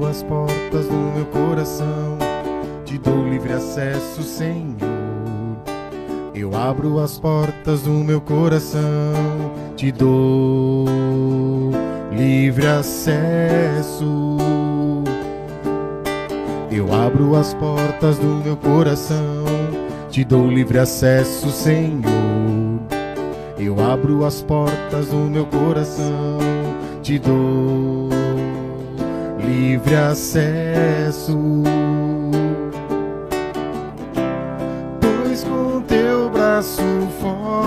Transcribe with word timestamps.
abro 0.00 0.06
as 0.06 0.22
portas 0.22 0.86
do 0.86 0.96
meu 1.14 1.26
coração, 1.26 2.16
te 2.86 2.96
dou 2.96 3.28
livre 3.28 3.52
acesso, 3.52 4.22
Senhor. 4.22 4.78
Eu 6.34 6.56
abro 6.56 6.98
as 7.00 7.18
portas 7.18 7.82
do 7.82 7.90
meu 7.90 8.20
coração, 8.20 8.80
te 9.76 9.92
dou 9.92 10.86
livre 12.12 12.66
acesso. 12.66 14.38
Eu 16.70 16.92
abro 16.94 17.36
as 17.36 17.52
portas 17.54 18.16
do 18.16 18.42
meu 18.42 18.56
coração, 18.56 19.44
te 20.08 20.24
dou 20.24 20.46
livre 20.46 20.78
acesso, 20.78 21.50
Senhor. 21.50 22.80
Eu 23.58 23.78
abro 23.78 24.24
as 24.24 24.40
portas 24.40 25.08
do 25.08 25.16
meu 25.16 25.44
coração, 25.44 26.38
te 27.02 27.18
dou 27.18 28.09
livre 29.60 29.94
acesso. 29.94 31.38
Pois 35.00 35.44
com 35.44 35.82
teu 35.82 36.30
braço 36.30 36.82
forte 37.20 37.59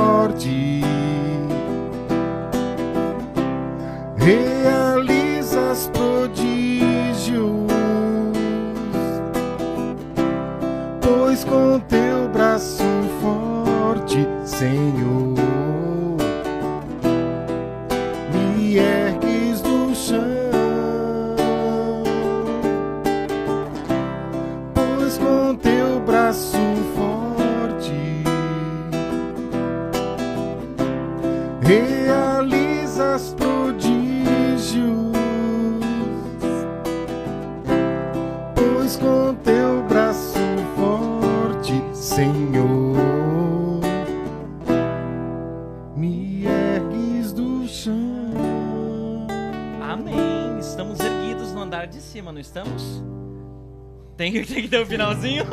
Tem, 54.54 54.62
que- 54.64 54.68
ter 54.70 54.80
o 54.82 54.86
finalzinho? 54.86 55.44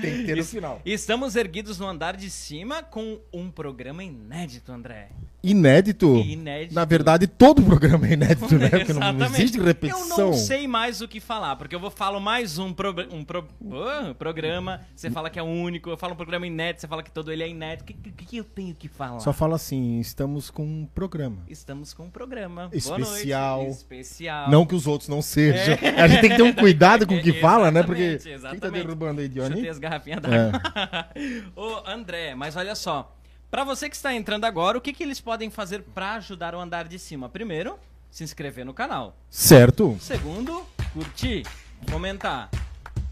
Tem 0.00 0.16
que 0.18 0.24
no 0.40 0.50
final. 0.50 0.80
Estamos 0.84 1.36
erguidos 1.36 1.78
no 1.78 1.86
andar 1.86 2.16
de 2.16 2.30
cima 2.30 2.82
com 2.82 3.18
um 3.32 3.50
programa 3.50 4.02
inédito, 4.04 4.72
André. 4.72 5.08
Inédito? 5.42 6.16
Inédito. 6.16 6.74
Na 6.74 6.84
verdade, 6.84 7.26
todo 7.26 7.62
programa 7.62 8.06
é 8.06 8.12
inédito, 8.12 8.58
né? 8.58 8.68
Porque 8.68 8.92
não 8.92 9.24
existe 9.26 9.58
repetição. 9.58 10.18
Eu 10.18 10.26
não 10.26 10.32
sei 10.34 10.66
mais 10.68 11.00
o 11.00 11.08
que 11.08 11.18
falar, 11.18 11.56
porque 11.56 11.74
eu 11.74 11.80
vou 11.80 11.90
falo 11.90 12.20
mais 12.20 12.58
um, 12.58 12.72
pro- 12.74 12.94
um 13.10 13.24
pro- 13.24 13.48
ah, 13.72 14.14
programa, 14.18 14.80
você 14.94 15.10
fala 15.10 15.30
que 15.30 15.38
é 15.38 15.42
único, 15.42 15.88
eu 15.88 15.96
falo 15.96 16.12
um 16.12 16.16
programa 16.16 16.46
inédito, 16.46 16.82
você 16.82 16.88
fala 16.88 17.02
que 17.02 17.10
todo 17.10 17.32
ele 17.32 17.42
é 17.42 17.48
inédito. 17.48 17.84
O 17.84 17.86
que, 17.86 17.94
que, 18.12 18.26
que 18.26 18.36
eu 18.36 18.44
tenho 18.44 18.74
que 18.74 18.86
falar? 18.86 19.18
Só 19.20 19.32
fala 19.32 19.56
assim, 19.56 19.98
estamos 19.98 20.50
com 20.50 20.62
um 20.62 20.86
programa. 20.94 21.42
Estamos 21.48 21.94
com 21.94 22.04
um 22.04 22.10
programa. 22.10 22.68
Especial. 22.72 23.56
Boa 23.56 23.64
noite. 23.68 23.78
Especial. 23.78 24.50
Não 24.50 24.66
que 24.66 24.74
os 24.74 24.86
outros 24.86 25.08
não 25.08 25.22
sejam. 25.22 25.74
A 25.96 26.06
gente 26.06 26.20
tem 26.20 26.30
que 26.30 26.36
ter 26.36 26.42
um 26.42 26.52
cuidado 26.52 27.06
com 27.06 27.14
o 27.16 27.22
que 27.22 27.32
fala, 27.40 27.70
né? 27.70 27.82
Porque. 27.82 28.02
Exatamente, 28.02 28.50
Quem 28.50 28.60
tá 28.60 28.68
derrubando 28.68 29.20
aí, 29.22 29.26
Chutei 29.28 29.42
Johnny? 29.48 29.68
as 29.68 29.78
garrafinhas 29.78 30.20
É. 30.34 31.50
Ô, 31.58 31.82
André, 31.86 32.34
mas 32.34 32.56
olha 32.56 32.74
só. 32.74 33.16
Pra 33.50 33.64
você 33.64 33.90
que 33.90 33.96
está 33.96 34.14
entrando 34.14 34.44
agora, 34.44 34.78
o 34.78 34.80
que, 34.80 34.92
que 34.92 35.02
eles 35.02 35.20
podem 35.20 35.50
fazer 35.50 35.82
pra 35.94 36.14
ajudar 36.14 36.54
o 36.54 36.60
andar 36.60 36.86
de 36.86 36.98
cima? 36.98 37.28
Primeiro, 37.28 37.78
se 38.10 38.22
inscrever 38.22 38.64
no 38.64 38.72
canal. 38.72 39.16
Certo. 39.28 39.96
Segundo, 40.00 40.64
curtir, 40.92 41.44
comentar. 41.90 42.48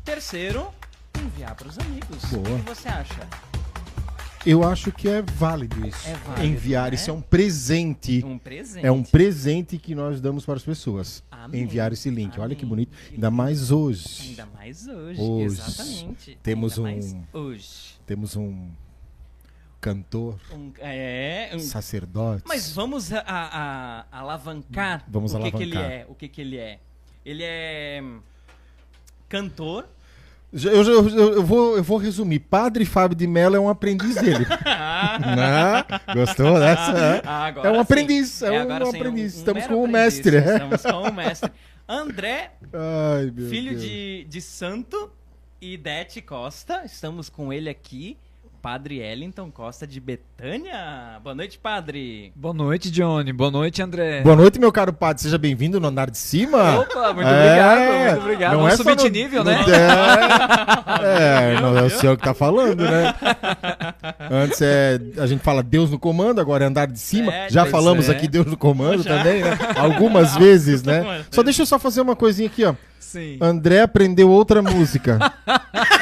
Terceiro, 0.04 0.72
enviar 1.20 1.54
pros 1.54 1.78
amigos. 1.78 2.24
Boa. 2.26 2.56
O 2.56 2.62
que 2.62 2.68
você 2.68 2.88
acha? 2.88 3.26
Eu 4.50 4.64
acho 4.64 4.91
que 4.91 5.09
é 5.09 5.20
válido 5.20 5.86
isso. 5.86 6.09
É 6.09 6.14
válido, 6.14 6.47
Enviar, 6.47 6.88
né? 6.91 6.94
isso 6.94 7.10
é 7.10 7.12
um 7.12 7.20
presente. 7.20 8.25
Um 8.25 8.38
presente. 8.38 8.86
É 8.86 8.91
um 8.91 9.03
presente 9.03 9.76
que 9.78 9.94
nós 9.94 10.20
damos 10.20 10.47
para 10.47 10.54
as 10.54 10.62
pessoas. 10.62 11.22
Amém. 11.31 11.62
Enviar 11.62 11.92
esse 11.92 12.09
link. 12.09 12.38
Olha 12.41 12.54
que 12.54 12.62
Amém. 12.62 12.69
bonito. 12.70 12.97
Ainda 13.12 13.31
mais 13.31 13.70
hoje. 13.70 14.31
Ainda 14.31 14.47
mais 14.47 14.86
hoje. 14.88 15.20
Hoje. 15.20 15.44
Exatamente. 15.44 16.38
Temos 16.42 16.78
Ainda 16.78 17.06
um- 17.16 17.25
hoje. 17.38 17.98
Temos 18.06 18.36
um 18.36 18.70
cantor, 19.81 20.38
Um, 20.53 20.72
é, 20.78 21.50
um- 21.54 21.59
sacerdote. 21.60 22.42
Mas 22.47 22.72
vamos 22.72 23.12
a, 23.12 23.19
a- 23.20 23.59
a- 24.10 24.19
alavancar 24.20 25.04
Vamos 25.09 25.34
o 25.34 25.38
que, 25.38 25.50
que 25.50 25.56
alavancar. 25.56 25.84
ele 25.84 25.92
é. 25.94 26.06
O 26.09 26.15
que, 26.15 26.26
que 26.28 26.41
ele 26.41 26.56
é. 26.56 26.78
Ele 27.25 27.42
é 27.44 28.00
hum, 28.03 28.20
cantor. 29.28 29.86
Eu, 30.53 30.82
eu, 30.82 31.09
eu 31.09 31.42
vou, 31.44 31.76
eu 31.76 31.82
vou 31.82 31.98
resumir. 31.98 32.38
Padre 32.38 32.84
Fábio 32.86 33.16
de 33.16 33.26
Mello 33.26 33.56
é 33.56 33.60
um 33.60 33.69
aprendiz 33.69 34.14
dele. 34.16 34.47
Né? 35.19 35.84
Gostou 36.14 36.59
dessa? 36.59 37.22
Ah, 37.25 37.48
é 37.64 37.70
um 37.70 37.75
sim. 37.75 37.81
aprendiz. 37.81 38.42
É, 38.42 38.50
um 38.50 38.60
agora 38.62 38.86
sim, 38.86 38.97
aprendiz. 38.97 39.34
um 39.34 39.38
Estamos 39.38 39.62
mero 39.62 39.75
com 39.75 39.81
o 39.81 39.86
aprendiz, 39.86 40.14
mestre. 40.14 40.36
é. 40.36 40.54
Estamos 40.54 40.82
com 40.82 41.03
o 41.03 41.12
mestre. 41.14 41.53
André, 41.88 42.53
Ai, 42.72 43.32
filho 43.48 43.70
Deus. 43.70 43.82
de, 43.82 44.25
de 44.25 44.41
santo, 44.42 45.10
e 45.60 45.76
Dete 45.76 46.20
Costa. 46.20 46.82
Estamos 46.84 47.28
com 47.28 47.53
ele 47.53 47.69
aqui. 47.70 48.16
Padre 48.60 48.98
Ellington 48.98 49.50
Costa 49.52 49.86
de 49.86 50.00
Betânia. 50.00 51.19
Boa 51.22 51.34
noite, 51.34 51.58
padre. 51.58 52.32
Boa 52.34 52.52
noite, 52.52 52.91
Johnny. 52.91 53.32
Boa 53.32 53.50
noite, 53.52 53.80
André. 53.80 54.20
Boa 54.22 54.34
noite, 54.34 54.58
meu 54.58 54.72
caro 54.72 54.92
padre. 54.92 55.22
Seja 55.22 55.38
bem-vindo 55.38 55.78
no 55.80 55.86
andar 55.86 56.10
de 56.10 56.19
cima. 56.19 56.80
Opa, 56.80 57.12
muito 57.12 57.28
É, 57.28 57.44
obrigado, 57.47 58.10
muito 58.10 58.22
obrigado. 58.24 58.52
não 58.54 58.60
Não 58.62 58.68
é 58.68 58.76
subir 58.76 58.97
de 58.97 59.10
nível, 59.10 59.44
no- 59.44 59.50
né? 59.50 59.60
É, 61.00 61.54
é, 61.56 61.60
não 61.60 61.78
é 61.78 61.82
o 61.84 61.91
senhor 61.91 62.16
que 62.16 62.24
tá 62.24 62.34
falando, 62.34 62.82
né? 62.82 63.14
Antes 64.30 64.60
é, 64.60 64.98
a 65.18 65.26
gente 65.26 65.41
fala 65.42 65.62
Deus 65.62 65.91
no 65.91 65.98
comando, 65.98 66.41
agora 66.41 66.64
é 66.64 66.66
andar 66.66 66.86
de 66.88 66.98
cima. 66.98 67.32
É, 67.32 67.48
já 67.48 67.64
falamos 67.66 68.08
é. 68.08 68.12
aqui 68.12 68.26
Deus 68.26 68.47
no 68.47 68.56
comando 68.56 69.02
Já. 69.04 69.16
também, 69.18 69.42
né? 69.42 69.56
Algumas 69.76 70.36
vezes, 70.36 70.82
né? 70.82 71.24
Só 71.30 71.42
deixa 71.42 71.62
eu 71.62 71.66
só 71.66 71.78
fazer 71.78 72.00
uma 72.00 72.16
coisinha 72.16 72.48
aqui, 72.48 72.64
ó. 72.64 72.74
Sim. 72.98 73.38
André 73.41 73.80
aprendeu 73.80 74.28
outra 74.28 74.60
música. 74.60 75.18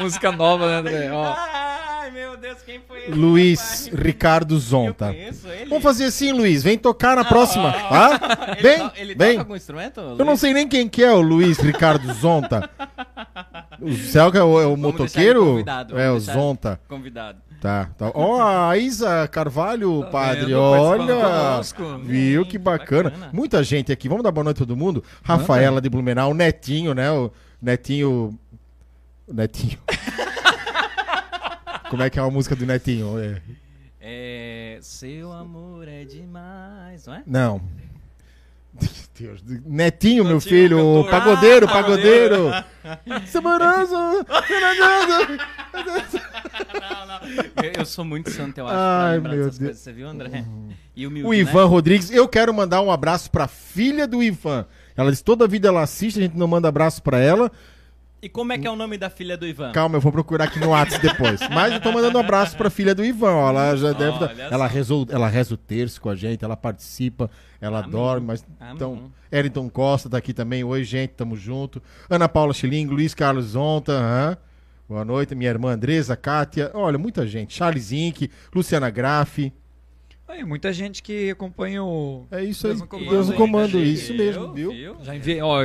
Música 0.00 0.32
nova, 0.32 0.66
né, 0.68 0.76
André? 0.78 1.10
Ó. 1.12 1.34
Ai, 1.36 2.10
meu 2.10 2.36
Deus, 2.36 2.58
quem 2.64 2.80
foi 2.86 3.00
esse? 3.02 3.10
Luiz 3.12 3.60
rapaz? 3.86 4.00
Ricardo 4.04 4.54
Eu 4.54 4.58
Zonta. 4.58 5.06
conheço 5.08 5.48
ele. 5.48 5.66
Vamos 5.66 5.82
fazer 5.84 6.04
assim, 6.06 6.32
Luiz. 6.32 6.62
Vem 6.62 6.78
tocar 6.78 7.16
na 7.16 7.24
próxima, 7.24 7.72
tá? 7.72 8.20
Ele, 8.58 8.62
Vem, 8.62 8.78
to- 8.88 8.92
ele 8.96 9.14
vem. 9.14 9.28
toca 9.32 9.40
algum 9.42 9.56
instrumento? 9.56 10.00
Eu 10.18 10.24
não 10.24 10.36
sei 10.36 10.52
nem 10.52 10.66
quem 10.68 10.88
que 10.88 11.02
é 11.02 11.12
o 11.12 11.20
Luiz 11.20 11.58
Ricardo 11.58 12.12
Zonta. 12.14 12.68
O 13.80 13.92
Celca 13.94 14.38
é 14.38 14.42
o, 14.42 14.60
é 14.60 14.66
o 14.66 14.76
motoqueiro? 14.76 15.58
ele 15.60 16.00
É, 16.00 16.10
o 16.10 16.18
Zonta. 16.20 16.80
Convidado. 16.88 17.38
Tá, 17.60 17.90
tá. 17.96 18.10
Ó, 18.14 18.40
a 18.70 18.76
Isa 18.78 19.28
Carvalho, 19.28 20.06
padre, 20.10 20.46
vendo? 20.46 20.58
olha. 20.58 21.60
Viu 22.02 22.42
que 22.44 22.52
Que 22.52 22.58
bacana. 22.58 23.10
bacana. 23.10 23.30
Muita 23.34 23.62
gente 23.62 23.92
aqui. 23.92 24.08
Vamos 24.08 24.24
dar 24.24 24.30
boa 24.32 24.44
noite 24.44 24.56
a 24.62 24.66
todo 24.66 24.74
mundo. 24.76 25.04
Rafaela 25.22 25.78
de 25.80 25.88
Blumenau, 25.90 26.30
o 26.30 26.34
Netinho, 26.34 26.94
né? 26.94 27.10
O 27.10 27.30
Netinho. 27.60 28.38
O 29.30 29.34
Netinho. 29.34 29.78
Como 31.88 32.02
é 32.02 32.10
que 32.10 32.18
é 32.18 32.22
a 32.22 32.30
música 32.30 32.54
do 32.56 32.66
Netinho? 32.66 33.18
É. 33.18 33.40
É, 34.00 34.78
seu 34.80 35.32
amor 35.32 35.86
é 35.88 36.04
demais, 36.04 37.06
não 37.06 37.14
é? 37.14 37.22
Não. 37.26 37.60
Deus, 39.18 39.42
Netinho, 39.66 40.24
meu 40.24 40.34
Netinho, 40.34 40.40
filho, 40.40 40.76
cantor. 40.78 41.10
pagodeiro, 41.10 41.66
Ah, 41.68 41.72
pagodeiro. 41.72 42.50
Saboroso. 43.26 44.24
não, 46.80 47.06
não. 47.06 47.20
Eu, 47.62 47.72
eu 47.78 47.84
sou 47.84 48.04
muito 48.04 48.30
santo, 48.30 48.58
eu 48.58 48.66
acho, 48.66 48.76
Ai, 48.76 49.18
meu 49.20 49.30
Deus. 49.30 49.58
coisas. 49.58 49.78
Você 49.78 49.92
viu, 49.92 50.08
André? 50.08 50.44
E 50.96 51.06
o, 51.06 51.28
O 51.28 51.34
Ivan 51.34 51.66
Rodrigues, 51.66 52.10
eu 52.10 52.26
quero 52.28 52.52
mandar 52.54 52.80
um 52.80 52.90
abraço 52.90 53.30
pra 53.30 53.46
filha 53.46 54.06
do 54.06 54.22
Ivan. 54.22 54.66
Ela 54.96 55.10
diz 55.10 55.22
toda 55.22 55.44
a 55.44 55.48
vida 55.48 55.68
ela 55.68 55.82
assiste, 55.82 56.18
a 56.18 56.22
gente 56.22 56.36
não 56.36 56.46
manda 56.46 56.68
abraço 56.68 57.02
pra 57.02 57.18
ela. 57.18 57.50
E 58.22 58.28
como 58.28 58.52
é 58.52 58.58
que 58.58 58.66
é 58.66 58.70
o 58.70 58.76
nome 58.76 58.98
da 58.98 59.08
filha 59.08 59.34
do 59.36 59.46
Ivan? 59.46 59.72
Calma, 59.72 59.96
eu 59.96 60.00
vou 60.00 60.12
procurar 60.12 60.44
aqui 60.44 60.58
no 60.60 60.68
WhatsApp 60.68 61.06
depois. 61.08 61.40
Mas 61.50 61.72
eu 61.72 61.80
tô 61.80 61.90
mandando 61.90 62.18
um 62.18 62.20
abraço 62.20 62.54
pra 62.56 62.68
filha 62.68 62.94
do 62.94 63.02
Ivan. 63.04 63.32
ó, 63.32 63.48
ela 63.48 63.76
já 63.76 63.92
deve. 63.92 64.10
Olha 64.24 64.42
ela, 64.42 64.66
o- 64.68 65.06
ela 65.10 65.26
reza 65.26 65.54
o 65.54 65.56
terço 65.56 66.00
com 66.00 66.10
a 66.10 66.14
gente, 66.14 66.44
ela 66.44 66.54
participa, 66.56 67.30
ela 67.60 67.78
Amém. 67.78 67.90
dorme. 67.90 68.26
Mas, 68.26 68.44
Amém. 68.60 68.74
então, 68.74 69.10
Eriton 69.32 69.70
Costa 69.70 70.10
tá 70.10 70.18
aqui 70.18 70.34
também. 70.34 70.62
Oi, 70.62 70.84
gente, 70.84 71.10
tamo 71.10 71.34
junto. 71.34 71.82
Ana 72.10 72.28
Paula 72.28 72.52
Chilingo, 72.52 72.92
Luiz 72.92 73.14
Carlos 73.14 73.46
Zonta. 73.46 73.92
aham. 73.92 74.36
Boa 74.86 75.04
noite, 75.04 75.34
minha 75.36 75.48
irmã 75.50 75.70
Andresa, 75.72 76.16
Kátia. 76.16 76.70
Olha, 76.74 76.98
muita 76.98 77.24
gente. 77.26 77.54
Charles 77.54 77.92
Inck, 77.92 78.28
Luciana 78.54 78.90
Graff. 78.90 79.52
Aí, 80.30 80.44
muita 80.44 80.72
gente 80.72 81.02
que 81.02 81.30
acompanha 81.30 81.82
o. 81.82 82.24
É 82.30 82.42
isso 82.44 82.66
aí. 82.66 82.72
Deus 82.72 82.80
no 82.82 82.86
comando, 82.86 83.10
Deus 83.10 83.28
no 83.28 83.34
comando, 83.34 83.70
Viu? 83.72 83.82
isso 83.82 84.14
mesmo, 84.14 84.52
viu? 84.52 84.96
Já 85.02 85.14
enviei, 85.16 85.40
ó, 85.42 85.58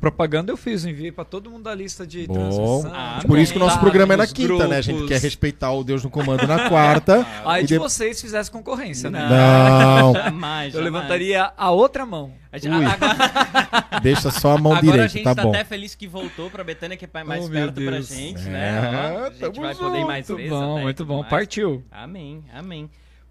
propaganda 0.00 0.52
eu 0.52 0.56
fiz, 0.56 0.84
enviei 0.84 1.10
pra 1.10 1.24
todo 1.24 1.50
mundo 1.50 1.62
da 1.64 1.74
lista 1.74 2.06
de 2.06 2.26
Bom. 2.26 2.34
transmissão. 2.34 2.92
Ah, 2.94 3.20
Por 3.26 3.38
isso 3.38 3.52
que 3.52 3.58
o 3.58 3.60
nosso 3.60 3.78
programa 3.80 4.14
é 4.14 4.16
na 4.18 4.26
quinta, 4.26 4.68
né? 4.68 4.76
A 4.76 4.80
gente 4.82 4.96
grupos. 4.96 5.08
quer 5.16 5.20
respeitar 5.22 5.72
o 5.72 5.82
Deus 5.82 6.04
no 6.04 6.10
comando 6.10 6.46
na 6.46 6.66
quarta. 6.68 7.26
Aí 7.44 7.64
de 7.64 7.78
vocês 7.78 8.20
fizessem 8.20 8.52
concorrência, 8.52 9.10
né? 9.10 9.26
Não, 9.28 10.12
Jamais, 10.20 10.74
Eu 10.74 10.80
jamais. 10.82 10.92
levantaria 10.94 11.52
a 11.56 11.70
outra 11.70 12.04
mão. 12.04 12.32
A 12.52 12.58
gente-. 12.58 12.72
Agora, 12.74 14.00
deixa 14.02 14.30
só 14.30 14.56
a 14.56 14.58
mão 14.58 14.72
agora 14.72 14.78
a 14.78 15.06
direita, 15.06 15.08
gente 15.08 15.24
tá 15.24 15.34
tá 15.34 15.42
bom. 15.44 15.50
até 15.50 15.64
feliz 15.64 15.94
que 15.94 16.06
voltou 16.06 16.50
pra 16.50 16.62
Betânia, 16.64 16.96
que 16.96 17.04
é 17.12 17.24
mais 17.24 17.46
Oh, 17.46 17.48
perto 17.50 17.80
pra 17.80 18.00
gente, 18.00 18.46
É, 18.46 18.50
né? 18.50 19.30
A 19.40 19.44
gente 19.46 19.60
vai 19.60 19.74
poder 19.74 19.98
ir 20.00 20.04
mais 20.04 20.28
Muito 20.28 20.36
vezes. 20.36 20.50
bom, 20.50 20.72
até, 20.74 20.82
muito 20.82 21.04
bom. 21.06 21.24
Partiu. 21.24 21.82
Amém, 21.90 22.42
amém. 22.54 22.90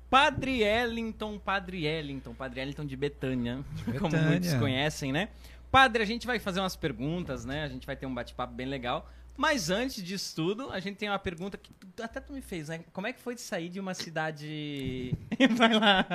Padre 0.09 0.61
Ellington, 0.63 1.37
Padre 1.37 1.85
Ellington, 1.85 2.33
Padre 2.33 2.61
Ellington 2.61 2.85
de 2.85 2.95
Betânia, 2.95 3.59
como 3.99 4.17
muitos 4.17 4.53
conhecem, 4.55 5.11
né? 5.11 5.29
Padre, 5.71 6.01
a 6.01 6.05
gente 6.05 6.25
vai 6.25 6.39
fazer 6.39 6.59
umas 6.59 6.75
perguntas, 6.75 7.45
né? 7.45 7.63
A 7.63 7.67
gente 7.67 7.85
vai 7.85 7.95
ter 7.95 8.05
um 8.07 8.13
bate-papo 8.13 8.53
bem 8.53 8.65
legal. 8.65 9.07
Mas 9.37 9.69
antes 9.69 10.03
disso 10.03 10.35
tudo, 10.35 10.69
a 10.69 10.81
gente 10.81 10.97
tem 10.97 11.07
uma 11.07 11.17
pergunta 11.17 11.57
que 11.57 11.71
tu- 11.71 12.03
até 12.03 12.19
tu 12.19 12.33
me 12.33 12.41
fez, 12.41 12.67
né? 12.67 12.81
Como 12.91 13.07
é 13.07 13.13
que 13.13 13.21
foi 13.21 13.35
de 13.35 13.39
sair 13.41 13.69
de 13.69 13.79
uma 13.79 13.93
cidade. 13.93 15.15
vai 15.55 15.73
lá. 15.79 16.05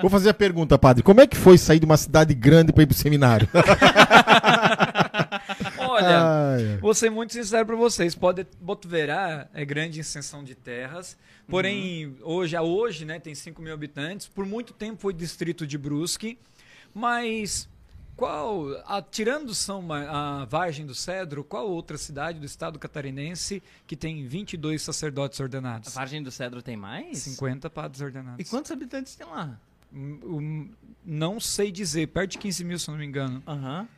Vou 0.00 0.08
fazer 0.08 0.30
a 0.30 0.34
pergunta, 0.34 0.78
padre. 0.78 1.02
Como 1.02 1.20
é 1.20 1.26
que 1.26 1.36
foi 1.36 1.58
sair 1.58 1.78
de 1.78 1.84
uma 1.84 1.98
cidade 1.98 2.32
grande 2.32 2.72
pra 2.72 2.84
ir 2.84 2.86
pro 2.86 2.94
seminário? 2.96 3.46
Ai, 6.54 6.76
vou 6.78 6.94
ser 6.94 7.10
muito 7.10 7.32
sincero 7.32 7.66
pra 7.66 7.76
vocês. 7.76 8.14
Pode, 8.14 8.46
Botuverá 8.60 9.48
é 9.54 9.64
grande 9.64 9.98
em 9.98 10.00
extensão 10.00 10.42
de 10.44 10.54
terras, 10.54 11.16
porém, 11.48 12.16
hoje, 12.22 12.56
a 12.56 12.62
hoje, 12.62 13.04
né, 13.04 13.18
tem 13.18 13.34
5 13.34 13.60
mil 13.62 13.72
habitantes. 13.74 14.26
Por 14.28 14.44
muito 14.46 14.72
tempo 14.72 15.00
foi 15.00 15.12
distrito 15.12 15.66
de 15.66 15.76
Brusque, 15.78 16.38
mas 16.94 17.68
qual, 18.16 18.66
a- 18.86 19.02
tirando 19.02 19.54
São 19.54 19.90
a 19.92 20.44
Vargem 20.44 20.84
do 20.86 20.94
Cedro, 20.94 21.42
qual 21.42 21.68
outra 21.68 21.96
cidade 21.98 22.38
do 22.38 22.46
estado 22.46 22.78
catarinense 22.78 23.62
que 23.86 23.96
tem 23.96 24.26
22 24.26 24.82
sacerdotes 24.82 25.40
A 25.40 25.44
ordenados? 25.44 25.94
Vargem 25.94 26.22
do 26.22 26.30
Cedro 26.30 26.62
tem 26.62 26.76
mais? 26.76 27.18
50 27.18 27.68
padres 27.70 28.00
ordenados. 28.00 28.44
E 28.44 28.48
quantos 28.48 28.70
habitantes 28.70 29.14
tem 29.14 29.26
lá? 29.26 29.58
Hum, 29.94 30.18
hum, 30.24 30.70
Não 31.04 31.40
sei 31.40 31.70
dizer, 31.72 32.06
perto 32.08 32.32
de 32.32 32.38
15 32.38 32.64
mil, 32.64 32.78
se 32.78 32.88
eu 32.88 32.92
não 32.92 32.98
me 33.00 33.06
engano. 33.06 33.42
Aham. 33.46 33.88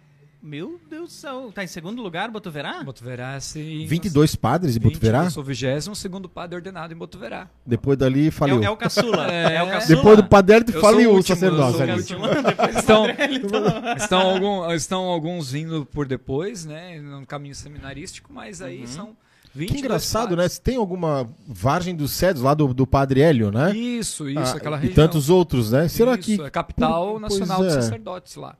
Meu 0.46 0.79
Deus 0.91 1.05
do 1.08 1.11
céu. 1.12 1.50
Tá 1.55 1.64
em 1.64 1.67
segundo 1.67 2.02
lugar, 2.02 2.31
Botuverá? 2.31 2.82
Botuverá, 2.85 3.41
se... 3.41 3.87
22 3.87 4.37
padres 4.37 4.75
de 4.75 4.79
20, 4.79 4.93
Botuverá? 4.93 5.25
Eu 5.25 5.31
sou 5.31 5.43
o 5.43 5.46
22 5.46 5.96
segundo 5.96 6.29
padre 6.29 6.56
ordenado 6.56 6.93
em 6.93 6.96
Botuverá. 6.96 7.49
Depois 7.64 7.96
dali 7.96 8.29
É, 8.29 8.31
faliu. 8.31 8.61
o- 8.61 8.62
é 8.64 8.69
o 8.69 8.76
caçula. 8.76 9.26
É, 9.32 9.55
É. 9.56 9.62
o 9.62 9.67
caçula. 9.70 9.96
Depois 9.96 10.17
do 10.19 10.25
padre 10.25 10.64
Eu 10.70 10.81
faliu 10.82 11.05
sou 11.05 11.11
o 11.11 11.14
o 11.14 11.17
último, 11.17 11.37
sacerdote 11.37 11.79
eu 11.79 11.82
ali. 11.94 12.02
sou 12.02 12.19
o 12.19 12.20
último. 12.29 12.43
Depois 12.44 12.76
Estão, 12.76 13.06
então. 13.08 13.94
estão, 13.96 14.20
algum, 14.20 14.70
estão 14.73 15.05
alguns 15.05 15.50
vindo 15.50 15.87
por 15.87 16.06
depois, 16.06 16.67
né? 16.67 17.00
No 17.00 17.26
caminho 17.26 17.55
seminarístico, 17.55 18.31
mas 18.31 18.61
aí 18.61 18.81
Uhum. 18.82 18.87
são 18.87 19.17
20 19.55 19.73
Que 19.73 19.79
engraçado, 19.79 20.37
né? 20.37 20.47
Se 20.47 20.61
tem 20.61 20.76
alguma 20.76 21.26
Vargem 21.49 21.97
dos 21.97 22.11
Cedros 22.11 22.44
lá 22.44 22.52
do, 22.52 22.75
do 22.75 22.87
padre 22.87 23.23
Hélio, 23.23 23.50
né? 23.50 23.75
Isso, 23.75 24.29
isso, 24.29 24.40
Ah, 24.40 24.56
aquela 24.56 24.76
e 24.76 24.81
região. 24.81 24.94
tantos 24.94 25.31
outros, 25.31 25.70
né? 25.70 25.88
Será 25.88 26.12
Isso, 26.17 26.20
que. 26.23 26.43
É 26.43 26.47
a 26.47 26.50
capital 26.50 27.19
nacional 27.19 27.62
é. 27.62 27.67
dos 27.67 27.75
sacerdotes 27.76 28.37
lá. 28.37 28.56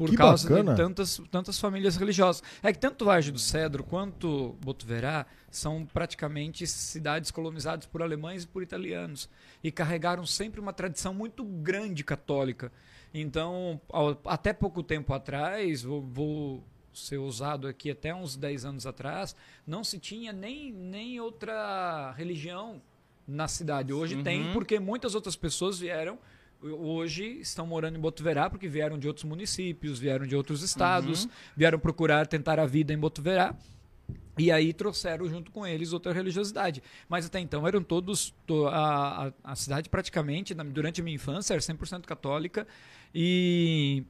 Por 0.00 0.08
Que 0.08 0.16
causa 0.16 0.48
bacana. 0.48 0.70
de 0.70 0.76
tantas, 0.78 1.20
tantas 1.30 1.60
famílias 1.60 1.94
religiosas. 1.98 2.42
É 2.62 2.72
que 2.72 2.78
tanto 2.78 3.04
Vargem 3.04 3.34
do 3.34 3.38
Cedro 3.38 3.84
quanto 3.84 4.56
Botuverá 4.64 5.26
são 5.50 5.84
praticamente 5.84 6.66
cidades 6.66 7.30
colonizadas 7.30 7.84
por 7.84 8.00
alemães 8.00 8.44
e 8.44 8.46
por 8.46 8.62
italianos. 8.62 9.28
E 9.62 9.70
carregaram 9.70 10.24
sempre 10.24 10.58
uma 10.58 10.72
tradição 10.72 11.12
muito 11.12 11.44
grande 11.44 12.02
católica. 12.02 12.72
Então, 13.12 13.78
ao- 13.90 14.18
até 14.24 14.54
pouco 14.54 14.82
tempo 14.82 15.12
atrás, 15.12 15.82
vou, 15.82 16.00
vou 16.00 16.64
ser 16.94 17.18
ousado 17.18 17.68
aqui, 17.68 17.90
até 17.90 18.14
uns 18.14 18.36
10 18.38 18.64
anos 18.64 18.86
atrás, 18.86 19.36
não 19.66 19.84
se 19.84 19.98
tinha 19.98 20.32
nem, 20.32 20.72
nem 20.72 21.20
outra 21.20 22.12
religião 22.16 22.80
na 23.28 23.46
cidade. 23.48 23.92
Hoje 23.92 24.14
Uhum. 24.16 24.22
tem, 24.22 24.50
porque 24.54 24.80
muitas 24.80 25.14
outras 25.14 25.36
pessoas 25.36 25.78
vieram 25.78 26.18
hoje 26.62 27.24
estão 27.40 27.66
morando 27.66 27.96
em 27.96 28.00
Botuverá 28.00 28.48
porque 28.50 28.68
vieram 28.68 28.98
de 28.98 29.06
outros 29.08 29.24
municípios, 29.24 29.98
vieram 29.98 30.26
de 30.26 30.36
outros 30.36 30.62
estados, 30.62 31.28
vieram 31.56 31.78
procurar 31.78 32.26
tentar 32.26 32.58
a 32.60 32.66
vida 32.66 32.92
em 32.92 32.98
Botuverá. 32.98 33.54
E 34.38 34.50
aí 34.50 34.72
trouxeram 34.72 35.28
junto 35.28 35.50
com 35.50 35.66
eles 35.66 35.92
outra 35.92 36.12
religiosidade. 36.12 36.82
Mas 37.08 37.26
até 37.26 37.38
então 37.40 37.66
eram 37.68 37.82
todos. 37.82 38.32
to- 38.46 38.66
a, 38.68 39.26
a, 39.28 39.32
a 39.52 39.56
cidade 39.56 39.88
praticamente, 39.90 40.54
durante 40.54 41.00
a 41.00 41.04
minha 41.04 41.14
infância, 41.16 41.52
era 41.54 41.60
100% 41.60 42.02
católica 42.06 42.66
e 43.14 44.02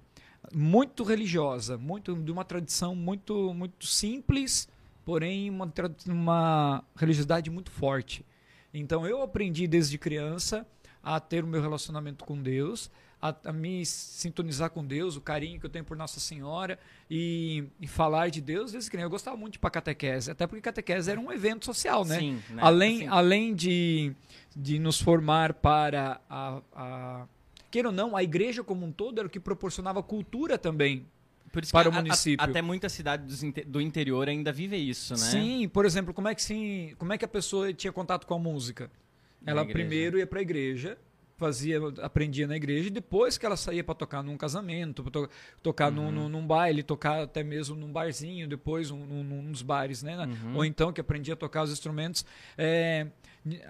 muito 0.54 1.02
religiosa, 1.04 1.76
muito 1.76 2.14
de 2.14 2.30
uma 2.30 2.44
tradição 2.44 2.94
muito, 2.94 3.52
muito 3.52 3.86
simples, 3.86 4.68
porém 5.04 5.50
uma, 5.50 5.72
uma 6.06 6.84
religiosidade 6.96 7.50
muito 7.50 7.70
forte. 7.70 8.24
Então 8.72 9.06
eu 9.06 9.22
aprendi 9.22 9.66
desde 9.66 9.98
criança 9.98 10.64
a 11.02 11.18
ter 11.20 11.44
o 11.44 11.46
meu 11.46 11.60
relacionamento 11.62 12.24
com 12.24 12.40
Deus, 12.42 12.90
a, 13.22 13.34
a 13.44 13.52
me 13.52 13.84
sintonizar 13.84 14.70
com 14.70 14.84
Deus, 14.84 15.16
o 15.16 15.20
carinho 15.20 15.60
que 15.60 15.66
eu 15.66 15.70
tenho 15.70 15.84
por 15.84 15.96
Nossa 15.96 16.18
Senhora 16.20 16.78
e, 17.10 17.64
e 17.80 17.86
falar 17.86 18.30
de 18.30 18.40
Deus 18.40 18.72
desde 18.72 18.90
criança. 18.90 19.06
Eu 19.06 19.10
gostava 19.10 19.36
muito 19.36 19.52
de 19.54 19.58
ir 19.58 19.60
para 19.60 19.70
catequese, 19.70 20.30
até 20.30 20.46
porque 20.46 20.60
catequese 20.62 21.10
era 21.10 21.20
um 21.20 21.30
evento 21.32 21.64
social, 21.66 22.04
né? 22.04 22.18
Sim, 22.18 22.42
né? 22.50 22.62
além, 22.62 23.08
além 23.08 23.54
de, 23.54 24.12
de 24.56 24.78
nos 24.78 25.00
formar 25.00 25.54
para 25.54 26.20
a, 26.28 26.60
a. 26.74 27.26
Queira 27.70 27.88
ou 27.88 27.94
não, 27.94 28.16
a 28.16 28.22
igreja 28.22 28.64
como 28.64 28.84
um 28.84 28.90
todo 28.90 29.18
era 29.18 29.26
o 29.28 29.30
que 29.30 29.38
proporcionava 29.38 30.02
cultura 30.02 30.58
também. 30.58 31.06
para 31.70 31.88
o 31.88 31.92
a- 31.92 31.96
a- 31.98 32.02
município. 32.02 32.44
até 32.44 32.60
muita 32.62 32.88
cidade 32.88 33.24
do 33.66 33.80
interior 33.80 34.28
ainda 34.28 34.50
vive 34.52 34.76
isso, 34.76 35.12
né? 35.12 35.18
Sim, 35.18 35.68
por 35.68 35.84
exemplo, 35.84 36.12
como 36.14 36.26
é 36.28 36.34
que 36.34 36.42
se, 36.42 36.94
como 36.98 37.12
é 37.12 37.18
que 37.18 37.24
a 37.24 37.28
pessoa 37.28 37.72
tinha 37.72 37.92
contato 37.92 38.26
com 38.26 38.34
a 38.34 38.38
música? 38.38 38.90
Ela 39.46 39.64
primeiro 39.64 40.18
ia 40.18 40.26
para 40.26 40.38
a 40.38 40.42
igreja, 40.42 40.98
fazia, 41.36 41.78
aprendia 42.02 42.46
na 42.46 42.54
igreja 42.56 42.88
e 42.88 42.90
depois 42.90 43.38
que 43.38 43.46
ela 43.46 43.56
saía 43.56 43.82
para 43.82 43.94
tocar 43.94 44.22
num 44.22 44.36
casamento, 44.36 45.02
to- 45.10 45.28
tocar 45.62 45.90
num, 45.90 46.04
Uhum. 46.06 46.12
num, 46.12 46.28
num 46.28 46.46
baile, 46.46 46.82
tocar 46.82 47.22
até 47.22 47.42
mesmo 47.42 47.74
num 47.74 47.90
barzinho, 47.90 48.46
depois 48.46 48.90
um, 48.90 48.98
num- 49.06 49.42
nos 49.42 49.62
bares, 49.62 50.02
né? 50.02 50.18
Uhum. 50.18 50.56
Ou 50.56 50.64
então 50.66 50.92
que 50.92 51.00
aprendia 51.00 51.32
a 51.32 51.36
tocar 51.38 51.62
os 51.62 51.72
instrumentos, 51.72 52.26
é, 52.58 53.06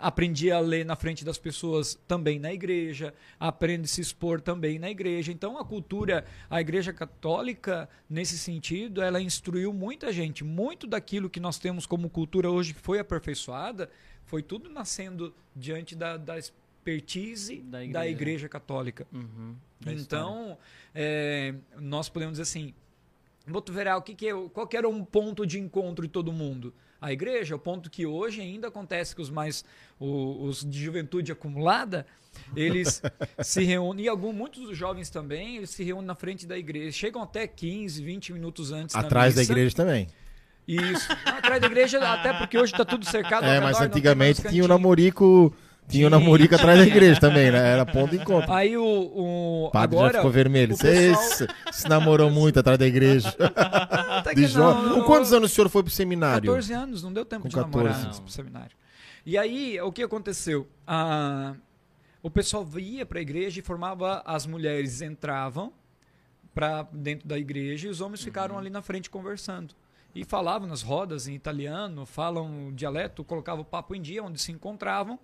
aprendia 0.00 0.56
a 0.56 0.58
ler 0.58 0.84
na 0.84 0.96
frente 0.96 1.24
das 1.24 1.38
pessoas 1.38 1.94
também 2.08 2.40
na 2.40 2.52
igreja, 2.52 3.14
aprende 3.38 3.84
a 3.84 3.86
se 3.86 4.00
expor 4.00 4.40
também 4.40 4.76
na 4.80 4.90
igreja. 4.90 5.30
Então 5.30 5.56
a 5.56 5.64
cultura, 5.64 6.24
a 6.50 6.60
igreja 6.60 6.92
católica, 6.92 7.88
nesse 8.08 8.36
sentido, 8.36 9.00
ela 9.00 9.20
instruiu 9.22 9.72
muita 9.72 10.12
gente. 10.12 10.42
Muito 10.42 10.88
daquilo 10.88 11.30
que 11.30 11.38
nós 11.38 11.56
temos 11.56 11.86
como 11.86 12.10
cultura 12.10 12.50
hoje 12.50 12.74
que 12.74 12.80
foi 12.80 12.98
aperfeiçoada, 12.98 13.88
foi 14.30 14.42
tudo 14.44 14.70
nascendo 14.70 15.34
diante 15.56 15.96
da, 15.96 16.16
da 16.16 16.38
expertise 16.38 17.56
Da 17.62 17.78
da 17.78 17.84
igreja. 17.84 18.08
igreja, 18.08 18.48
católica. 18.48 19.04
Uhum. 19.12 19.56
Da. 19.80 19.92
Então, 19.92 20.56
é, 20.94 21.52
nós 21.80 22.08
podemos 22.08 22.34
dizer 22.34 22.42
assim, 22.44 22.72
Botuverá, 23.46 23.96
o 23.96 24.02
que, 24.02 24.14
que 24.14 24.28
é, 24.28 24.32
qual 24.52 24.68
que 24.68 24.76
era 24.76 24.88
um 24.88 25.04
ponto 25.04 25.44
de 25.44 25.58
encontro 25.58 26.06
de 26.06 26.12
todo 26.12 26.32
mundo? 26.32 26.72
A 27.00 27.12
igreja, 27.12 27.56
o 27.56 27.58
ponto 27.58 27.90
que 27.90 28.06
hoje 28.06 28.40
ainda 28.40 28.68
acontece 28.68 29.16
que 29.16 29.22
os 29.22 29.30
mais 29.30 29.64
o- 29.98 30.44
os 30.44 30.62
de 30.64 30.78
juventude 30.84 31.32
acumulada, 31.32 32.06
eles 32.54 33.02
se 33.42 33.64
reúnem, 33.64 34.04
e 34.04 34.08
algum, 34.08 34.32
muitos 34.32 34.62
dos 34.62 34.76
jovens 34.76 35.10
também, 35.10 35.56
eles 35.56 35.70
se 35.70 35.82
reúnem 35.82 36.06
na 36.06 36.14
frente 36.14 36.46
da 36.46 36.56
igreja, 36.56 36.92
chegam 36.92 37.22
até 37.22 37.48
15, 37.48 38.00
20 38.04 38.32
minutos 38.34 38.70
antes 38.70 38.94
Atrás 38.94 39.34
da 39.34 39.40
missa. 39.40 39.52
igreja 39.52 39.74
também. 39.74 40.06
Isso. 40.76 41.08
Atrás 41.24 41.60
da 41.60 41.66
igreja, 41.66 41.98
até 42.12 42.32
porque 42.34 42.56
hoje 42.58 42.72
está 42.72 42.84
tudo 42.84 43.04
cercado. 43.04 43.44
É, 43.44 43.54
redor, 43.54 43.62
mas 43.64 43.72
não 43.72 43.80
tem 43.80 43.88
antigamente 43.88 44.36
tinha 44.36 44.48
o 44.48 44.52
cantinho. 44.52 44.68
namorico. 44.68 45.54
Tinha 45.88 46.06
o 46.06 46.10
Tinha. 46.10 46.20
namorico 46.20 46.54
atrás 46.54 46.78
da 46.78 46.86
igreja 46.86 47.18
também, 47.18 47.50
né? 47.50 47.58
Era 47.72 47.84
ponto 47.84 48.10
de 48.12 48.18
encontro. 48.18 48.52
Aí 48.52 48.76
o, 48.76 48.84
o 48.84 49.64
O 49.66 49.70
padre 49.72 49.96
já 49.96 50.02
agora 50.02 50.18
ficou 50.18 50.30
vermelho. 50.30 50.78
pessoal- 50.78 51.48
se 51.72 51.88
namorou 51.88 52.30
muito 52.30 52.60
atrás 52.60 52.78
da 52.78 52.86
igreja. 52.86 53.34
até 54.18 54.30
que 54.30 54.42
De 54.42 54.46
jo... 54.46 54.60
não, 54.60 55.02
quantos 55.02 55.32
anos 55.32 55.50
o 55.50 55.54
senhor 55.54 55.68
foi 55.68 55.82
pro 55.82 55.90
seminário? 55.92 56.42
14 56.52 56.72
anos, 56.72 57.02
não 57.02 57.12
deu 57.12 57.24
tempo 57.24 57.42
Com 57.42 57.48
de 57.48 57.56
namorar 57.56 57.88
14. 57.88 58.06
antes 58.06 58.20
pro 58.20 58.30
seminário. 58.30 58.76
E 59.26 59.36
aí, 59.36 59.80
o 59.80 59.90
que 59.90 60.02
aconteceu? 60.04 60.68
Ah, 60.86 61.54
o 62.22 62.30
pessoal 62.30 62.64
ia 62.78 63.04
para 63.04 63.18
a 63.18 63.22
igreja 63.22 63.58
e 63.58 63.62
formava, 63.62 64.22
as 64.24 64.46
mulheres 64.46 65.02
entravam 65.02 65.72
para 66.54 66.86
dentro 66.92 67.26
da 67.26 67.36
igreja 67.38 67.88
e 67.88 67.90
os 67.90 68.00
homens 68.00 68.22
ficaram 68.22 68.56
ali 68.56 68.70
na 68.70 68.80
frente 68.82 69.10
conversando. 69.10 69.74
E 70.14 70.24
falavam 70.24 70.66
nas 70.66 70.82
rodas 70.82 71.28
em 71.28 71.34
italiano, 71.34 72.04
falam 72.04 72.68
o 72.68 72.72
dialeto, 72.72 73.22
colocavam 73.22 73.62
o 73.62 73.64
papo 73.64 73.94
em 73.94 74.02
dia, 74.02 74.22
onde 74.22 74.40
se 74.40 74.50
encontravam. 74.50 75.18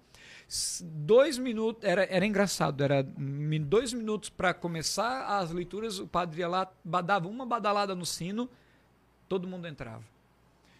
Dois 0.81 1.39
minutos, 1.39 1.83
era, 1.83 2.05
era 2.05 2.25
engraçado, 2.25 2.83
era 2.85 3.03
dois 3.03 3.93
minutos 3.93 4.29
para 4.29 4.55
começar 4.55 5.39
as 5.39 5.51
leituras, 5.51 5.99
o 5.99 6.07
padre 6.07 6.41
ia 6.41 6.49
lá, 6.49 6.71
dava 6.85 7.27
uma 7.27 7.45
badalada 7.45 7.95
no 7.95 8.07
sino, 8.07 8.49
todo 9.29 9.49
mundo 9.49 9.67
entrava. 9.67 10.05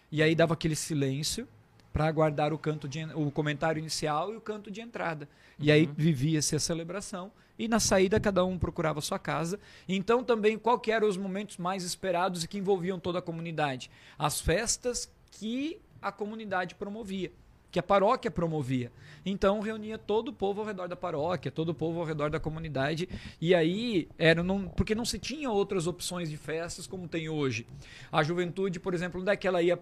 E 0.09 0.23
aí 0.23 0.33
dava 0.35 0.53
aquele 0.53 0.75
silêncio 0.75 1.47
para 1.91 2.09
guardar 2.11 2.53
o 2.53 2.57
canto 2.57 2.87
de, 2.87 3.03
o 3.13 3.29
comentário 3.29 3.79
inicial 3.79 4.31
e 4.31 4.37
o 4.37 4.41
canto 4.41 4.71
de 4.71 4.79
entrada. 4.79 5.27
E 5.59 5.69
aí 5.69 5.89
vivia-se 5.97 6.55
a 6.55 6.59
celebração 6.59 7.31
e 7.57 7.67
na 7.67 7.79
saída 7.79 8.19
cada 8.19 8.45
um 8.45 8.57
procurava 8.57 9.01
sua 9.01 9.19
casa. 9.19 9.59
Então 9.87 10.23
também 10.23 10.57
qual 10.57 10.79
que 10.79 10.91
eram 10.91 11.07
os 11.07 11.17
momentos 11.17 11.57
mais 11.57 11.83
esperados 11.83 12.43
e 12.43 12.47
que 12.47 12.57
envolviam 12.57 12.99
toda 12.99 13.19
a 13.19 13.21
comunidade? 13.21 13.89
As 14.17 14.39
festas 14.39 15.11
que 15.31 15.79
a 16.01 16.11
comunidade 16.11 16.75
promovia 16.75 17.31
que 17.71 17.79
a 17.79 17.83
paróquia 17.83 18.31
promovia. 18.31 18.91
Então 19.25 19.59
reunia 19.59 19.97
todo 19.97 20.29
o 20.29 20.33
povo 20.33 20.61
ao 20.61 20.67
redor 20.67 20.87
da 20.87 20.95
paróquia, 20.95 21.51
todo 21.51 21.69
o 21.69 21.73
povo 21.73 21.99
ao 21.99 22.05
redor 22.05 22.29
da 22.29 22.39
comunidade, 22.39 23.09
e 23.41 23.53
aí 23.53 24.07
era 24.17 24.41
não, 24.41 24.67
porque 24.69 24.95
não 24.95 25.03
se 25.03 25.19
tinha 25.19 25.51
outras 25.51 25.85
opções 25.85 26.29
de 26.29 26.37
festas 26.37 26.87
como 26.87 27.07
tem 27.07 27.27
hoje. 27.27 27.67
A 28.11 28.23
juventude, 28.23 28.79
por 28.79 28.93
exemplo, 28.93 29.19
onde 29.21 29.31
é 29.31 29.35
que 29.35 29.47
ela 29.47 29.61
ia 29.61 29.77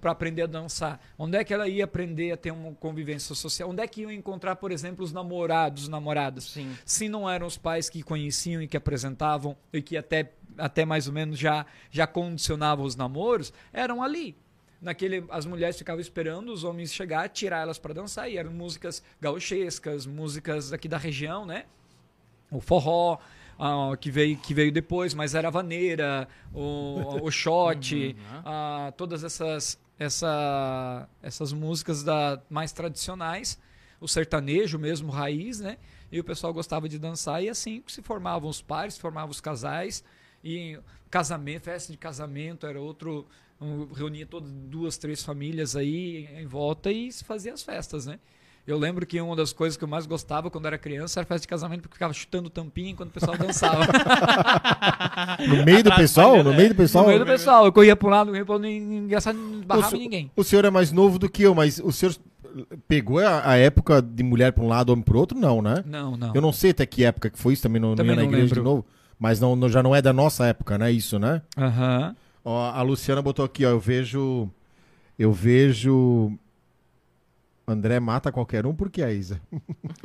para 0.00 0.10
aprender 0.10 0.42
a 0.42 0.46
dançar? 0.46 1.00
Onde 1.18 1.38
é 1.38 1.44
que 1.44 1.54
ela 1.54 1.66
ia 1.68 1.84
aprender 1.84 2.32
a 2.32 2.36
ter 2.36 2.50
uma 2.50 2.72
convivência 2.74 3.34
social? 3.34 3.70
Onde 3.70 3.82
é 3.82 3.86
que 3.88 4.02
iam 4.02 4.12
encontrar, 4.12 4.56
por 4.56 4.70
exemplo, 4.70 5.04
os 5.04 5.12
namorados, 5.12 5.88
namoradas? 5.88 6.44
Sim. 6.44 6.76
Se 6.84 7.08
não 7.08 7.28
eram 7.28 7.46
os 7.46 7.56
pais 7.56 7.88
que 7.88 8.02
conheciam 8.02 8.60
e 8.60 8.68
que 8.68 8.76
apresentavam 8.76 9.56
e 9.72 9.80
que 9.80 9.96
até 9.96 10.32
até 10.58 10.84
mais 10.84 11.06
ou 11.06 11.14
menos 11.14 11.38
já 11.38 11.64
já 11.90 12.06
condicionavam 12.06 12.84
os 12.84 12.94
namoros, 12.94 13.54
eram 13.72 14.02
ali 14.02 14.36
naquele 14.82 15.24
as 15.30 15.46
mulheres 15.46 15.78
ficavam 15.78 16.00
esperando 16.00 16.52
os 16.52 16.64
homens 16.64 16.92
chegar, 16.92 17.28
tirar 17.28 17.62
elas 17.62 17.78
para 17.78 17.94
dançar 17.94 18.28
e 18.30 18.36
eram 18.36 18.50
músicas 18.50 19.02
gauchescas, 19.20 20.04
músicas 20.04 20.72
aqui 20.72 20.88
da 20.88 20.98
região, 20.98 21.46
né? 21.46 21.64
O 22.50 22.60
forró, 22.60 23.18
uh, 23.58 23.96
que 23.96 24.10
veio 24.10 24.36
que 24.36 24.52
veio 24.52 24.72
depois, 24.72 25.14
mas 25.14 25.34
era 25.34 25.48
a 25.48 25.50
vaneira, 25.50 26.28
o, 26.52 27.22
o 27.22 27.30
shot, 27.30 27.94
uhum, 28.18 28.40
uh, 28.40 28.92
todas 28.92 29.24
essas 29.24 29.80
essa, 29.98 31.08
essas 31.22 31.52
músicas 31.52 32.02
da 32.02 32.42
mais 32.50 32.72
tradicionais, 32.72 33.58
o 34.00 34.08
sertanejo 34.08 34.78
mesmo 34.78 35.12
raiz, 35.12 35.60
né? 35.60 35.78
E 36.10 36.18
o 36.18 36.24
pessoal 36.24 36.52
gostava 36.52 36.88
de 36.88 36.98
dançar 36.98 37.42
e 37.42 37.48
assim 37.48 37.82
se 37.86 38.02
formavam 38.02 38.50
os 38.50 38.60
pares, 38.60 38.94
se 38.94 39.00
formavam 39.00 39.30
os 39.30 39.40
casais 39.40 40.02
e 40.42 40.78
casamento, 41.08 41.64
festa 41.64 41.92
de 41.92 41.98
casamento 41.98 42.66
era 42.66 42.80
outro 42.80 43.26
reunia 43.94 44.26
todas 44.26 44.50
duas, 44.50 44.96
três 44.96 45.22
famílias 45.22 45.76
aí 45.76 46.28
em 46.36 46.46
volta 46.46 46.90
e 46.90 47.10
se 47.10 47.24
fazia 47.24 47.52
as 47.52 47.62
festas, 47.62 48.06
né? 48.06 48.18
Eu 48.64 48.78
lembro 48.78 49.04
que 49.04 49.20
uma 49.20 49.34
das 49.34 49.52
coisas 49.52 49.76
que 49.76 49.82
eu 49.82 49.88
mais 49.88 50.06
gostava 50.06 50.48
quando 50.48 50.66
era 50.66 50.78
criança 50.78 51.18
era 51.18 51.26
festa 51.26 51.42
de 51.42 51.48
casamento, 51.48 51.82
porque 51.82 51.94
ficava 51.94 52.12
chutando 52.12 52.48
tampinha 52.48 52.90
enquanto 52.90 53.10
o 53.10 53.12
pessoal 53.12 53.36
dançava. 53.36 53.84
no 55.48 55.64
meio 55.64 55.82
do 55.82 55.92
pessoal? 55.96 56.44
No 56.44 56.54
meio 56.54 56.68
do 56.68 56.74
pessoal? 56.76 57.04
No 57.04 57.08
meio 57.08 57.20
do 57.20 57.26
pessoal. 57.26 57.66
Eu 57.66 57.72
corria 57.72 57.96
para 57.96 58.06
um 58.06 58.10
lado, 58.10 58.26
corria 58.28 58.44
para 58.44 58.68
engraçado, 58.68 59.36
não 59.36 59.62
barrava 59.62 59.96
ninguém. 59.96 60.30
O 60.36 60.44
senhor 60.44 60.64
é 60.64 60.70
mais 60.70 60.92
novo 60.92 61.18
do 61.18 61.28
que 61.28 61.42
eu, 61.42 61.56
mas 61.56 61.80
o 61.80 61.90
senhor 61.90 62.14
pegou 62.86 63.18
a, 63.18 63.50
a 63.50 63.56
época 63.56 64.00
de 64.00 64.22
mulher 64.22 64.52
para 64.52 64.62
um 64.62 64.68
lado, 64.68 64.90
homem 64.90 65.04
para 65.04 65.18
outro? 65.18 65.36
Não, 65.36 65.60
né? 65.60 65.82
Não, 65.84 66.16
não. 66.16 66.32
Eu 66.32 66.40
não 66.40 66.52
sei 66.52 66.70
até 66.70 66.86
que 66.86 67.04
época 67.04 67.30
que 67.30 67.38
foi 67.38 67.54
isso, 67.54 67.62
também 67.62 67.82
não, 67.82 67.96
também 67.96 68.14
não 68.14 68.22
ia 68.22 68.28
na 68.28 68.32
igreja 68.32 68.54
lembro. 68.54 68.60
de 68.60 68.64
novo. 68.64 68.86
Mas 69.18 69.40
não, 69.40 69.68
já 69.68 69.82
não 69.82 69.94
é 69.94 70.00
da 70.00 70.12
nossa 70.12 70.46
época, 70.46 70.78
né? 70.78 70.90
Isso, 70.92 71.18
né? 71.18 71.42
Aham. 71.58 72.08
Uhum. 72.08 72.14
Ó, 72.44 72.70
a 72.70 72.82
Luciana 72.82 73.22
botou 73.22 73.44
aqui, 73.44 73.64
ó, 73.64 73.70
eu 73.70 73.80
vejo. 73.80 74.50
Eu 75.18 75.32
vejo. 75.32 76.32
André 77.66 78.00
mata 78.00 78.32
qualquer 78.32 78.66
um 78.66 78.74
porque 78.74 79.02
é 79.02 79.12
Isa. 79.12 79.40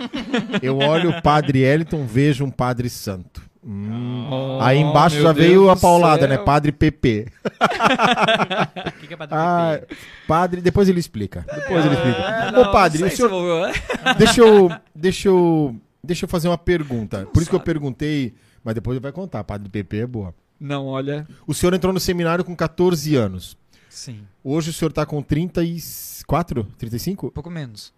eu 0.61 0.77
olho 0.77 1.09
o 1.09 1.21
padre 1.21 1.59
Eliton, 1.59 2.05
vejo 2.05 2.45
um 2.45 2.51
padre 2.51 2.89
santo. 2.89 3.41
Hum. 3.65 4.29
Oh, 4.31 4.59
Aí 4.61 4.77
embaixo 4.77 5.19
já 5.19 5.33
Deus 5.33 5.45
veio 5.45 5.69
a 5.69 5.75
paulada, 5.75 6.25
né? 6.25 6.37
Padre 6.37 6.71
PP. 6.71 7.27
O 7.43 8.91
que, 9.01 9.07
que, 9.07 9.13
é 9.13 9.17
padre 9.17 9.35
ah, 9.37 9.79
PP? 9.81 9.95
Padre, 10.25 10.61
depois 10.61 10.87
ele 10.87 10.99
explica. 10.99 11.45
Depois 11.53 11.83
é, 11.83 11.87
ele 11.87 11.95
explica. 11.95 12.51
Não, 12.51 12.61
Ô, 12.61 12.71
padre, 12.71 13.03
o 13.03 13.09
senhor... 13.09 13.71
deixa 14.17 14.41
eu, 14.41 14.71
deixa 14.95 15.27
eu, 15.27 15.75
deixa 16.01 16.23
eu 16.25 16.29
fazer 16.29 16.47
uma 16.47 16.57
pergunta. 16.57 17.25
Por 17.25 17.41
isso 17.41 17.49
que 17.49 17.55
eu 17.55 17.59
perguntei, 17.59 18.35
mas 18.63 18.73
depois 18.73 18.95
ele 18.95 19.03
vai 19.03 19.11
contar. 19.11 19.43
Padre 19.43 19.67
PP 19.67 19.97
é 19.97 20.07
boa. 20.07 20.33
Não, 20.59 20.87
olha. 20.87 21.27
O 21.45 21.53
senhor 21.53 21.73
entrou 21.73 21.93
no 21.93 21.99
seminário 21.99 22.43
com 22.43 22.55
14 22.55 23.15
anos. 23.15 23.57
Sim. 23.89 24.21
Hoje 24.43 24.69
o 24.69 24.73
senhor 24.73 24.89
está 24.89 25.05
com 25.05 25.21
34? 25.21 26.63
35? 26.77 27.31
Pouco 27.31 27.49
menos. 27.49 27.93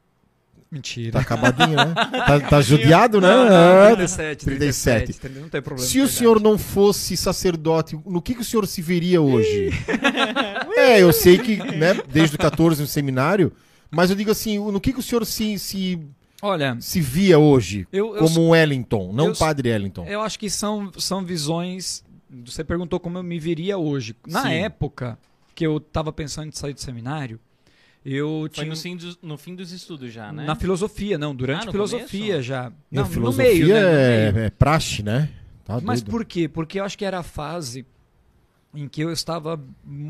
Mentira. 0.71 1.13
Tá 1.13 1.19
acabadinho, 1.19 1.75
né? 1.75 1.93
Tá, 2.29 2.39
tá 2.39 2.61
judiado, 2.61 3.19
né? 3.19 3.27
Não, 3.27 3.45
não, 3.45 3.95
37, 3.95 4.45
37. 4.45 5.05
37. 5.19 5.39
Não 5.39 5.49
tem 5.49 5.61
problema. 5.61 5.89
Se 5.89 5.99
o 5.99 6.07
senhor 6.07 6.39
não 6.39 6.59
fosse 6.59 7.17
sacerdote, 7.17 7.99
no 8.05 8.21
que, 8.21 8.35
que 8.35 8.41
o 8.41 8.45
senhor 8.45 8.67
se 8.67 8.81
veria 8.81 9.19
hoje? 9.19 9.71
é, 10.77 11.01
eu 11.01 11.11
sei 11.11 11.39
que, 11.39 11.55
né, 11.75 11.95
desde 12.07 12.35
o 12.35 12.39
14 12.39 12.81
no 12.81 12.87
seminário, 12.87 13.51
mas 13.89 14.11
eu 14.11 14.15
digo 14.15 14.29
assim, 14.29 14.59
no 14.59 14.79
que, 14.79 14.93
que 14.93 14.99
o 14.99 15.03
senhor 15.03 15.25
se, 15.25 15.57
se, 15.57 15.99
Olha, 16.39 16.77
se 16.79 17.01
via 17.01 17.39
hoje 17.39 17.87
eu, 17.91 18.15
eu, 18.15 18.19
como 18.19 18.39
um 18.39 18.49
Wellington, 18.49 19.11
não 19.11 19.27
eu, 19.27 19.35
padre 19.35 19.71
Wellington? 19.71 20.05
Eu 20.05 20.21
acho 20.21 20.37
que 20.37 20.51
são, 20.51 20.91
são 20.97 21.25
visões 21.25 22.03
você 22.29 22.63
perguntou 22.63 22.99
como 22.99 23.17
eu 23.17 23.23
me 23.23 23.39
viria 23.39 23.77
hoje. 23.77 24.15
Na 24.27 24.43
Sim. 24.43 24.53
época 24.53 25.17
que 25.55 25.65
eu 25.65 25.77
estava 25.77 26.11
pensando 26.13 26.49
em 26.49 26.51
sair 26.51 26.73
do 26.73 26.79
seminário, 26.79 27.39
eu 28.05 28.41
Foi 28.41 28.49
tinha. 28.49 28.67
No 28.67 28.75
fim, 28.75 28.95
dos, 28.95 29.19
no 29.21 29.37
fim 29.37 29.55
dos 29.55 29.71
estudos 29.71 30.13
já, 30.13 30.31
né? 30.31 30.45
Na 30.45 30.55
filosofia, 30.55 31.17
não. 31.17 31.35
Durante 31.35 31.67
ah, 31.67 31.69
a 31.69 31.71
filosofia 31.71 32.33
começo? 32.33 32.43
já. 32.43 32.71
Não, 32.91 33.05
filosofia 33.05 33.51
no 33.51 33.53
meio, 33.53 33.67
né? 33.67 33.81
No 33.81 33.87
meio. 33.87 34.43
É, 34.43 34.45
é 34.45 34.49
praxe, 34.49 35.03
né? 35.03 35.29
Tá 35.65 35.79
Mas 35.81 36.01
por 36.01 36.25
quê? 36.25 36.47
Porque 36.47 36.79
eu 36.79 36.83
acho 36.83 36.97
que 36.97 37.05
era 37.05 37.19
a 37.19 37.23
fase 37.23 37.85
em 38.73 38.87
que 38.87 39.01
eu 39.01 39.11
estava. 39.11 39.61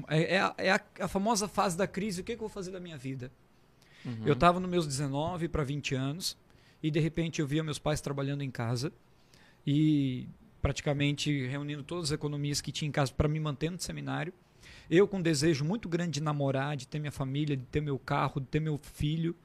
É, 0.08 0.36
é, 0.36 0.40
a, 0.40 0.54
é 0.58 0.72
a, 0.72 0.82
a, 1.02 1.08
famosa 1.08 1.48
fase 1.48 1.78
da 1.78 1.88
crise. 1.88 2.22
O 2.22 2.24
que, 2.24 2.34
que 2.34 2.38
eu 2.38 2.48
vou 2.48 2.50
fazer 2.50 2.72
da 2.72 2.80
minha 2.80 2.98
vida? 2.98 3.32
Uhum. 4.06 4.24
Eu 4.26 4.34
estava 4.34 4.60
nos 4.60 4.70
meus 4.70 4.88
19 4.88 5.48
para 5.48 5.64
20 5.64 5.96
anos 5.96 6.38
e 6.82 6.90
de 6.90 7.00
repente 7.00 7.42
eu 7.42 7.48
via 7.48 7.64
meus 7.64 7.80
pais 7.80 8.00
trabalhando 8.00 8.42
em 8.42 8.52
casa 8.52 8.92
e 9.66 10.28
praticamente 10.62 11.48
reunindo 11.48 11.84
todas 11.84 12.06
as 12.06 12.12
economias 12.12 12.62
que 12.62 12.72
tinha 12.72 12.88
em 12.88 12.92
casa 12.92 13.14
para 13.14 13.28
me 13.28 13.40
manter 13.40 13.70
no 13.70 13.80
seminário. 13.80 14.34
Eu 14.90 15.08
com 15.08 15.18
um 15.18 15.22
desejo 15.22 15.64
muito 15.64 15.88
grande 15.88 16.14
de 16.14 16.22
namorar, 16.22 16.76
de 16.76 16.88
ter 16.88 17.00
minha 17.00 17.12
família, 17.12 17.56
de 17.56 17.66
ter 17.66 17.82
meu 17.82 17.98
carro, 18.00 18.42
de 18.42 18.48
ter 18.48 18.60
meu 18.60 18.78
filho 18.78 19.36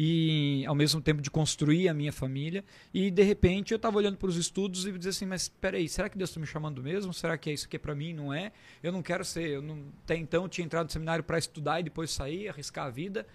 e 0.00 0.64
ao 0.66 0.76
mesmo 0.76 1.02
tempo 1.02 1.20
de 1.20 1.28
construir 1.28 1.88
a 1.88 1.94
minha 1.94 2.12
família. 2.12 2.64
E 2.94 3.10
de 3.10 3.22
repente 3.22 3.72
eu 3.72 3.76
estava 3.76 3.98
olhando 3.98 4.16
para 4.16 4.28
os 4.28 4.36
estudos 4.36 4.86
e 4.86 4.92
dizia 4.92 5.10
assim: 5.10 5.26
mas 5.26 5.42
espera 5.42 5.76
aí, 5.76 5.88
será 5.88 6.08
que 6.08 6.16
Deus 6.16 6.30
está 6.30 6.40
me 6.40 6.46
chamando 6.46 6.80
mesmo? 6.80 7.12
Será 7.12 7.36
que 7.36 7.50
é 7.50 7.52
isso 7.52 7.68
que 7.68 7.76
é 7.76 7.78
para 7.78 7.94
mim? 7.94 8.14
Não 8.14 8.32
é? 8.32 8.52
Eu 8.80 8.92
não 8.92 9.02
quero 9.02 9.24
ser. 9.24 9.48
Eu 9.48 9.62
não, 9.62 9.84
até 10.04 10.16
então 10.16 10.44
eu 10.44 10.48
tinha 10.48 10.64
entrado 10.64 10.86
no 10.86 10.92
seminário 10.92 11.24
para 11.24 11.36
estudar 11.36 11.80
e 11.80 11.82
depois 11.82 12.10
sair, 12.12 12.48
arriscar 12.48 12.86
a 12.86 12.90
vida. 12.90 13.26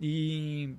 E 0.00 0.76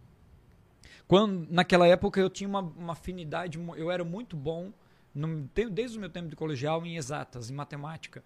quando 1.05 1.48
naquela 1.51 1.86
época 1.86 2.21
eu 2.21 2.29
tinha 2.29 2.48
uma, 2.48 2.62
uma 2.62 2.93
afinidade, 2.93 3.59
eu 3.75 3.91
era 3.91 4.05
muito 4.05 4.38
bom 4.38 4.71
no, 5.13 5.50
desde 5.72 5.98
o 5.98 6.00
meu 6.00 6.10
tempo 6.10 6.30
de 6.30 6.36
colegial 6.36 6.86
em 6.86 6.98
exatas, 6.98 7.50
em 7.50 7.54
matemática. 7.54 8.24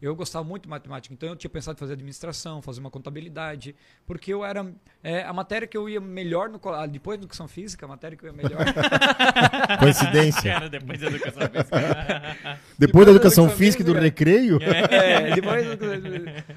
Eu 0.00 0.16
gostava 0.16 0.42
muito 0.42 0.62
de 0.62 0.68
matemática, 0.70 1.12
então 1.12 1.28
eu 1.28 1.36
tinha 1.36 1.50
pensado 1.50 1.76
em 1.76 1.78
fazer 1.78 1.92
administração, 1.92 2.62
fazer 2.62 2.80
uma 2.80 2.90
contabilidade, 2.90 3.76
porque 4.06 4.32
eu 4.32 4.42
era 4.42 4.72
é, 5.02 5.22
a 5.24 5.32
matéria 5.32 5.68
que 5.68 5.76
eu 5.76 5.90
ia 5.90 6.00
melhor 6.00 6.48
no 6.48 6.58
ah, 6.70 6.86
depois 6.86 7.18
da 7.18 7.24
educação 7.24 7.46
física, 7.46 7.84
a 7.84 7.88
matéria 7.88 8.16
que 8.16 8.24
eu 8.24 8.30
ia 8.30 8.32
melhor. 8.32 8.64
Coincidência. 9.78 10.54
Cara, 10.54 10.68
depois 10.70 11.00
da 11.00 11.06
educação 11.06 11.42
física. 11.42 11.62
depois, 11.68 12.58
depois 12.78 13.06
da 13.06 13.12
educação, 13.12 13.44
da 13.44 13.50
educação 13.50 13.50
física 13.50 13.82
e 13.82 13.84
do 13.84 13.92
recreio? 13.92 14.58
É, 14.62 15.34
depois 15.34 15.66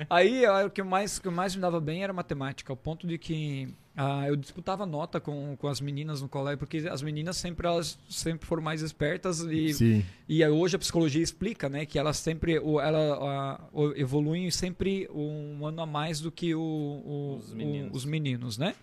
aí 0.10 0.46
o 0.66 0.70
que 0.70 0.82
mais 0.82 1.20
que 1.20 1.30
mais 1.30 1.54
me 1.54 1.62
dava 1.62 1.82
bem 1.82 2.02
era 2.02 2.14
matemática, 2.14 2.72
ao 2.72 2.78
ponto 2.78 3.06
de 3.06 3.18
que 3.18 3.76
ah, 3.96 4.28
eu 4.28 4.36
disputava 4.36 4.86
nota 4.86 5.20
com, 5.20 5.56
com 5.56 5.68
as 5.68 5.80
meninas 5.80 6.20
no 6.22 6.28
colégio, 6.28 6.58
porque 6.58 6.78
as 6.90 7.04
meninas 7.04 7.38
sempre 7.38 7.68
elas 7.68 7.98
sempre 8.10 8.48
foram 8.48 8.64
mais 8.64 8.82
espertas 8.82 9.42
e, 9.42 9.74
Sim. 9.74 10.06
e 10.28 10.44
hoje 10.44 10.76
a 10.76 10.80
psicologia 10.80 11.22
explica, 11.22 11.70
né, 11.70 11.86
que 11.86 12.00
elas 12.00 12.18
sempre 12.18 12.56
ela, 12.56 13.70
evoluem 13.96 14.50
sempre 14.50 15.08
um 15.14 15.66
ano 15.66 15.82
a 15.82 15.86
mais 15.86 16.20
do 16.20 16.32
que 16.32 16.56
o, 16.56 16.60
o, 16.60 17.38
os, 17.38 17.54
meninos. 17.54 17.92
O, 17.92 17.96
os 17.96 18.06
meninos, 18.06 18.58
né? 18.58 18.74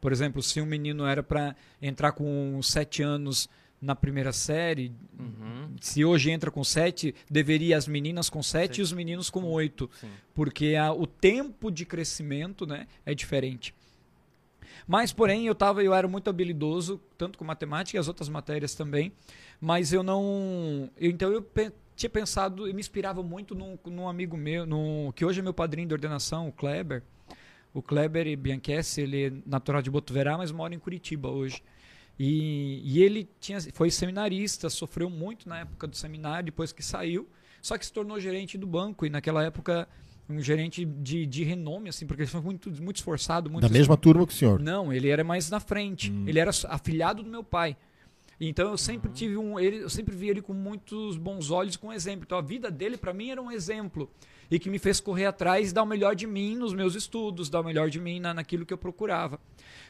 Por 0.00 0.12
exemplo, 0.12 0.40
se 0.42 0.60
um 0.60 0.66
menino 0.66 1.04
era 1.06 1.22
para 1.22 1.56
entrar 1.82 2.12
com 2.12 2.60
sete 2.62 3.02
anos 3.02 3.48
na 3.80 3.96
primeira 3.96 4.32
série, 4.32 4.92
uhum. 5.18 5.74
se 5.80 6.04
hoje 6.04 6.30
entra 6.30 6.50
com 6.50 6.62
sete, 6.62 7.14
deveria 7.28 7.76
as 7.76 7.88
meninas 7.88 8.30
com 8.30 8.42
sete, 8.42 8.78
e 8.78 8.82
os 8.82 8.92
meninos 8.92 9.28
com 9.28 9.42
oito, 9.44 9.90
porque 10.32 10.76
a, 10.76 10.92
o 10.92 11.06
tempo 11.06 11.70
de 11.70 11.84
crescimento, 11.84 12.66
né, 12.66 12.86
é 13.04 13.14
diferente. 13.14 13.74
Mas, 14.86 15.12
porém, 15.12 15.46
eu, 15.46 15.54
tava, 15.54 15.82
eu 15.82 15.92
era 15.92 16.06
muito 16.06 16.30
habilidoso, 16.30 17.00
tanto 17.18 17.38
com 17.38 17.44
matemática 17.44 17.96
e 17.96 18.00
as 18.00 18.06
outras 18.06 18.28
matérias 18.28 18.74
também. 18.74 19.12
Mas 19.60 19.92
eu 19.92 20.02
não. 20.02 20.88
Eu, 20.96 21.10
então 21.10 21.30
eu 21.32 21.42
pe 21.42 21.72
tinha 21.96 22.10
pensado, 22.10 22.68
eu 22.68 22.74
me 22.74 22.80
inspirava 22.80 23.22
muito 23.22 23.54
num, 23.54 23.78
num 23.86 24.06
amigo 24.06 24.36
meu, 24.36 24.66
num, 24.66 25.10
que 25.12 25.24
hoje 25.24 25.40
é 25.40 25.42
meu 25.42 25.54
padrinho 25.54 25.88
de 25.88 25.94
ordenação, 25.94 26.46
o 26.46 26.52
Kleber. 26.52 27.02
O 27.72 27.80
Kleber 27.80 28.36
Bianchessi, 28.36 29.00
ele 29.00 29.26
é 29.26 29.32
natural 29.46 29.80
de 29.80 29.90
Botuverá, 29.90 30.36
mas 30.36 30.52
mora 30.52 30.74
em 30.74 30.78
Curitiba 30.78 31.30
hoje. 31.30 31.62
E, 32.18 32.82
e, 32.84 33.02
ele 33.02 33.28
tinha, 33.40 33.58
foi 33.72 33.90
seminarista, 33.90 34.68
sofreu 34.68 35.08
muito 35.08 35.48
na 35.48 35.60
época 35.60 35.86
do 35.86 35.96
seminário, 35.96 36.46
depois 36.46 36.70
que 36.72 36.82
saiu, 36.82 37.28
só 37.62 37.76
que 37.76 37.84
se 37.84 37.92
tornou 37.92 38.20
gerente 38.20 38.56
do 38.58 38.66
banco. 38.66 39.06
E 39.06 39.10
naquela 39.10 39.42
época 39.42 39.88
um 40.28 40.40
gerente 40.40 40.84
de, 40.84 41.24
de 41.26 41.44
renome, 41.44 41.88
assim, 41.88 42.06
porque 42.06 42.22
ele 42.22 42.30
foi 42.30 42.40
muito, 42.40 42.70
muito 42.82 42.96
esforçado. 42.96 43.48
Muito 43.50 43.62
Da 43.62 43.68
mesma 43.68 43.96
turma 43.96 44.26
que 44.26 44.32
o 44.32 44.36
senhor. 44.36 44.60
Não, 44.60 44.92
ele 44.92 45.08
era 45.08 45.22
mais 45.22 45.48
na 45.50 45.60
frente. 45.60 46.10
Hum. 46.10 46.24
Ele 46.26 46.38
era 46.38 46.50
afilhado 46.68 47.22
do 47.22 47.30
meu 47.30 47.44
pai. 47.44 47.76
Então 48.38 48.68
eu 48.70 48.76
sempre 48.76 49.10
tive 49.12 49.36
um, 49.38 49.58
ele, 49.58 49.78
eu 49.78 49.88
sempre 49.88 50.14
vi 50.14 50.28
ele 50.28 50.42
com 50.42 50.52
muitos 50.52 51.16
bons 51.16 51.50
olhos, 51.50 51.76
com 51.76 51.90
exemplo. 51.92 52.24
Então 52.26 52.36
a 52.36 52.42
vida 52.42 52.70
dele 52.70 52.98
para 52.98 53.14
mim 53.14 53.30
era 53.30 53.40
um 53.40 53.50
exemplo 53.50 54.10
e 54.50 54.58
que 54.58 54.68
me 54.68 54.78
fez 54.78 55.00
correr 55.00 55.24
atrás 55.24 55.70
e 55.70 55.74
dar 55.74 55.82
o 55.82 55.86
melhor 55.86 56.14
de 56.14 56.26
mim 56.26 56.54
nos 56.54 56.74
meus 56.74 56.94
estudos, 56.94 57.48
dar 57.48 57.60
o 57.60 57.64
melhor 57.64 57.88
de 57.88 57.98
mim 57.98 58.20
na, 58.20 58.34
naquilo 58.34 58.66
que 58.66 58.74
eu 58.74 58.78
procurava. 58.78 59.40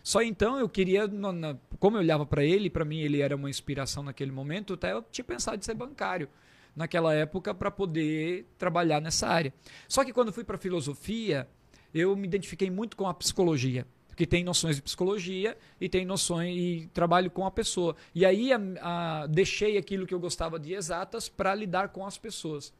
Só 0.03 0.23
então 0.23 0.59
eu 0.61 0.69
queria, 0.69 1.09
na- 1.09 1.33
na- 1.33 1.57
como 1.81 1.97
eu 1.97 2.01
olhava 2.01 2.25
para 2.25 2.45
ele, 2.45 2.71
para 2.71 2.85
mim 2.85 3.01
ele 3.01 3.21
era 3.21 3.35
uma 3.35 3.51
inspiração 3.51 4.05
naquele 4.05 4.31
momento, 4.31 4.75
até 4.75 4.93
eu 4.93 5.03
tinha 5.11 5.25
pensado 5.25 5.57
em 5.59 5.63
ser 5.63 5.75
bancário 5.75 6.29
naquela 6.77 7.15
época 7.15 7.55
para 7.55 7.71
poder 7.71 8.47
trabalhar 8.59 9.01
nessa 9.01 9.27
área. 9.27 9.53
Só 9.89 10.05
que 10.05 10.13
quando 10.13 10.33
fui 10.33 10.45
para 10.45 10.59
filosofia, 10.59 11.49
eu 11.95 12.15
me 12.15 12.27
identifiquei 12.29 12.71
muito 12.71 12.97
com 12.97 13.09
a 13.09 13.15
psicologia, 13.15 13.87
que 14.15 14.27
tem 14.27 14.45
noções 14.45 14.77
de 14.77 14.83
psicologia 14.83 15.57
e 15.81 15.89
tem 15.89 16.05
noções 16.05 16.55
e 16.57 16.89
trabalho 16.93 17.31
com 17.31 17.47
a 17.47 17.51
pessoa. 17.51 17.97
E 18.15 18.25
aí 18.27 18.53
a- 18.53 18.61
a- 18.83 19.27
deixei 19.27 19.79
aquilo 19.79 20.07
que 20.07 20.13
eu 20.15 20.21
gostava 20.21 20.59
de 20.59 20.75
exatas 20.75 21.29
para 21.29 21.55
lidar 21.55 21.89
com 21.89 22.05
as 22.07 22.19
pessoas. 22.19 22.73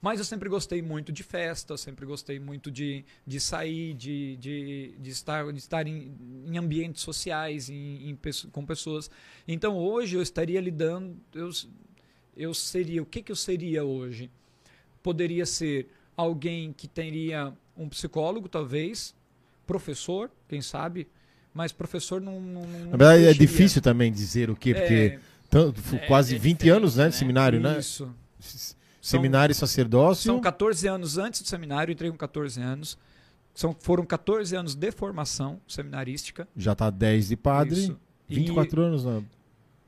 Mas 0.00 0.18
eu 0.18 0.24
sempre 0.24 0.48
gostei 0.48 0.82
muito 0.82 1.12
de 1.12 1.22
festa, 1.22 1.76
sempre 1.76 2.04
gostei 2.04 2.40
muito 2.40 2.72
de, 2.72 3.04
de 3.24 3.38
sair, 3.38 3.94
de, 3.94 4.36
de, 4.36 4.94
de 4.98 5.10
estar, 5.10 5.52
de 5.52 5.58
estar 5.58 5.86
em, 5.86 6.12
em 6.44 6.58
ambientes 6.58 7.02
sociais, 7.02 7.70
em, 7.70 8.10
em 8.10 8.18
com 8.50 8.66
pessoas. 8.66 9.08
Então 9.46 9.78
hoje 9.78 10.16
eu 10.16 10.22
estaria 10.22 10.60
lidando, 10.60 11.16
eu, 11.32 11.48
eu 12.36 12.54
seria, 12.54 13.02
o 13.02 13.06
que, 13.06 13.22
que 13.22 13.32
eu 13.32 13.36
seria 13.36 13.84
hoje? 13.84 14.30
Poderia 15.02 15.44
ser 15.46 15.88
alguém 16.16 16.72
que 16.72 16.86
teria 16.88 17.52
um 17.76 17.88
psicólogo, 17.88 18.48
talvez, 18.48 19.14
professor, 19.66 20.30
quem 20.48 20.60
sabe, 20.60 21.08
mas 21.54 21.72
professor 21.72 22.20
não. 22.20 22.40
não, 22.40 22.62
não 22.66 22.78
Na 22.90 22.96
verdade, 22.96 23.24
é 23.26 23.32
difícil 23.34 23.82
também 23.82 24.12
dizer 24.12 24.50
o 24.50 24.56
quê, 24.56 24.74
porque 24.74 24.94
É, 24.94 25.20
tanto- 25.50 25.80
É, 25.96 25.98
quase 26.06 26.34
é 26.34 26.38
20 26.38 26.58
diferente, 26.58 26.76
anos, 26.76 26.96
né, 26.96 27.04
né? 27.04 27.10
de 27.10 27.16
seminário, 27.16 27.60
né? 27.60 27.78
Isso. 27.78 28.14
Seminário 29.00 29.52
e 29.52 29.54
sacerdócio. 29.54 30.24
São 30.24 30.40
14 30.40 30.86
anos 30.86 31.18
antes 31.18 31.42
do 31.42 31.48
seminário, 31.48 31.92
entrei 31.92 32.10
com 32.10 32.16
14 32.16 32.60
anos. 32.60 32.96
São, 33.54 33.76
foram 33.78 34.04
14 34.06 34.54
anos 34.56 34.74
de 34.74 34.90
formação 34.92 35.60
seminarística. 35.66 36.48
Já 36.56 36.74
tá 36.74 36.88
10 36.88 37.28
de 37.28 37.36
padre. 37.36 37.80
Isso. 37.80 37.98
24 38.28 38.80
anos, 38.80 39.04
né? 39.04 39.22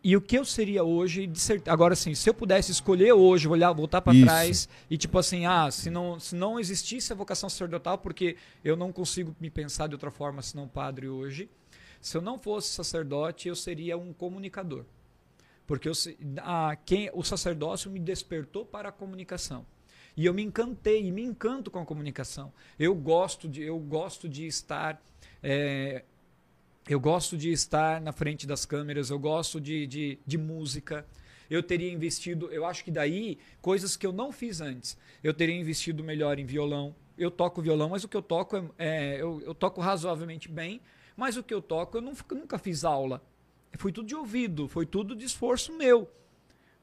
E 0.04 0.14
o 0.14 0.20
que 0.20 0.36
eu 0.36 0.44
seria 0.44 0.84
hoje, 0.84 1.26
de 1.26 1.40
cer- 1.40 1.62
agora 1.66 1.94
assim, 1.94 2.14
se 2.14 2.28
eu 2.28 2.34
pudesse 2.34 2.70
escolher 2.70 3.12
hoje, 3.14 3.48
olhar, 3.48 3.72
voltar 3.72 4.02
para 4.02 4.12
trás 4.26 4.68
e 4.90 4.98
tipo 4.98 5.18
assim, 5.18 5.46
ah, 5.46 5.70
se 5.70 5.88
não, 5.88 6.20
se 6.20 6.34
não 6.36 6.60
existisse 6.60 7.10
a 7.10 7.16
vocação 7.16 7.48
sacerdotal, 7.48 7.96
porque 7.96 8.36
eu 8.62 8.76
não 8.76 8.92
consigo 8.92 9.34
me 9.40 9.48
pensar 9.48 9.86
de 9.86 9.94
outra 9.94 10.10
forma 10.10 10.42
senão 10.42 10.68
padre 10.68 11.08
hoje, 11.08 11.48
se 12.02 12.18
eu 12.18 12.20
não 12.20 12.38
fosse 12.38 12.68
sacerdote, 12.68 13.48
eu 13.48 13.56
seria 13.56 13.96
um 13.96 14.12
comunicador. 14.12 14.84
Porque 15.66 15.88
eu, 15.88 15.94
a, 16.42 16.76
quem, 16.84 17.08
o 17.14 17.24
sacerdócio 17.24 17.90
me 17.90 17.98
despertou 17.98 18.66
para 18.66 18.90
a 18.90 18.92
comunicação. 18.92 19.64
E 20.14 20.26
eu 20.26 20.34
me 20.34 20.42
encantei, 20.42 21.06
e 21.06 21.10
me 21.10 21.22
encanto 21.22 21.70
com 21.70 21.78
a 21.78 21.84
comunicação. 21.86 22.52
Eu 22.78 22.94
gosto 22.94 23.48
de, 23.48 23.62
eu 23.62 23.78
gosto 23.78 24.28
de 24.28 24.46
estar 24.46 25.02
é, 25.42 26.04
eu 26.88 27.00
gosto 27.00 27.36
de 27.36 27.50
estar 27.50 28.00
na 28.00 28.12
frente 28.12 28.46
das 28.46 28.66
câmeras, 28.66 29.10
eu 29.10 29.18
gosto 29.18 29.60
de, 29.60 29.86
de, 29.86 30.18
de 30.26 30.36
música. 30.38 31.06
Eu 31.48 31.62
teria 31.62 31.92
investido, 31.92 32.50
eu 32.50 32.64
acho 32.64 32.84
que 32.84 32.90
daí, 32.90 33.38
coisas 33.60 33.96
que 33.96 34.06
eu 34.06 34.12
não 34.12 34.32
fiz 34.32 34.60
antes. 34.60 34.96
Eu 35.22 35.32
teria 35.32 35.54
investido 35.54 36.02
melhor 36.02 36.38
em 36.38 36.44
violão. 36.44 36.94
Eu 37.16 37.30
toco 37.30 37.62
violão, 37.62 37.90
mas 37.90 38.02
o 38.04 38.08
que 38.08 38.16
eu 38.16 38.22
toco 38.22 38.56
é, 38.56 38.62
é- 38.78 39.20
eu, 39.20 39.40
eu 39.42 39.54
toco 39.54 39.80
razoavelmente 39.80 40.48
bem, 40.48 40.80
mas 41.16 41.36
o 41.36 41.42
que 41.42 41.54
eu 41.54 41.62
toco 41.62 41.98
eu 41.98 42.02
não- 42.02 42.14
nunca 42.32 42.58
fiz 42.58 42.84
aula. 42.84 43.22
Foi 43.78 43.92
tudo 43.92 44.06
de 44.06 44.14
ouvido, 44.14 44.68
foi 44.68 44.84
tudo 44.86 45.14
de 45.14 45.24
esforço 45.24 45.72
meu 45.76 46.08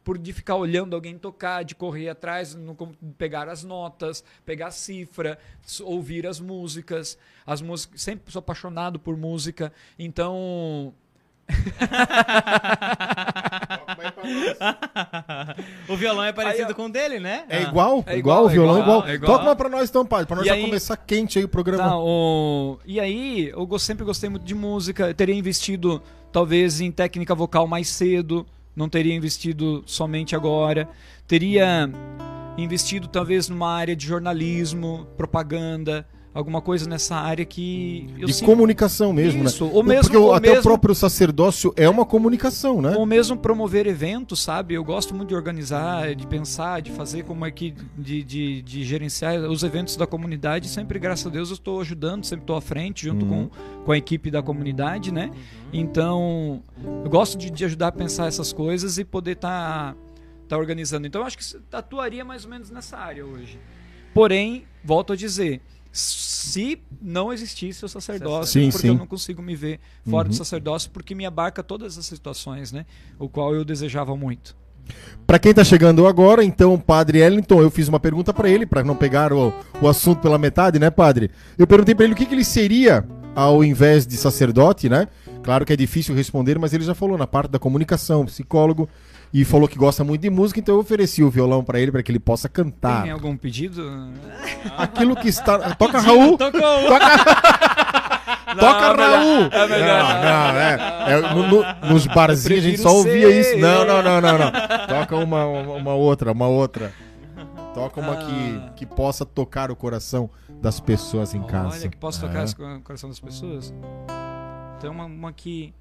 por 0.04 0.18
de 0.18 0.34
ficar 0.34 0.56
olhando 0.56 0.96
alguém 0.96 1.18
tocar, 1.18 1.64
de 1.64 1.76
correr 1.76 2.10
atrás, 2.10 2.56
no 2.56 2.76
pegar 3.18 3.48
as 3.48 3.64
notas, 3.64 4.24
pegar 4.46 4.68
a 4.68 4.72
cifra, 4.72 5.38
ouvir 5.84 6.26
as 6.26 6.40
músicas, 6.40 7.18
as 7.46 7.62
músicas, 7.62 8.02
sempre 8.02 8.32
sou 8.32 8.40
apaixonado 8.40 9.00
por 9.00 9.16
música, 9.16 9.72
então 10.00 10.94
o 15.88 15.96
violão 15.98 16.24
é 16.24 16.32
parecido 16.32 16.70
Aí, 16.70 16.74
com 16.74 16.86
o 16.86 16.90
dele, 16.90 17.20
né? 17.20 17.44
É 17.50 17.58
Ah. 17.58 17.62
igual? 17.62 18.04
É 18.08 18.18
igual, 18.18 18.20
igual, 18.40 18.46
o 18.46 18.50
violão 18.50 18.78
é 18.78 18.82
igual, 18.82 19.08
é 19.08 19.14
igual. 19.16 19.32
Toca 19.34 19.44
uma 19.46 19.56
pra 19.56 19.70
nós 19.70 19.90
então, 19.90 20.06
padre, 20.06 20.26
pra 20.28 20.36
nós 20.38 20.46
E 20.46 20.50
já 20.50 20.56
aí- 20.56 20.62
começar 20.64 20.98
quente 20.98 21.38
aí 21.40 21.46
o 21.46 21.50
programa. 21.50 21.84
Tá, 21.84 21.98
o- 21.98 22.80
E 22.86 23.00
aí, 23.00 23.50
eu 23.50 23.80
sempre 23.80 24.06
gostei 24.06 24.30
muito 24.30 24.46
de 24.46 24.56
música. 24.56 25.08
Eu 25.08 25.14
teria 25.14 25.36
investido, 25.36 26.02
talvez, 26.32 26.80
em 26.82 26.92
técnica 26.92 27.36
vocal 27.36 27.68
mais 27.68 27.90
cedo. 27.90 28.46
Não 28.76 28.88
teria 28.90 29.14
investido 29.14 29.84
somente 29.86 30.36
agora. 30.36 30.90
Teria 31.28 31.90
investido, 32.58 33.08
talvez, 33.08 33.50
numa 33.50 33.72
área 33.74 33.96
de 33.96 34.06
jornalismo, 34.06 35.08
propaganda, 35.18 36.08
alguma 36.34 36.62
coisa 36.62 36.88
nessa 36.90 37.16
área 37.16 37.44
que 37.44 38.08
eu 38.18 38.26
de 38.28 38.34
sinto- 38.34 38.46
comunicação 38.46 39.12
mesmo, 39.12 39.44
Isso, 39.44 39.66
né? 39.66 39.72
ou 39.74 39.84
mesmo- 39.84 40.04
Porque 40.04 40.18
o- 40.18 40.24
ou 40.24 40.34
até 40.34 40.48
o 40.48 40.52
mesmo- 40.54 40.64
próprio 40.64 40.96
sacerdócio 40.96 41.74
é 41.76 41.90
uma 41.90 42.06
comunicação, 42.06 42.82
né? 42.82 42.96
Ou 42.98 43.06
mesmo 43.06 43.36
promover 43.38 43.86
eventos, 43.86 44.40
sabe? 44.42 44.74
Eu 44.74 44.84
gosto 44.84 45.14
muito 45.14 45.30
de 45.30 45.36
organizar, 45.36 46.16
de 46.16 46.26
pensar, 46.26 46.82
de 46.82 46.90
fazer 46.92 47.24
como 47.24 47.46
é 47.46 47.52
que. 47.52 47.74
de, 47.98 48.24
de, 48.24 48.62
de 48.62 48.84
gerenciar 48.84 49.36
os 49.50 49.62
eventos 49.64 49.96
da 49.98 50.08
comunidade. 50.08 50.70
Sempre, 50.70 50.98
graças 51.00 51.28
a 51.28 51.30
Deus, 51.30 51.50
eu 51.50 51.56
estou 51.56 51.82
ajudando, 51.82 52.24
sempre 52.24 52.44
estou 52.44 52.56
à 52.56 52.62
frente, 52.62 53.06
junto 53.06 53.26
Uhum. 53.26 53.50
com, 53.50 53.84
com 53.86 53.92
a 53.92 53.98
equipe 53.98 54.32
da 54.32 54.42
comunidade, 54.42 55.12
né? 55.12 55.32
Então, 55.74 56.62
eu 57.04 57.10
gosto 57.10 57.38
de, 57.38 57.50
de 57.50 57.66
ajudar 57.66 57.88
a 57.88 57.92
pensar 57.92 58.28
essas 58.28 58.54
coisas 58.54 58.98
e 58.98 59.04
poder 59.04 59.32
estar 59.34 59.96
tá, 60.48 60.58
organizando. 60.58 61.08
Então, 61.08 61.22
eu 61.22 61.28
acho 61.28 61.38
que 61.38 61.44
atuaria 61.74 62.24
mais 62.24 62.44
ou 62.46 62.52
menos 62.52 62.70
nessa 62.70 62.98
área 62.98 63.26
hoje. 63.26 63.60
Porém, 64.14 64.64
volto 64.84 65.14
a 65.14 65.16
dizer. 65.16 65.62
Se 65.92 66.80
não 67.02 67.34
existisse 67.34 67.84
o 67.84 67.90
sacerdócio, 67.90 68.54
Sim, 68.62 68.70
porque 68.70 68.88
sim. 68.88 68.88
eu 68.90 68.98
não 68.98 69.06
consigo 69.08 69.42
me 69.42 69.56
ver 69.56 69.80
fora 70.10 70.28
Uhum. 70.28 70.32
do 70.32 70.36
sacerdócio, 70.36 70.90
porque 70.92 71.14
me 71.14 71.26
abarca 71.26 71.62
todas 71.62 71.98
as 71.98 72.06
situações, 72.06 72.72
né? 72.72 72.86
O 73.20 73.28
qual 73.28 73.54
eu 73.54 73.66
desejava 73.66 74.16
muito. 74.16 74.56
Pra 75.28 75.38
quem 75.38 75.54
tá 75.54 75.64
chegando 75.64 76.08
agora, 76.08 76.44
então, 76.44 76.78
padre 76.80 77.20
Ellington, 77.20 77.62
eu 77.62 77.70
fiz 77.70 77.88
uma 77.88 78.00
pergunta 78.00 78.34
pra 78.34 78.50
ele, 78.50 78.66
pra 78.66 78.84
não 78.84 78.96
pegar 78.96 79.32
o, 79.32 79.54
o 79.82 79.88
assunto 79.88 80.20
pela 80.22 80.38
metade, 80.38 80.80
né, 80.80 80.90
padre? 80.90 81.30
Eu 81.58 81.68
perguntei 81.68 81.94
pra 81.94 82.06
ele 82.06 82.14
o 82.14 82.18
que, 82.18 82.26
que 82.26 82.34
ele 82.34 82.44
seria 82.44 83.06
ao 83.36 83.64
invés 83.64 84.06
de 84.08 84.18
sacerdote, 84.18 84.90
né? 84.90 85.08
Claro 85.44 85.66
que 85.66 85.72
é 85.74 85.76
difícil 85.76 86.14
responder, 86.16 86.58
mas 86.60 86.74
ele 86.74 86.84
já 86.84 86.94
falou 86.96 87.18
na 87.18 87.26
parte 87.28 87.52
da 87.52 87.60
comunicação, 87.60 88.26
psicólogo, 88.26 88.90
e 89.34 89.46
falou 89.46 89.68
que 89.68 89.78
gosta 89.78 90.04
muito 90.04 90.22
de 90.22 90.30
música, 90.30 90.60
então 90.60 90.76
eu 90.76 90.82
ofereci 90.82 91.24
o 91.24 91.30
violão 91.30 91.64
pra 91.64 91.80
ele 91.80 91.92
pra 91.92 92.04
que 92.04 92.12
ele 92.12 92.20
possa 92.20 92.50
cantar. 92.50 93.04
Tem 93.04 93.12
algum 93.12 93.36
pedido? 93.38 93.84
Aquilo 94.78 95.16
que 95.16 95.28
está. 95.30 95.76
Toca 95.76 96.00
Raul! 96.00 96.38
Tocou! 96.38 96.60
Toca 98.60 98.86
é 98.86 98.94
melhor- 98.96 98.98
Raul! 99.20 99.50
é 99.52 99.68
melhor 99.68 100.04
Não, 100.04 100.14
não. 100.14 100.22
não, 100.24 100.60
é. 100.60 100.78
é, 101.08 101.22
no- 101.34 101.48
no- 101.48 101.90
nos 101.94 102.06
barzinhos 102.08 102.66
a 102.66 102.68
gente 102.70 102.82
só 102.82 102.90
ouvia 102.94 103.28
ser 103.28 103.40
isso. 103.42 103.58
Não, 103.60 103.86
não, 103.86 104.02
não, 104.04 104.20
não, 104.22 104.38
não. 104.38 104.52
Toca 104.88 105.16
uma, 105.16 105.46
uma, 105.46 105.74
uma 105.76 105.94
outra, 105.94 106.32
uma 106.32 106.48
outra. 106.48 106.92
Toca 107.74 108.02
uma 108.02 108.14
Ah. 108.14 108.18
que, 108.18 108.62
que 108.76 108.86
possa 108.86 109.26
tocar 109.26 109.72
o 109.72 109.76
coração 109.78 110.30
das 110.62 110.80
pessoas 110.82 111.34
em 111.34 111.42
casa. 111.44 111.78
Olha, 111.80 111.90
que 111.90 111.96
posso 111.98 112.26
É. 112.26 112.28
tocar 112.28 112.54
co- 112.54 112.82
coração 112.84 113.10
das 113.10 113.20
pessoas. 113.22 113.74
Tem 114.82 114.90
uma, 114.90 115.06
uma 115.06 115.32
que 115.32 115.76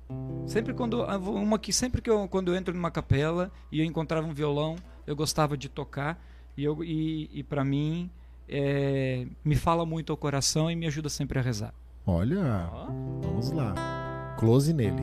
sempre 0.47 0.75
quando 0.75 1.03
uma 1.03 1.59
que 1.59 1.73
sempre 1.73 2.03
que 2.03 2.11
eu 2.11 2.29
quando 2.29 2.53
eu 2.53 2.55
entro 2.55 2.75
numa 2.75 2.91
capela 2.91 3.51
e 3.73 3.81
eu 3.81 3.85
encontrava 3.87 4.27
um 4.27 4.35
violão, 4.35 4.77
eu 5.07 5.17
gostava 5.17 5.57
de 5.57 5.71
tocar 5.71 6.23
e 6.55 6.63
eu 6.63 6.85
e, 6.85 7.31
e 7.33 7.43
para 7.43 7.65
mim 7.65 8.11
é, 8.47 9.27
me 9.43 9.57
fala 9.57 9.87
muito 9.87 10.13
ao 10.13 10.19
coração 10.19 10.71
e 10.71 10.77
me 10.77 10.87
ajuda 10.87 11.09
sempre 11.09 11.39
a 11.39 11.43
rezar. 11.43 11.73
Olha, 12.07 12.69
vamos 13.23 13.51
lá. 13.53 14.37
Close 14.39 14.75
nele. 14.75 15.03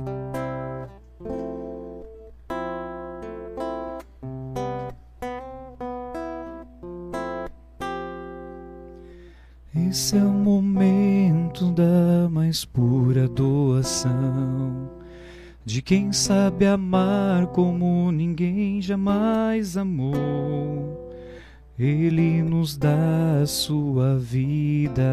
Esse 9.86 10.18
é 10.18 10.24
o 10.24 10.32
momento 10.32 11.72
da 11.72 12.30
mais 12.30 12.66
pura 12.66 13.28
doação 13.28 14.90
de 15.68 15.82
quem 15.82 16.14
sabe 16.14 16.66
amar 16.66 17.48
como 17.48 18.10
ninguém 18.12 18.82
jamais 18.82 19.76
amou. 19.76 21.14
Ele 21.78 22.42
nos 22.42 22.78
dá 22.78 23.46
sua 23.46 24.18
vida, 24.18 25.04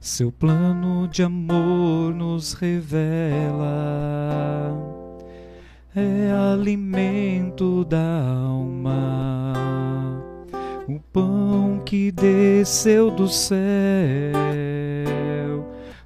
seu 0.00 0.30
plano 0.30 1.08
de 1.08 1.24
amor 1.24 2.14
nos 2.14 2.52
revela. 2.52 3.68
É 5.94 6.30
alimento 6.30 7.84
da 7.84 8.22
alma 8.22 9.87
o 10.88 10.98
pão 11.12 11.82
que 11.84 12.10
desceu 12.10 13.10
do 13.10 13.28
céu, 13.28 13.58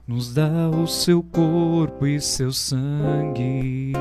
nos 0.07 0.35
dá 0.35 0.69
o 0.69 0.89
seu 0.89 1.23
corpo 1.23 2.05
e 2.05 2.21
seu 2.21 2.51
sangue 2.53 3.93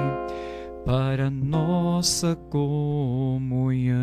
para 0.83 1.29
nossa 1.29 2.35
comunhão. 2.49 3.99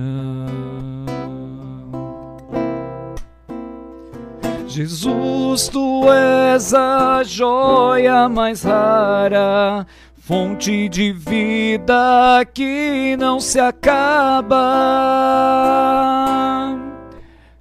Jesus, 4.69 5.67
tu 5.69 6.05
és 6.13 6.73
a 6.73 7.25
joia 7.25 8.29
mais 8.29 8.63
rara, 8.63 9.85
fonte 10.29 10.91
de 10.91 11.11
vida 11.11 12.45
que 12.53 13.17
não 13.19 13.41
se 13.41 13.59
acaba. 13.59 14.53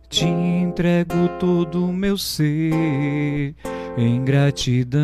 Te 0.09 0.25
entrego 0.25 1.29
todo 1.39 1.85
o 1.85 1.93
meu 1.93 2.17
ser 2.17 3.55
em 3.97 4.21
gratidão. 4.25 4.99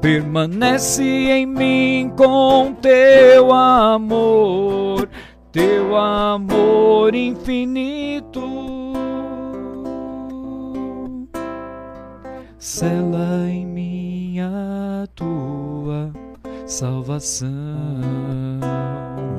Permanece 0.00 1.04
em 1.04 1.46
mim 1.46 2.12
com 2.16 2.74
teu 2.82 3.52
amor, 3.52 5.08
teu 5.52 5.96
amor 5.96 7.14
infinito. 7.14 8.69
Sela 12.60 13.48
em 13.48 13.64
mim 13.66 14.38
a 14.40 15.06
tua 15.14 16.12
salvação. 16.66 17.48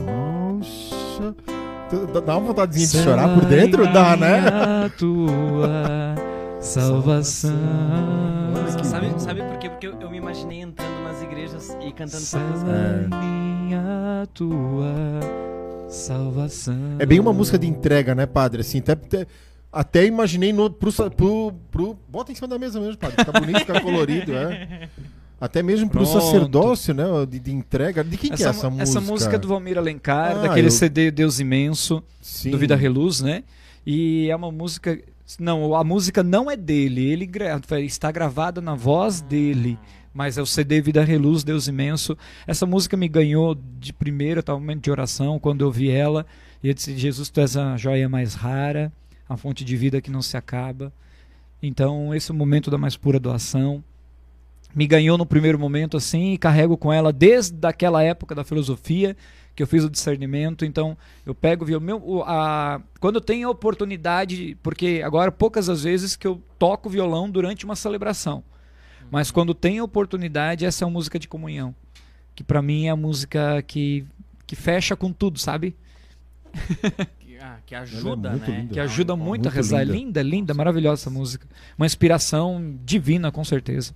Nossa. 0.03 1.35
Dá 2.25 2.37
uma 2.37 2.47
vontadezinha 2.47 2.87
de 2.87 2.97
chorar 3.07 3.31
por 3.35 3.45
dentro? 3.45 3.83
Dá, 3.93 4.17
né? 4.17 4.39
A 4.85 4.89
tua 4.97 6.15
salvação. 6.59 7.51
Que 8.75 8.87
Sabe, 8.87 9.13
sabe 9.17 9.43
por 9.43 9.57
quê? 9.59 9.69
Porque 9.69 9.85
eu, 9.87 9.93
eu 10.01 10.09
me 10.09 10.17
imaginei 10.17 10.61
entrando 10.61 11.03
nas 11.03 11.21
igrejas 11.21 11.69
e 11.79 11.91
cantando 11.91 12.23
essa 12.23 12.39
música. 12.39 12.71
Sela 12.71 12.75
É. 12.75 13.03
em 13.03 13.67
mim 13.67 13.73
a 13.75 14.25
tua 14.33 14.93
salvação. 15.89 16.75
É 16.97 17.05
bem 17.05 17.19
uma 17.19 17.33
música 17.33 17.59
de 17.59 17.67
entrega, 17.67 18.15
né, 18.15 18.25
padre? 18.25 18.61
Assim, 18.61 18.79
até, 18.79 19.27
até, 19.71 20.05
imaginei 20.05 20.51
no, 20.51 20.69
pro, 20.69 20.91
pro, 21.11 21.53
pro- 21.71 21.97
Bota 22.09 22.31
em 22.31 22.35
cima 22.35 22.47
da 22.47 22.59
mesa 22.59 22.79
mesmo, 22.79 22.97
padre. 22.97 23.15
Fica 23.17 23.31
bonito, 23.39 23.59
fica 23.59 23.81
colorido, 23.81 24.33
é. 24.35 24.89
Até 25.39 25.63
mesmo 25.63 25.89
pro 25.89 26.01
Pronto. 26.03 26.21
sacerdócio, 26.21 26.93
né? 26.93 27.03
De, 27.27 27.39
de 27.39 27.51
entrega. 27.51 28.03
De 28.03 28.15
quem 28.17 28.31
que 28.31 28.43
é 28.43 28.47
essa 28.47 28.69
música? 28.69 28.83
Essa 28.83 29.01
música 29.01 29.35
é 29.35 29.39
do 29.39 29.47
Valmir 29.47 29.77
Alencar, 29.77 30.37
Ah, 30.37 30.41
daquele 30.47 30.67
eu- 30.67 30.71
CD 30.71 31.09
Deus 31.09 31.39
Imenso, 31.39 32.03
Sim. 32.21 32.51
do 32.51 32.57
Vida 32.59 32.75
Reluz, 32.75 33.21
né? 33.21 33.43
E 33.85 34.29
é 34.29 34.35
uma 34.35 34.51
música. 34.51 34.99
Não, 35.39 35.73
a 35.73 35.83
música 35.83 36.21
não 36.21 36.51
é 36.51 36.57
dele, 36.57 37.05
ele 37.09 37.25
gra- 37.25 37.59
está 37.79 38.11
gravada 38.11 38.59
na 38.61 38.75
voz 38.75 39.21
dele. 39.21 39.79
Mas 40.13 40.37
é 40.37 40.41
o 40.41 40.45
CD 40.45 40.81
Vida 40.81 41.03
Reluz, 41.03 41.41
Deus 41.43 41.67
Imenso. 41.69 42.17
Essa 42.45 42.65
música 42.65 42.97
me 42.97 43.07
ganhou 43.07 43.55
de 43.79 43.93
primeira, 43.93 44.43
tá, 44.43 44.53
um 44.53 44.59
momento 44.59 44.83
de 44.83 44.91
oração, 44.91 45.39
quando 45.39 45.61
eu 45.63 45.71
vi 45.71 45.89
ela. 45.89 46.25
E 46.61 46.67
eu 46.67 46.73
disse: 46.73 46.95
Jesus, 46.97 47.29
tu 47.29 47.39
és 47.39 47.55
a 47.57 47.77
joia 47.77 48.07
mais 48.09 48.33
rara, 48.35 48.91
a 49.33 49.37
fonte 49.37 49.63
de 49.63 49.75
vida 49.75 50.01
que 50.01 50.11
não 50.11 50.21
se 50.21 50.37
acaba. 50.37 50.91
Então, 51.61 52.13
esse 52.13 52.31
é 52.31 52.33
o 52.33 52.37
momento 52.37 52.71
da 52.71 52.77
mais 52.77 52.97
pura 52.97 53.19
doação. 53.19 53.83
Me 54.73 54.87
ganhou 54.87 55.17
no 55.17 55.25
primeiro 55.25 55.59
momento 55.59 55.97
assim 55.97 56.33
e 56.33 56.37
carrego 56.37 56.77
com 56.77 56.91
ela 56.91 57.11
desde 57.11 57.67
aquela 57.67 58.01
época 58.01 58.33
da 58.33 58.43
filosofia 58.43 59.15
que 59.55 59.61
eu 59.61 59.67
fiz 59.67 59.83
o 59.83 59.89
discernimento. 59.89 60.65
Então, 60.65 60.97
eu 61.25 61.35
pego 61.35 61.65
o. 61.65 61.81
Meu, 61.81 62.23
a, 62.25 62.81
quando 62.99 63.15
eu 63.15 63.21
tenho 63.21 63.47
a 63.47 63.51
oportunidade, 63.51 64.57
porque 64.63 65.01
agora 65.03 65.31
poucas 65.31 65.69
as 65.69 65.83
vezes 65.83 66.15
que 66.15 66.25
eu 66.25 66.41
toco 66.57 66.89
violão 66.89 67.29
durante 67.29 67.65
uma 67.65 67.75
celebração. 67.75 68.43
Mas 69.09 69.29
quando 69.29 69.53
tem 69.53 69.79
a 69.79 69.83
oportunidade, 69.83 70.65
essa 70.65 70.83
é 70.83 70.87
uma 70.87 70.93
música 70.93 71.19
de 71.19 71.27
comunhão. 71.27 71.75
Que 72.33 72.43
pra 72.43 72.61
mim 72.61 72.85
é 72.85 72.91
a 72.91 72.95
música 72.95 73.61
que, 73.61 74.05
que 74.47 74.55
fecha 74.55 74.95
com 74.95 75.11
tudo, 75.11 75.37
sabe? 75.37 75.75
Que, 77.41 77.45
ah, 77.45 77.57
que 77.65 77.75
ajuda, 77.75 78.29
muito 78.31 78.51
né? 78.51 78.57
linda. 78.59 78.73
Que 78.73 78.79
ajuda 78.79 79.15
muito, 79.15 79.25
a 79.47 79.49
muito 79.49 79.49
rezar. 79.49 79.83
linda. 79.83 79.93
É 79.93 79.97
linda, 79.97 80.21
linda, 80.21 80.53
maravilhosa 80.53 81.01
essa 81.01 81.09
música. 81.09 81.47
Uma 81.75 81.87
inspiração 81.87 82.77
divina, 82.85 83.31
com 83.31 83.43
certeza. 83.43 83.95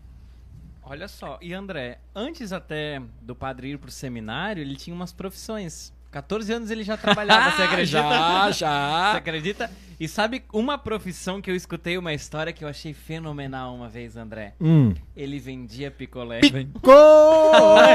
Olha 0.82 1.08
só, 1.08 1.38
e 1.42 1.54
André, 1.54 2.00
antes 2.16 2.52
até 2.52 3.02
do 3.22 3.36
padre 3.36 3.72
ir 3.72 3.78
pro 3.78 3.92
seminário, 3.92 4.62
ele 4.62 4.76
tinha 4.76 4.96
umas 4.96 5.14
profissões. 5.14 5.94
14 6.12 6.54
anos 6.54 6.72
ele 6.72 6.84
já 6.84 6.96
trabalhava, 6.96 7.52
você 7.56 7.64
acredita? 7.64 7.98
Já, 8.02 8.46
Você 8.48 8.60
já. 8.60 9.12
acredita? 9.14 9.72
E 10.00 10.08
sabe 10.08 10.44
uma 10.54 10.78
profissão 10.78 11.42
que 11.42 11.50
eu 11.52 11.56
escutei 11.56 11.98
uma 11.98 12.14
história 12.14 12.52
que 12.54 12.64
eu 12.64 12.68
achei 12.68 12.94
fenomenal 12.94 13.76
uma 13.76 13.90
vez, 13.90 14.16
André? 14.18 14.54
Hum. 14.62 14.94
Ele 15.16 15.40
vendia 15.40 15.92
picolé. 15.92 16.40
Vem. 16.52 16.68
Cole! 16.82 16.96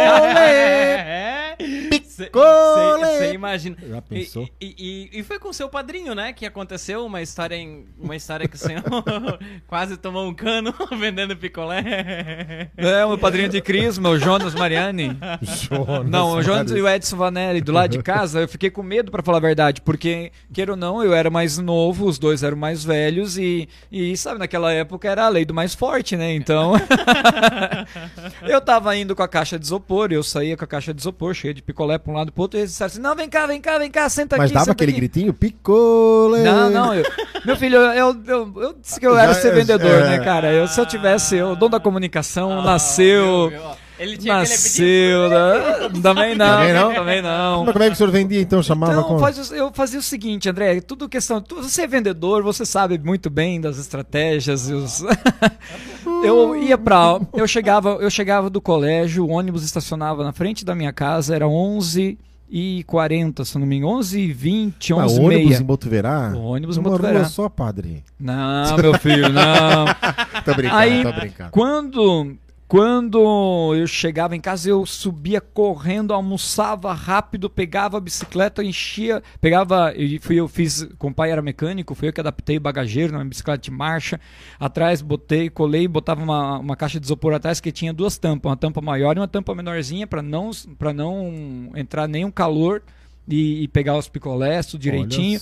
É. 0.43 1.57
Picolé. 1.57 2.10
Você 2.33 3.33
imagina. 3.33 3.77
Já 3.89 3.99
E, 3.99 4.03
pensou? 4.03 4.49
e, 4.61 5.09
e, 5.13 5.21
e 5.21 5.23
foi 5.23 5.39
com 5.39 5.53
seu 5.53 5.69
padrinho, 5.69 6.15
né? 6.15 6.33
Que 6.33 6.45
aconteceu 6.47 7.05
uma 7.07 7.23
história, 7.23 7.55
em, 7.55 7.87
uma 7.99 8.17
história 8.17 8.47
que 8.49 8.57
o 8.57 8.59
senhor 8.59 8.83
quase 9.67 9.97
tomou 9.97 10.27
um 10.29 10.35
cano 10.35 10.75
vendendo 10.99 11.37
picolé. 11.37 12.71
É, 12.77 13.05
o 13.05 13.17
padrinho 13.19 13.49
de 13.49 13.61
crisma, 13.61 14.11
o 14.11 14.19
Jonas 14.19 14.55
Mariani. 14.55 15.17
Jonas 15.43 16.09
Não, 16.11 16.33
o 16.33 16.43
Jonas 16.43 16.71
e 16.73 16.81
o 16.81 16.89
Edson 16.89 17.17
Vanelli 17.17 17.61
do 17.61 17.73
lado 17.73 17.91
de 17.91 18.03
casa, 18.03 18.41
eu 18.41 18.49
fiquei 18.49 18.71
com 18.71 18.83
medo, 18.83 19.11
pra 19.11 19.23
falar 19.23 19.39
a 19.39 19.41
verdade, 19.41 19.81
porque, 19.81 20.33
queira 20.53 20.73
ou 20.73 20.77
não, 20.77 21.03
eu 21.03 21.13
era 21.15 21.31
mais 21.31 21.59
novo, 21.59 22.07
os 22.07 22.19
dois 22.19 22.43
eram 22.43 22.57
mais 22.57 22.85
velhos 22.85 23.39
e, 23.39 23.69
e 23.91 24.17
sabe, 24.17 24.39
naquela 24.39 24.73
época 24.73 25.09
era 25.09 25.25
a 25.25 25.29
lei 25.29 25.45
do 25.45 25.55
mais 25.55 25.75
forte, 25.75 26.17
né? 26.17 26.35
Então, 26.35 26.73
eu 28.43 28.61
tava 28.61 28.97
indo 28.97 29.15
com 29.15 29.23
a 29.23 29.29
caixa 29.29 29.59
de 29.59 29.65
isopor, 29.65 30.13
eu 30.13 30.23
saía 30.23 30.57
com 30.57 30.65
a 30.65 30.67
caixa 30.67 30.93
de 30.95 31.01
isopor, 31.01 31.35
cheia 31.35 31.55
de 31.55 31.63
picolé 31.63 31.99
pra 32.11 32.17
um 32.17 32.19
lado 32.19 32.29
e 32.29 32.33
pro 32.33 32.43
outro, 32.43 32.59
e 32.59 32.61
eles 32.63 32.71
disseram 32.73 32.87
assim, 32.89 33.01
não, 33.01 33.15
vem 33.15 33.29
cá, 33.29 33.47
vem 33.47 33.61
cá, 33.61 33.79
vem 33.79 33.91
cá, 33.91 34.09
senta 34.09 34.37
Mas 34.37 34.47
aqui, 34.47 34.55
dava 34.55 34.65
senta 34.65 34.73
aquele 34.73 34.91
aqui. 34.93 35.01
gritinho? 35.01 35.33
Picole! 35.33 36.41
Não, 36.43 36.71
não, 36.71 36.95
eu- 36.95 37.05
meu 37.45 37.57
filho, 37.57 37.77
eu, 37.79 38.17
eu, 38.27 38.53
eu 38.57 38.75
disse 38.81 38.99
que 39.01 39.07
eu 39.07 39.15
Já 39.15 39.23
era 39.23 39.35
ser 39.35 39.49
é- 39.49 39.53
vendedor, 39.53 39.91
é. 40.03 40.09
né, 40.11 40.19
cara? 40.25 40.53
Eu, 40.53 40.67
se 40.69 40.81
eu 40.81 40.87
tivesse, 40.87 41.37
eu, 41.37 41.53
o 41.53 41.57
dom 41.57 41.69
da 41.71 41.81
comunicação, 41.81 42.63
nasceu... 42.63 43.49
Viu, 43.51 43.59
viu, 43.61 43.69
ó. 43.69 43.75
Ele 44.01 44.17
tinha 44.17 44.39
Nasceu. 44.39 45.29
né? 45.29 45.91
Também 46.03 46.35
não. 46.35 46.47
Também 46.57 46.73
não? 46.73 46.95
Também 46.95 47.23
não. 47.23 47.65
Mas 47.65 47.73
como 47.73 47.85
é 47.85 47.89
que 47.89 47.93
o 47.93 47.97
senhor 47.97 48.11
vendia 48.11 48.41
então? 48.41 48.63
Chamava 48.63 48.93
Então, 48.93 49.05
como? 49.05 49.19
faz 49.21 49.51
eu 49.53 49.71
fazia 49.73 49.99
o 49.99 50.03
seguinte, 50.03 50.49
André, 50.49 50.81
tudo 50.81 51.09
questão. 51.09 51.41
tu- 51.41 51.57
Você 51.63 51.83
é 51.83 51.87
vendedor, 51.87 52.43
você 52.43 52.65
sabe 52.65 52.99
muito 52.99 53.29
bem 53.29 53.61
das 53.61 53.79
estratégias. 53.79 54.69
e 54.71 54.73
os- 54.75 55.05
eu 56.25 56.57
ia 56.57 56.79
pra. 56.79 57.21
Eu 57.33 57.47
chegava, 57.47 57.91
eu 58.01 58.11
chegava 58.11 58.49
do 58.51 58.61
colégio, 58.61 59.25
o 59.25 59.31
ônibus 59.31 59.63
estacionava 59.65 60.25
na 60.25 60.33
frente 60.33 60.65
da 60.65 60.75
minha 60.75 60.93
casa, 60.93 61.35
era 61.35 61.47
11 61.47 62.19
e 62.51 62.83
40, 62.85 63.45
se 63.45 63.59
não 63.59 63.67
me 63.67 63.77
engano. 63.77 63.93
11 63.99 64.19
e 64.21 64.33
20, 64.33 64.93
Ah, 64.93 64.97
11 64.97 65.15
e 65.21 65.25
ônibus 65.25 65.45
meia. 65.51 65.59
em 65.59 65.63
Botuverá? 65.63 66.33
O 66.35 66.41
ônibus 66.43 66.77
em 66.77 66.83
Botuverá. 66.83 67.25
só, 67.27 67.49
padre. 67.49 68.03
Não, 68.19 68.77
meu 68.77 68.95
filho, 68.99 69.29
não. 69.29 69.85
Tô 70.45 70.55
brincando, 70.55 70.81
Aí, 70.81 71.03
tô 71.03 71.13
brincando. 71.13 71.51
Quando, 71.51 72.33
quando 72.71 73.75
eu 73.75 73.85
chegava 73.85 74.37
em 74.37 74.41
casa, 74.41 74.71
eu 74.71 74.87
subia 74.87 75.41
correndo, 75.41 76.15
almoçava 76.15 76.95
rápido, 76.95 77.51
pegava 77.51 77.97
a 77.97 78.01
bicicleta, 78.01 78.63
enchia, 78.63 79.25
pegava, 79.41 79.93
e 79.97 80.21
fui 80.21 80.37
eu 80.37 80.47
fiz, 80.47 80.89
com 80.97 81.09
o 81.09 81.13
pai 81.13 81.33
era 81.33 81.43
mecânico, 81.43 81.97
fui 81.97 82.07
eu 82.07 82.13
que 82.13 82.21
adaptei 82.21 82.59
o 82.59 82.61
bagageiro 82.61 83.13
na 83.13 83.25
bicicleta 83.25 83.61
de 83.61 83.73
marcha, 83.73 84.21
atrás 84.57 85.03
botei, 85.03 85.51
colei, 85.51 85.89
botava 85.89 86.23
uma, 86.23 86.61
uma 86.61 86.77
caixa 86.77 87.01
de 87.01 87.07
isopor 87.07 87.35
atrás 87.35 87.59
que 87.59 87.73
tinha 87.73 87.93
duas 87.93 88.17
tampas, 88.17 88.49
uma 88.49 88.57
tampa 88.57 88.81
maior 88.81 89.17
e 89.17 89.19
uma 89.19 89.27
tampa 89.27 89.53
menorzinha 89.53 90.07
para 90.07 90.23
não 90.23 90.53
para 90.79 90.93
não 90.93 91.73
entrar 91.75 92.07
nenhum 92.07 92.31
calor 92.31 92.85
e, 93.35 93.63
e 93.63 93.69
pegar 93.69 93.97
os 93.97 94.09
picolés 94.09 94.67
tudo 94.67 94.81
direitinho, 94.81 95.41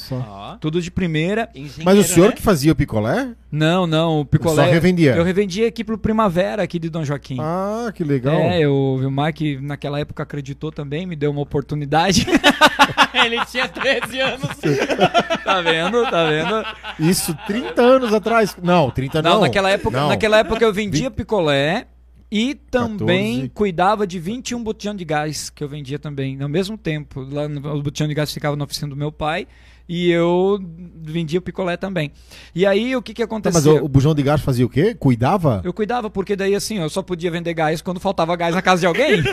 tudo 0.60 0.80
de 0.80 0.90
primeira. 0.90 1.48
engenheiro, 1.54 1.84
Mas 1.84 1.98
o 1.98 2.04
senhor 2.04 2.30
né? 2.30 2.32
que 2.36 2.42
fazia 2.42 2.72
o 2.72 2.74
picolé? 2.76 3.30
Não, 3.50 3.86
não, 3.86 4.20
o 4.20 4.24
picolé 4.24 4.64
Só 4.64 4.70
revendia? 4.70 5.14
eu 5.14 5.24
revendia 5.24 5.68
aqui 5.68 5.82
pro 5.82 5.96
Primavera 5.98 6.62
aqui 6.62 6.78
de 6.78 6.88
Dom 6.90 7.04
Joaquim. 7.04 7.38
Ah, 7.40 7.90
que 7.94 8.04
legal. 8.04 8.34
É, 8.34 8.60
eu, 8.60 8.72
o 8.74 8.98
Vilmar 8.98 9.32
que 9.32 9.58
naquela 9.60 9.98
época 9.98 10.22
acreditou 10.22 10.70
também, 10.70 11.06
me 11.06 11.16
deu 11.16 11.30
uma 11.30 11.40
oportunidade. 11.40 12.26
Ele 13.14 13.44
tinha 13.46 13.66
13 13.68 14.20
anos. 14.20 14.48
tá 15.44 15.60
vendo? 15.60 16.02
Tá 16.10 16.24
vendo? 16.26 16.64
Isso 16.98 17.36
30 17.46 17.80
anos 17.80 18.12
atrás. 18.12 18.56
Não, 18.62 18.90
30 18.90 19.22
não. 19.22 19.34
Não, 19.34 19.40
naquela 19.40 19.70
época, 19.70 19.98
Não. 19.98 20.08
naquela 20.08 20.38
época 20.38 20.64
eu 20.64 20.72
vendia 20.72 21.10
picolé 21.10 21.86
e 22.30 22.54
também 22.54 23.34
14. 23.34 23.48
cuidava 23.50 24.06
de 24.06 24.18
21 24.18 24.62
botijão 24.62 24.94
de 24.94 25.04
gás 25.04 25.48
que 25.50 25.64
eu 25.64 25.68
vendia 25.68 25.98
também, 25.98 26.40
ao 26.42 26.48
mesmo 26.48 26.76
tempo. 26.76 27.26
Lá 27.30 27.48
no, 27.48 27.76
o 27.76 27.82
botijão 27.82 28.06
de 28.06 28.14
gás 28.14 28.32
ficava 28.32 28.54
na 28.56 28.64
oficina 28.64 28.88
do 28.88 28.96
meu 28.96 29.10
pai 29.10 29.46
e 29.88 30.10
eu 30.10 30.58
vendia 31.02 31.40
picolé 31.40 31.76
também. 31.76 32.12
E 32.54 32.66
aí 32.66 32.94
o 32.94 33.00
que 33.00 33.14
que 33.14 33.26
Tá, 33.26 33.50
mas 33.52 33.64
o, 33.66 33.76
o 33.76 33.88
bujão 33.88 34.14
de 34.14 34.22
gás 34.22 34.40
fazia 34.42 34.66
o 34.66 34.68
quê? 34.68 34.94
Cuidava? 34.94 35.62
Eu 35.64 35.72
cuidava, 35.72 36.10
porque 36.10 36.36
daí 36.36 36.54
assim, 36.54 36.78
eu 36.78 36.90
só 36.90 37.00
podia 37.02 37.30
vender 37.30 37.54
gás 37.54 37.80
quando 37.80 37.98
faltava 37.98 38.36
gás 38.36 38.54
na 38.54 38.60
casa 38.60 38.80
de 38.80 38.86
alguém. 38.86 39.22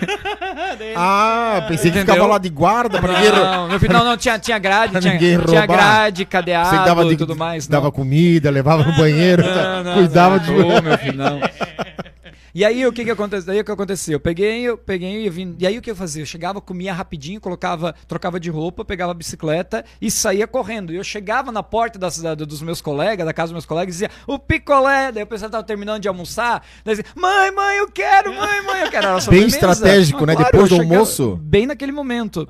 Ah, 0.96 1.66
pensei 1.68 1.92
que 1.92 1.98
Entendeu? 1.98 2.16
ficava 2.16 2.32
lá 2.34 2.38
de 2.38 2.50
guarda 2.50 3.00
pra 3.00 3.14
ninguém. 3.14 3.32
não, 3.32 3.68
meu 3.70 3.80
filho, 3.80 3.94
não, 3.94 4.04
não, 4.04 4.16
tinha, 4.18 4.38
tinha 4.40 4.58
grade, 4.58 5.00
tinha, 5.00 5.18
tinha 5.18 5.66
grade, 5.66 6.26
cadeado 6.26 6.86
dava 6.86 7.06
e 7.06 7.10
de- 7.10 7.18
tudo 7.18 7.36
mais. 7.36 7.68
Dava 7.68 7.86
não. 7.86 7.92
comida, 7.92 8.50
levava 8.50 8.84
no 8.84 8.96
banheiro? 8.96 9.44
Não, 9.44 9.84
não, 9.84 9.94
cuidava 9.96 10.38
não. 10.38 10.44
de. 10.44 10.82
Meu 10.82 10.98
filho, 10.98 11.18
não. 11.18 11.40
E 12.56 12.64
aí 12.64 12.88
o 12.88 12.94
que 12.94 13.04
que 13.04 13.12
aconteceu? 13.12 13.48
Daí 13.48 13.60
o 13.60 13.66
que 13.66 13.72
aconteceu? 13.72 14.14
Eu 14.14 14.20
peguei, 14.20 14.62
eu 14.62 14.78
peguei 14.78 15.26
e 15.26 15.30
vim. 15.30 15.58
E 15.60 15.68
aí 15.68 15.78
o 15.78 15.82
que 15.82 15.92
eu 15.92 15.96
fazia? 15.96 16.22
Eu 16.22 16.26
chegava, 16.26 16.62
comia 16.62 16.94
rapidinho, 16.94 17.42
colocava, 17.42 17.94
trocava 18.08 18.40
de 18.40 18.50
roupa, 18.50 18.86
pegava 18.86 19.12
a 19.12 19.14
bicicleta 19.14 19.84
e 20.02 20.10
saía 20.10 20.48
correndo. 20.48 20.94
E 20.94 20.96
eu 20.96 21.04
chegava 21.04 21.52
na 21.52 21.62
porta 21.62 22.00
das- 22.00 22.18
da- 22.22 22.34
dos 22.34 22.62
meus 22.62 22.80
colegas, 22.80 23.26
da 23.26 23.34
casa 23.34 23.48
dos 23.48 23.54
meus 23.56 23.66
colegas, 23.66 23.90
e 23.94 23.98
dizia: 23.98 24.10
"O 24.26 24.40
picolé". 24.40 25.12
Daí 25.12 25.24
o 25.24 25.28
pessoal 25.28 25.52
tava 25.52 25.64
terminando 25.66 26.02
de 26.02 26.08
almoçar, 26.08 26.64
daí 26.86 26.96
dizia: 26.96 27.12
"Mãe, 27.14 27.52
mãe, 27.52 27.78
eu 27.78 27.92
quero, 27.92 28.34
mãe, 28.34 28.62
mãe, 28.66 28.82
eu 28.84 28.90
quero". 28.90 29.06
Era 29.08 29.20
Bem 29.30 29.48
estratégico, 29.48 30.26
né? 30.26 30.34
Depois 30.38 30.72
eu 30.72 30.78
do 30.78 30.82
almoço. 30.82 31.36
Bem 31.44 31.66
naquele 31.66 31.92
momento. 31.92 32.48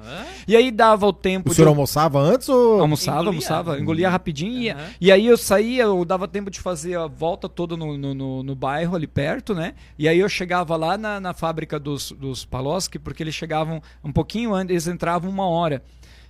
E 0.48 0.56
aí 0.56 0.70
dava 0.70 1.08
o 1.08 1.14
tempo 1.14 1.48
O 1.48 1.50
de 1.50 1.56
senhor 1.56 1.68
almoçava 1.70 2.20
antes 2.20 2.48
ou. 2.48 2.80
Almoçava, 2.80 3.18
Engolia? 3.22 3.30
almoçava, 3.32 3.80
engolia 3.80 4.10
rapidinho. 4.12 4.62
e- 4.62 4.70
Aham. 4.70 4.82
E, 5.02 5.12
aí 5.12 5.26
eu 5.26 5.36
saía, 5.38 5.84
eu 5.84 6.06
dava 6.06 6.28
tempo 6.28 6.52
de 6.52 6.60
fazer 6.60 6.96
a 6.96 7.08
volta 7.08 7.50
toda 7.50 7.76
no, 7.76 7.98
no, 7.98 8.14
no- 8.14 8.44
no 8.44 8.56
bairro 8.56 8.96
ali 8.96 9.08
perto, 9.08 9.56
né? 9.56 9.74
E 9.98 10.08
aí 10.10 10.20
eu 10.20 10.28
chegava 10.30 10.76
lá 10.76 10.98
na, 10.98 11.20
na 11.20 11.34
fábrica 11.34 11.80
dos, 11.80 12.12
dos 12.12 12.44
Paloski, 12.46 13.00
porque 13.00 13.24
eles 13.24 13.36
chegavam 13.36 13.82
um 14.04 14.12
pouquinho 14.12 14.54
antes, 14.54 14.72
eles 14.72 14.88
entravam 14.88 15.30
uma 15.30 15.48
hora. 15.48 15.82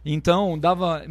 Então, 0.06 0.58
dava 0.60 1.04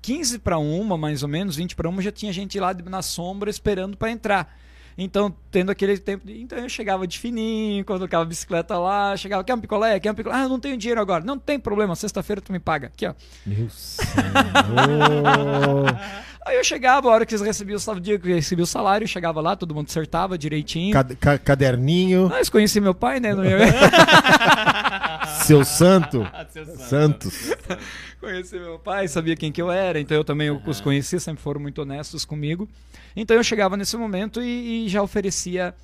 15 0.00 0.38
para 0.38 0.58
uma, 0.58 0.96
mais 0.96 1.22
ou 1.22 1.28
menos, 1.28 1.56
20 1.56 1.76
para 1.76 1.88
uma, 1.88 2.00
já 2.00 2.10
tinha 2.10 2.32
gente 2.32 2.58
lá 2.58 2.72
na 2.72 3.02
sombra 3.02 3.50
esperando 3.50 3.96
para 3.96 4.10
entrar. 4.10 4.56
Então, 5.00 5.32
tendo 5.50 5.70
aquele 5.70 5.96
tempo. 5.98 6.26
de- 6.26 6.40
Então, 6.40 6.58
eu 6.58 6.68
chegava 6.68 7.06
de 7.06 7.18
fininho, 7.18 7.84
colocava 7.84 8.24
a 8.24 8.26
bicicleta 8.26 8.76
lá, 8.78 9.16
chegava, 9.16 9.44
quer 9.44 9.54
um 9.54 9.60
picolé? 9.60 10.00
Quer 10.00 10.10
um 10.10 10.14
picolé? 10.14 10.34
Ah, 10.34 10.48
não 10.48 10.58
tenho 10.58 10.76
dinheiro 10.76 11.00
agora. 11.00 11.22
Não 11.22 11.38
tem 11.38 11.56
problema, 11.56 11.94
sexta-feira 11.94 12.40
tu 12.40 12.50
me 12.52 12.58
paga. 12.58 12.88
Aqui, 12.88 13.06
ó. 13.06 13.14
Meu. 13.46 13.68
Aí 16.48 16.56
eu 16.56 16.64
chegava, 16.64 17.08
a 17.08 17.12
hora 17.12 17.26
que 17.26 17.34
eles 17.34 17.44
recebiam 17.46 17.76
o 17.76 17.80
salário, 17.80 18.02
dia 18.02 18.18
que 18.18 18.28
eu 18.30 18.34
recebia 18.34 18.64
o 18.64 18.66
salário, 18.66 19.04
eu 19.04 19.08
chegava 19.08 19.40
lá, 19.40 19.54
todo 19.54 19.74
mundo 19.74 19.86
acertava 19.88 20.38
direitinho. 20.38 20.92
Cad- 20.94 21.14
ca- 21.16 21.38
caderninho, 21.38 22.28
Mas 22.30 22.48
conheci 22.48 22.80
meu 22.80 22.94
pai, 22.94 23.20
né? 23.20 23.34
no 23.34 23.42
meu- 23.42 23.58
seu 25.44 25.64
santo. 25.64 26.26
Seu 26.50 26.64
santo. 26.66 27.30
Santos. 27.30 27.50
conheci 28.20 28.58
meu 28.58 28.78
pai, 28.78 29.08
sabia 29.08 29.36
quem 29.36 29.52
que 29.52 29.60
eu 29.60 29.70
era, 29.70 30.00
então 30.00 30.16
eu 30.16 30.24
também 30.24 30.50
os 30.50 30.80
conheci, 30.80 31.20
sempre 31.20 31.42
foram 31.42 31.60
muito 31.60 31.82
honestos 31.82 32.24
comigo. 32.24 32.68
Então 33.14 33.36
eu 33.36 33.44
chegava 33.44 33.76
nesse 33.76 33.96
momento 33.96 34.42
e, 34.42 34.86
e 34.86 34.88
já 34.88 35.02
oferecia 35.02 35.74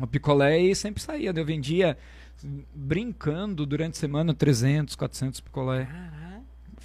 o 0.00 0.06
picolé 0.06 0.58
e 0.60 0.74
sempre 0.74 1.02
saía. 1.02 1.32
né? 1.32 1.40
Eu 1.40 1.44
vendia 1.46 1.96
brincando 2.74 3.64
durante 3.64 3.94
a 3.94 4.00
semana 4.00 4.34
300, 4.34 4.94
400 4.94 5.40
picolé 5.40 5.88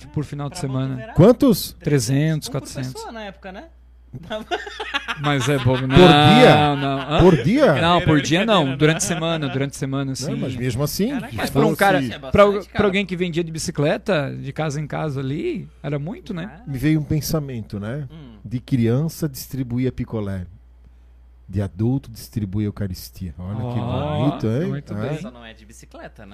por 0.07 0.23
final 0.25 0.47
de 0.49 0.53
Pra 0.55 0.61
semana. 0.61 0.87
Botuverá, 0.89 1.13
Quantos? 1.13 1.75
300, 1.79 2.47
um 2.47 2.51
por 2.51 2.59
400. 2.59 2.93
pessoa 2.93 3.11
na 3.11 3.23
época, 3.23 3.51
né? 3.51 3.65
Mas 5.21 5.47
é 5.47 5.57
bom. 5.57 5.77
Não, 5.79 5.87
dia? 5.87 6.75
Não? 6.75 7.19
Por 7.21 7.43
dia? 7.43 7.81
Não, 7.81 8.01
por 8.01 8.21
dia 8.21 8.45
não. 8.45 8.75
Durante 8.75 9.03
semana, 9.03 9.47
durante 9.47 9.77
semana, 9.77 10.15
sim. 10.15 10.31
Não, 10.31 10.37
mas 10.37 10.55
mesmo 10.55 10.83
assim. 10.83 11.09
Caraca, 11.11 11.33
Mas 11.33 11.45
se 11.47 11.51
para 11.53 11.65
um 11.65 11.75
cara, 11.75 12.03
É 12.03 12.09
cara. 12.19 12.31
pra 12.73 12.85
alguém 12.85 13.05
que 13.05 13.15
vendia 13.15 13.41
de 13.43 13.51
bicicleta, 13.51 14.35
de 14.35 14.51
casa 14.51 14.81
em 14.81 14.87
casa 14.87 15.21
ali, 15.21 15.65
era 15.81 15.97
muito, 15.97 16.33
né? 16.33 16.51
Ah, 16.59 16.61
Me 16.67 16.77
veio 16.77 16.99
um 16.99 17.03
pensamento, 17.03 17.79
né? 17.79 18.05
hum. 18.11 18.31
De 18.43 18.59
criança 18.59 19.29
distribuía 19.29 19.91
picolé. 19.93 20.45
De 21.51 21.61
adulto 21.61 22.09
distribui 22.09 22.63
Eucaristia. 22.63 23.33
Olha 23.37 23.57
que 23.73 23.79
Ó, 23.79 24.29
bonito, 24.29 24.47
hein? 24.47 24.69
muito 24.69 24.93
É. 24.93 25.09
bem. 25.09 25.17
Só 25.21 25.29
não 25.29 25.43
é 25.43 25.53
de 25.53 25.65
bicicleta, 25.65 26.25
né? 26.25 26.31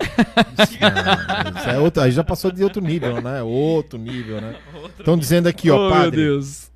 Ah, 0.81 1.59
isso 1.59 1.69
é 1.71 1.79
outro- 1.79 2.03
aí 2.03 2.11
já 2.11 2.23
passou 2.23 2.51
de 2.51 2.63
outro 2.63 2.81
nível, 2.83 3.19
né? 3.19 3.41
Outro 3.41 3.97
nível, 3.97 4.39
né? 4.39 4.55
Estão 4.99 5.17
dizendo 5.17 5.47
aqui, 5.47 5.71
ó, 5.71 5.75
oh, 5.75 5.81
meu 5.89 5.89
padre. 5.89 6.17
Deus. 6.23 6.69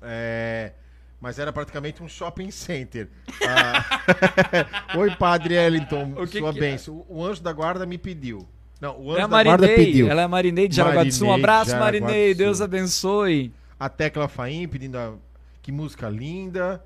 É, 0.00 0.72
mas 1.20 1.40
era 1.40 1.52
praticamente 1.52 2.02
um 2.04 2.08
shopping 2.08 2.52
center. 2.52 3.08
Ah, 3.44 4.94
Oi, 4.96 5.10
padre 5.16 5.54
Ellington, 5.54 6.12
O 6.16 6.26
que 6.26 6.38
sua 6.38 6.52
que 6.52 6.58
é? 6.58 6.60
bênção. 6.60 7.04
O 7.08 7.24
anjo 7.24 7.42
da 7.42 7.52
guarda 7.52 7.84
me 7.84 7.98
pediu. 7.98 8.46
Não, 8.80 8.96
o 9.00 9.10
anjo 9.10 9.18
É 9.18 9.22
a 9.22 9.26
da 9.26 9.42
guarda 9.42 9.66
Marinei, 9.66 9.86
pediu. 9.86 10.08
ela 10.08 10.20
é 10.20 10.24
a 10.24 10.28
Marinei 10.28 10.68
de 10.68 10.76
Jaraguá 10.76 11.02
do 11.02 11.12
Sul. 11.12 11.28
Um 11.28 11.32
abraço, 11.34 11.70
Jaraguá 11.72 11.84
Marinei. 12.00 12.32
Deus 12.32 12.60
abençoe. 12.60 13.52
A 13.78 13.88
Tecla 13.88 14.28
Faim 14.28 14.68
pedindo 14.68 14.96
a- 14.96 15.14
que 15.60 15.72
música 15.72 16.08
linda. 16.08 16.80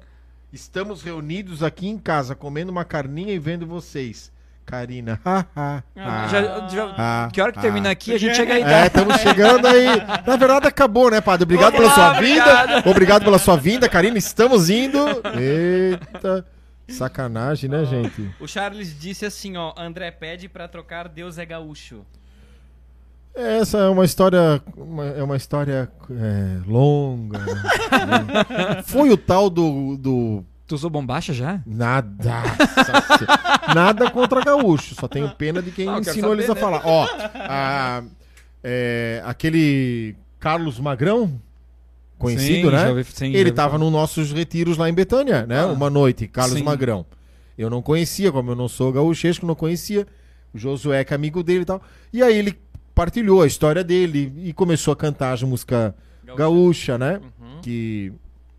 Estamos 0.52 1.02
reunidos 1.02 1.62
aqui 1.62 1.88
em 1.88 1.98
casa 1.98 2.35
comendo 2.35 2.70
uma 2.72 2.85
carninha 2.85 3.32
e 3.32 3.38
vendo 3.38 3.66
vocês. 3.66 4.32
Karina. 4.64 5.20
ha, 5.24 5.44
ha, 5.54 5.82
ha, 5.96 6.28
Já- 6.28 6.68
já- 6.68 7.28
que 7.32 7.40
hora 7.40 7.52
que 7.52 7.59
ha. 7.59 7.62
termina 7.62 7.90
aqui, 7.90 8.12
a 8.12 8.18
gente 8.18 8.35
chega 8.35 8.54
aí. 8.54 8.62
É, 8.62 8.87
estamos 8.87 9.16
chegando 9.20 9.66
aí. 9.66 9.87
Na 10.26 10.37
verdade, 10.37 10.66
acabou, 10.66 11.09
né, 11.11 11.20
padre? 11.20 11.44
Obrigado 11.44 11.74
Vamos 11.74 11.92
pela 11.92 11.94
sua 11.94 12.20
vinda. 12.20 12.82
Obrigado 12.90 13.24
pela 13.24 13.38
sua 13.38 13.56
vinda, 13.56 13.88
Karina. 13.88 14.18
Estamos 14.18 14.68
indo. 14.68 14.98
Eita. 15.38 16.44
Sacanagem, 16.88 17.68
né, 17.70 17.85
gente? 17.85 18.30
O 18.40 18.46
Charles 18.46 18.98
disse 18.98 19.24
assim, 19.24 19.56
ó, 19.56 19.72
André 19.76 20.11
pede 20.11 20.48
pra 20.48 20.68
trocar 20.68 21.09
Deus 21.09 21.37
é 21.38 21.44
gaúcho. 21.44 22.04
Essa 23.37 23.79
é 23.79 23.88
uma 23.88 24.05
história. 24.05 24.62
uma- 24.77 25.05
é 25.07 25.22
uma 25.22 25.37
história 25.37 25.90
é, 26.11 26.59
longa. 26.66 27.38
né? 27.38 28.83
Foi 28.87 29.11
o 29.11 29.16
tal 29.16 29.51
do. 29.51 29.96
do 29.96 30.44
Tu 30.66 30.75
usou 30.75 30.90
bombacha 30.90 31.33
já? 31.33 31.61
nada. 31.64 32.42
nada 33.75 34.11
contra 34.11 34.42
gaúcho. 34.42 34.94
Só 34.94 35.07
tenho 35.07 35.29
pena 35.31 35.62
de 35.62 35.70
quem 35.70 35.88
Ah, 35.88 35.99
ensinou 36.01 36.31
saber, 36.31 36.42
eles 36.42 36.51
a 36.51 36.55
né? 36.55 36.61
falar. 36.61 36.83
Ó, 36.85 37.07
a- 37.35 38.03
é, 38.64 39.22
aquele 39.25 40.16
Carlos 40.40 40.81
Magrão, 40.81 41.40
conhecido, 42.18 42.68
Sim, 42.70 42.75
né? 42.75 42.83
já 42.83 42.88
ouvi- 42.90 43.05
sim, 43.05 43.33
Ele 43.33 43.51
estava 43.51 43.79
nos 43.79 43.92
nossos 43.92 44.33
retiros 44.33 44.77
lá 44.77 44.88
em 44.88 44.94
Betânia, 44.94 45.46
né? 45.46 45.61
Ah, 45.61 45.66
Uma 45.66 45.88
noite, 45.90 46.27
Carlos 46.27 46.59
sim. 46.59 46.64
Magrão. 46.64 47.07
Eu 47.57 47.70
não 47.70 47.81
conhecia, 47.81 48.33
como 48.33 48.51
eu 48.51 48.57
não 48.57 48.68
sou 48.68 48.92
gaúchesco, 48.92 49.46
não 49.46 49.55
conhecia. 49.55 50.07
O 50.53 50.59
Josué, 50.59 51.05
que 51.05 51.12
é 51.12 51.16
amigo 51.16 51.42
dele 51.42 51.62
e 51.62 51.64
tal. 51.64 51.81
E 52.12 52.22
aí 52.22 52.37
ele 52.37 52.59
partilhou 52.96 53.42
a 53.42 53.46
história 53.46 53.85
dele 53.85 54.32
e 54.38 54.54
começou 54.54 54.90
a 54.90 54.96
cantar 54.96 55.37
a 55.40 55.46
música 55.46 55.94
gaúcha, 56.35 56.96
né? 56.96 57.20
Uhum. 57.38 57.61
Que 57.61 58.11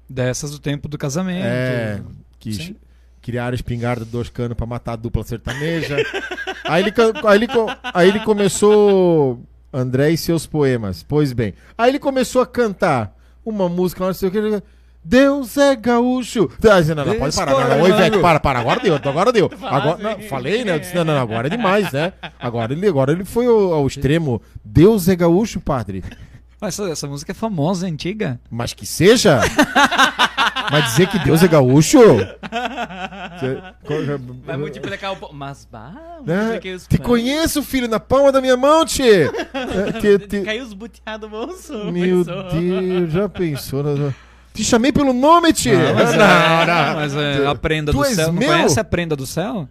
Dessas 0.08 0.52
do 0.52 0.60
tempo 0.60 0.88
do 0.88 0.97
casamento. 0.97 1.43
é. 1.43 2.00
Que 2.39 2.54
Sim. 2.54 2.76
criaram 3.19 3.56
espingarda 3.56 4.06
de 4.06 4.12
dois 4.12 4.30
canos 4.30 4.56
pra 4.56 4.65
matar 4.65 4.93
a 4.93 4.95
dupla 4.95 5.23
sertaneja. 5.23 5.97
aí, 6.63 6.84
ele, 6.84 6.93
aí, 7.26 7.36
ele, 7.36 7.47
aí 7.93 8.10
ele 8.10 8.19
começou. 8.21 9.41
André 9.73 10.12
e 10.12 10.17
seus 10.17 10.45
poemas. 10.45 11.04
Pois 11.04 11.34
bem. 11.34 11.54
Aí 11.78 11.89
ele 11.89 12.00
começou 12.00 12.41
a 12.41 12.47
cantar 12.47 13.17
uma 13.43 13.67
música, 13.67 14.06
não 14.06 14.13
sei 14.13 14.30
o 14.30 14.32
que. 14.32 14.63
Deus 15.08 15.56
é 15.58 15.74
gaúcho. 15.74 16.50
Não, 16.62 16.96
não, 16.96 17.06
não, 17.06 17.15
pode 17.15 17.34
parar. 17.34 17.52
Não, 17.54 17.70
não. 17.78 17.82
Oi, 17.82 17.89
Ivete, 17.91 18.20
para, 18.20 18.39
para. 18.41 18.60
Agora 18.60 18.80
deu, 18.82 18.96
agora 18.96 19.32
deu. 19.32 19.50
Agora, 19.63 19.98
não, 19.98 20.20
falei, 20.28 20.65
né? 20.65 20.76
Eu 20.76 20.80
disse, 20.80 20.93
não, 20.93 21.06
não, 21.06 21.17
agora 21.17 21.48
é 21.48 21.50
demais, 21.50 21.93
né? 21.93 22.12
Agora 22.38 22.74
ele, 22.74 22.86
agora 22.86 23.13
ele 23.13 23.24
foi 23.24 23.46
ao, 23.46 23.74
ao 23.74 23.88
extremo. 23.88 24.41
Deus 24.65 25.08
é 25.08 25.15
gaúcho, 25.15 25.62
padre. 25.62 26.04
Mas 26.60 26.78
essa, 26.78 26.89
essa 26.91 27.08
música 27.08 27.32
é 27.32 27.36
famosa, 27.36 27.88
é 27.88 27.89
antiga. 27.89 28.38
Mas 28.52 28.74
que 28.74 28.86
seja. 28.86 29.39
Mas 30.70 30.86
dizer 30.86 31.08
que 31.08 31.20
Deus 31.20 31.41
é 31.41 31.48
gaúcho? 31.48 32.00
Vai 34.43 34.58
multiplicar 34.58 35.13
o... 35.13 35.34
Mas, 35.34 35.65
bah, 35.72 35.93
Né? 36.26 36.60
os 36.76 36.86
Te 36.88 36.98
conheço, 36.98 37.63
filho, 37.63 37.88
na 37.88 38.00
palma 38.00 38.32
da 38.32 38.41
minha 38.41 38.58
mão, 38.58 38.84
tchê. 38.86 39.30
É, 39.54 39.91
te- 39.93 40.20
te- 40.28 40.41
Caiu 40.41 40.63
os 40.63 40.74
buteados 40.74 41.30
no 41.30 41.38
bolso. 41.38 41.74
Meu 41.91 42.26
pensou. 42.26 42.43
Deus, 42.52 43.12
já 43.12 43.30
pensou? 43.30 43.84
Te 44.58 44.63
chamei 44.63 44.91
pelo 44.91 45.13
nome, 45.13 45.54
tchê. 45.54 45.72
Não, 45.76 45.93
mas, 45.93 46.15
Não, 46.15 46.26
é, 46.26 46.65
não. 46.65 46.96
mas 46.96 47.15
é 47.15 47.46
a 47.46 47.54
prenda 47.54 47.91
Tu 47.91 47.98
do 48.00 48.04
céu. 48.06 48.28
Não 48.28 48.34
meu? 48.34 48.50
conhece 48.50 48.80
a 48.80 48.84
prenda 48.84 49.15
do 49.15 49.28
céu? 49.28 49.70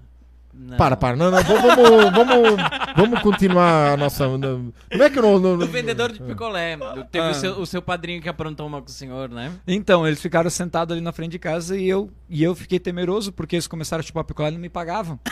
Não. 0.59 0.77
Para, 0.77 0.97
para. 0.97 1.17
Não, 1.17 1.31
não, 1.31 1.43
vamos, 1.43 2.13
vamos, 2.13 2.63
vamos, 2.97 3.21
continuar 3.21 3.93
a 3.93 3.97
nossa... 3.97 4.27
Não 4.37 4.73
é 4.91 5.11
que 5.11 5.21
não... 5.21 5.39
não- 5.39 5.59
Do 5.59 5.67
vendedor 5.67 6.11
de 6.11 6.21
picolé. 6.21 6.77
Teve 7.11 7.27
Ah. 7.27 7.31
o, 7.31 7.35
seu, 7.35 7.53
o 7.61 7.67
seu 7.67 7.83
padrinho 7.83 8.21
que 8.23 8.29
aprontou 8.29 8.67
uma 8.67 8.81
com 8.81 8.89
o 8.89 8.91
senhor, 8.91 9.29
né? 9.29 9.53
Então, 9.67 10.07
eles 10.07 10.21
ficaram 10.21 10.49
sentados 10.51 10.93
ali 10.95 11.01
na 11.01 11.13
frente 11.13 11.33
de 11.33 11.39
casa 11.39 11.77
e 11.77 11.87
eu, 11.89 12.11
e 12.29 12.43
eu 12.43 12.55
fiquei 12.55 12.79
temeroso 12.81 13.33
porque 13.33 13.57
eles 13.57 13.67
começaram 13.67 14.01
a 14.01 14.03
chupar 14.05 14.25
picolé 14.25 14.49
e 14.49 14.53
não 14.53 14.59
me 14.61 14.69
pagavam. 14.69 15.21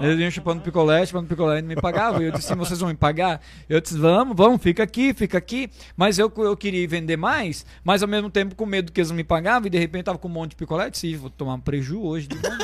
Eles 0.00 0.18
iam 0.18 0.30
chupando 0.30 0.62
picolé, 0.62 1.04
chupando 1.06 1.26
picolé 1.28 1.58
e 1.58 1.62
não 1.62 1.68
me 1.68 1.76
pagavam. 1.76 2.20
E 2.20 2.26
eu 2.26 2.32
disse, 2.32 2.54
vocês 2.54 2.80
vão 2.80 2.88
me 2.88 2.94
pagar? 2.96 3.40
Eu 3.68 3.80
disse, 3.80 3.96
vamos, 3.96 4.36
vamos, 4.36 4.60
fica 4.60 4.82
aqui, 4.82 5.14
fica 5.14 5.38
aqui. 5.38 5.70
Mas 5.96 6.18
eu, 6.18 6.32
eu 6.38 6.56
queria 6.56 6.86
vender 6.88 7.16
mais, 7.16 7.64
mas 7.84 8.02
ao 8.02 8.08
mesmo 8.08 8.28
tempo 8.30 8.54
com 8.54 8.66
medo 8.66 8.90
que 8.90 9.00
eles 9.00 9.10
não 9.10 9.16
me 9.16 9.24
pagavam 9.24 9.66
e 9.66 9.70
de 9.70 9.78
repente 9.78 10.04
tava 10.04 10.18
com 10.18 10.28
um 10.28 10.32
monte 10.32 10.50
de 10.50 10.56
picolé. 10.56 10.86
Eu 10.86 10.90
disse, 10.90 11.06
"Ih, 11.08 11.16
vou 11.16 11.30
tomar 11.30 11.54
um 11.54 11.60
preju 11.60 12.02
hoje 12.02 12.26
de 12.26 12.36
novo. 12.36 12.56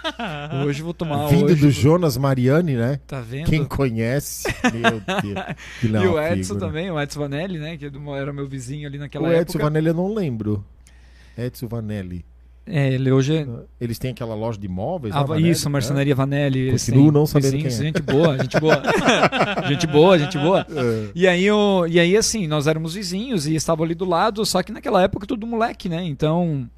Hoje 0.66 0.82
vou 0.82 0.92
tomar 0.94 1.09
Vindo 1.28 1.46
hoje. 1.46 1.56
do 1.56 1.70
Jonas 1.70 2.16
Mariani, 2.16 2.74
né? 2.74 3.00
Tá 3.06 3.20
vendo? 3.20 3.46
quem 3.46 3.64
conhece, 3.64 4.48
meu 4.72 5.00
Deus. 5.00 5.56
Que 5.80 5.86
e 5.88 6.06
o 6.06 6.20
Edson 6.20 6.54
figura. 6.54 6.66
também, 6.66 6.90
o 6.90 7.00
Edson 7.00 7.20
Vanelli, 7.20 7.58
né? 7.58 7.76
Que 7.76 7.90
era 8.16 8.32
meu 8.32 8.46
vizinho 8.46 8.86
ali 8.86 8.98
naquela 8.98 9.24
O 9.24 9.32
época. 9.32 9.42
Edson 9.42 9.58
Vanelli 9.58 9.88
eu 9.88 9.94
não 9.94 10.12
lembro. 10.12 10.64
Edson 11.36 11.66
Vanelli. 11.66 12.24
É, 12.66 12.92
ele 12.92 13.10
hoje 13.10 13.36
é 13.36 13.46
Eles 13.80 13.98
têm 13.98 14.12
aquela 14.12 14.34
loja 14.34 14.58
de 14.58 14.68
móveis? 14.68 15.14
Ah, 15.14 15.20
lá, 15.20 15.26
Vanelli? 15.26 15.50
isso, 15.50 15.68
Marcenaria 15.68 16.14
Vanelli. 16.14 16.68
eles 16.68 16.84
Continuo 16.84 17.04
têm 17.04 17.12
não 17.12 17.26
sabendo 17.26 17.52
vizinhos, 17.52 17.78
quem 17.78 17.82
é. 17.82 17.86
Gente 17.86 18.02
boa, 18.02 18.38
gente 18.38 18.60
boa. 18.60 18.82
gente 19.68 19.86
boa, 19.86 20.18
gente 20.18 20.38
boa. 20.38 20.66
É. 20.70 21.08
E 21.14 21.26
aí, 21.26 21.50
o, 21.50 21.86
e 21.86 21.98
aí, 21.98 22.16
assim, 22.16 22.46
nós 22.46 22.66
éramos 22.66 22.94
vizinhos 22.94 23.46
e 23.46 23.54
estavam 23.54 23.84
ali 23.84 23.94
do 23.94 24.04
lado, 24.04 24.44
só 24.46 24.62
que 24.62 24.70
naquela 24.70 25.02
época 25.02 25.26
tudo 25.26 25.46
moleque, 25.46 25.88
né? 25.88 26.04
Então. 26.04 26.68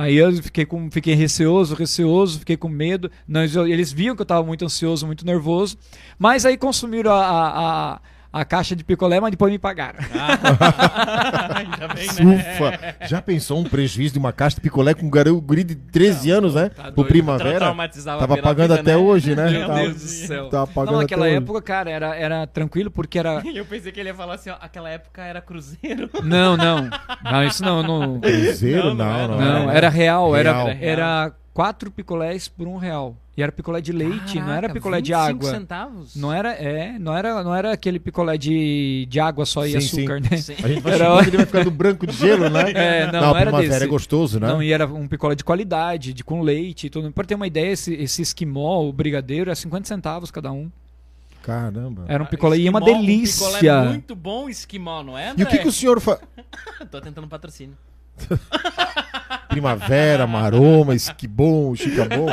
Aí 0.00 0.16
eu 0.16 0.32
fiquei, 0.42 0.64
com, 0.64 0.90
fiquei 0.90 1.14
receoso, 1.14 1.74
receoso, 1.74 2.38
fiquei 2.38 2.56
com 2.56 2.70
medo. 2.70 3.10
Nós, 3.28 3.54
eles 3.54 3.92
viam 3.92 4.16
que 4.16 4.22
eu 4.22 4.24
estava 4.24 4.42
muito 4.42 4.64
ansioso, 4.64 5.06
muito 5.06 5.26
nervoso. 5.26 5.76
Mas 6.18 6.46
aí 6.46 6.56
consumiram 6.56 7.12
a, 7.12 7.22
a, 7.22 7.92
a, 7.96 8.00
a 8.32 8.44
caixa 8.44 8.76
de 8.76 8.84
picolé, 8.84 9.18
mas 9.20 9.30
depois 9.32 9.50
me 9.52 9.58
pagaram. 9.58 9.98
Ainda 11.54 11.88
bem, 11.94 12.06
né? 12.06 12.36
Ufa! 12.36 13.06
Já 13.08 13.20
pensou 13.20 13.58
um 13.58 13.64
prejuízo 13.64 14.12
de 14.14 14.18
uma 14.18 14.32
caixa 14.32 14.56
de 14.56 14.60
picolé 14.60 14.94
com 14.94 15.06
um 15.06 15.10
garoto 15.10 15.40
guri 15.40 15.64
de 15.64 15.74
13 15.74 16.30
anos, 16.30 16.54
né? 16.54 16.68
tá 16.68 16.92
Pro. 16.92 17.04
Primavera? 17.04 17.74
Tava 18.04 18.36
pagando 18.36 18.68
vida, 18.70 18.80
até 18.80 18.92
né? 18.92 18.96
hoje, 18.96 19.34
né? 19.34 19.50
Meu 19.50 19.66
Tava- 19.66 19.80
Deus 19.80 19.94
do 19.94 20.00
céu. 20.00 20.48
Tava 20.48 20.66
pagando 20.68 20.92
Não, 20.92 21.00
naquela 21.00 21.26
até 21.26 21.34
época, 21.36 21.60
cara, 21.62 21.90
era, 21.90 22.14
era 22.16 22.46
tranquilo 22.46 22.90
porque 22.90 23.18
era. 23.18 23.42
Eu 23.52 23.64
pensei 23.64 23.90
que 23.90 23.98
ele 23.98 24.10
ia 24.10 24.14
falar 24.14 24.34
assim, 24.34 24.50
ó, 24.50 24.56
aquela 24.60 24.88
época 24.88 25.22
era 25.22 25.40
cruzeiro. 25.40 26.08
Não, 26.22 26.56
não. 26.56 26.88
Não, 27.24 27.44
isso 27.44 27.64
não. 27.64 27.82
Não, 27.82 28.20
hoje. 28.24 28.42
Cruzeiro? 28.46 28.94
Não, 28.94 28.94
não 28.94 29.04
Não, 29.04 29.16
era. 29.16 29.28
não. 29.36 29.62
não 29.64 29.70
era 29.70 29.88
real. 29.88 30.36
Era, 30.36 30.52
Real. 30.52 30.76
era 30.80 31.32
quatro 31.52 31.90
picolés 31.90 32.48
por 32.48 32.66
um 32.68 32.76
real. 32.76 33.16
E 33.36 33.42
era 33.42 33.50
picolé 33.50 33.80
de 33.80 33.90
leite, 33.90 34.38
não 34.38 34.44
era 34.50 34.54
Caraca, 34.62 34.74
picolé 34.74 35.00
de 35.00 35.12
25 35.12 35.30
água. 35.46 35.50
centavos? 35.50 36.14
Não 36.16 36.30
era, 36.32 36.52
é, 36.52 36.98
não 36.98 37.16
era, 37.16 37.42
não 37.42 37.54
era 37.54 37.72
aquele 37.72 37.98
picolé 37.98 38.36
de, 38.36 39.06
de 39.08 39.18
água 39.18 39.46
só 39.46 39.64
e 39.66 39.70
Sim, 39.70 39.78
açúcar, 39.78 40.22
sim. 40.22 40.28
né? 40.30 40.36
Sim. 40.36 40.54
A 40.62 40.68
gente 40.68 40.80
vai 40.82 40.92
Era- 40.94 41.18
ele 41.26 41.36
vai 41.38 41.46
ficando 41.46 41.70
branco 41.70 42.06
de 42.06 42.12
gelo, 42.14 42.50
né? 42.50 42.70
É, 42.76 43.06
não, 43.10 43.20
não, 43.20 43.20
não 43.30 43.36
era 43.36 43.50
desse. 43.52 43.82
é 43.82 43.86
gostoso, 43.86 44.38
né? 44.38 44.46
Não, 44.46 44.62
e 44.62 44.72
era 44.72 44.86
um 44.86 45.08
picolé 45.08 45.34
de 45.34 45.42
qualidade, 45.44 46.12
de 46.12 46.22
com 46.22 46.42
leite 46.42 46.88
e 46.88 46.90
tudo. 46.90 47.10
Pra 47.12 47.24
ter 47.24 47.34
uma 47.34 47.46
ideia, 47.46 47.72
esse, 47.72 47.94
esse 47.94 48.20
esquimó, 48.20 48.82
o 48.86 48.92
brigadeiro, 48.92 49.50
é 49.50 49.54
50 49.54 49.88
centavos 49.88 50.30
cada 50.30 50.52
um. 50.52 50.70
Caramba. 51.42 52.04
Era 52.06 52.22
um 52.22 52.26
picolé 52.26 52.58
e 52.58 52.68
uma 52.68 52.78
Esquimó, 52.80 52.98
Um 52.98 53.00
delícia. 53.00 53.46
picolé 53.58 53.88
muito 53.88 54.14
bom, 54.14 54.48
esquimó, 54.50 55.02
não 55.02 55.16
é, 55.16 55.30
E 55.30 55.32
o 55.32 55.36
que, 55.36 55.42
André? 55.44 55.58
que 55.58 55.68
o 55.68 55.72
senhor 55.72 55.98
faz? 55.98 56.20
Tô 56.90 57.00
tentando 57.00 57.26
patrocínio. 57.26 57.74
Primavera, 59.48 60.26
maroma, 60.26 60.94
esquibom, 60.94 61.74
chicabom. 61.74 62.26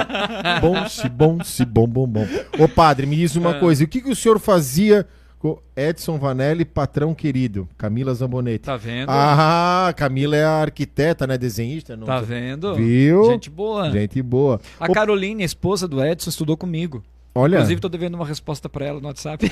Bom, 0.62 0.88
se 0.88 1.10
bom, 1.10 1.44
se 1.44 1.66
bom, 1.66 1.88
bom, 1.88 2.08
bom. 2.08 2.28
Ô 2.60 2.68
padre, 2.68 3.08
me 3.08 3.16
diz 3.16 3.36
uma 3.36 3.52
Ah. 3.52 3.60
coisa. 3.60 3.84
O 3.84 3.88
que, 3.88 4.02
que 4.02 4.10
o 4.12 4.16
senhor 4.16 4.40
fazia 4.40 5.06
com 5.40 5.58
Edson 5.76 6.18
Vanelli, 6.20 6.64
patrão 6.64 7.16
querido? 7.16 7.68
Camila 7.78 8.14
Zambonetti. 8.14 8.66
Tá 8.66 8.78
vendo? 8.78 9.10
Ah, 9.10 9.92
Camila 9.98 10.36
é 10.36 10.44
a 10.46 10.62
arquiteta, 10.62 11.26
né? 11.26 11.38
Desenhista. 11.38 11.96
Não 11.98 12.06
tá 12.06 12.20
vendo? 12.22 12.76
Viu? 12.76 13.26
Gente 13.32 13.50
boa. 13.50 13.90
Gente 13.92 14.22
boa. 14.22 14.62
A 14.80 14.86
Ô, 14.86 14.94
Caroline, 14.94 15.42
a 15.42 15.46
esposa 15.46 15.88
do 15.88 16.04
Edson, 16.04 16.30
estudou 16.30 16.56
comigo. 16.56 17.04
Olha. 17.38 17.56
Inclusive, 17.58 17.80
tô 17.82 17.90
devendo 17.90 18.16
uma 18.16 18.26
resposta 18.26 18.68
pra 18.68 18.86
ela 18.86 19.00
no 19.00 19.08
WhatsApp. 19.08 19.46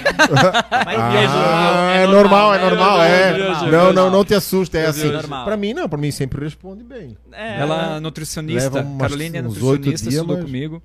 Mas 0.85 0.97
Ah, 0.99 1.93
é, 1.99 2.03
é 2.03 2.07
normal, 2.07 2.53
é 2.53 2.57
né? 2.57 2.63
normal, 2.69 3.01
é. 3.03 3.31
normal, 3.37 3.61
Não, 3.61 3.71
normal. 3.71 3.93
não, 3.93 4.09
não 4.11 4.25
te 4.25 4.33
assusta, 4.33 4.77
é 4.77 4.87
assim. 4.87 5.11
normal. 5.11 5.45
Pra 5.45 5.55
mim, 5.57 5.73
não, 5.73 5.87
pra 5.87 5.97
mim 5.97 6.09
sempre 6.11 6.43
responde 6.43 6.83
bem. 6.83 7.15
É, 7.31 7.61
Ela 7.61 7.97
é 7.97 7.99
nutricionista. 7.99 8.81
Umas- 8.81 9.01
Caroline 9.01 9.37
é 9.37 9.41
nutricionista, 9.41 9.89
dias, 10.09 10.13
estudou 10.13 10.35
mas- 10.37 10.45
comigo. 10.45 10.81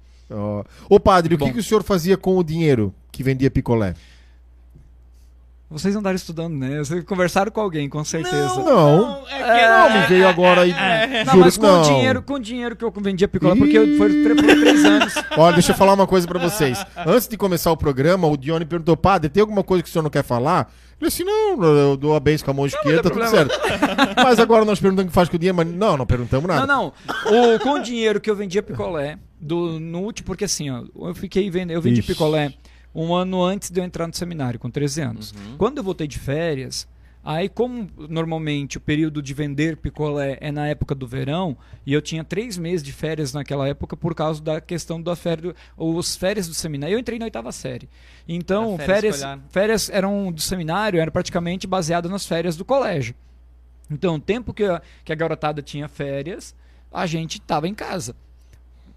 Ô 0.89 1.01
padre, 1.01 1.35
o 1.35 1.39
que, 1.39 1.45
Bom. 1.45 1.53
que 1.53 1.59
o 1.59 1.63
senhor 1.63 1.83
fazia 1.83 2.17
com 2.17 2.37
o 2.37 2.45
dinheiro 2.45 2.95
que 3.11 3.23
vendia 3.23 3.51
picolé? 3.51 3.95
Vocês 5.71 5.95
andaram 5.95 6.17
estudando, 6.17 6.57
né? 6.57 6.79
Vocês 6.79 7.05
conversaram 7.05 7.53
com 7.53 7.61
alguém, 7.61 7.89
com 7.89 8.03
certeza. 8.03 8.57
Não. 8.57 9.25
é 9.29 9.61
É, 9.61 9.69
não, 9.69 10.01
me 10.01 10.07
veio 10.09 10.27
agora 10.27 10.63
aí. 10.63 10.75
Não, 11.25 11.33
juro 11.33 11.45
mas 11.45 11.55
que 11.57 11.61
com 11.61 11.67
não. 11.69 11.81
o 11.81 11.85
dinheiro, 11.85 12.23
com 12.23 12.35
o 12.35 12.39
dinheiro 12.41 12.75
que 12.75 12.85
eu 12.85 12.93
vendia 12.97 13.29
picolé, 13.29 13.55
porque 13.55 13.79
eu 13.79 13.97
foi 13.97 14.09
três 14.09 14.85
anos. 14.85 15.15
Olha, 15.39 15.53
deixa 15.53 15.71
eu 15.71 15.77
falar 15.77 15.95
uma 15.95 16.09
coisa 16.09 16.27
pra 16.27 16.41
vocês. 16.41 16.85
Antes 17.07 17.29
de 17.29 17.37
começar 17.37 17.71
o 17.71 17.77
programa, 17.77 18.27
o 18.27 18.37
Dione 18.37 18.65
perguntou, 18.65 18.97
padre, 18.97 19.31
tem 19.31 19.41
alguma 19.41 19.63
coisa 19.63 19.81
que 19.85 19.89
o 19.89 19.93
senhor 19.93 20.03
não 20.03 20.11
quer 20.11 20.25
falar? 20.25 20.73
Ele 21.01 21.09
disse, 21.09 21.23
não, 21.23 21.63
eu 21.63 21.97
dou 21.97 22.17
a 22.17 22.21
benção 22.21 22.47
com 22.47 22.51
a 22.51 22.55
mão 22.55 22.67
esquerda, 22.67 23.05
tá 23.05 23.11
tudo 23.11 23.29
certo. 23.29 23.57
Mas 24.17 24.41
agora 24.41 24.65
nós 24.65 24.81
perguntamos 24.81 25.07
o 25.07 25.11
que 25.11 25.15
faz 25.15 25.29
com 25.29 25.37
o 25.37 25.39
dinheiro, 25.39 25.57
mas 25.57 25.69
não, 25.69 25.97
não 25.97 26.05
perguntamos 26.05 26.49
nada. 26.49 26.67
Não, 26.67 26.93
não. 27.07 27.55
O, 27.55 27.61
com 27.61 27.75
o 27.75 27.79
dinheiro 27.79 28.21
que 28.21 28.29
eu 28.29 28.35
vendia 28.35 28.63
picolé, 28.63 29.19
do, 29.41 29.79
no 29.79 30.01
último, 30.01 30.27
porque 30.27 30.45
assim, 30.45 30.69
ó, 30.69 30.83
eu 31.09 31.15
fiquei 31.15 31.49
vendo, 31.49 31.71
eu 31.71 31.81
vendi 31.81 32.01
Ixi. 32.01 32.13
picolé 32.13 32.53
um 32.95 33.15
ano 33.15 33.43
antes 33.43 33.71
de 33.71 33.81
eu 33.81 33.85
entrar 33.85 34.07
no 34.07 34.15
seminário, 34.15 34.59
com 34.59 34.71
13 34.71 35.01
anos. 35.03 35.33
Uhum. 35.33 35.57
Quando 35.57 35.79
eu 35.79 35.85
voltei 35.85 36.07
de 36.07 36.19
férias, 36.19 36.89
aí 37.25 37.49
como 37.49 37.89
normalmente 38.09 38.79
o 38.79 38.81
período 38.81 39.23
de 39.23 39.33
vender 39.35 39.77
picolé 39.77 40.39
é 40.41 40.51
na 40.51 40.67
época 40.67 40.95
do 40.95 41.07
verão, 41.07 41.57
e 41.87 41.93
eu 41.93 42.03
tinha 42.03 42.25
três 42.25 42.59
meses 42.59 42.83
de 42.83 42.93
férias 42.93 43.33
naquela 43.33 43.69
época 43.69 43.97
por 43.97 44.15
causa 44.15 44.43
da 44.43 44.61
questão 44.61 45.01
da 45.01 45.15
férias, 45.15 45.55
os 45.77 46.17
férias 46.17 46.49
do 46.49 46.55
seminário. 46.55 46.95
Eu 46.95 46.99
entrei 46.99 47.19
na 47.19 47.27
oitava 47.27 47.53
série. 47.53 47.89
Então, 48.29 48.77
férias 48.79 49.21
férias, 49.21 49.41
férias 49.51 49.91
eram 49.91 50.33
do 50.33 50.41
seminário, 50.41 51.01
era 51.01 51.11
praticamente 51.11 51.67
baseado 51.67 52.09
nas 52.09 52.27
férias 52.27 52.57
do 52.57 52.65
colégio. 52.65 53.15
Então, 53.91 54.17
o 54.17 54.21
tempo 54.21 54.55
que 54.55 54.65
a, 54.65 54.81
que 55.05 55.13
a 55.13 55.17
garotada 55.17 55.61
tinha 55.61 55.89
férias, 55.89 56.55
a 56.93 57.07
gente 57.07 57.39
estava 57.39 57.67
em 57.67 57.75
casa. 57.75 58.15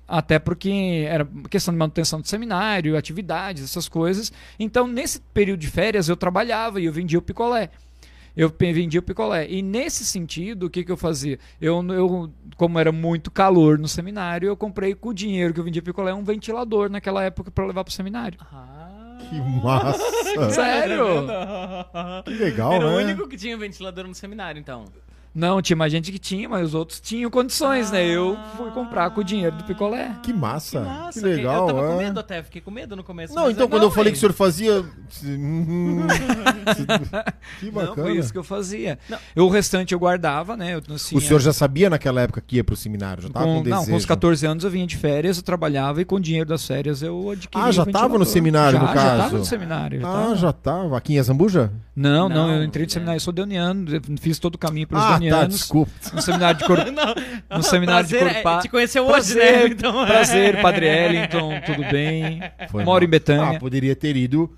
Até 0.07 0.37
porque 0.37 1.05
era 1.07 1.27
questão 1.49 1.73
de 1.73 1.77
manutenção 1.77 2.19
do 2.19 2.27
seminário, 2.27 2.97
atividades, 2.97 3.63
essas 3.63 3.87
coisas. 3.87 4.31
Então, 4.59 4.85
nesse 4.87 5.19
período 5.33 5.59
de 5.59 5.67
férias, 5.67 6.09
eu 6.09 6.17
trabalhava 6.17 6.81
e 6.81 6.85
eu 6.85 6.91
vendia 6.91 7.17
o 7.17 7.21
picolé. 7.21 7.69
Eu 8.35 8.53
vendia 8.59 8.99
o 8.99 9.03
picolé. 9.03 9.47
E 9.49 9.61
nesse 9.61 10.03
sentido, 10.03 10.65
o 10.65 10.69
que, 10.69 10.83
que 10.83 10.91
eu 10.91 10.97
fazia? 10.97 11.39
Eu, 11.61 11.83
eu, 11.93 12.31
como 12.57 12.79
era 12.79 12.91
muito 12.91 13.29
calor 13.31 13.77
no 13.77 13.87
seminário, 13.87 14.47
eu 14.47 14.57
comprei 14.57 14.95
com 14.95 15.09
o 15.09 15.13
dinheiro 15.13 15.53
que 15.53 15.59
eu 15.59 15.63
vendia 15.63 15.81
picolé 15.81 16.13
um 16.13 16.23
ventilador 16.23 16.89
naquela 16.89 17.23
época 17.23 17.51
para 17.51 17.65
levar 17.65 17.83
para 17.83 17.91
o 17.91 17.93
seminário. 17.93 18.39
Ah. 18.51 19.17
Que 19.29 19.39
massa. 19.63 20.03
Sério? 20.51 21.05
Que 22.25 22.31
legal, 22.31 22.73
Era 22.73 22.87
o 22.87 22.97
né? 22.97 23.03
único 23.03 23.27
que 23.27 23.37
tinha 23.37 23.57
ventilador 23.57 24.07
no 24.07 24.15
seminário, 24.15 24.59
então. 24.59 24.85
Não, 25.35 25.61
tinha 25.61 25.75
mais 25.75 25.91
gente 25.91 26.11
que 26.11 26.19
tinha, 26.19 26.47
mas 26.47 26.67
os 26.67 26.75
outros 26.75 26.99
tinham 26.99 27.29
condições, 27.31 27.89
né? 27.91 28.05
Eu 28.05 28.37
fui 28.55 28.69
comprar 28.71 29.09
com 29.09 29.21
o 29.21 29.23
dinheiro 29.23 29.55
do 29.55 29.63
picolé. 29.63 30.11
Que 30.21 30.31
massa. 30.31 30.79
Que, 30.81 30.85
Nossa, 30.85 31.25
legal, 31.27 31.67
Eu 31.69 31.75
tava 31.75 31.87
com 31.87 32.01
é. 32.01 32.05
medo 32.05 32.19
até, 32.19 32.43
fiquei 32.43 32.61
com 32.61 32.69
medo 32.69 32.95
no 32.95 33.03
começo. 33.03 33.33
Não, 33.33 33.49
então 33.49 33.65
é 33.65 33.69
quando 33.69 33.81
eu 33.83 33.87
não, 33.89 33.95
falei 33.95 34.11
que 34.11 34.17
o 34.17 34.19
senhor 34.19 34.33
fazia. 34.33 34.83
Hum, 35.23 36.05
que 37.59 37.65
Não, 37.67 37.71
bacana. 37.73 37.95
foi 38.07 38.17
isso 38.17 38.31
que 38.31 38.37
eu 38.37 38.43
fazia. 38.43 38.97
Não. 39.09 39.17
Eu, 39.35 39.45
o 39.45 39.49
restante 39.49 39.93
eu 39.93 39.99
guardava, 39.99 40.55
né? 40.57 40.75
Eu, 40.75 40.81
assim, 40.95 41.15
O 41.15 41.21
senhor 41.21 41.39
já 41.39 41.53
sabia 41.53 41.89
naquela 41.89 42.21
época 42.21 42.41
que 42.45 42.57
ia 42.57 42.63
pro 42.63 42.75
seminário? 42.75 43.23
Já 43.23 43.29
tava 43.29 43.45
com, 43.45 43.63
com, 43.63 43.69
não, 43.69 43.77
desejo? 43.79 43.91
com 43.91 43.97
os 43.97 44.05
14 44.05 44.45
anos 44.45 44.63
eu 44.63 44.69
vinha 44.69 44.85
de 44.87 44.97
férias, 44.97 45.37
eu 45.37 45.43
trabalhava 45.43 46.01
e 46.01 46.05
com 46.05 46.15
o 46.15 46.19
dinheiro 46.19 46.47
das 46.49 46.65
férias 46.65 47.01
eu 47.01 47.29
adquiria. 47.31 47.67
Ah, 47.67 47.71
já 47.71 47.85
tava 47.85 48.17
no 48.17 48.25
seminário, 48.25 48.77
já, 48.79 48.81
no 48.81 48.87
Já 48.87 48.93
caso? 48.93 49.17
tava 49.23 49.37
no 49.37 49.45
seminário. 49.45 50.01
já 50.01 50.07
Ah, 50.07 50.11
tava. 50.11 50.35
já 50.35 50.53
tava. 50.53 50.97
Aqui 50.97 51.13
em 51.13 51.19
Azambuja? 51.19 51.71
Não, 51.95 52.27
não, 52.27 52.47
Não, 52.47 52.53
eu 52.55 52.63
entrei 52.63 52.85
no 52.85 52.89
é. 52.89 52.93
seminário, 52.93 53.17
eu 53.17 53.21
sou 53.21 53.33
deoniano, 53.33 53.85
eu 53.95 54.01
fiz 54.19 54.39
todo 54.39 54.55
o 54.55 54.57
caminho 54.57 54.87
pelos 54.87 55.03
Ah, 55.03 55.19
tá, 55.29 55.29
deonianos. 55.29 55.55
desculpa. 55.55 55.91
no 56.13 56.21
seminário 56.21 56.59
de. 56.59 56.67
Não, 56.91 57.57
No 57.57 57.63
seminário 57.63 58.07
de 58.07 58.15
prazer, 58.17 58.31
é, 58.37 58.41
Corpá. 58.41 58.61
Te 58.61 58.69
conheceu 58.69 59.03
hoje, 59.05 59.33
Prazer, 59.33 59.69
né? 59.69 59.75
Então, 59.75 60.05
prazer, 60.05 60.61
Padre 60.61 60.85
Ellington, 60.87 61.61
tudo 61.65 61.83
bem? 61.91 62.39
Foi 62.69 62.83
Moro 62.83 63.01
mal. 63.01 63.03
em 63.03 63.09
Betânia. 63.09 63.57
Ah, 63.57 63.59
poderia 63.59 63.95
ter 63.95 64.15
ido 64.15 64.49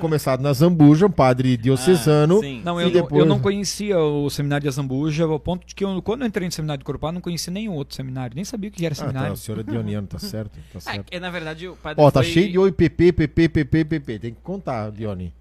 começado 0.00 0.40
na 0.40 0.52
Zambuja, 0.52 1.06
um 1.06 1.10
padre 1.10 1.56
diocesano. 1.56 2.38
Ah, 2.38 2.40
sim. 2.40 2.62
Não, 2.64 2.80
E 2.80 2.84
eu, 2.84 2.90
depois- 2.90 3.12
não, 3.12 3.18
eu 3.20 3.26
não 3.26 3.40
conhecia 3.40 3.98
o 3.98 4.30
seminário 4.30 4.62
de 4.62 4.68
Azambuja, 4.68 5.24
ao 5.24 5.38
ponto 5.40 5.66
de 5.66 5.74
que 5.74 5.84
eu, 5.84 6.00
quando 6.02 6.22
eu 6.22 6.28
entrei 6.28 6.46
no 6.46 6.52
seminário 6.52 6.78
de 6.78 6.84
Corupá, 6.84 7.10
não 7.10 7.20
conhecia 7.20 7.52
nenhum 7.52 7.72
outro 7.72 7.94
seminário, 7.96 8.34
nem 8.36 8.44
sabia 8.44 8.70
o 8.70 8.72
que 8.72 8.84
era 8.86 8.94
Ah, 8.94 8.96
tá, 8.96 9.02
seminário. 9.06 9.32
o 9.32 9.36
senhor 9.36 9.60
é 9.60 9.62
dioniano, 9.64 10.06
tá 10.06 10.18
certo? 10.18 10.52
Tá 10.72 10.78
É, 10.78 10.80
certo. 10.80 11.10
que, 11.10 11.18
na 11.20 11.30
verdade, 11.30 11.66
o 11.68 11.74
padre 11.76 12.02
Ó, 12.02 12.10
tá 12.10 12.22
foi- 12.22 12.32
cheio 12.32 12.50
de 12.52 12.58
oi, 12.58 12.70
PP, 12.72 13.12
PP, 13.12 13.50
PP, 13.52 13.84
PP. 13.84 14.18
Tem 14.20 14.32
que 14.34 14.40
contar, 14.42 14.90
Dione. 14.92 15.32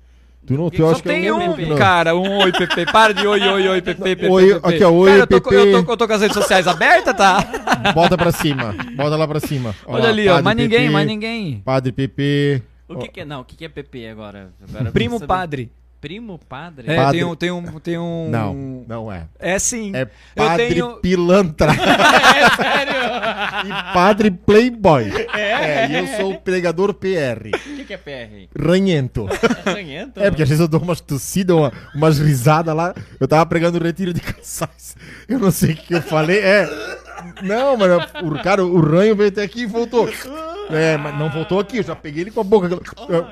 Tu 0.45 0.53
não, 0.53 0.69
tu 0.69 0.77
Só 0.77 0.91
acha 0.91 1.01
que 1.01 1.09
Tem 1.09 1.25
é 1.25 1.33
um, 1.33 1.53
único, 1.53 1.69
não. 1.71 1.75
cara, 1.75 2.15
um 2.15 2.37
oi, 2.43 2.51
PP. 2.51 2.85
Para 2.91 3.13
de 3.13 3.25
oi, 3.25 3.41
oi, 3.41 3.67
oi, 3.67 3.81
PP, 3.81 4.03
PP. 4.03 4.27
Oi, 4.27 4.53
PP. 4.53 4.67
aqui, 4.67 4.83
ó, 4.83 4.91
oi, 4.91 5.09
cara, 5.09 5.19
eu 5.23 5.27
tô, 5.27 5.41
com- 5.41 5.49
PP. 5.49 5.61
eu, 5.61 5.83
tô, 5.85 5.91
eu 5.91 5.97
tô 5.97 6.07
com 6.07 6.13
as 6.13 6.21
redes 6.21 6.37
sociais 6.37 6.67
abertas, 6.67 7.15
tá? 7.17 7.91
Bota 7.95 8.15
pra 8.15 8.31
cima. 8.31 8.75
Bota 8.95 9.15
lá 9.15 9.27
pra 9.27 9.39
cima. 9.39 9.73
Olha 9.87 10.03
lá, 10.03 10.09
ali, 10.09 10.29
ó. 10.29 10.41
Mais 10.43 10.55
ninguém, 10.55 10.79
PP, 10.81 10.91
mais 10.91 11.07
ninguém. 11.07 11.61
Padre 11.65 11.91
PP. 11.91 12.61
O 12.87 12.97
que, 12.97 13.07
que 13.07 13.21
é? 13.21 13.25
Não, 13.25 13.41
o 13.41 13.43
que, 13.43 13.55
que 13.55 13.65
é 13.65 13.69
PP 13.69 14.07
agora? 14.07 14.53
Agora 14.69 14.91
Primo 14.91 15.19
padre. 15.19 15.71
Primo 16.05 16.37
padre? 16.37 16.85
É, 16.87 16.95
Padre. 16.97 17.17
tem 17.17 17.25
um, 17.25 17.35
tem 17.35 17.51
um, 17.51 17.79
tem 17.79 17.97
um... 17.97 18.29
Não, 18.29 18.53
não 18.87 19.11
é. 19.11 19.25
É 19.39 19.57
sim. 19.57 19.91
É 19.95 20.03
Eu 20.03 20.07
Padre 20.35 20.67
tenho- 20.67 20.97
Pilantra. 20.97 21.71
É 22.35 22.55
sério? 22.55 22.93
e 23.65 23.93
Padre 23.93 24.29
Playboy. 24.29 25.05
É, 25.33 25.87
e 25.87 25.95
eu 25.97 26.07
sou 26.17 26.33
o 26.33 26.37
pregador 26.39 26.93
PR. 26.93 27.47
O 27.55 27.75
que, 27.75 27.85
que 27.85 27.93
é 27.95 27.97
PR? 27.97 28.47
Ranhento. 28.55 29.27
Ranhento? 29.65 30.19
É, 30.19 30.29
porque 30.29 30.43
às 30.43 30.49
vezes 30.49 30.61
eu 30.61 30.67
dou 30.67 30.79
umas 30.79 31.01
tossidas, 31.01 31.55
uma, 31.55 31.73
umas 31.95 32.19
risadas 32.19 32.75
lá. 32.75 32.93
Eu 33.19 33.27
tava 33.27 33.43
pregando 33.47 33.79
o 33.79 33.83
retiro 33.83 34.13
de 34.13 34.21
casais. 34.21 34.95
Eu 35.27 35.39
não 35.39 35.49
sei 35.49 35.71
o 35.71 35.75
que 35.75 35.95
eu 35.95 36.03
falei. 36.03 36.37
É. 36.37 36.69
Não, 37.41 37.75
mano, 37.77 37.97
o 38.23 38.43
cara, 38.43 38.63
o 38.63 38.79
ranho 38.79 39.15
veio 39.15 39.29
até 39.29 39.41
aqui 39.41 39.61
e 39.61 39.65
voltou. 39.65 40.07
É, 40.69 40.97
mas 40.97 41.17
não 41.17 41.29
voltou 41.31 41.59
aqui, 41.59 41.77
eu 41.77 41.83
já 41.83 41.95
peguei 41.95 42.21
ele 42.23 42.31
com 42.31 42.41
a 42.41 42.43
boca. 42.43 42.69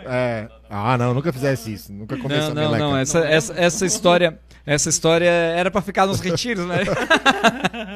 É. 0.07 0.47
Ah, 0.75 0.97
não, 0.97 1.13
nunca 1.13 1.31
fizesse 1.31 1.71
isso. 1.71 1.93
Nunca 1.93 2.17
comeu 2.17 2.37
Não, 2.37 2.47
não, 2.49 2.55
meleca. 2.63 2.79
não. 2.83 2.97
Essa, 2.97 3.19
essa, 3.19 3.53
essa 3.55 3.85
história. 3.85 4.39
Essa 4.65 4.89
história 4.89 5.25
era 5.29 5.69
pra 5.69 5.81
ficar 5.81 6.07
nos 6.07 6.21
retiros, 6.21 6.65
né? 6.65 6.77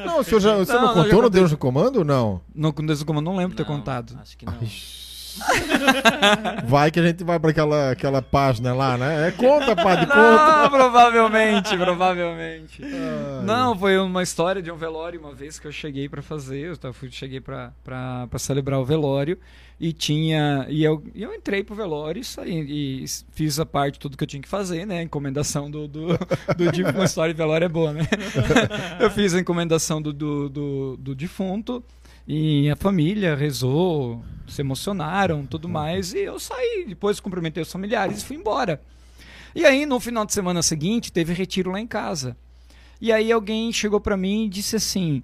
Não, 0.04 0.20
o 0.20 0.22
senhor 0.22 0.38
já, 0.40 0.54
você 0.54 0.72
Não, 0.74 0.80
não, 0.82 0.88
não, 0.88 0.94
já 0.96 1.02
contou 1.04 1.22
no. 1.22 1.30
Deus 1.30 1.50
no 1.50 1.56
Comando 1.56 2.00
ou 2.00 2.04
não? 2.04 2.42
No 2.54 2.70
Deus 2.72 3.02
como 3.02 3.18
eu 3.20 3.22
não 3.22 3.36
lembro 3.36 3.56
ter 3.56 3.62
Não, 3.66 3.74
contado. 3.76 4.18
Acho 4.20 4.36
que 4.36 4.44
não. 4.44 4.52
Vai 6.66 6.90
que 6.90 7.00
a 7.00 7.02
gente 7.02 7.24
vai 7.24 7.38
pra 7.38 7.50
aquela, 7.50 7.90
aquela 7.90 8.22
página 8.22 8.74
lá, 8.74 8.96
né? 8.96 9.28
É, 9.28 9.30
conta, 9.30 9.74
padre, 9.74 10.06
conta. 10.06 10.62
Não, 10.62 10.70
provavelmente, 10.70 11.76
provavelmente. 11.76 12.82
Ai. 12.82 13.44
Não, 13.44 13.78
foi 13.78 13.98
uma 13.98 14.22
história 14.22 14.60
de 14.60 14.70
um 14.70 14.76
velório 14.76 15.20
uma 15.20 15.34
vez 15.34 15.58
que 15.58 15.66
eu 15.66 15.72
cheguei 15.72 16.08
pra 16.08 16.22
fazer, 16.22 16.76
eu 16.82 16.92
fui, 16.92 17.10
cheguei 17.10 17.40
pra 17.40 17.72
celebrar 18.38 18.78
o 18.80 18.84
velório 18.84 19.38
e 19.80 19.92
tinha 19.92 20.66
e 20.68 20.82
eu, 20.82 21.02
e 21.14 21.22
eu 21.22 21.32
entrei 21.32 21.62
pro 21.62 21.74
velório 21.74 22.20
e 22.20 22.24
saí 22.24 22.66
e 22.68 23.04
fiz 23.30 23.60
a 23.60 23.66
parte 23.66 23.98
tudo 23.98 24.16
que 24.16 24.24
eu 24.24 24.28
tinha 24.28 24.42
que 24.42 24.48
fazer, 24.48 24.84
né, 24.84 25.02
encomendação 25.02 25.70
do 25.70 25.86
do, 25.86 26.08
do 26.08 26.90
uma 26.94 27.04
história 27.04 27.32
de 27.32 27.38
velório 27.38 27.64
é 27.64 27.68
boa, 27.68 27.92
né? 27.92 28.02
eu 28.98 29.10
fiz 29.10 29.34
a 29.34 29.40
encomendação 29.40 30.02
do, 30.02 30.12
do, 30.12 30.48
do, 30.48 30.96
do 30.96 31.14
defunto 31.14 31.82
e 32.30 32.68
a 32.70 32.76
família 32.76 33.34
rezou, 33.34 34.22
se 34.46 34.60
emocionaram, 34.60 35.46
tudo 35.46 35.66
mais 35.66 36.12
e 36.12 36.18
eu 36.18 36.38
saí, 36.38 36.84
depois 36.86 37.20
cumprimentei 37.20 37.62
os 37.62 37.72
familiares 37.72 38.20
e 38.20 38.24
fui 38.26 38.36
embora. 38.36 38.82
E 39.54 39.64
aí, 39.64 39.86
no 39.86 39.98
final 39.98 40.26
de 40.26 40.34
semana 40.34 40.62
seguinte, 40.62 41.10
teve 41.10 41.32
retiro 41.32 41.70
lá 41.70 41.80
em 41.80 41.86
casa. 41.86 42.36
E 43.00 43.10
aí 43.10 43.32
alguém 43.32 43.72
chegou 43.72 43.98
pra 43.98 44.14
mim 44.14 44.44
e 44.44 44.48
disse 44.50 44.76
assim: 44.76 45.22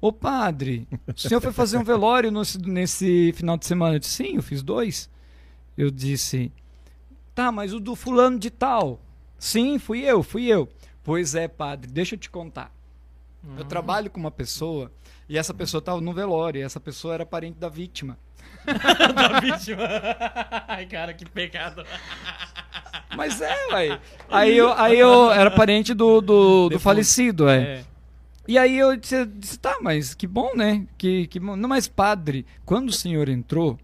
Ô 0.00 0.12
padre, 0.12 0.88
o 1.06 1.18
senhor 1.18 1.40
foi 1.40 1.52
fazer 1.52 1.78
um 1.78 1.84
velório 1.84 2.32
nesse, 2.32 2.58
nesse 2.58 3.32
final 3.36 3.56
de 3.56 3.66
semana? 3.66 3.94
Eu 3.94 4.00
disse: 4.00 4.24
Sim, 4.24 4.36
eu 4.36 4.42
fiz 4.42 4.60
dois. 4.60 5.08
Eu 5.78 5.88
disse: 5.88 6.50
Tá, 7.32 7.52
mas 7.52 7.72
o 7.72 7.78
do 7.78 7.94
fulano 7.94 8.40
de 8.40 8.50
tal? 8.50 9.00
Sim, 9.38 9.78
fui 9.78 10.00
eu, 10.00 10.20
fui 10.22 10.46
eu. 10.46 10.68
Pois 11.04 11.36
é, 11.36 11.46
padre, 11.46 11.90
deixa 11.90 12.16
eu 12.16 12.18
te 12.18 12.28
contar. 12.28 12.74
Eu 13.56 13.64
trabalho 13.64 14.10
com 14.10 14.18
uma 14.18 14.30
pessoa 14.30 14.92
e 15.30 15.38
essa 15.38 15.54
pessoa 15.54 15.78
estava 15.78 16.00
no 16.00 16.12
velório 16.12 16.60
essa 16.60 16.80
pessoa 16.80 17.14
era 17.14 17.24
parente 17.24 17.56
da 17.56 17.68
vítima. 17.68 18.18
da 19.14 19.38
vítima. 19.38 19.84
Ai, 20.66 20.86
cara, 20.86 21.14
que 21.14 21.24
pecado. 21.24 21.84
Mas 23.16 23.40
é, 23.40 23.54
ué. 23.72 24.00
Aí 24.28 24.56
eu, 24.56 24.72
aí 24.72 24.98
eu 24.98 25.30
era 25.30 25.48
parente 25.48 25.94
do, 25.94 26.20
do, 26.20 26.68
do 26.68 26.80
falecido, 26.80 27.48
é. 27.48 27.62
É. 27.62 27.84
E 28.48 28.58
aí 28.58 28.76
eu 28.76 28.96
disse, 28.96 29.24
disse, 29.24 29.56
tá, 29.56 29.78
mas 29.80 30.14
que 30.14 30.26
bom, 30.26 30.50
né? 30.56 30.84
Que, 30.98 31.28
que 31.28 31.38
bom. 31.38 31.54
Não, 31.54 31.68
mas 31.68 31.86
padre, 31.86 32.44
quando 32.64 32.88
o 32.88 32.92
senhor 32.92 33.28
entrou, 33.28 33.78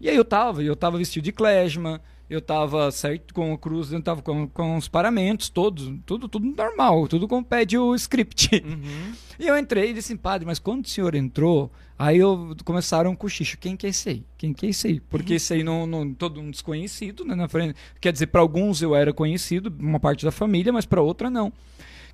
e 0.00 0.08
aí 0.08 0.14
eu 0.14 0.24
tava, 0.24 0.62
eu 0.62 0.76
tava 0.76 0.98
vestido 0.98 1.24
de 1.24 1.32
klezma, 1.32 2.00
eu 2.32 2.40
tava 2.40 2.90
certo 2.90 3.34
com 3.34 3.52
a 3.52 3.58
cruz, 3.58 3.92
eu 3.92 4.02
tava 4.02 4.22
com, 4.22 4.48
com 4.48 4.76
os 4.76 4.88
paramentos 4.88 5.48
todos, 5.48 5.92
tudo, 6.06 6.28
tudo 6.28 6.46
normal, 6.46 7.06
tudo 7.06 7.28
como 7.28 7.44
pede 7.44 7.76
o 7.76 7.94
script. 7.94 8.62
Uhum. 8.64 9.12
E 9.38 9.46
eu 9.46 9.58
entrei 9.58 9.90
e 9.90 9.94
disse, 9.94 10.16
padre, 10.16 10.46
mas 10.46 10.58
quando 10.58 10.84
o 10.84 10.88
senhor 10.88 11.14
entrou, 11.14 11.70
aí 11.98 12.18
eu 12.18 12.56
começaram 12.64 13.10
um 13.10 13.16
cochicho. 13.16 13.58
Quem 13.58 13.76
que 13.76 13.86
é 13.86 13.90
esse 13.90 14.08
aí? 14.08 14.24
Quem 14.38 14.52
que 14.52 14.66
é 14.66 14.70
esse 14.70 14.86
aí? 14.86 15.00
Porque 15.00 15.34
esse 15.34 15.52
aí 15.52 15.62
não, 15.62 15.86
não 15.86 16.12
todo 16.14 16.40
um 16.40 16.50
desconhecido, 16.50 17.24
né, 17.24 17.34
na 17.34 17.48
frente. 17.48 17.74
Quer 18.00 18.12
dizer, 18.12 18.28
para 18.28 18.40
alguns 18.40 18.80
eu 18.80 18.94
era 18.94 19.12
conhecido, 19.12 19.74
uma 19.78 20.00
parte 20.00 20.24
da 20.24 20.32
família, 20.32 20.72
mas 20.72 20.86
para 20.86 21.02
outra 21.02 21.28
não. 21.28 21.52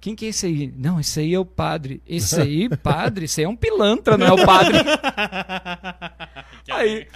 Quem 0.01 0.15
que 0.15 0.27
é 0.27 0.29
esse 0.29 0.47
aí? 0.47 0.73
Não, 0.77 1.01
esse 1.01 1.19
aí 1.21 1.35
é 1.35 1.39
o 1.39 1.45
padre. 1.45 2.01
Esse 2.07 2.41
aí, 2.41 2.69
padre, 2.69 3.25
esse 3.25 3.41
aí 3.41 3.45
é 3.47 3.49
um 3.49 3.57
pilantra, 3.57 4.17
não 4.17 4.27
é 4.27 4.33
o 4.33 4.47
padre. 4.47 4.79
aí, 6.71 7.07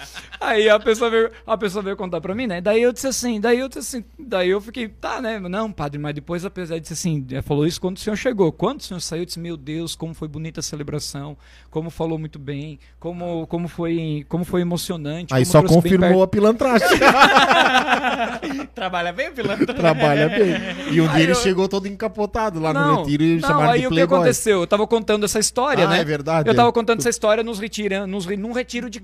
aí 0.41 0.69
a 0.69 0.79
pessoa 0.79 1.09
veio, 1.09 1.31
a 1.47 1.57
pessoa 1.57 1.81
veio 1.81 1.95
contar 1.95 2.19
pra 2.19 2.35
mim, 2.35 2.45
né? 2.47 2.59
Daí 2.59 2.81
eu 2.81 2.91
disse 2.91 3.07
assim, 3.07 3.39
daí 3.39 3.59
eu 3.59 3.69
disse 3.69 3.79
assim, 3.97 4.03
daí 4.19 4.49
eu 4.49 4.59
fiquei, 4.59 4.89
tá, 4.89 5.21
né? 5.21 5.39
Não, 5.39 5.71
padre, 5.71 5.97
mas 5.97 6.13
depois 6.13 6.43
apesar 6.43 6.77
disse 6.79 6.93
assim, 6.93 7.25
falou 7.43 7.65
isso 7.65 7.79
quando 7.79 7.95
o 7.97 7.99
senhor 7.99 8.15
chegou. 8.17 8.51
Quando 8.51 8.81
o 8.81 8.83
senhor 8.83 8.99
saiu, 8.99 9.21
eu 9.21 9.25
disse, 9.25 9.39
meu 9.39 9.55
Deus, 9.55 9.95
como 9.95 10.13
foi 10.13 10.27
bonita 10.27 10.59
a 10.59 10.63
celebração, 10.63 11.37
como 11.69 11.89
falou 11.89 12.19
muito 12.19 12.37
bem, 12.37 12.79
como 12.99 13.47
como 13.47 13.67
foi, 13.69 14.25
como 14.27 14.43
foi 14.43 14.61
emocionante. 14.61 15.33
Aí 15.33 15.45
como 15.45 15.51
só 15.51 15.63
confirmou 15.63 16.21
a 16.23 16.27
pilantragem. 16.27 16.87
Trabalha 18.75 19.13
bem, 19.13 19.31
pilantra? 19.31 19.73
Trabalha 19.73 20.27
bem. 20.29 20.53
E 20.91 20.99
um 20.99 21.05
dia 21.07 21.11
Aí 21.13 21.23
ele 21.23 21.31
eu- 21.31 21.35
chegou 21.35 21.69
todo 21.69 21.87
encapotado 21.87 22.59
lá 22.59 22.72
no 22.73 22.79
não, 22.79 22.95
retiro 23.03 23.23
e 23.23 23.35
não, 23.35 23.47
chamaram 23.47 23.71
aí 23.71 23.79
de 23.81 23.85
o 23.87 23.89
que 23.89 23.95
playboy. 23.95 24.17
aconteceu? 24.17 24.59
Eu 24.61 24.67
tava 24.67 24.87
contando 24.87 25.23
essa 25.25 25.39
história, 25.39 25.85
Ah, 25.85 25.89
né? 25.89 25.99
é 25.99 26.03
verdade. 26.03 26.49
Eu 26.49 26.55
tava 26.55 26.71
contando 26.71 26.99
essa 26.99 27.09
história 27.09 27.43
nos 27.43 27.59
retira, 27.59 28.05
nos, 28.07 28.25
num 28.25 28.51
retiro 28.51 28.89
de 28.89 29.01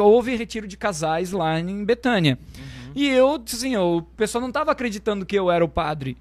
houve 0.00 0.36
retiro 0.36 0.66
de 0.66 0.76
casais 0.76 1.32
lá 1.32 1.58
em 1.58 1.84
Betânia. 1.84 2.38
Uhum. 2.58 2.92
E 2.94 3.08
eu, 3.08 3.42
assim, 3.52 3.76
o 3.76 4.02
pessoal 4.16 4.42
não 4.42 4.52
tava 4.52 4.70
acreditando 4.72 5.24
que 5.26 5.36
eu 5.36 5.50
era 5.50 5.64
o 5.64 5.68
padre. 5.68 6.16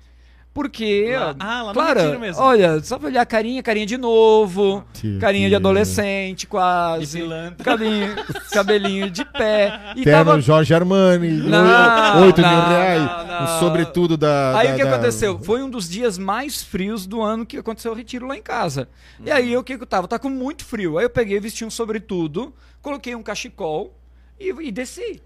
Porque, 0.53 1.11
Lá- 1.17 1.35
ah, 1.39 1.61
lá 1.63 1.67
no 1.69 1.73
claro, 1.73 1.99
retiro 1.99 2.19
mesmo. 2.19 2.39
olha, 2.43 2.79
só 2.83 2.99
pra 2.99 3.07
olhar 3.07 3.21
a 3.21 3.25
carinha, 3.25 3.63
carinha 3.63 3.87
de 3.87 3.97
novo, 3.97 4.83
Tio, 4.93 5.19
carinha 5.19 5.45
de 5.47 5.49
tio. 5.49 5.57
adolescente, 5.57 6.39
De 6.41 6.47
quase, 6.47 7.23
cabelinho, 7.63 8.15
cabelinho 8.51 9.09
de 9.09 9.25
pé. 9.25 9.93
E 9.95 10.03
Terno 10.03 10.25
tava, 10.25 10.41
Jorge 10.41 10.71
Armani, 10.75 11.37
Não, 11.37 12.21
oito 12.25 12.39
mil 12.39 12.51
não, 12.51 12.69
reais, 12.69 13.01
não, 13.01 13.27
não. 13.27 13.43
o 13.45 13.59
sobretudo 13.59 14.15
da... 14.15 14.55
Aí 14.59 14.67
da- 14.67 14.73
o 14.73 14.77
que 14.77 14.83
da- 14.83 14.93
aconteceu? 14.93 15.39
Foi 15.39 15.63
um 15.63 15.69
dos 15.69 15.89
dias 15.89 16.19
mais 16.19 16.61
frios 16.61 17.07
do 17.07 17.19
ano 17.21 17.47
que 17.47 17.57
aconteceu 17.57 17.91
o 17.91 17.95
retiro 17.95 18.27
lá 18.27 18.37
em 18.37 18.41
casa. 18.43 18.87
E 19.25 19.31
aí 19.31 19.57
o 19.57 19.63
que 19.63 19.75
que 19.75 19.81
eu 19.83 19.87
tava? 19.87 20.07
Tá 20.07 20.19
com 20.19 20.29
muito 20.29 20.63
frio. 20.63 20.99
Aí 20.99 21.05
eu 21.05 21.09
peguei, 21.09 21.39
vesti 21.39 21.65
um 21.65 21.71
sobretudo, 21.71 22.53
coloquei 22.79 23.15
um 23.15 23.23
cachecol 23.23 23.91
e, 24.39 24.49
e 24.67 24.71
desci. 24.71 25.19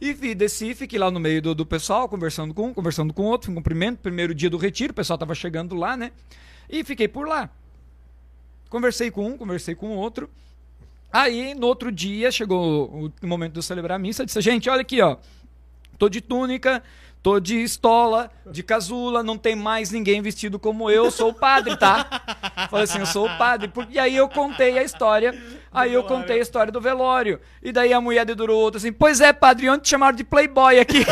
E 0.00 0.12
vi, 0.12 0.34
desci, 0.34 0.74
fiquei 0.74 0.98
lá 0.98 1.10
no 1.10 1.20
meio 1.20 1.40
do, 1.40 1.54
do 1.54 1.64
pessoal, 1.64 2.08
conversando 2.08 2.52
com 2.52 2.68
um, 2.68 2.74
conversando 2.74 3.12
com 3.12 3.22
outro, 3.24 3.50
um 3.50 3.54
cumprimento, 3.54 4.00
primeiro 4.00 4.34
dia 4.34 4.50
do 4.50 4.56
retiro, 4.56 4.90
o 4.90 4.94
pessoal 4.94 5.18
tava 5.18 5.34
chegando 5.34 5.74
lá, 5.74 5.96
né? 5.96 6.12
E 6.68 6.82
fiquei 6.84 7.08
por 7.08 7.28
lá. 7.28 7.48
Conversei 8.68 9.10
com 9.10 9.26
um, 9.26 9.38
conversei 9.38 9.74
com 9.74 9.96
outro. 9.96 10.28
Aí, 11.12 11.54
no 11.54 11.66
outro 11.68 11.92
dia, 11.92 12.30
chegou 12.32 12.90
o, 12.92 13.12
o 13.22 13.26
momento 13.26 13.52
de 13.52 13.58
eu 13.58 13.62
celebrar 13.62 13.96
a 13.96 13.98
missa, 13.98 14.26
disse, 14.26 14.40
gente, 14.40 14.68
olha 14.68 14.80
aqui, 14.80 15.00
ó. 15.00 15.16
Tô 15.96 16.08
de 16.08 16.20
túnica, 16.20 16.82
tô 17.24 17.40
de 17.40 17.62
estola, 17.62 18.30
de 18.44 18.62
casula, 18.62 19.22
não 19.22 19.38
tem 19.38 19.56
mais 19.56 19.90
ninguém 19.90 20.20
vestido 20.20 20.58
como 20.58 20.90
eu, 20.90 21.10
sou 21.10 21.30
o 21.30 21.34
padre, 21.34 21.74
tá? 21.74 22.06
Falei 22.68 22.84
assim, 22.84 22.98
eu 22.98 23.06
sou 23.06 23.26
o 23.26 23.38
padre. 23.38 23.72
E 23.88 23.98
aí 23.98 24.14
eu 24.14 24.28
contei 24.28 24.78
a 24.78 24.82
história, 24.82 25.34
aí 25.72 25.94
eu 25.94 26.04
contei 26.04 26.38
a 26.38 26.42
história 26.42 26.70
do 26.70 26.82
velório. 26.82 27.40
E 27.62 27.72
daí 27.72 27.94
a 27.94 28.00
mulher 28.00 28.26
dedurou 28.26 28.60
outra 28.60 28.76
assim, 28.76 28.92
pois 28.92 29.22
é, 29.22 29.32
padre, 29.32 29.70
ontem 29.70 29.84
te 29.84 29.88
chamaram 29.88 30.14
de 30.14 30.22
playboy 30.22 30.78
aqui. 30.78 31.02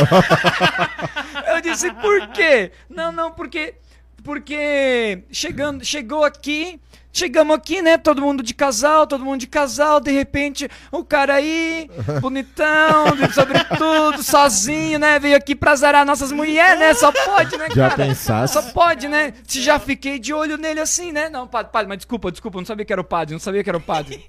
eu 1.49 1.63
disse, 1.63 1.91
por 1.95 2.29
quê? 2.29 2.73
Não, 2.91 3.11
não, 3.11 3.33
porque... 3.33 3.77
Porque 4.23 5.25
chegando, 5.33 5.83
chegou 5.83 6.23
aqui, 6.25 6.79
chegamos 7.13 7.55
aqui, 7.57 7.83
né? 7.83 7.99
Todo 7.99 8.23
mundo 8.23 8.43
de 8.43 8.55
casal, 8.55 9.07
todo 9.07 9.25
mundo 9.25 9.41
de 9.41 9.47
casal, 9.47 10.01
de 10.01 10.11
repente 10.11 10.69
o 10.91 11.05
cara 11.05 11.35
aí, 11.35 11.91
bonitão, 12.21 13.15
de 13.17 13.33
sobretudo, 13.35 14.23
sozinho, 14.23 14.99
né? 14.99 15.19
Veio 15.19 15.37
aqui 15.37 15.55
pra 15.55 15.75
zarar 15.77 16.07
nossas 16.07 16.33
mulheres, 16.33 16.79
né? 16.79 16.95
Só 16.95 17.13
pode, 17.13 17.57
né, 17.57 17.67
Já 17.75 17.91
cara? 17.91 18.07
pensasse? 18.09 18.55
Só 18.55 18.63
pode, 18.73 19.09
né? 19.09 19.35
Se 19.47 19.61
já 19.61 19.79
fiquei 19.79 20.19
de 20.19 20.33
olho 20.33 20.57
nele 20.57 20.81
assim, 20.81 21.13
né? 21.13 21.29
Não, 21.29 21.47
padre, 21.47 21.71
padre, 21.73 21.89
mas 21.89 21.99
desculpa, 21.99 22.31
desculpa, 22.31 22.57
eu 22.59 22.61
não 22.63 22.67
sabia 22.67 22.85
que 22.85 22.93
era 22.93 23.01
o 23.01 23.05
padre, 23.05 23.35
não 23.35 23.41
sabia 23.41 23.63
que 23.63 23.71
era 23.71 23.79
o 23.79 23.81
padre. 23.81 24.25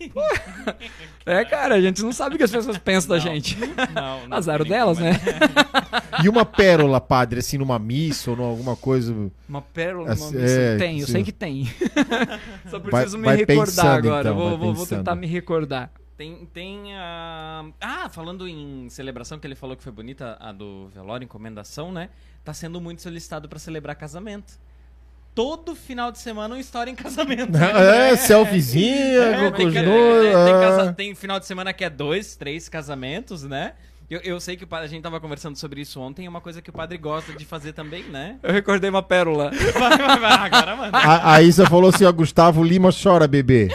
é, 1.25 1.45
cara, 1.45 1.75
a 1.75 1.81
gente 1.81 2.01
não 2.03 2.11
sabe 2.11 2.35
o 2.35 2.37
que 2.37 2.43
as 2.43 2.51
pessoas 2.51 2.77
pensam 2.77 3.09
da 3.09 3.19
gente. 3.19 3.57
Não, 3.93 4.27
não 4.27 4.37
Azar 4.37 4.63
delas, 4.65 4.97
né? 4.99 5.19
E 6.23 6.29
uma 6.29 6.45
pérola, 6.45 6.99
padre, 6.99 7.39
assim, 7.39 7.57
numa 7.57 7.79
missa 7.79 8.31
ou 8.31 8.37
numa 8.37 8.49
alguma 8.49 8.75
coisa... 8.75 9.15
Uma 9.47 9.61
pérola 9.61 10.11
É, 10.11 10.15
numa 10.15 10.29
é, 10.29 10.41
missa. 10.41 10.75
tem, 10.77 10.99
eu 10.99 11.05
sim. 11.05 11.11
sei 11.13 11.23
que 11.23 11.31
tem. 11.31 11.71
Só 12.73 12.79
Vai- 12.79 12.89
preciso 12.91 13.17
me 13.19 13.25
vai 13.25 13.35
recordar 13.37 13.65
pensando, 13.65 13.87
agora. 14.07 14.21
então, 14.29 14.35
vou, 14.35 14.49
vai 14.49 14.57
vou, 14.57 14.73
vou 14.73 14.85
tentar 14.87 15.15
me 15.15 15.27
recordar. 15.27 15.91
Tem, 16.17 16.45
tem 16.53 16.95
a. 16.95 17.65
Ah, 17.81 18.09
falando 18.09 18.47
em 18.47 18.87
celebração, 18.89 19.37
que 19.39 19.45
ele 19.45 19.55
falou 19.55 19.75
que 19.75 19.83
foi 19.83 19.91
bonita, 19.91 20.37
a 20.39 20.51
do 20.51 20.87
velório, 20.89 21.25
encomendação, 21.25 21.91
né? 21.91 22.09
Tá 22.43 22.53
sendo 22.53 22.79
muito 22.81 23.01
solicitado 23.01 23.47
pra 23.49 23.59
celebrar 23.59 23.95
casamento. 23.95 24.53
Todo 25.35 25.73
final 25.75 26.11
de 26.11 26.19
semana 26.19 26.53
uma 26.53 26.61
história 26.61 26.91
em 26.91 26.95
casamento. 26.95 27.51
É, 27.57 28.15
selfiezinha, 28.15 28.93
É, 29.21 29.51
tem, 29.51 29.71
tem- 29.71 29.83
tem 29.83 30.33
ah. 30.33 30.59
casa- 30.59 30.93
tem 30.93 31.15
final 31.15 31.39
de 31.39 31.45
semana 31.47 31.73
que 31.73 31.83
é 31.83 31.89
dois, 31.89 32.35
três 32.35 32.69
casamentos, 32.69 33.43
né? 33.43 33.73
Eu, 34.09 34.19
eu 34.23 34.39
sei 34.39 34.55
que 34.55 34.63
o 34.63 34.67
padre, 34.67 34.85
a 34.85 34.89
gente 34.89 35.01
tava 35.01 35.19
conversando 35.19 35.55
sobre 35.57 35.81
isso 35.81 35.99
ontem, 35.99 36.25
é 36.25 36.29
uma 36.29 36.41
coisa 36.41 36.61
que 36.61 36.69
o 36.69 36.73
padre 36.73 36.97
gosta 36.97 37.33
de 37.33 37.45
fazer 37.45 37.73
também, 37.73 38.03
né? 38.03 38.37
Eu 38.43 38.51
recordei 38.51 38.89
uma 38.89 39.01
pérola. 39.01 39.51
Vai, 39.73 39.97
vai, 39.97 40.19
vai, 40.19 40.31
agora, 40.33 40.75
mano. 40.75 40.91
A, 40.93 41.33
a 41.35 41.41
Isa 41.41 41.65
falou 41.65 41.89
assim, 41.89 42.05
ó, 42.05 42.11
Gustavo 42.11 42.63
Lima 42.63 42.89
chora, 42.91 43.27
bebê. 43.27 43.69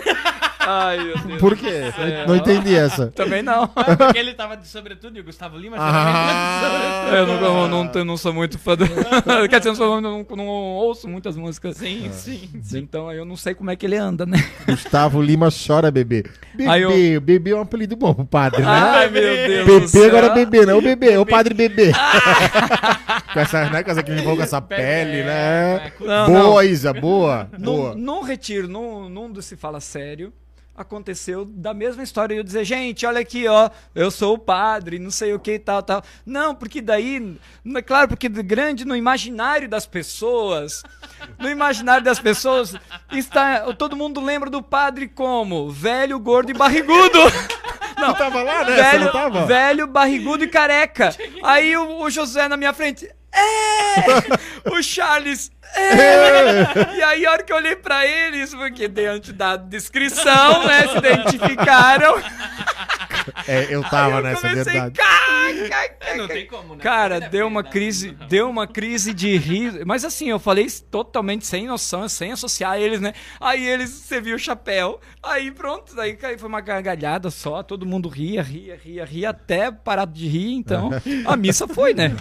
Ai, 0.71 0.99
meu 1.03 1.19
Deus. 1.19 1.41
Por 1.41 1.57
quê? 1.57 1.81
Não 2.27 2.37
entendi 2.37 2.75
essa. 2.75 3.07
Também 3.09 3.43
não. 3.43 3.71
Ah, 3.75 3.97
porque 3.97 4.19
ele 4.19 4.35
tava 4.35 4.55
de 4.55 4.69
sobretudo 4.69 5.17
e 5.17 5.21
o 5.21 5.25
Gustavo 5.25 5.57
Lima 5.57 5.77
Ah. 5.79 7.09
Eu 7.11 7.27
não, 7.27 7.35
eu 7.43 7.69
não, 7.69 8.05
não 8.05 8.17
sou 8.19 8.35
muito 8.35 8.59
fã 8.59 8.77
do. 8.77 8.85
Quer 9.49 9.61
dizer, 9.61 9.71
eu 9.83 10.01
não, 10.01 10.01
não- 10.01 10.37
não 10.37 10.47
ouço 10.47 11.09
muitas 11.09 11.37
músicas. 11.37 11.79
Sim, 11.79 12.11
sim. 12.13 12.51
Então 12.75 13.11
eu 13.11 13.25
não 13.25 13.35
sei 13.35 13.55
como 13.55 13.71
é 13.71 13.77
que 13.77 13.87
ele 13.87 13.97
anda, 13.97 14.27
né? 14.27 14.37
Gustavo 14.67 15.23
Lima 15.23 15.49
chora, 15.51 15.91
bebê. 15.91 16.25
Bebê, 16.55 16.69
Aí 16.71 16.83
eu- 16.83 17.21
bebê 17.21 17.53
é 17.53 17.57
um 17.57 17.63
apelido 17.63 17.97
bom 17.97 18.13
pro 18.13 18.27
padre, 18.27 18.61
né? 18.61 18.69
Ai, 18.69 19.09
meu 19.09 19.23
Deus. 19.23 19.67
Bebê 19.67 19.89
céu. 19.89 20.05
agora 20.07 20.27
é 20.27 20.35
bebê, 20.35 20.67
não 20.67 20.79
o 20.79 20.83
bebê, 20.83 21.13
é 21.13 21.19
o 21.19 21.25
padre 21.25 21.55
bebê. 21.55 21.93
com 23.33 23.41
essa, 23.41 23.71
né, 23.71 23.83
com 23.83 23.91
essa, 23.91 24.03
com 24.03 24.43
essa 24.43 24.61
pele, 24.61 25.23
né? 25.25 25.93
Não, 26.01 26.27
boa, 26.27 26.65
Isa, 26.65 26.93
boa. 26.93 27.49
boa. 27.59 27.95
Num, 27.95 27.95
num 27.95 28.23
retiro, 28.23 28.69
num, 28.69 29.09
num 29.09 29.31
do 29.31 29.41
Se 29.41 29.57
Fala 29.57 29.81
Sério, 29.81 30.33
aconteceu 30.79 31.45
da 31.45 31.75
mesma 31.75 32.05
história. 32.05 32.35
Eu 32.35 32.45
dizer, 32.45 32.65
gente, 32.65 33.05
olha 33.05 33.21
aqui, 33.21 33.49
ó, 33.49 33.69
eu 33.95 34.11
sou 34.11 34.35
o 34.35 34.39
padre, 34.39 34.99
não 35.01 35.11
sei 35.11 35.35
o 35.35 35.39
que 35.41 35.55
e 35.55 35.59
tal, 35.59 35.83
tal. 35.83 36.03
Não, 36.25 36.55
porque 36.55 36.81
daí, 36.81 37.37
é 37.75 37.83
claro, 37.83 38.09
porque 38.09 38.29
de 38.29 38.43
grande 38.43 38.85
no 38.85 38.95
imaginário 38.95 39.69
das 39.69 39.87
pessoas, 39.87 40.85
no 41.39 41.51
imaginário 41.51 42.05
das 42.05 42.21
pessoas, 42.21 42.77
está, 43.11 43.73
todo 43.75 43.97
mundo 43.97 44.21
lembra 44.21 44.49
do 44.49 44.63
padre 44.63 45.09
como 45.09 45.69
velho, 45.69 46.19
gordo 46.21 46.51
e 46.51 46.55
barrigudo. 46.55 47.19
Não, 47.99 48.15
tava 48.15 48.43
lá, 48.43 48.63
né? 48.63 48.77
Velho, 48.77 49.13
tava? 49.13 49.45
velho, 49.45 49.87
barrigudo 49.89 50.45
e 50.45 50.49
careca. 50.49 51.11
Aí 51.43 51.77
o, 51.77 52.03
o 52.03 52.11
José 52.11 52.47
na 52.47 52.57
minha 52.57 52.73
frente. 52.73 53.11
É! 53.33 54.69
O 54.71 54.83
Charles. 54.83 55.51
É! 55.75 56.97
E 56.97 57.03
aí, 57.03 57.27
a 57.27 57.33
hora 57.33 57.43
que 57.43 57.53
eu 57.53 57.57
olhei 57.57 57.77
pra 57.77 58.07
eles, 58.07 58.55
porque 58.55 58.89
diante 58.89 59.33
da 59.33 59.57
descrição, 59.57 60.67
né? 60.67 60.87
Se 60.89 60.99
identificaram. 60.99 62.15
É, 63.47 63.67
eu 63.75 63.83
tava 63.83 64.17
eu 64.19 64.23
nessa, 64.23 64.49
comecei, 64.49 64.73
verdade. 64.73 64.95
"Cá, 64.95 65.69
cá, 65.69 65.89
cá, 65.89 66.17
Não 66.17 66.27
cá." 66.29 66.35
tem 66.35 66.47
como, 66.47 66.75
né? 66.77 66.83
Cara, 66.83 67.21
deu 67.21 67.47
uma 67.47 67.63
crise, 67.63 68.11
deu 68.29 68.49
uma 68.49 68.67
crise 68.67 69.13
de 69.15 69.37
rir. 69.37 69.85
Mas 69.87 70.05
assim, 70.05 70.29
eu 70.29 70.39
falei 70.39 70.67
totalmente 70.91 71.47
sem 71.47 71.67
noção, 71.67 72.09
sem 72.09 72.33
associar 72.33 72.79
eles, 72.79 73.01
né? 73.01 73.13
Aí 73.41 73.67
eles, 73.67 73.91
você 73.91 74.21
viu 74.21 74.37
o 74.37 74.39
chapéu. 74.39 75.01
Aí 75.23 75.51
pronto, 75.51 75.99
aí 76.01 76.15
cai- 76.15 76.39
foi 76.39 76.49
uma 76.49 76.61
gargalhada 76.61 77.31
só, 77.31 77.63
todo 77.63 77.85
mundo 77.87 78.09
ria, 78.09 78.43
ria, 78.43 78.79
ria, 78.83 79.05
ria, 79.05 79.31
até 79.31 79.71
parar 79.71 80.07
de 80.07 80.27
rir, 80.29 80.55
então 80.55 80.91
a 81.27 81.37
missa 81.37 81.67
foi, 81.69 81.95
né? 81.95 82.13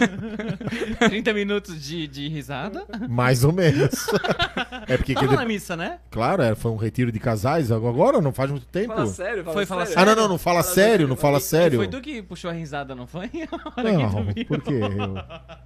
30 1.08 1.32
minutos 1.32 1.82
de, 1.82 2.06
de 2.06 2.28
risada. 2.28 2.84
Mais 3.08 3.44
ou 3.44 3.52
menos. 3.52 4.06
É 4.90 4.96
porque, 4.96 5.14
que 5.14 5.20
Tava 5.20 5.36
na 5.36 5.42
de- 5.42 5.48
missa, 5.48 5.76
né? 5.76 5.98
claro, 6.10 6.42
é, 6.42 6.54
foi 6.54 6.70
um 6.70 6.76
retiro 6.76 7.12
de 7.12 7.18
casais 7.20 7.70
agora, 7.70 8.22
não 8.22 8.32
faz 8.32 8.50
muito 8.50 8.64
tempo. 8.66 8.94
Fala 8.94 9.06
sério, 9.06 9.44
fala 9.44 9.54
Foi 9.54 9.66
falar 9.66 9.84
sério. 9.84 10.00
Ah, 10.00 10.04
não, 10.06 10.14
não, 10.22 10.28
não 10.28 10.38
fala 10.38 10.62
sério, 10.62 10.97
não 11.06 11.16
fala 11.16 11.38
sério. 11.38 11.78
Foi 11.78 11.86
tu 11.88 12.00
que 12.00 12.22
puxou 12.22 12.50
a 12.50 12.52
risada, 12.54 12.94
não 12.94 13.06
foi? 13.06 13.30
Não, 13.76 14.24
por 14.46 14.60
quê? 14.62 14.72
Eu 14.74 14.88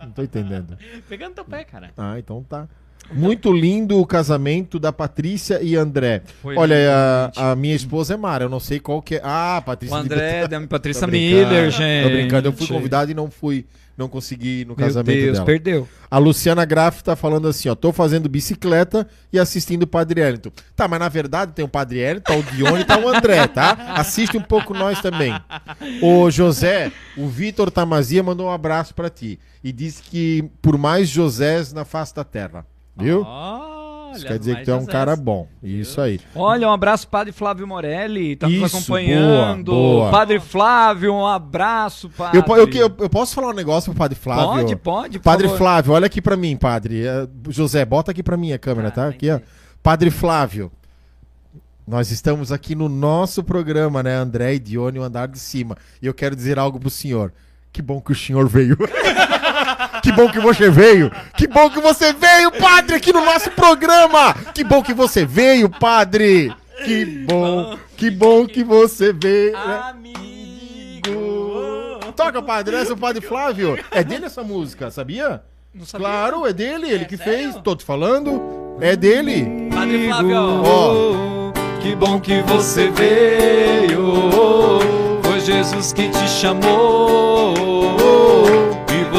não 0.07 0.13
tô 0.15 0.23
entendendo. 0.23 0.77
Pegando 1.09 1.35
teu 1.35 1.45
pé, 1.45 1.65
cara. 1.65 1.91
Ah, 1.97 2.19
então 2.19 2.43
tá. 2.43 2.69
Muito 3.11 3.53
lindo 3.53 3.99
o 3.99 4.07
casamento 4.07 4.79
da 4.79 4.93
Patrícia 4.93 5.61
e 5.63 5.77
André. 5.77 6.23
Foi 6.41 6.57
Olha, 6.57 6.75
lindo, 6.75 7.41
a, 7.41 7.53
a 7.53 7.57
minha 7.57 7.75
esposa 7.75 8.15
é 8.15 8.17
Mara, 8.17 8.45
eu 8.45 8.49
não 8.49 8.61
sei 8.61 8.79
qual 8.81 9.03
que 9.03 9.17
é. 9.17 9.21
Ah, 9.25 9.63
Patrícia 9.65 9.97
O 9.97 10.01
de 10.01 10.07
André, 10.07 10.43
Betânia. 10.43 10.61
da 10.61 10.67
Patrícia 10.67 11.07
Miller, 11.07 11.71
gente. 11.71 12.05
Tô 12.05 12.11
brincando, 12.11 12.49
eu 12.49 12.53
fui 12.53 12.67
convidado 12.69 13.11
e 13.11 13.15
não 13.15 13.31
fui, 13.31 13.67
não 13.97 14.09
consegui 14.09 14.61
ir 14.61 14.65
no 14.67 14.75
Meu 14.77 14.87
casamento 14.87 15.19
Deus, 15.19 15.33
dela. 15.35 15.45
perdeu. 15.47 15.89
A 16.11 16.19
Luciana 16.19 16.65
Graff 16.65 17.03
tá 17.03 17.15
falando 17.17 17.49
assim, 17.49 17.69
ó, 17.69 17.75
tô 17.75 17.93
fazendo 17.93 18.29
bicicleta 18.29 19.07
e 19.33 19.39
assistindo 19.39 19.85
o 19.85 19.87
Padre 19.87 20.21
Elton. 20.21 20.51
Tá, 20.77 20.87
mas 20.89 20.99
na 21.01 21.09
verdade 21.09 21.53
tem 21.53 21.65
o 21.65 21.69
Padre 21.69 21.99
Elton, 22.01 22.23
tá 22.33 22.37
o 22.39 22.43
Dione 22.43 22.83
e 22.83 22.85
tá 22.85 22.99
o 22.99 23.09
André, 23.09 23.47
tá? 23.49 23.95
Assiste 23.95 24.37
um 24.37 24.43
pouco 24.43 24.75
nós 24.75 25.01
também. 25.01 25.33
O 26.03 26.31
José, 26.31 26.93
o 27.17 27.29
Vitor 27.29 27.71
Tamazia 27.71 28.23
mandou 28.23 28.47
um 28.47 28.53
abraço 28.53 28.95
pra 28.95 29.09
ti 29.11 29.39
e 29.63 29.73
disse 29.73 30.03
que 30.03 30.51
por 30.61 30.77
mais 30.77 31.09
Josés 31.09 31.73
na 31.73 31.85
face 31.85 32.15
da 32.15 32.25
terra. 32.25 32.67
Viu? 32.97 33.25
Olha, 34.13 34.19
Isso 34.19 34.27
quer 34.27 34.39
dizer 34.39 34.57
que 34.59 34.65
tu 34.65 34.71
é 34.71 34.77
um 34.77 34.85
cara 34.87 35.17
bom. 35.17 35.49
Isso 35.63 36.01
aí. 36.01 36.21
Olha, 36.35 36.69
um 36.69 36.73
abraço, 36.73 37.09
Padre 37.09 37.33
Flávio 37.33 37.67
Morelli, 37.67 38.37
tá 38.37 38.49
nos 38.49 38.75
acompanhando. 38.75 39.73
boa, 39.73 40.01
boa. 40.05 40.11
Padre 40.11 40.39
Flávio, 40.39 41.15
um 41.15 41.27
abraço, 41.27 42.11
padre. 42.11 42.39
Eu, 42.39 42.57
eu, 42.57 42.69
eu, 42.69 42.95
eu 42.99 43.09
posso 43.09 43.35
falar 43.35 43.49
um 43.49 43.55
negócio 43.55 43.91
pro 43.93 43.99
Padre 43.99 44.19
Flávio? 44.19 44.47
Pode, 44.47 44.77
pode, 44.77 45.19
Padre 45.19 45.47
favor. 45.49 45.59
Flávio, 45.59 45.93
olha 45.95 46.07
aqui 46.07 46.21
pra 46.21 46.37
mim, 46.37 46.57
padre. 46.57 47.07
Eh, 47.07 47.27
José, 47.49 47.85
bota 47.85 48.11
aqui 48.11 48.23
pra 48.23 48.37
mim 48.37 48.53
a 48.53 48.59
câmera, 48.59 48.89
Ah, 48.89 48.93
tá? 48.93 49.09
Aqui, 49.09 49.31
ó. 49.31 49.41
Padre 49.83 50.11
Flávio, 50.11 50.71
nós 51.87 52.11
estamos 52.11 52.53
aqui 52.53 52.75
no 52.75 52.89
nosso 52.89 53.43
programa, 53.43 54.03
né? 54.03 54.15
André 54.15 54.55
e 54.55 54.59
Dione, 54.59 54.99
o 54.99 55.03
andar 55.03 55.27
de 55.29 55.39
cima. 55.39 55.77
E 56.01 56.07
eu 56.07 56.15
quero 56.15 56.37
dizer 56.37 56.59
algo 56.59 56.79
pro 56.79 56.91
senhor. 56.91 57.33
Que 57.73 57.81
bom 57.81 58.01
que 58.01 58.13
o 58.13 58.15
senhor 58.15 58.47
veio. 58.49 58.77
que 60.03 60.13
bom 60.13 60.29
que 60.31 60.41
você 60.41 60.69
veio. 60.71 61.11
Que 61.37 61.47
bom 61.47 61.71
que 61.71 61.81
você 61.81 62.13
veio, 62.13 62.51
padre, 62.53 62.97
aqui 62.97 63.13
no 63.13 63.25
nosso 63.25 63.51
programa. 63.53 64.35
Que 64.55 64.63
bom 64.65 64.83
que 64.83 64.93
você 64.93 65.25
veio, 65.25 65.69
padre. 65.71 66.53
Que 66.85 67.05
bom, 67.27 67.79
que 67.97 68.11
bom 68.11 68.47
que 68.47 68.65
você 68.65 69.13
veio. 69.13 69.53
né? 69.53 69.81
Amigo. 69.91 71.13
Toca, 72.17 72.43
padre, 72.43 72.77
essa 72.77 72.91
é 72.91 72.95
o 72.95 72.97
Padre 72.97 73.27
Flávio. 73.27 73.79
É 73.91 74.05
dele 74.05 74.27
essa 74.27 74.43
música, 74.43 74.91
sabia? 74.91 75.43
Não 75.75 75.87
sabia. 75.87 76.07
Claro, 76.07 76.47
é 76.47 76.53
dele, 76.53 76.87
ele 76.91 77.05
É 77.05 77.07
que 77.07 77.17
sério? 77.17 77.53
fez. 77.53 77.63
Tô 77.63 77.75
te 77.75 77.85
falando. 77.85 78.77
É 78.81 78.95
dele. 78.95 79.69
Padre 79.73 80.09
Flávio. 80.09 80.37
Ó. 80.37 81.53
Que 81.81 81.95
bom 81.97 82.21
que 82.21 82.43
você 82.43 82.91
veio. 82.91 84.13
Foi 85.23 85.41
Jesus 85.41 85.93
que 85.93 86.09
te 86.11 86.29
chamou. 86.29 87.72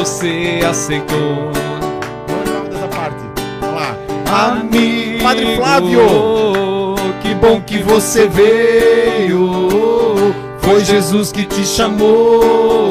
Você 0.04 0.60
aceitou. 0.68 1.50
Vamos 2.28 2.68
dessa 2.68 2.88
parte. 2.88 3.24
Vamos 3.58 3.74
lá. 3.74 3.96
Amigo, 4.50 5.22
Padre 5.22 5.56
Flávio. 5.56 6.94
Que 7.22 7.34
bom 7.34 7.58
que 7.62 7.78
você 7.78 8.28
veio. 8.28 9.58
Foi 10.58 10.84
Jesus 10.84 11.32
que 11.32 11.46
te 11.46 11.64
chamou. 11.64 12.84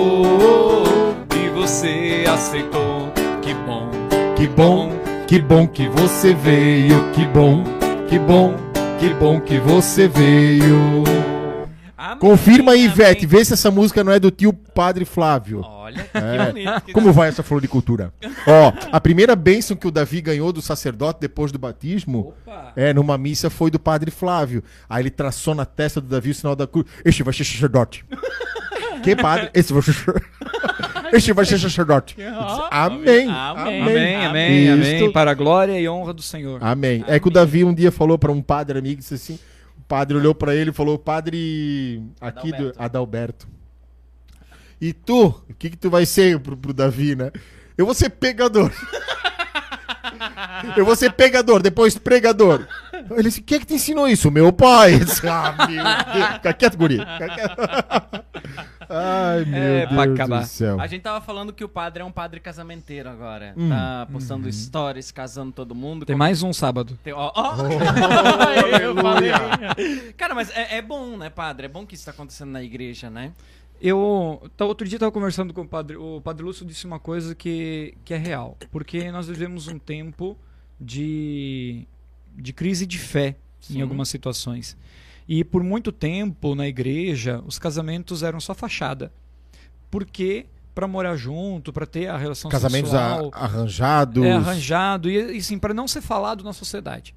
E 1.36 1.50
você 1.50 2.26
aceitou. 2.28 3.12
Que 3.44 3.54
bom, 3.54 3.92
Que 4.36 4.48
bom, 4.48 4.92
que 5.28 5.40
bom 5.40 5.68
que 5.68 5.88
você 5.90 6.34
veio. 6.34 7.12
Que 7.14 7.28
bom, 7.28 7.64
que 8.10 8.18
bom, 8.18 8.56
que 8.98 9.10
bom 9.14 9.40
que 9.40 9.60
você 9.60 10.08
veio. 10.08 11.04
Amém, 12.14 12.20
Confirma 12.20 12.72
aí, 12.72 12.86
amém. 12.86 12.92
Ivete, 12.92 13.26
vê 13.26 13.44
se 13.44 13.54
essa 13.54 13.70
música 13.70 14.04
não 14.04 14.12
é 14.12 14.20
do 14.20 14.32
tio 14.32 14.54
Padre 14.54 15.06
Flávio. 15.06 15.62
Olha, 15.64 16.04
que 16.04 16.18
É. 16.18 16.46
bonito. 16.48 16.82
que 16.86 16.94
Como 16.94 17.12
vai 17.12 17.30
essa 17.30 17.44
floricultura? 17.44 18.14
Ó, 18.48 18.74
a 18.92 19.00
primeira 19.00 19.36
bênção 19.36 19.76
que 19.76 19.88
o 19.88 19.92
Davi 19.92 20.22
ganhou 20.22 20.52
do 20.54 20.62
sacerdote 20.62 21.20
depois 21.22 21.52
do 21.52 21.60
batismo, 21.60 22.34
Opa. 22.46 22.74
é, 22.76 22.94
numa 22.94 23.18
missa, 23.18 23.50
foi 23.50 23.70
do 23.70 23.80
Padre 23.80 24.12
Flávio. 24.12 24.64
Aí 24.90 25.04
ele 25.04 25.10
traçou 25.10 25.54
na 25.54 25.66
testa 25.66 26.00
do 26.02 26.08
Davi 26.08 26.32
o 26.32 26.36
sinal 26.36 26.56
da 26.56 26.66
cruz. 26.68 26.86
Este 27.04 27.24
vai 27.24 27.34
ser 27.34 27.44
sacerdote. 27.44 28.06
que 29.04 29.16
padre? 29.16 29.50
Esse 29.54 29.74
vai 29.74 29.82
ser 29.82 29.94
Este 31.14 31.32
vai 31.32 31.46
ser 31.46 31.60
sacerdote. 31.60 32.16
Amém. 32.72 33.30
Amém. 33.30 34.26
Amém, 34.26 34.72
amém, 34.72 35.12
Para 35.12 35.30
a 35.30 35.34
glória 35.36 35.80
e 35.80 35.88
honra 35.88 36.12
do 36.12 36.24
Senhor. 36.24 36.58
Amém. 36.64 37.04
É 37.08 37.20
que 37.20 37.28
o 37.28 37.32
Davi 37.32 37.64
um 37.64 37.74
dia 37.74 37.92
falou 37.92 38.18
para 38.18 38.32
um 38.32 38.42
padre 38.42 38.80
amigo, 38.80 39.00
disse 39.00 39.14
assim, 39.14 39.38
padre 39.88 40.18
olhou 40.18 40.34
para 40.34 40.56
ele 40.56 40.70
e 40.70 40.74
falou, 40.74 40.98
padre 40.98 42.02
aqui 42.20 42.52
do 42.52 42.74
Adalberto. 42.78 42.84
Adalberto. 42.84 43.48
E 44.82 44.92
tu, 44.92 45.28
o 45.50 45.54
que 45.58 45.70
que 45.70 45.78
tu 45.78 45.90
vai 45.90 46.06
ser 46.06 46.40
pro, 46.40 46.58
pro 46.58 46.74
Davi, 46.74 47.16
né? 47.16 47.32
Eu 47.78 47.86
vou 47.86 47.96
ser 47.96 48.10
pegador. 48.10 48.72
Eu 50.78 50.86
vou 50.86 50.96
ser 50.96 51.12
pegador, 51.14 51.62
depois 51.62 51.98
pregador. 51.98 52.68
Ele 53.12 53.24
disse, 53.24 53.42
quem 53.42 53.58
é 53.58 53.60
que 53.60 53.66
te 53.66 53.74
ensinou 53.76 54.08
isso? 54.08 54.32
Meu 54.32 54.52
pai. 54.52 54.94
Eu 55.00 55.06
disse, 55.06 55.28
ah, 55.28 55.54
meu 55.58 55.68
Deus. 55.68 56.34
Fica 56.36 56.54
quieto, 56.54 56.78
guri. 56.78 56.98
Fica 56.98 57.30
quieto. 57.30 57.56
Ai, 58.90 59.46
meu 59.46 59.58
É, 59.62 59.88
pra 59.88 60.06
Deus 60.06 60.16
acabar. 60.20 60.42
do 60.42 60.48
céu. 60.48 60.80
A 60.80 60.88
gente 60.88 61.02
tava 61.02 61.20
falando 61.24 61.52
que 61.54 61.64
o 61.64 61.70
padre 61.70 62.02
é 62.04 62.06
um 62.06 62.12
padre 62.12 62.40
casamenteiro 62.40 63.10
agora. 63.10 63.54
Hum. 63.58 63.70
Tá 63.70 64.08
postando 64.12 64.52
stories, 64.52 65.12
casando 65.12 65.52
todo 65.52 65.74
mundo. 65.76 66.06
Tem 66.06 66.16
Com- 66.16 66.20
mais 66.20 66.44
um 66.44 66.52
sábado. 66.54 66.98
Tem- 67.04 67.14
ó, 67.14 67.32
ó. 67.36 67.54
Oh, 67.64 68.78
Eu 68.84 68.96
falei. 68.96 70.14
Cara, 70.18 70.36
mas 70.36 70.50
é, 70.56 70.78
é 70.78 70.82
bom, 70.82 71.18
né, 71.18 71.30
padre? 71.30 71.66
É 71.66 71.70
bom 71.70 71.86
que 71.86 71.96
isso 71.96 72.06
tá 72.06 72.12
acontecendo 72.12 72.52
na 72.52 72.62
igreja, 72.64 73.10
né? 73.10 73.32
Eu 73.82 74.50
tá, 74.56 74.64
outro 74.66 74.88
dia 74.88 74.96
estava 74.96 75.12
conversando 75.12 75.54
com 75.54 75.62
o 75.62 75.68
padre. 75.68 75.98
O 75.98 76.22
padre 76.22 76.44
Lúcio 76.46 76.66
disse 76.66 76.86
uma 76.86 77.00
coisa 77.00 77.36
que, 77.36 77.96
que 78.06 78.14
é 78.14 78.18
real. 78.18 78.58
Porque 78.72 79.12
nós 79.12 79.28
vivemos 79.28 79.68
um 79.68 79.78
tempo 79.78 80.38
de, 80.80 81.86
de 82.36 82.54
crise 82.54 82.86
de 82.86 82.98
fé 82.98 83.36
Sim. 83.60 83.80
em 83.80 83.82
algumas 83.82 84.10
situações. 84.10 84.78
E 85.28 85.44
por 85.44 85.64
muito 85.64 85.92
tempo 85.92 86.54
na 86.56 86.68
igreja 86.68 87.42
os 87.46 87.58
casamentos 87.58 88.24
eram 88.24 88.40
só 88.40 88.54
fachada. 88.54 89.12
Porque 89.90 90.46
para 90.76 90.88
morar 90.88 91.16
junto, 91.16 91.72
para 91.72 91.86
ter 91.86 92.08
a 92.08 92.18
relação 92.18 92.50
Casamentos 92.50 92.94
a- 92.94 93.10
sexual, 93.10 93.32
arranjados. 93.34 94.24
é 94.26 94.32
arranjado 94.32 95.10
e, 95.10 95.38
e 95.38 95.42
sim 95.44 95.60
para 95.60 95.74
não 95.74 95.88
ser 95.88 96.02
falado 96.02 96.44
na 96.44 96.52
sociedade. 96.52 97.14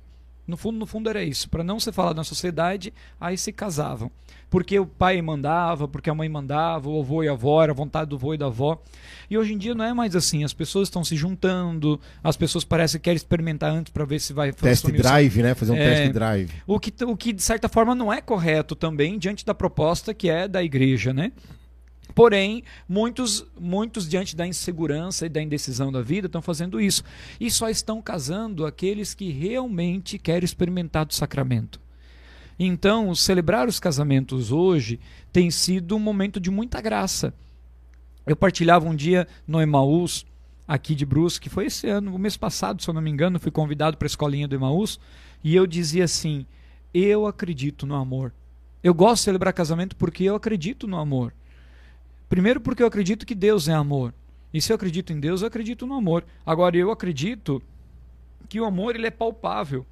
No 0.46 0.56
fundo, 0.56 0.78
no 0.78 0.86
fundo 0.86 1.08
era 1.08 1.24
isso. 1.24 1.48
Para 1.48 1.64
não 1.64 1.80
ser 1.80 1.90
falado 1.92 2.16
na 2.16 2.22
sociedade, 2.24 2.92
aí 3.20 3.36
se 3.36 3.50
casavam. 3.52 4.10
Porque 4.48 4.78
o 4.78 4.86
pai 4.86 5.20
mandava, 5.20 5.88
porque 5.88 6.08
a 6.08 6.14
mãe 6.14 6.28
mandava, 6.28 6.88
o 6.88 7.00
avô 7.00 7.22
e 7.22 7.28
a 7.28 7.32
avó, 7.32 7.62
era 7.62 7.72
a 7.72 7.74
vontade 7.74 8.10
do 8.10 8.16
avô 8.16 8.32
e 8.32 8.38
da 8.38 8.46
avó. 8.46 8.80
E 9.28 9.36
hoje 9.36 9.52
em 9.54 9.58
dia 9.58 9.74
não 9.74 9.84
é 9.84 9.92
mais 9.92 10.14
assim. 10.14 10.44
As 10.44 10.52
pessoas 10.52 10.86
estão 10.88 11.04
se 11.04 11.16
juntando, 11.16 12.00
as 12.22 12.36
pessoas 12.36 12.64
parecem 12.64 13.00
que 13.00 13.04
querem 13.04 13.16
experimentar 13.16 13.72
antes 13.72 13.92
para 13.92 14.04
ver 14.04 14.20
se 14.20 14.32
vai 14.32 14.52
Test 14.52 14.86
drive, 14.86 15.42
né? 15.42 15.54
Fazer 15.54 15.72
um 15.72 15.76
É. 15.76 16.02
test 16.02 16.12
drive. 16.12 16.50
o 16.66 16.78
que, 16.78 16.92
o 17.04 17.16
que, 17.16 17.32
de 17.32 17.42
certa 17.42 17.68
forma, 17.68 17.94
não 17.94 18.12
é 18.12 18.20
correto 18.20 18.76
também 18.76 19.18
diante 19.18 19.44
da 19.44 19.52
proposta 19.54 20.14
que 20.14 20.30
é 20.30 20.46
da 20.46 20.62
igreja, 20.62 21.12
né? 21.12 21.32
Porém, 22.14 22.62
muitos, 22.88 23.44
muitos 23.60 24.08
diante 24.08 24.34
da 24.34 24.46
insegurança 24.46 25.26
e 25.26 25.28
da 25.28 25.42
indecisão 25.42 25.92
da 25.92 26.00
vida 26.00 26.28
estão 26.28 26.40
fazendo 26.40 26.80
isso. 26.80 27.04
E 27.38 27.50
só 27.50 27.68
estão 27.68 28.00
casando 28.00 28.64
aqueles 28.64 29.12
que 29.12 29.30
realmente 29.30 30.18
querem 30.18 30.44
experimentar 30.44 31.04
do 31.04 31.12
sacramento. 31.12 31.78
Então, 32.58 33.14
celebrar 33.14 33.68
os 33.68 33.78
casamentos 33.78 34.50
hoje 34.50 34.98
tem 35.32 35.50
sido 35.50 35.94
um 35.94 35.98
momento 35.98 36.40
de 36.40 36.50
muita 36.50 36.80
graça. 36.80 37.34
Eu 38.26 38.34
partilhava 38.34 38.88
um 38.88 38.94
dia 38.94 39.28
no 39.46 39.60
Emaús, 39.60 40.26
aqui 40.66 40.94
de 40.94 41.06
Brusque, 41.06 41.48
foi 41.48 41.66
esse 41.66 41.86
ano, 41.88 42.14
o 42.14 42.18
mês 42.18 42.36
passado, 42.36 42.82
se 42.82 42.88
eu 42.88 42.94
não 42.94 43.02
me 43.02 43.10
engano, 43.10 43.38
fui 43.38 43.52
convidado 43.52 43.96
para 43.96 44.06
a 44.06 44.08
escolinha 44.08 44.48
do 44.48 44.54
Emaús, 44.54 44.98
e 45.44 45.54
eu 45.54 45.66
dizia 45.66 46.04
assim: 46.04 46.46
Eu 46.92 47.26
acredito 47.26 47.86
no 47.86 47.94
amor. 47.94 48.32
Eu 48.82 48.94
gosto 48.94 49.22
de 49.22 49.24
celebrar 49.24 49.52
casamento 49.52 49.94
porque 49.96 50.24
eu 50.24 50.34
acredito 50.34 50.86
no 50.86 50.98
amor. 50.98 51.32
Primeiro, 52.28 52.60
porque 52.60 52.82
eu 52.82 52.86
acredito 52.86 53.26
que 53.26 53.34
Deus 53.34 53.68
é 53.68 53.72
amor. 53.72 54.12
E 54.52 54.60
se 54.60 54.72
eu 54.72 54.76
acredito 54.76 55.12
em 55.12 55.20
Deus, 55.20 55.42
eu 55.42 55.48
acredito 55.48 55.86
no 55.86 55.94
amor. 55.94 56.24
Agora, 56.44 56.76
eu 56.76 56.90
acredito 56.90 57.62
que 58.48 58.60
o 58.60 58.64
amor 58.64 58.94
ele 58.94 59.06
é 59.06 59.10
palpável, 59.10 59.84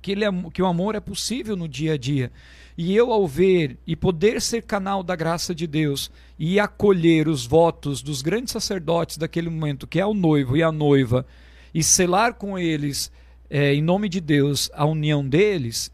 que, 0.00 0.12
ele 0.12 0.24
é, 0.24 0.30
que 0.52 0.62
o 0.62 0.66
amor 0.66 0.94
é 0.94 1.00
possível 1.00 1.56
no 1.56 1.68
dia 1.68 1.94
a 1.94 1.96
dia. 1.96 2.30
E 2.76 2.94
eu, 2.94 3.12
ao 3.12 3.26
ver 3.26 3.78
e 3.86 3.94
poder 3.94 4.40
ser 4.42 4.62
canal 4.62 5.02
da 5.02 5.14
graça 5.14 5.54
de 5.54 5.66
Deus 5.66 6.10
e 6.38 6.58
acolher 6.58 7.28
os 7.28 7.46
votos 7.46 8.02
dos 8.02 8.20
grandes 8.20 8.52
sacerdotes 8.52 9.16
daquele 9.16 9.48
momento, 9.48 9.86
que 9.86 10.00
é 10.00 10.06
o 10.06 10.14
noivo 10.14 10.56
e 10.56 10.62
a 10.62 10.72
noiva, 10.72 11.24
e 11.72 11.82
selar 11.82 12.34
com 12.34 12.58
eles, 12.58 13.12
eh, 13.48 13.74
em 13.74 13.82
nome 13.82 14.08
de 14.08 14.20
Deus, 14.20 14.70
a 14.74 14.84
união 14.84 15.26
deles, 15.26 15.90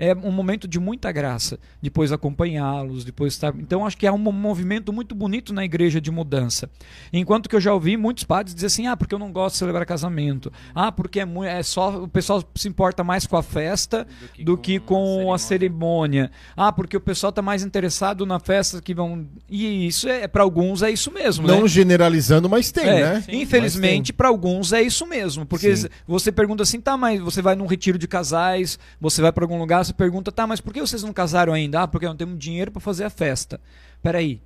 é 0.00 0.14
um 0.14 0.32
momento 0.32 0.66
de 0.66 0.80
muita 0.80 1.12
graça. 1.12 1.58
Depois 1.80 2.10
acompanhá-los, 2.10 3.04
depois 3.04 3.34
estar. 3.34 3.54
Então 3.58 3.86
acho 3.86 3.98
que 3.98 4.06
é 4.06 4.12
um 4.12 4.18
movimento 4.18 4.92
muito 4.94 5.14
bonito 5.14 5.52
na 5.52 5.62
igreja 5.62 6.00
de 6.00 6.10
mudança. 6.10 6.70
Enquanto 7.12 7.50
que 7.50 7.54
eu 7.54 7.60
já 7.60 7.74
ouvi 7.74 7.98
muitos 7.98 8.24
padres 8.24 8.54
dizer 8.54 8.68
assim: 8.68 8.86
ah, 8.86 8.96
porque 8.96 9.14
eu 9.14 9.18
não 9.18 9.30
gosto 9.30 9.54
de 9.54 9.58
celebrar 9.58 9.84
casamento. 9.84 10.50
Ah, 10.74 10.90
porque 10.90 11.20
é, 11.20 11.26
é 11.46 11.62
só 11.62 12.02
o 12.02 12.08
pessoal 12.08 12.42
se 12.54 12.66
importa 12.66 13.04
mais 13.04 13.26
com 13.26 13.36
a 13.36 13.42
festa 13.42 14.06
do 14.42 14.56
que 14.56 14.80
com, 14.80 15.32
a 15.34 15.38
cerimônia. 15.38 16.30
Ah, 16.56 16.72
porque 16.72 16.96
o 16.96 17.00
pessoal 17.00 17.28
está 17.28 17.42
mais 17.42 17.62
interessado 17.62 18.24
na 18.24 18.40
festa 18.40 18.80
que 18.80 18.94
vão. 18.94 19.26
E 19.50 19.86
isso 19.86 20.08
é 20.08 20.26
para 20.26 20.42
alguns 20.42 20.82
é 20.82 20.90
isso 20.90 21.12
mesmo, 21.12 21.46
né? 21.46 21.54
Não 21.54 21.68
generalizando, 21.68 22.48
mas 22.48 22.72
tem, 22.72 22.88
É, 22.88 23.00
né? 23.00 23.24
Infelizmente, 23.28 24.14
para 24.14 24.28
alguns 24.28 24.72
é 24.72 24.80
isso 24.80 25.06
mesmo. 25.06 25.44
Porque 25.44 25.76
Sim. 25.76 25.88
você 26.06 26.32
pergunta 26.32 26.62
assim, 26.62 26.80
tá, 26.80 26.96
mas 26.96 27.20
você 27.20 27.42
vai 27.42 27.54
num 27.54 27.66
retiro 27.66 27.98
de 27.98 28.08
casais, 28.08 28.78
você 28.98 29.20
vai 29.20 29.30
para 29.30 29.44
algum 29.44 29.58
lugar, 29.58 29.89
você 29.90 29.94
pergunta, 29.94 30.30
tá, 30.32 30.46
mas 30.46 30.60
por 30.60 30.72
que 30.72 30.80
vocês 30.80 31.02
não 31.02 31.12
casaram 31.12 31.52
ainda? 31.52 31.82
Ah, 31.82 31.88
porque 31.88 32.06
não 32.06 32.16
temos 32.16 32.38
dinheiro 32.38 32.70
para 32.70 32.80
fazer 32.80 33.04
a 33.04 33.10
festa. 33.10 33.60
Peraí. 34.02 34.40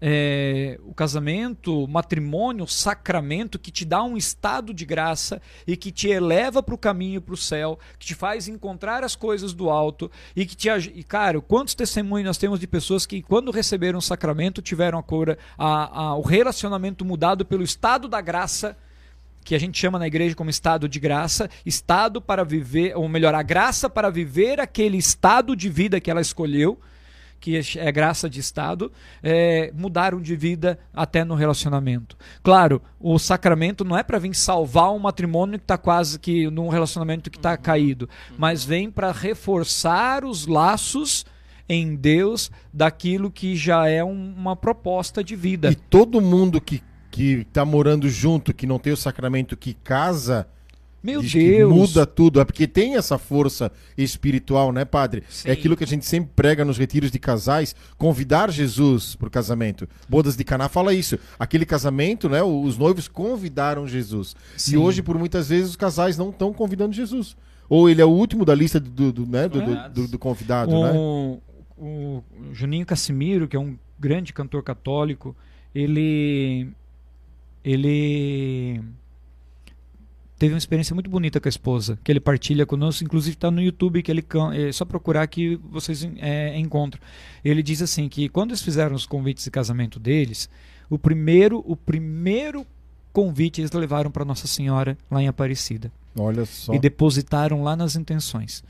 É, 0.00 0.78
o 0.84 0.94
casamento, 0.94 1.82
o 1.82 1.88
matrimônio, 1.88 2.64
o 2.64 2.68
sacramento 2.68 3.58
que 3.58 3.72
te 3.72 3.84
dá 3.84 4.00
um 4.04 4.16
estado 4.16 4.72
de 4.72 4.84
graça 4.84 5.42
e 5.66 5.76
que 5.76 5.90
te 5.90 6.06
eleva 6.08 6.62
para 6.62 6.72
o 6.76 6.78
caminho 6.78 7.20
para 7.20 7.34
o 7.34 7.36
céu, 7.36 7.76
que 7.98 8.06
te 8.06 8.14
faz 8.14 8.46
encontrar 8.46 9.02
as 9.02 9.16
coisas 9.16 9.52
do 9.52 9.68
alto 9.68 10.08
e 10.36 10.46
que 10.46 10.54
te 10.54 10.68
e 10.94 11.02
cara, 11.02 11.40
quantos 11.40 11.74
testemunhos 11.74 12.26
nós 12.26 12.38
temos 12.38 12.60
de 12.60 12.66
pessoas 12.68 13.04
que 13.04 13.20
quando 13.20 13.50
receberam 13.50 13.98
o 13.98 14.02
sacramento 14.02 14.62
tiveram 14.62 15.00
a 15.00 15.02
cura, 15.02 15.36
a- 15.58 16.00
a- 16.02 16.14
o 16.14 16.22
relacionamento 16.22 17.04
mudado 17.04 17.44
pelo 17.44 17.64
estado 17.64 18.06
da 18.06 18.20
graça 18.20 18.76
que 19.48 19.54
a 19.54 19.58
gente 19.58 19.78
chama 19.78 19.98
na 19.98 20.06
igreja 20.06 20.34
como 20.34 20.50
estado 20.50 20.86
de 20.86 21.00
graça, 21.00 21.48
estado 21.64 22.20
para 22.20 22.44
viver, 22.44 22.94
ou 22.94 23.08
melhor, 23.08 23.34
a 23.34 23.42
graça 23.42 23.88
para 23.88 24.10
viver 24.10 24.60
aquele 24.60 24.98
estado 24.98 25.56
de 25.56 25.70
vida 25.70 25.98
que 25.98 26.10
ela 26.10 26.20
escolheu, 26.20 26.78
que 27.40 27.58
é 27.78 27.90
graça 27.90 28.28
de 28.28 28.40
estado, 28.40 28.92
é, 29.22 29.72
mudaram 29.74 30.20
de 30.20 30.36
vida 30.36 30.78
até 30.92 31.24
no 31.24 31.34
relacionamento. 31.34 32.14
Claro, 32.42 32.82
o 33.00 33.18
sacramento 33.18 33.86
não 33.86 33.96
é 33.96 34.02
para 34.02 34.18
vir 34.18 34.34
salvar 34.34 34.92
um 34.92 34.98
matrimônio 34.98 35.58
que 35.58 35.64
está 35.64 35.78
quase 35.78 36.18
que 36.18 36.50
num 36.50 36.68
relacionamento 36.68 37.30
que 37.30 37.38
está 37.38 37.56
caído, 37.56 38.06
mas 38.36 38.66
vem 38.66 38.90
para 38.90 39.12
reforçar 39.12 40.26
os 40.26 40.46
laços 40.46 41.24
em 41.66 41.96
Deus 41.96 42.50
daquilo 42.70 43.30
que 43.30 43.56
já 43.56 43.88
é 43.88 44.04
um- 44.04 44.34
uma 44.36 44.54
proposta 44.54 45.24
de 45.24 45.34
vida. 45.34 45.70
E 45.70 45.74
todo 45.74 46.20
mundo 46.20 46.60
que, 46.60 46.82
que 47.10 47.46
tá 47.52 47.64
morando 47.64 48.08
junto, 48.08 48.52
que 48.54 48.66
não 48.66 48.78
tem 48.78 48.92
o 48.92 48.96
sacramento, 48.96 49.56
que 49.56 49.72
casa, 49.74 50.46
Meu 51.02 51.22
Deus! 51.22 51.72
muda 51.72 52.04
tudo. 52.04 52.40
É 52.40 52.44
porque 52.44 52.66
tem 52.66 52.96
essa 52.96 53.16
força 53.18 53.70
espiritual, 53.96 54.72
né, 54.72 54.84
padre? 54.84 55.22
Sim. 55.28 55.48
É 55.48 55.52
aquilo 55.52 55.76
que 55.76 55.84
a 55.84 55.86
gente 55.86 56.04
sempre 56.04 56.30
prega 56.36 56.64
nos 56.64 56.76
retiros 56.76 57.10
de 57.10 57.18
casais, 57.18 57.74
convidar 57.96 58.50
Jesus 58.50 59.14
pro 59.14 59.30
casamento. 59.30 59.88
Bodas 60.08 60.36
de 60.36 60.44
Caná 60.44 60.68
fala 60.68 60.92
isso. 60.92 61.18
Aquele 61.38 61.64
casamento, 61.64 62.28
né, 62.28 62.42
os 62.42 62.76
noivos 62.76 63.08
convidaram 63.08 63.86
Jesus. 63.86 64.34
Sim. 64.56 64.74
E 64.74 64.76
hoje, 64.76 65.02
por 65.02 65.16
muitas 65.18 65.48
vezes, 65.48 65.70
os 65.70 65.76
casais 65.76 66.18
não 66.18 66.30
estão 66.30 66.52
convidando 66.52 66.92
Jesus. 66.94 67.36
Ou 67.68 67.88
ele 67.88 68.00
é 68.00 68.04
o 68.04 68.08
último 68.10 68.44
da 68.44 68.54
lista 68.54 68.80
do, 68.80 69.12
do, 69.12 69.26
né, 69.26 69.48
do, 69.48 69.60
do- 69.62 69.88
do- 69.90 70.08
do 70.08 70.18
convidado, 70.18 70.72
né? 70.72 70.92
o, 70.94 71.38
o 71.76 72.22
Juninho 72.52 72.84
Cassimiro, 72.86 73.46
que 73.46 73.54
é 73.56 73.60
um 73.60 73.78
grande 74.00 74.32
cantor 74.32 74.62
católico, 74.62 75.36
ele 75.74 76.70
ele 77.64 78.80
teve 80.38 80.54
uma 80.54 80.58
experiência 80.58 80.94
muito 80.94 81.10
bonita 81.10 81.40
com 81.40 81.48
a 81.48 81.50
esposa, 81.50 81.98
que 82.04 82.12
ele 82.12 82.20
partilha 82.20 82.64
conosco, 82.64 83.02
inclusive 83.02 83.34
está 83.34 83.50
no 83.50 83.60
YouTube, 83.60 84.02
que 84.02 84.10
ele 84.10 84.24
é 84.54 84.72
só 84.72 84.84
procurar 84.84 85.26
que 85.26 85.56
vocês 85.56 86.08
é, 86.18 86.56
encontram. 86.56 87.02
Ele 87.44 87.62
diz 87.62 87.82
assim 87.82 88.08
que 88.08 88.28
quando 88.28 88.50
eles 88.50 88.62
fizeram 88.62 88.94
os 88.94 89.04
convites 89.04 89.44
de 89.44 89.50
casamento 89.50 89.98
deles, 89.98 90.48
o 90.88 90.98
primeiro 90.98 91.62
o 91.66 91.76
primeiro 91.76 92.64
convite 93.12 93.60
eles 93.60 93.72
levaram 93.72 94.10
para 94.10 94.24
Nossa 94.24 94.46
Senhora 94.46 94.96
lá 95.10 95.20
em 95.20 95.26
Aparecida 95.26 95.90
Olha 96.16 96.44
só. 96.44 96.72
e 96.72 96.78
depositaram 96.78 97.62
lá 97.62 97.74
nas 97.74 97.96
intenções. 97.96 98.62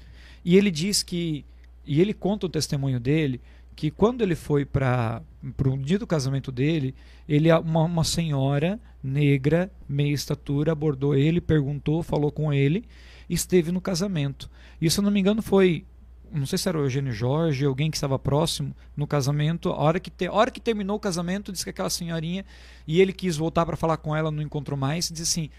E 0.44 0.56
ele 0.56 0.70
diz 0.70 1.02
que, 1.02 1.44
e 1.84 2.00
ele 2.00 2.14
conta 2.14 2.46
o 2.46 2.48
testemunho 2.48 2.98
dele, 2.98 3.40
que 3.78 3.92
quando 3.92 4.22
ele 4.22 4.34
foi 4.34 4.64
para 4.64 5.22
o 5.64 5.78
dia 5.78 6.00
do 6.00 6.06
casamento 6.06 6.50
dele, 6.50 6.96
ele 7.28 7.48
uma, 7.52 7.84
uma 7.84 8.02
senhora 8.02 8.80
negra, 9.00 9.70
meia 9.88 10.12
estatura, 10.12 10.72
abordou 10.72 11.14
ele, 11.14 11.40
perguntou, 11.40 12.02
falou 12.02 12.32
com 12.32 12.52
ele, 12.52 12.84
esteve 13.30 13.70
no 13.70 13.80
casamento. 13.80 14.50
E 14.80 14.90
se 14.90 14.98
eu 14.98 15.04
não 15.04 15.12
me 15.12 15.20
engano 15.20 15.40
foi, 15.42 15.86
não 16.32 16.44
sei 16.44 16.58
se 16.58 16.68
era 16.68 16.76
o 16.76 16.82
Eugênio 16.82 17.12
Jorge, 17.12 17.64
alguém 17.64 17.88
que 17.88 17.96
estava 17.96 18.18
próximo 18.18 18.74
no 18.96 19.06
casamento, 19.06 19.68
a 19.68 19.76
hora 19.76 20.00
que, 20.00 20.10
te, 20.10 20.26
a 20.26 20.32
hora 20.32 20.50
que 20.50 20.60
terminou 20.60 20.96
o 20.96 21.00
casamento, 21.00 21.52
disse 21.52 21.62
que 21.62 21.70
aquela 21.70 21.88
senhorinha, 21.88 22.44
e 22.84 23.00
ele 23.00 23.12
quis 23.12 23.36
voltar 23.36 23.64
para 23.64 23.76
falar 23.76 23.98
com 23.98 24.14
ela, 24.14 24.32
não 24.32 24.42
encontrou 24.42 24.76
mais, 24.76 25.08
disse 25.08 25.22
assim, 25.22 25.50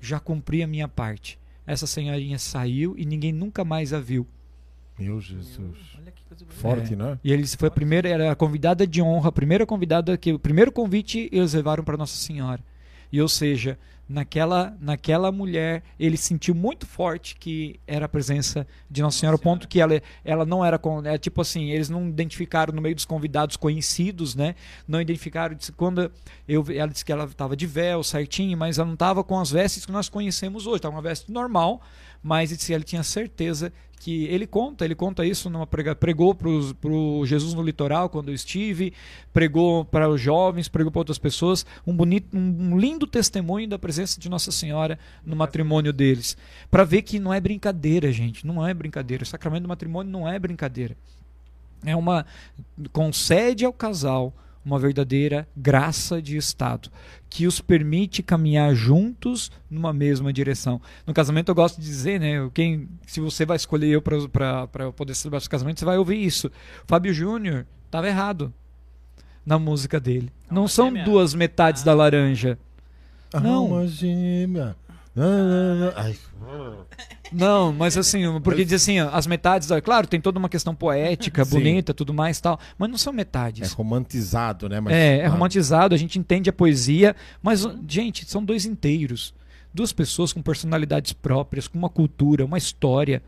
já 0.00 0.18
cumpri 0.18 0.60
a 0.60 0.66
minha 0.66 0.88
parte. 0.88 1.38
Essa 1.64 1.86
senhorinha 1.86 2.36
saiu 2.36 2.96
e 2.98 3.06
ninguém 3.06 3.30
nunca 3.30 3.64
mais 3.64 3.92
a 3.92 4.00
viu. 4.00 4.26
Meu 4.98 5.20
Jesus. 5.20 5.76
Olha 5.98 6.12
que 6.12 6.22
coisa 6.28 6.44
bonita. 6.44 6.60
Forte, 6.60 6.92
É. 6.92 6.96
né? 6.96 7.18
E 7.24 7.32
ele 7.32 7.42
disse, 7.42 7.56
foi 7.56 7.68
a 7.68 7.70
primeira, 7.70 8.08
era 8.08 8.30
a 8.32 8.36
convidada 8.36 8.86
de 8.86 9.02
honra, 9.02 9.28
a 9.28 9.32
primeira 9.32 9.66
convidada 9.66 10.16
que 10.16 10.32
o 10.32 10.38
primeiro 10.38 10.70
convite 10.70 11.28
eles 11.32 11.52
levaram 11.54 11.82
para 11.82 11.96
Nossa 11.96 12.16
Senhora. 12.16 12.60
E 13.12 13.20
ou 13.20 13.28
seja, 13.28 13.78
naquela 14.08 14.76
naquela 14.80 15.32
mulher, 15.32 15.82
ele 15.98 16.16
sentiu 16.16 16.54
muito 16.54 16.86
forte 16.86 17.36
que 17.36 17.78
era 17.86 18.06
a 18.06 18.08
presença 18.08 18.66
de 18.90 19.02
Nossa 19.02 19.18
Senhora, 19.18 19.34
ao 19.34 19.38
ponto 19.38 19.66
que 19.68 19.80
ela 19.80 20.00
ela 20.24 20.44
não 20.44 20.64
era 20.64 20.78
com, 20.78 21.04
é 21.04 21.16
tipo 21.18 21.40
assim, 21.40 21.70
eles 21.70 21.88
não 21.88 22.08
identificaram 22.08 22.72
no 22.74 22.82
meio 22.82 22.94
dos 22.94 23.04
convidados 23.04 23.56
conhecidos, 23.56 24.34
né? 24.34 24.54
Não 24.86 25.00
identificaram 25.00 25.54
disse, 25.54 25.72
quando 25.72 26.10
eu 26.46 26.64
ela 26.72 26.88
disse 26.90 27.04
que 27.04 27.12
ela 27.12 27.24
estava 27.24 27.56
de 27.56 27.66
véu, 27.66 28.02
certinho, 28.04 28.56
mas 28.58 28.78
ela 28.78 28.86
não 28.86 28.94
estava 28.94 29.24
com 29.24 29.38
as 29.40 29.50
vestes 29.50 29.86
que 29.86 29.92
nós 29.92 30.08
conhecemos 30.08 30.66
hoje, 30.66 30.76
estava 30.76 30.94
uma 30.94 31.02
veste 31.02 31.30
normal, 31.32 31.80
mas 32.22 32.50
ele 32.50 32.58
disse 32.58 32.72
ele 32.72 32.84
tinha 32.84 33.02
certeza 33.02 33.72
que 34.04 34.26
ele 34.26 34.46
conta, 34.46 34.84
ele 34.84 34.94
conta 34.94 35.24
isso 35.24 35.48
numa 35.48 35.66
prega, 35.66 35.94
pregou 35.94 36.34
para 36.34 36.46
o 36.46 37.24
Jesus 37.24 37.54
no 37.54 37.62
litoral 37.62 38.10
quando 38.10 38.28
eu 38.28 38.34
estive, 38.34 38.92
pregou 39.32 39.82
para 39.82 40.10
os 40.10 40.20
jovens, 40.20 40.68
pregou 40.68 40.92
para 40.92 41.00
outras 41.00 41.16
pessoas, 41.16 41.64
um 41.86 41.96
bonito, 41.96 42.36
um, 42.36 42.78
lindo 42.78 43.06
testemunho 43.06 43.66
da 43.66 43.78
presença 43.78 44.20
de 44.20 44.28
Nossa 44.28 44.52
Senhora 44.52 44.98
no 45.24 45.34
matrimônio 45.34 45.90
deles, 45.90 46.36
para 46.70 46.84
ver 46.84 47.00
que 47.00 47.18
não 47.18 47.32
é 47.32 47.40
brincadeira, 47.40 48.12
gente, 48.12 48.46
não 48.46 48.66
é 48.66 48.74
brincadeira. 48.74 49.22
O 49.22 49.26
sacramento 49.26 49.62
do 49.62 49.70
matrimônio 49.70 50.12
não 50.12 50.28
é 50.28 50.38
brincadeira. 50.38 50.94
É 51.82 51.96
uma 51.96 52.26
concede 52.92 53.64
ao 53.64 53.72
casal 53.72 54.34
uma 54.64 54.78
verdadeira 54.78 55.46
graça 55.56 56.22
de 56.22 56.36
Estado, 56.36 56.90
que 57.28 57.46
os 57.46 57.60
permite 57.60 58.22
caminhar 58.22 58.74
juntos 58.74 59.50
numa 59.70 59.92
mesma 59.92 60.32
direção. 60.32 60.80
No 61.06 61.12
casamento 61.12 61.50
eu 61.50 61.54
gosto 61.54 61.80
de 61.80 61.86
dizer, 61.86 62.18
né, 62.18 62.50
quem, 62.54 62.88
se 63.06 63.20
você 63.20 63.44
vai 63.44 63.56
escolher 63.56 63.88
eu 63.88 64.02
para 64.02 64.92
poder 64.96 65.14
celebrar 65.14 65.40
seu 65.42 65.50
casamento, 65.50 65.80
você 65.80 65.84
vai 65.84 65.98
ouvir 65.98 66.24
isso. 66.24 66.50
Fábio 66.86 67.12
Júnior 67.12 67.66
estava 67.86 68.08
errado 68.08 68.52
na 69.44 69.58
música 69.58 70.00
dele. 70.00 70.32
Não, 70.50 70.62
Não 70.62 70.68
são 70.68 70.86
gêmea. 70.86 71.04
duas 71.04 71.34
metades 71.34 71.82
ah. 71.82 71.86
da 71.86 71.94
laranja. 71.94 72.58
Não. 73.42 73.66
Uma 73.66 73.86
gêmea. 73.86 74.76
Ai. 75.96 76.16
Não, 77.34 77.72
mas 77.72 77.96
assim, 77.96 78.22
porque 78.40 78.64
diz 78.64 78.82
assim, 78.82 78.98
as 78.98 79.26
metades, 79.26 79.68
claro, 79.82 80.06
tem 80.06 80.20
toda 80.20 80.38
uma 80.38 80.48
questão 80.48 80.74
poética, 80.74 81.44
bonita, 81.44 81.92
tudo 81.92 82.14
mais 82.14 82.40
tal, 82.40 82.58
mas 82.78 82.88
não 82.88 82.96
são 82.96 83.12
metades. 83.12 83.72
É 83.72 83.74
romantizado, 83.74 84.68
né? 84.68 84.80
Mas, 84.80 84.94
é, 84.94 85.18
é 85.18 85.26
romantizado, 85.26 85.94
a 85.94 85.98
gente 85.98 86.18
entende 86.18 86.48
a 86.48 86.52
poesia, 86.52 87.16
mas, 87.42 87.66
gente, 87.88 88.24
são 88.30 88.44
dois 88.44 88.64
inteiros. 88.64 89.34
Duas 89.72 89.92
pessoas 89.92 90.32
com 90.32 90.40
personalidades 90.40 91.12
próprias, 91.12 91.66
com 91.66 91.76
uma 91.76 91.88
cultura, 91.88 92.44
uma 92.44 92.58
história, 92.58 93.20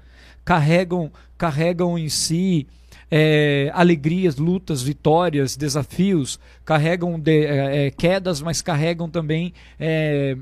carregam, 0.44 1.10
carregam 1.36 1.98
em 1.98 2.08
si 2.08 2.68
é, 3.10 3.70
alegrias, 3.74 4.36
lutas, 4.36 4.82
vitórias, 4.82 5.56
desafios, 5.56 6.38
carregam 6.64 7.18
de, 7.18 7.46
é, 7.46 7.86
é 7.86 7.90
quedas, 7.90 8.40
mas 8.40 8.62
carregam 8.62 9.08
também 9.08 9.52
é, 9.78 10.36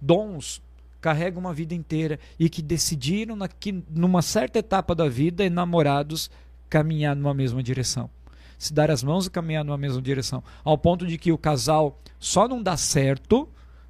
dons, 0.00 0.62
carregam 1.08 1.40
uma 1.40 1.54
vida 1.54 1.74
inteira 1.74 2.20
e 2.38 2.50
que 2.50 2.60
decidiram 2.60 3.34
na, 3.34 3.48
que, 3.48 3.72
numa 3.88 4.20
certa 4.20 4.58
etapa 4.58 4.94
da 4.94 5.08
vida, 5.08 5.42
enamorados, 5.42 6.30
caminhar 6.68 7.16
numa 7.16 7.32
mesma 7.32 7.62
direção. 7.62 8.10
Se 8.58 8.74
dar 8.74 8.90
as 8.90 9.02
mãos 9.02 9.26
e 9.26 9.30
caminhar 9.30 9.64
numa 9.64 9.78
mesma 9.78 10.02
direção. 10.02 10.44
Ao 10.62 10.76
ponto 10.76 11.06
de 11.06 11.16
que 11.16 11.32
o 11.32 11.38
casal 11.38 11.98
só 12.18 12.46
não 12.46 12.62
dá 12.62 12.76
certo 12.76 13.48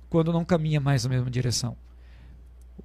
quando 0.09 0.33
não 0.33 0.45
caminha 0.45 0.81
mais 0.81 1.03
na 1.03 1.11
mesma 1.11 1.29
direção. 1.29 1.77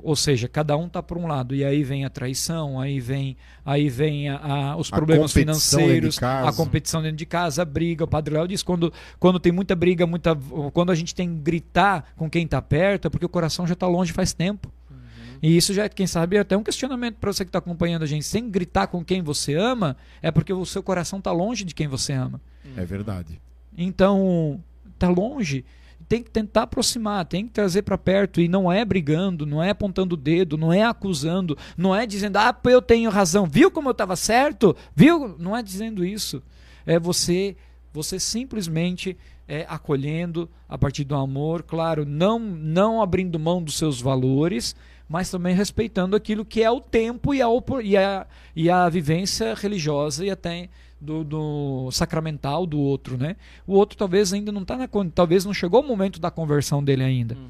Ou 0.03 0.17
seja, 0.17 0.49
cada 0.49 0.75
um 0.75 0.87
está 0.87 1.01
por 1.01 1.17
um 1.17 1.25
lado 1.25 1.55
e 1.55 1.63
aí 1.63 1.81
vem 1.81 2.03
a 2.03 2.09
traição, 2.09 2.79
aí 2.79 2.99
vem, 2.99 3.37
aí 3.65 3.89
vem 3.89 4.27
a, 4.27 4.37
a, 4.37 4.75
os 4.75 4.89
problemas 4.89 5.31
financeiros, 5.31 6.21
a 6.21 6.51
competição 6.51 7.01
dentro 7.01 7.17
de 7.17 7.25
casa, 7.25 7.61
a 7.61 7.65
briga. 7.65 8.03
O 8.03 8.07
Padre 8.07 8.33
Léo 8.33 8.47
diz 8.47 8.61
quando 8.61 8.91
quando 9.17 9.39
tem 9.39 9.51
muita 9.51 9.75
briga, 9.75 10.05
muita 10.05 10.35
quando 10.73 10.91
a 10.91 10.95
gente 10.95 11.15
tem 11.15 11.29
que 11.29 11.41
gritar 11.41 12.13
com 12.17 12.29
quem 12.29 12.43
está 12.43 12.61
perto, 12.61 13.07
é 13.07 13.09
porque 13.09 13.25
o 13.25 13.29
coração 13.29 13.65
já 13.65 13.73
está 13.73 13.87
longe 13.87 14.11
faz 14.11 14.33
tempo. 14.33 14.69
Uhum. 14.91 14.97
E 15.41 15.55
isso 15.55 15.73
já, 15.73 15.87
quem 15.87 16.05
sabe, 16.05 16.35
é 16.35 16.39
até 16.41 16.57
um 16.57 16.63
questionamento 16.63 17.15
para 17.15 17.31
você 17.31 17.45
que 17.45 17.49
está 17.49 17.59
acompanhando 17.59 18.03
a 18.03 18.05
gente. 18.05 18.25
Sem 18.25 18.49
gritar 18.49 18.87
com 18.87 19.05
quem 19.05 19.21
você 19.21 19.55
ama, 19.55 19.95
é 20.21 20.31
porque 20.31 20.51
o 20.51 20.65
seu 20.65 20.83
coração 20.83 21.19
está 21.19 21.31
longe 21.31 21.63
de 21.63 21.73
quem 21.73 21.87
você 21.87 22.11
ama. 22.11 22.41
É 22.75 22.83
verdade. 22.83 23.39
Então, 23.77 24.61
está 24.93 25.07
longe 25.07 25.63
tem 26.07 26.23
que 26.23 26.29
tentar 26.29 26.63
aproximar, 26.63 27.25
tem 27.25 27.45
que 27.45 27.53
trazer 27.53 27.81
para 27.81 27.97
perto 27.97 28.41
e 28.41 28.47
não 28.47 28.71
é 28.71 28.83
brigando, 28.83 29.45
não 29.45 29.61
é 29.61 29.69
apontando 29.69 30.15
o 30.15 30.17
dedo, 30.17 30.57
não 30.57 30.71
é 30.71 30.83
acusando, 30.83 31.57
não 31.77 31.95
é 31.95 32.05
dizendo, 32.05 32.37
ah, 32.37 32.55
eu 32.65 32.81
tenho 32.81 33.09
razão, 33.09 33.45
viu 33.45 33.71
como 33.71 33.89
eu 33.89 33.93
estava 33.93 34.15
certo? 34.15 34.75
Viu? 34.95 35.35
Não 35.39 35.55
é 35.55 35.61
dizendo 35.61 36.05
isso. 36.05 36.41
É 36.85 36.99
você, 36.99 37.55
você 37.91 38.19
simplesmente 38.19 39.17
é, 39.47 39.65
acolhendo 39.69 40.49
a 40.67 40.77
partir 40.77 41.03
do 41.03 41.15
amor, 41.15 41.63
claro, 41.63 42.05
não, 42.05 42.39
não 42.39 43.01
abrindo 43.01 43.39
mão 43.39 43.61
dos 43.61 43.77
seus 43.77 44.01
valores, 44.01 44.75
mas 45.07 45.29
também 45.29 45.55
respeitando 45.55 46.15
aquilo 46.15 46.45
que 46.45 46.63
é 46.63 46.71
o 46.71 46.79
tempo 46.79 47.33
e 47.33 47.41
a, 47.41 47.47
e 47.83 47.97
a, 47.97 48.27
e 48.55 48.69
a 48.69 48.89
vivência 48.89 49.53
religiosa 49.53 50.25
e 50.25 50.31
até 50.31 50.69
do, 51.03 51.23
do, 51.23 51.91
sacramental 51.91 52.65
do 52.65 52.79
outro, 52.79 53.17
né? 53.17 53.35
O 53.67 53.73
outro 53.73 53.97
talvez 53.97 54.31
ainda 54.33 54.51
não 54.51 54.61
está 54.61 54.77
na 54.77 54.87
talvez 55.13 55.45
não 55.45 55.53
chegou 55.53 55.81
o 55.81 55.87
momento 55.87 56.19
da 56.19 56.31
conversão 56.31 56.83
dele 56.83 57.03
ainda. 57.03 57.35
Uhum. 57.35 57.49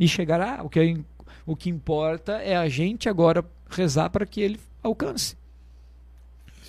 E 0.00 0.08
chegará, 0.08 0.60
o 0.62 0.68
que 0.68 0.80
é, 0.80 0.96
o 1.44 1.54
que 1.54 1.70
importa 1.70 2.32
é 2.38 2.56
a 2.56 2.68
gente 2.68 3.08
agora 3.08 3.44
rezar 3.70 4.10
para 4.10 4.26
que 4.26 4.40
ele 4.40 4.58
alcance. 4.82 5.36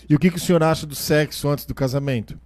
E 0.10 0.16
o 0.16 0.20
que, 0.20 0.30
que 0.30 0.38
o 0.38 0.40
senhor 0.40 0.64
acha 0.64 0.86
do 0.86 0.96
sexo 0.96 1.50
antes 1.50 1.66
do 1.66 1.74
casamento? 1.74 2.40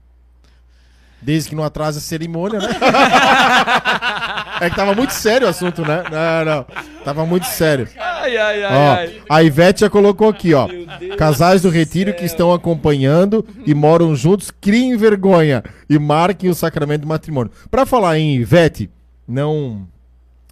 Desde 1.21 1.49
que 1.49 1.55
não 1.55 1.63
atrase 1.63 1.99
a 1.99 2.01
cerimônia, 2.01 2.59
né? 2.59 2.67
é 4.59 4.69
que 4.69 4.75
tava 4.75 4.95
muito 4.95 5.13
sério 5.13 5.45
o 5.45 5.49
assunto, 5.49 5.83
né? 5.83 6.03
Não, 6.09 6.45
não. 6.45 6.65
Tava 7.03 7.25
muito 7.25 7.45
sério. 7.45 7.87
Ai, 8.21 8.37
ai, 8.37 8.63
ai, 8.63 8.73
ó, 8.75 8.93
ai. 8.93 9.21
A 9.27 9.43
Ivete 9.43 9.81
já 9.81 9.89
colocou 9.89 10.29
aqui, 10.29 10.53
ó. 10.53 10.67
Casais 11.17 11.63
do 11.63 11.69
Retiro 11.69 12.13
que 12.13 12.23
estão 12.23 12.53
acompanhando 12.53 13.45
e 13.65 13.73
moram 13.73 14.15
juntos, 14.15 14.51
criem 14.51 14.95
vergonha 14.95 15.63
e 15.89 15.97
marquem 15.97 16.49
o 16.49 16.55
sacramento 16.55 17.01
do 17.01 17.07
matrimônio. 17.07 17.51
Para 17.69 17.85
falar 17.85 18.19
em 18.19 18.35
Ivete, 18.35 18.91
não 19.27 19.87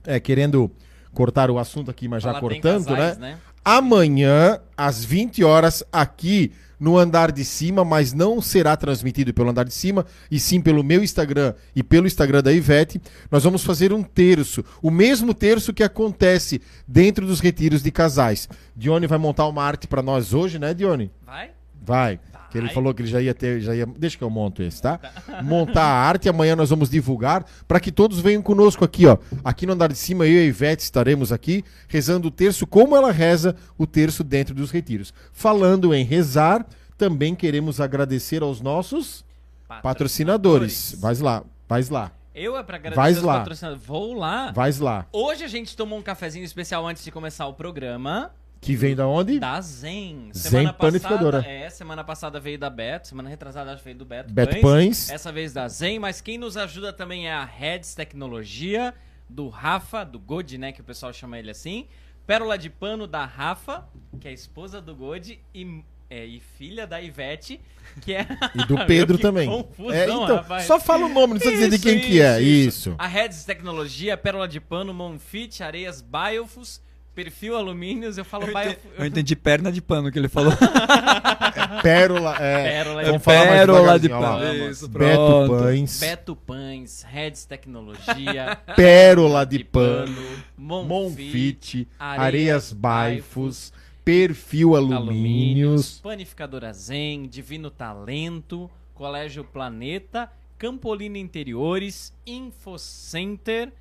é 0.05 0.19
querendo 0.19 0.71
cortar 1.13 1.51
o 1.51 1.59
assunto 1.59 1.91
aqui, 1.91 2.07
mas 2.07 2.23
já 2.23 2.39
cortando, 2.39 2.85
casais, 2.87 3.17
né? 3.17 3.31
né? 3.31 3.37
Amanhã, 3.63 4.59
às 4.75 5.03
20 5.03 5.43
horas, 5.43 5.83
aqui 5.91 6.51
no 6.79 6.97
andar 6.97 7.31
de 7.31 7.43
cima, 7.43 7.83
mas 7.83 8.13
não 8.13 8.41
será 8.41 8.77
transmitido 8.77 9.33
pelo 9.33 9.49
andar 9.49 9.65
de 9.65 9.73
cima, 9.73 10.05
e 10.31 10.39
sim 10.39 10.61
pelo 10.61 10.83
meu 10.83 11.03
Instagram 11.03 11.53
e 11.75 11.83
pelo 11.83 12.07
Instagram 12.07 12.41
da 12.41 12.53
Ivete. 12.53 13.01
Nós 13.29 13.43
vamos 13.43 13.63
fazer 13.63 13.91
um 13.91 14.01
terço, 14.01 14.63
o 14.81 14.89
mesmo 14.89 15.33
terço 15.33 15.73
que 15.73 15.83
acontece 15.83 16.61
dentro 16.87 17.25
dos 17.25 17.39
retiros 17.39 17.83
de 17.83 17.91
casais. 17.91 18.47
Dione 18.75 19.07
vai 19.07 19.17
montar 19.17 19.47
uma 19.47 19.63
arte 19.63 19.87
para 19.87 20.01
nós 20.01 20.33
hoje, 20.33 20.57
né, 20.57 20.73
Dione? 20.73 21.11
Vai? 21.25 21.51
Vai. 21.85 22.19
Que 22.49 22.57
ele 22.57 22.69
falou 22.69 22.93
que 22.93 23.01
ele 23.01 23.09
já 23.09 23.21
ia 23.21 23.33
ter, 23.33 23.61
já 23.61 23.75
ia. 23.75 23.85
Deixa 23.85 24.17
que 24.17 24.23
eu 24.23 24.29
monto 24.29 24.63
esse, 24.63 24.81
tá? 24.81 24.99
Montar 25.43 25.83
a 25.83 26.01
arte, 26.03 26.27
amanhã 26.27 26.55
nós 26.55 26.69
vamos 26.69 26.89
divulgar 26.89 27.45
para 27.67 27.79
que 27.79 27.91
todos 27.91 28.19
venham 28.19 28.41
conosco 28.41 28.83
aqui, 28.83 29.05
ó. 29.05 29.17
Aqui 29.43 29.65
no 29.65 29.73
andar 29.73 29.89
de 29.89 29.97
cima, 29.97 30.25
eu 30.25 30.33
e 30.33 30.39
a 30.39 30.43
Ivete 30.45 30.81
estaremos 30.83 31.31
aqui 31.31 31.63
rezando 31.87 32.27
o 32.27 32.31
terço, 32.31 32.65
como 32.65 32.95
ela 32.95 33.11
reza 33.11 33.55
o 33.77 33.85
terço 33.85 34.23
dentro 34.23 34.55
dos 34.55 34.71
retiros. 34.71 35.13
Falando 35.31 35.93
em 35.93 36.03
rezar, 36.03 36.65
também 36.97 37.35
queremos 37.35 37.79
agradecer 37.79 38.41
aos 38.41 38.61
nossos 38.61 39.23
patrocinadores. 39.67 40.91
patrocinadores. 40.93 40.95
Vai 40.99 41.15
lá, 41.15 41.43
vai 41.67 41.83
lá. 41.89 42.11
Eu 42.33 42.55
é 42.55 42.63
pra 42.63 42.77
agradecer 42.77 42.95
Vais 42.95 43.21
lá. 43.21 43.39
patrocinadores. 43.39 43.85
Vou 43.85 44.13
lá. 44.13 44.51
Vai 44.51 44.71
lá. 44.79 45.05
Hoje 45.11 45.43
a 45.43 45.47
gente 45.47 45.75
tomou 45.75 45.99
um 45.99 46.01
cafezinho 46.01 46.45
especial 46.45 46.87
antes 46.87 47.03
de 47.03 47.11
começar 47.11 47.45
o 47.47 47.53
programa. 47.53 48.31
Que 48.61 48.75
vem 48.75 48.95
da 48.95 49.07
onde? 49.07 49.39
Da 49.39 49.61
Zen. 49.61 50.29
Zen 50.33 50.49
semana 50.49 50.73
Panificadora. 50.73 51.37
Passada, 51.37 51.53
é, 51.53 51.69
semana 51.69 52.03
passada 52.03 52.39
veio 52.39 52.59
da 52.59 52.69
Beto, 52.69 53.07
semana 53.07 53.29
retrasada 53.29 53.75
veio 53.77 53.95
do 53.95 54.05
Beto, 54.05 54.33
Beto 54.33 54.59
Pães. 54.59 54.61
Pães. 54.61 55.09
Essa 55.09 55.31
vez 55.31 55.53
da 55.53 55.67
Zen, 55.67 55.99
mas 55.99 56.19
quem 56.19 56.37
nos 56.37 56.57
ajuda 56.57 56.91
também 56.91 57.27
é 57.27 57.33
a 57.33 57.45
Heads 57.45 57.95
Tecnologia, 57.95 58.93
do 59.29 59.47
Rafa, 59.47 60.03
do 60.03 60.19
God, 60.19 60.51
né, 60.53 60.71
que 60.71 60.81
o 60.81 60.83
pessoal 60.83 61.13
chama 61.13 61.39
ele 61.39 61.51
assim. 61.51 61.87
Pérola 62.27 62.57
de 62.57 62.69
Pano 62.69 63.07
da 63.07 63.25
Rafa, 63.25 63.87
que 64.19 64.27
é 64.27 64.31
a 64.31 64.33
esposa 64.33 64.81
do 64.81 64.93
God, 64.93 65.29
e, 65.55 65.83
é, 66.09 66.25
e 66.25 66.39
filha 66.39 66.85
da 66.85 67.01
Ivete, 67.01 67.61
que 68.01 68.13
é... 68.13 68.27
E 68.55 68.65
do 68.67 68.75
Pedro 68.85 69.17
também. 69.17 69.47
Confusão, 69.47 69.93
é, 69.93 70.03
então, 70.03 70.35
rapaz. 70.35 70.65
Só 70.65 70.79
fala 70.79 71.05
o 71.05 71.09
nome, 71.09 71.35
não 71.35 71.39
precisa 71.39 71.55
dizer 71.55 71.69
de 71.69 71.79
quem 71.79 71.97
isso, 71.97 72.07
que 72.07 72.21
é. 72.21 72.41
Isso. 72.41 72.89
isso. 72.89 72.95
A 72.97 73.07
Heads 73.07 73.45
Tecnologia, 73.45 74.17
Pérola 74.17 74.47
de 74.47 74.59
Pano, 74.59 74.93
Monfit, 74.93 75.63
Areias 75.63 76.01
Biofus 76.01 76.81
perfil 77.23 77.57
alumínios, 77.57 78.17
eu 78.17 78.23
falo... 78.23 78.45
Eu, 78.45 78.51
entendi, 78.51 78.77
eu 78.97 79.05
entendi 79.05 79.35
perna 79.35 79.69
de 79.73 79.81
pano 79.81 80.09
que 80.09 80.17
ele 80.17 80.29
falou. 80.29 80.53
é, 80.55 81.81
pérola, 81.81 82.35
é... 82.39 82.71
Pérola, 82.71 83.03
Vamos 83.03 83.23
falar 83.23 83.47
pérola 83.47 83.99
de 83.99 84.07
pano. 84.07 84.69
Isso, 84.69 84.87
Beto 84.87 85.47
Pães. 85.49 85.99
Beto 85.99 86.35
Pães, 86.37 87.03
Reds 87.03 87.43
Tecnologia. 87.43 88.57
pérola 88.73 89.45
de, 89.45 89.57
de 89.57 89.63
pano. 89.65 90.15
Monfit. 90.57 91.89
Areias 91.99 92.71
Baifos. 92.71 93.73
Perfil 94.05 94.77
alumínios. 94.77 95.09
alumínios. 95.09 95.99
Panificadora 95.99 96.71
Zen. 96.71 97.27
Divino 97.27 97.69
Talento. 97.69 98.71
Colégio 98.93 99.43
Planeta. 99.43 100.31
Campolino 100.57 101.17
Interiores. 101.17 102.13
Infocenter. 102.25 103.73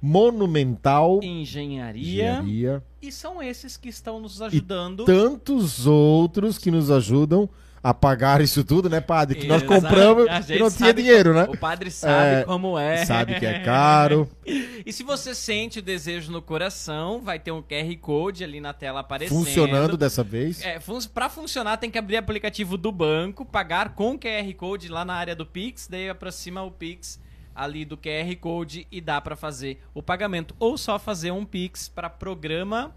Monumental 0.00 1.20
Engenharia, 1.22 2.40
Engenharia, 2.40 2.82
E 3.02 3.10
são 3.10 3.42
esses 3.42 3.76
que 3.76 3.88
estão 3.88 4.20
nos 4.20 4.40
ajudando. 4.40 5.02
E 5.02 5.06
tantos 5.06 5.86
outros 5.86 6.56
que 6.56 6.70
nos 6.70 6.90
ajudam 6.90 7.48
a 7.82 7.94
pagar 7.94 8.40
isso 8.40 8.64
tudo, 8.64 8.88
né, 8.88 9.00
padre? 9.00 9.38
Que 9.38 9.46
nós 9.46 9.62
compramos 9.62 10.26
e 10.48 10.58
não 10.58 10.70
tinha 10.70 10.92
dinheiro, 10.92 11.32
né? 11.32 11.46
O 11.48 11.56
padre 11.56 11.90
sabe 11.90 12.40
é, 12.40 12.44
como 12.44 12.78
é. 12.78 13.04
Sabe 13.04 13.38
que 13.38 13.46
é 13.46 13.60
caro. 13.60 14.28
e 14.84 14.92
se 14.92 15.02
você 15.02 15.34
sente 15.34 15.78
o 15.78 15.82
desejo 15.82 16.30
no 16.30 16.42
coração, 16.42 17.20
vai 17.20 17.38
ter 17.38 17.50
um 17.50 17.62
QR 17.62 17.96
Code 18.00 18.44
ali 18.44 18.60
na 18.60 18.72
tela 18.72 19.00
aparecendo. 19.00 19.38
Funcionando 19.38 19.96
dessa 19.96 20.22
vez? 20.22 20.62
É, 20.62 20.80
fun 20.80 20.98
para 21.12 21.28
funcionar 21.28 21.76
tem 21.76 21.90
que 21.90 21.98
abrir 21.98 22.16
o 22.16 22.18
aplicativo 22.18 22.76
do 22.76 22.90
banco, 22.90 23.44
pagar 23.44 23.94
com 23.94 24.18
QR 24.18 24.52
Code 24.56 24.88
lá 24.88 25.04
na 25.04 25.14
área 25.14 25.34
do 25.34 25.46
Pix, 25.46 25.86
daí 25.88 26.08
aproxima 26.08 26.62
o 26.62 26.70
Pix 26.70 27.20
ali 27.58 27.84
do 27.84 27.96
QR 27.96 28.36
Code 28.40 28.86
e 28.90 29.00
dá 29.00 29.20
para 29.20 29.34
fazer 29.34 29.82
o 29.92 30.00
pagamento 30.02 30.54
ou 30.60 30.78
só 30.78 30.96
fazer 30.98 31.32
um 31.32 31.44
Pix 31.44 31.88
para 31.88 32.08
programa 32.08 32.94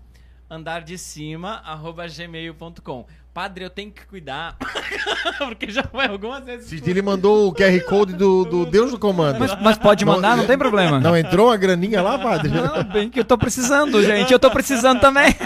andardecima@gmail.com. 0.49 3.05
Padre, 3.33 3.63
eu 3.63 3.69
tenho 3.69 3.89
que 3.91 4.05
cuidar, 4.05 4.57
porque 5.39 5.71
já 5.71 5.83
foi 5.83 6.05
algumas 6.05 6.43
vezes. 6.43 6.69
Titili 6.69 7.01
mandou 7.01 7.47
o 7.47 7.53
QR 7.53 7.79
Code 7.85 8.11
do, 8.13 8.43
do 8.43 8.65
Deus 8.69 8.91
do 8.91 8.99
Comando. 8.99 9.39
Mas, 9.39 9.57
mas 9.61 9.77
pode 9.77 10.03
mandar, 10.03 10.35
não 10.35 10.45
tem 10.45 10.57
problema. 10.57 10.99
Não 10.99 11.15
entrou 11.15 11.47
uma 11.47 11.55
graninha 11.55 12.01
lá, 12.01 12.19
padre? 12.19 12.51
Não, 12.51 12.83
bem 12.83 13.09
que 13.09 13.21
eu 13.21 13.25
tô 13.25 13.37
precisando, 13.37 14.03
gente. 14.03 14.33
Eu 14.33 14.39
tô 14.39 14.51
precisando 14.51 14.99
também. 14.99 15.33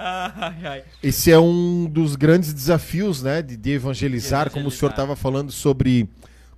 Ai, 0.00 0.54
ai. 0.64 0.84
Esse 1.02 1.32
é 1.32 1.38
um 1.38 1.86
dos 1.90 2.14
grandes 2.14 2.54
desafios, 2.54 3.20
né, 3.22 3.42
de, 3.42 3.56
de 3.56 3.72
evangelizar, 3.72 4.44
De 4.44 4.50
como 4.50 4.68
o 4.68 4.70
senhor 4.70 4.90
evangelizar. 4.90 5.14
estava 5.14 5.16
falando 5.16 5.50
sobre 5.50 6.08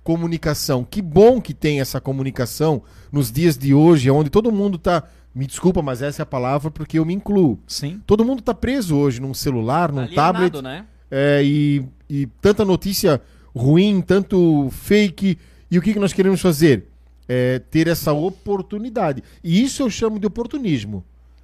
comunicação. 0.03 0.85
Que 0.89 1.01
bom 1.01 1.41
que 1.41 1.53
tem 1.53 1.79
essa 1.79 2.01
comunicação 2.01 2.81
nos 3.11 3.31
dias 3.31 3.57
de 3.57 3.73
hoje, 3.73 4.09
onde 4.09 4.29
todo 4.29 4.51
mundo 4.51 4.77
tá, 4.77 5.03
me 5.33 5.45
desculpa, 5.45 5.81
mas 5.81 6.01
essa 6.01 6.21
é 6.21 6.23
a 6.23 6.25
palavra 6.25 6.71
porque 6.71 6.99
eu 6.99 7.05
me 7.05 7.13
incluo. 7.13 7.59
Sim. 7.67 8.01
Todo 8.05 8.25
mundo 8.25 8.41
tá 8.41 8.53
preso 8.53 8.95
hoje 8.95 9.21
num 9.21 9.33
celular, 9.33 9.91
num 9.91 10.01
Alienado, 10.01 10.37
tablet, 10.39 10.61
né? 10.61 10.85
é, 11.09 11.41
e, 11.43 11.85
e 12.09 12.25
tanta 12.41 12.65
notícia 12.65 13.21
ruim, 13.55 14.01
tanto 14.01 14.69
fake. 14.71 15.37
E 15.69 15.77
o 15.77 15.81
que, 15.81 15.93
que 15.93 15.99
nós 15.99 16.13
queremos 16.13 16.41
fazer? 16.41 16.87
É 17.27 17.59
ter 17.59 17.87
essa 17.87 18.11
oportunidade. 18.11 19.23
E 19.43 19.63
isso 19.63 19.83
eu 19.83 19.89
chamo 19.89 20.19
de 20.19 20.27
oportunismo. 20.27 21.03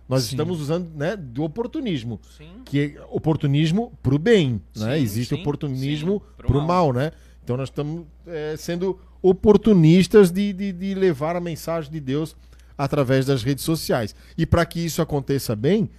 Nós 0.10 0.24
Sim. 0.24 0.30
estamos 0.32 0.62
usando 0.62 0.90
né, 0.96 1.18
do 1.18 1.44
oportunismo 1.44 2.20
Sim. 2.38 2.62
que 2.64 2.96
é 2.98 3.06
oportunismo 3.10 3.92
pro 4.02 4.18
bem, 4.18 4.62
né? 4.76 4.96
Sim, 4.96 5.04
Existe 5.04 5.36
sim, 5.36 5.42
oportunismo 5.42 6.14
sim, 6.14 6.34
pro 6.38 6.48
pro 6.48 6.62
mal, 6.62 6.94
né? 6.94 7.12
Então 7.48 7.56
nós 7.56 7.70
estamos 7.70 8.06
é, 8.28 8.56
sendo 8.58 9.00
oportunistas 9.22 10.32
de, 10.32 10.52
de, 10.52 10.74
de 10.74 10.94
levar 10.94 11.38
a 11.38 11.40
mensagem 11.40 11.90
de 11.90 12.02
Deus 12.02 12.36
através 12.78 13.26
das 13.26 13.42
redes 13.42 13.64
sociais. 13.64 14.14
E 14.38 14.46
para 14.46 14.66
que 14.66 14.82
isso 14.82 15.02
aconteça 15.02 15.56
bem, 15.56 15.90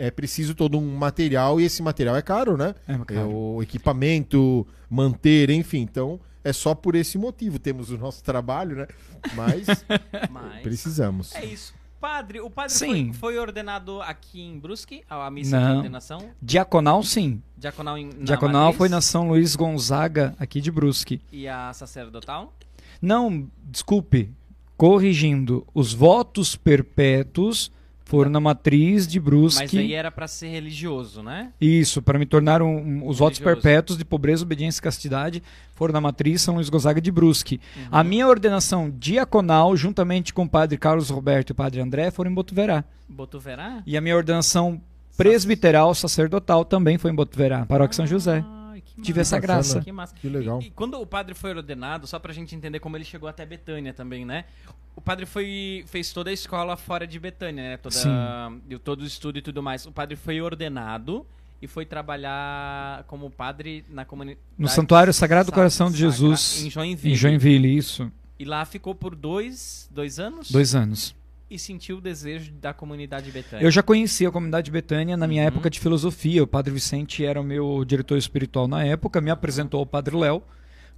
é 0.00 0.10
preciso 0.10 0.52
todo 0.52 0.76
um 0.76 0.96
material 0.96 1.60
e 1.60 1.64
esse 1.64 1.80
material 1.80 2.16
é 2.16 2.22
caro, 2.22 2.56
né? 2.56 2.74
É, 2.88 2.94
É 2.94 2.98
cara. 2.98 3.24
o 3.28 3.62
equipamento, 3.62 4.66
manter, 4.90 5.48
enfim. 5.48 5.78
Então 5.82 6.18
é 6.42 6.52
só 6.52 6.74
por 6.74 6.96
esse 6.96 7.16
motivo. 7.16 7.60
Temos 7.60 7.92
o 7.92 7.96
nosso 7.96 8.24
trabalho, 8.24 8.74
né? 8.74 8.88
Mas 9.36 9.64
Mas 10.28 10.60
precisamos. 10.62 11.32
é 11.36 11.44
isso. 11.44 11.72
Padre, 12.00 12.40
o 12.40 12.50
padre 12.50 12.72
Sim. 12.74 13.12
foi, 13.12 13.32
foi 13.32 13.38
ordenado 13.38 14.02
aqui 14.02 14.40
em 14.40 14.58
Brusque, 14.58 15.02
a 15.08 15.30
missa 15.30 15.58
Não. 15.58 15.70
de 15.70 15.76
ordenação? 15.78 16.30
Diaconal, 16.42 17.02
sim. 17.02 17.42
Diaconal 17.56 17.96
em 17.96 18.06
na 18.06 18.24
Diaconal 18.24 18.62
Matriz? 18.64 18.78
foi 18.78 18.88
na 18.88 19.00
São 19.00 19.28
Luís 19.28 19.56
Gonzaga, 19.56 20.34
aqui 20.38 20.60
de 20.60 20.70
Brusque. 20.70 21.20
E 21.32 21.48
a 21.48 21.72
sacerdotal? 21.72 22.52
Não, 23.00 23.48
desculpe, 23.64 24.30
corrigindo, 24.76 25.66
os 25.74 25.92
votos 25.94 26.54
perpétuos 26.54 27.72
foram 28.08 28.30
na 28.30 28.38
matriz 28.40 29.04
de 29.06 29.18
Mas 29.18 29.24
Brusque. 29.28 29.78
aí 29.78 29.92
era 29.92 30.10
pra 30.12 30.28
ser 30.28 30.46
religioso, 30.48 31.22
né? 31.24 31.50
Isso, 31.60 32.00
para 32.00 32.18
me 32.20 32.24
tornar 32.24 32.62
um, 32.62 32.68
um- 32.68 33.08
os 33.08 33.18
votos 33.18 33.38
Religioso. 33.40 33.62
perpétuos 33.62 33.98
de 33.98 34.04
pobreza, 34.04 34.44
obediência 34.44 34.78
e 34.78 34.82
castidade 34.82 35.42
foram 35.74 35.92
na 35.92 36.00
matriz 36.00 36.40
São 36.40 36.54
Luís 36.54 36.68
Gonzaga 36.68 37.00
de 37.00 37.10
Brusque. 37.10 37.60
Uhum. 37.76 37.82
A 37.90 38.04
minha 38.04 38.28
ordenação 38.28 38.90
diaconal, 38.96 39.76
juntamente 39.76 40.32
com 40.32 40.44
o 40.44 40.48
padre 40.48 40.78
Carlos 40.78 41.10
Roberto 41.10 41.50
e 41.50 41.52
o 41.52 41.56
padre 41.56 41.80
André, 41.80 42.10
foram 42.12 42.30
em 42.30 42.34
Botuverá. 42.34 42.84
Botuverá? 43.08 43.82
E 43.84 43.96
a 43.96 44.00
minha 44.00 44.16
ordenação 44.16 44.80
presbiteral 45.16 45.94
sacerdotal 45.94 46.64
também 46.64 46.98
foi 46.98 47.10
em 47.10 47.14
Botuverá, 47.14 47.66
paróquia 47.66 47.96
São 47.96 48.06
José. 48.06 48.44
Tive 49.02 49.20
essa 49.20 49.36
Bacana. 49.36 49.54
graça. 49.54 49.80
Que 49.80 49.92
massa. 49.92 50.14
Que 50.14 50.28
legal. 50.28 50.60
E, 50.62 50.66
e 50.66 50.70
quando 50.70 51.00
o 51.00 51.06
padre 51.06 51.34
foi 51.34 51.50
ordenado, 51.54 52.06
só 52.06 52.18
pra 52.18 52.32
gente 52.32 52.54
entender 52.54 52.80
como 52.80 52.96
ele 52.96 53.04
chegou 53.04 53.28
até 53.28 53.44
Betânia 53.44 53.92
também, 53.92 54.24
né? 54.24 54.44
O 54.94 55.00
padre 55.00 55.26
foi 55.26 55.84
fez 55.88 56.12
toda 56.12 56.30
a 56.30 56.32
escola 56.32 56.76
fora 56.76 57.06
de 57.06 57.18
Betânia, 57.20 57.62
né? 57.70 57.76
Toda, 57.76 57.94
Sim. 57.94 58.10
todo 58.82 59.02
o 59.02 59.04
estudo 59.06 59.38
e 59.38 59.42
tudo 59.42 59.62
mais. 59.62 59.84
O 59.84 59.92
padre 59.92 60.16
foi 60.16 60.40
ordenado 60.40 61.26
e 61.60 61.66
foi 61.66 61.84
trabalhar 61.86 63.04
como 63.04 63.30
padre 63.30 63.84
na 63.90 64.04
comunidade 64.04 64.40
No 64.58 64.68
Santuário 64.68 65.12
Sagrado 65.12 65.48
Sa- 65.50 65.54
Coração 65.54 65.90
de 65.90 65.98
Sagra- 65.98 66.10
Jesus, 66.10 66.62
em 66.64 66.70
Joinville. 66.70 67.12
Em 67.12 67.16
Joinville, 67.16 67.76
isso. 67.76 68.10
E 68.38 68.44
lá 68.44 68.64
ficou 68.64 68.94
por 68.94 69.14
dois, 69.14 69.88
dois 69.90 70.18
anos 70.18 70.50
Dois 70.50 70.74
anos. 70.74 71.14
E 71.50 71.58
sentiu 71.58 71.98
o 71.98 72.00
desejo 72.00 72.52
da 72.52 72.72
comunidade 72.72 73.30
Betânia. 73.30 73.64
Eu 73.64 73.70
já 73.70 73.82
conhecia 73.82 74.28
a 74.28 74.32
comunidade 74.32 74.70
Betânia 74.70 75.16
na 75.16 75.26
minha 75.26 75.42
Uhum. 75.42 75.48
época 75.48 75.70
de 75.70 75.78
filosofia. 75.78 76.42
O 76.42 76.46
Padre 76.46 76.72
Vicente 76.72 77.24
era 77.24 77.40
o 77.40 77.44
meu 77.44 77.84
diretor 77.84 78.16
espiritual 78.18 78.66
na 78.66 78.84
época, 78.84 79.20
me 79.20 79.30
apresentou 79.30 79.80
ao 79.80 79.86
Padre 79.86 80.16
Léo. 80.16 80.42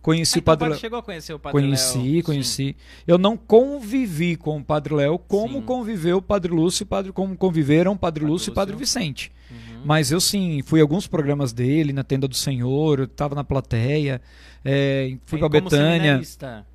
Conheci 0.01 0.35
Ah, 0.35 0.39
o 0.39 0.41
então 0.41 0.45
Padre 0.53 0.61
padre 0.61 0.71
Léo. 0.75 0.81
chegou 0.81 0.99
a 0.99 1.03
conhecer 1.03 1.33
o 1.35 1.39
padre 1.41 1.61
Conheci, 1.61 1.99
Léo. 1.99 2.23
conheci. 2.23 2.77
Eu 3.07 3.19
não 3.19 3.37
convivi 3.37 4.37
com 4.37 4.57
o 4.59 4.65
Padre 4.65 4.95
Léo 4.95 5.19
como 5.19 5.55
Sim. 5.59 5.63
conviveu 5.63 6.19
o 6.19 6.23
Padre 6.23 6.53
Lúcio, 6.53 6.83
e 6.83 6.85
o 6.85 6.87
padre, 6.87 7.13
como 7.13 7.37
conviveram 7.37 7.93
o 7.93 7.99
Padre 7.99 8.21
Padre 8.21 8.33
Lúcio 8.33 8.51
e 8.51 8.53
o 8.53 8.55
Padre. 8.55 8.77
Vicente. 8.77 9.33
Uhum. 9.51 9.83
Mas 9.85 10.13
eu 10.13 10.21
sim, 10.21 10.63
fui 10.65 10.79
a 10.81 10.85
alguns 10.85 11.09
programas 11.09 11.53
dele, 11.53 11.93
na 11.93 12.05
Tenda 12.05 12.29
do 12.29 12.37
Senhor, 12.37 13.01
eu 13.01 13.05
estava 13.07 13.35
na 13.35 13.43
plateia, 13.43 14.21
é, 14.65 15.17
fui 15.27 15.39
para 15.41 15.49
Betânia 15.49 15.97
seminarista. 15.99 16.67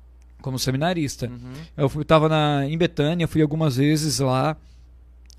Como 0.44 0.58
seminarista. 0.58 1.26
Uhum. 1.26 1.52
Eu 1.74 1.88
fui, 1.88 2.04
tava 2.04 2.28
na, 2.28 2.66
em 2.68 2.76
Betânia, 2.76 3.26
fui 3.26 3.40
algumas 3.40 3.78
vezes 3.78 4.18
lá. 4.18 4.54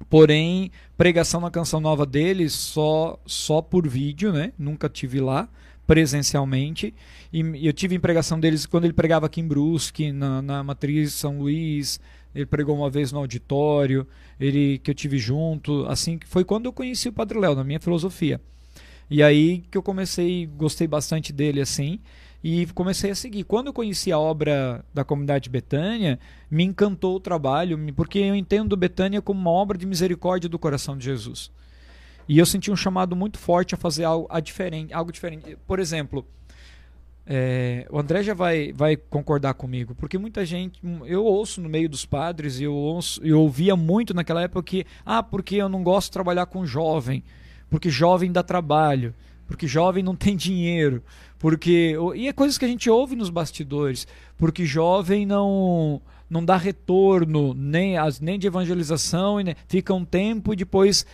Porém, 0.10 0.72
pregação 0.98 1.40
na 1.40 1.52
canção 1.52 1.80
nova 1.80 2.08
dele 2.08 2.50
só 2.50 3.20
só 3.24 3.62
por 3.62 3.88
vídeo, 3.88 4.34
né? 4.34 4.52
Nunca 4.58 4.90
tive 4.90 5.22
lá 5.22 5.48
presencialmente. 5.86 6.92
E 7.32 7.42
e 7.42 7.68
eu 7.68 7.72
tive 7.72 7.94
em 7.94 8.00
pregação 8.00 8.40
deles 8.40 8.66
quando 8.66 8.86
ele 8.86 8.94
pregava 8.94 9.28
aqui 9.28 9.42
em 9.42 9.48
Brusque, 9.48 10.12
na, 10.12 10.42
na 10.42 10.64
Matriz 10.64 11.14
São 11.14 11.38
Luís. 11.38 12.00
Ele 12.34 12.48
pregou 12.48 12.76
uma 12.76 12.90
vez 12.90 13.12
no 13.12 13.20
auditório, 13.20 14.08
ele 14.40 14.80
que 14.80 14.90
eu 14.90 14.96
tive 14.96 15.20
junto, 15.20 15.86
assim, 15.86 16.20
foi 16.26 16.44
quando 16.44 16.66
eu 16.66 16.74
conheci 16.74 17.08
o 17.10 17.14
Padre 17.14 17.40
Léo, 17.40 17.56
na 17.56 17.64
minha 17.64 17.80
filosofia. 17.80 18.42
E 19.08 19.22
aí 19.22 19.64
que 19.70 19.78
eu 19.78 19.84
comecei, 19.84 20.48
gostei 20.58 20.88
bastante 20.88 21.32
dele 21.32 21.62
assim, 21.62 22.00
e 22.48 22.68
comecei 22.68 23.10
a 23.10 23.16
seguir. 23.16 23.44
Quando 23.44 23.68
eu 23.68 23.74
conheci 23.74 24.12
a 24.12 24.20
obra 24.20 24.86
da 24.94 25.04
comunidade 25.04 25.50
Betânia, 25.50 26.20
me 26.50 26.64
encantou 26.64 27.16
o 27.16 27.20
trabalho, 27.20 27.76
porque 27.96 28.20
eu 28.20 28.36
entendo 28.36 28.78
Betânia 28.78 29.20
como 29.20 29.40
uma 29.40 29.50
obra 29.50 29.76
de 29.76 29.84
misericórdia 29.88 30.48
do 30.48 30.60
coração 30.60 30.96
de 30.96 31.06
Jesus. 31.06 31.50
E 32.30 32.38
eu 32.38 32.46
senti 32.46 32.70
um 32.70 32.76
chamado 32.76 33.16
muito 33.16 33.40
forte 33.40 33.74
a 33.74 33.78
fazer 33.80 34.04
algo, 34.04 34.28
a 34.30 34.40
diferente, 34.40 34.94
algo 34.94 35.12
diferente. 35.12 35.58
Por 35.66 35.80
exemplo, 35.80 36.24
é, 37.26 37.88
o 37.90 37.98
André 37.98 38.22
já 38.22 38.36
vai, 38.36 38.72
vai 38.72 38.96
concordar 38.96 39.56
comigo, 39.56 39.96
porque 39.96 40.16
muita 40.16 40.46
gente, 40.46 40.80
eu 41.08 41.26
ouço 41.26 41.60
no 41.60 41.68
meio 41.68 41.90
dos 41.90 42.06
padres, 42.06 42.62
eu, 42.62 43.00
eu 43.24 43.42
ouvia 43.42 43.76
muito 43.76 44.14
naquela 44.14 44.44
época 44.44 44.62
que, 44.62 44.86
ah, 45.04 45.24
porque 45.24 45.56
eu 45.56 45.68
não 45.68 45.82
gosto 45.82 46.10
de 46.10 46.12
trabalhar 46.12 46.46
com 46.46 46.64
jovem, 46.64 47.24
porque 47.72 47.90
jovem 47.90 48.32
dá 48.32 48.44
trabalho, 48.44 49.16
porque 49.48 49.68
jovem 49.68 50.04
não 50.04 50.16
tem 50.16 50.36
dinheiro, 50.36 51.04
porque 51.38 51.96
e 52.16 52.28
é 52.28 52.34
coisas 52.34 52.58
que 52.58 52.66
a 52.66 52.68
gente 52.68 52.90
ouve 52.90 53.16
nos 53.16 53.30
bastidores, 53.30 54.08
porque 54.38 54.66
jovem 54.66 55.26
não 55.26 56.02
não 56.28 56.44
dá 56.44 56.58
retorno 56.58 57.54
nem 57.54 57.98
as 57.98 58.20
nem 58.20 58.40
de 58.40 58.48
evangelização 58.48 59.38
fica 59.68 59.94
um 59.94 60.04
tempo 60.04 60.54
e 60.54 60.56
depois 60.56 61.06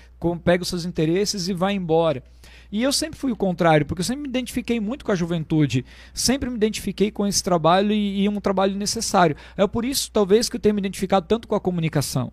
pega 0.44 0.64
os 0.64 0.70
seus 0.70 0.86
interesses 0.86 1.48
e 1.48 1.54
vai 1.54 1.74
embora. 1.74 2.24
E 2.72 2.82
eu 2.82 2.94
sempre 2.94 3.20
fui 3.20 3.34
o 3.34 3.36
contrário, 3.36 3.86
porque 3.86 4.00
eu 4.00 4.06
sempre 4.06 4.24
me 4.24 4.30
identifiquei 4.30 4.80
muito 4.80 5.04
com 5.04 5.12
a 5.12 5.16
juventude, 5.16 5.84
sempre 6.14 6.50
me 6.50 6.56
identifiquei 6.56 7.12
com 7.12 7.28
esse 7.28 7.44
trabalho 7.44 7.92
e, 7.92 8.22
e 8.24 8.30
um 8.30 8.40
trabalho 8.40 8.76
necessário. 8.76 9.36
É 9.58 9.68
por 9.68 9.84
isso, 9.84 10.10
talvez, 10.10 10.48
que 10.48 10.56
eu 10.56 10.60
tenha 10.60 10.74
me 10.74 10.80
identificado 10.80 11.26
tanto 11.28 11.50
com 11.50 11.56
a 11.56 11.60
comunicação. 11.60 12.32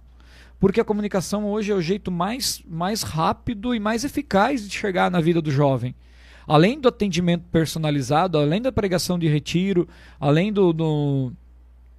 Porque 0.58 0.80
a 0.80 0.84
comunicação 0.84 1.46
hoje 1.46 1.70
é 1.70 1.74
o 1.74 1.80
jeito 1.80 2.10
mais, 2.10 2.62
mais 2.68 3.02
rápido 3.02 3.74
e 3.74 3.80
mais 3.80 4.04
eficaz 4.04 4.68
de 4.68 4.76
chegar 4.76 5.10
na 5.10 5.20
vida 5.20 5.40
do 5.40 5.50
jovem. 5.50 5.94
Além 6.46 6.80
do 6.80 6.88
atendimento 6.88 7.44
personalizado, 7.52 8.38
além 8.38 8.60
da 8.60 8.72
pregação 8.72 9.18
de 9.18 9.28
retiro, 9.28 9.86
além 10.18 10.52
do, 10.52 10.72
do 10.72 11.32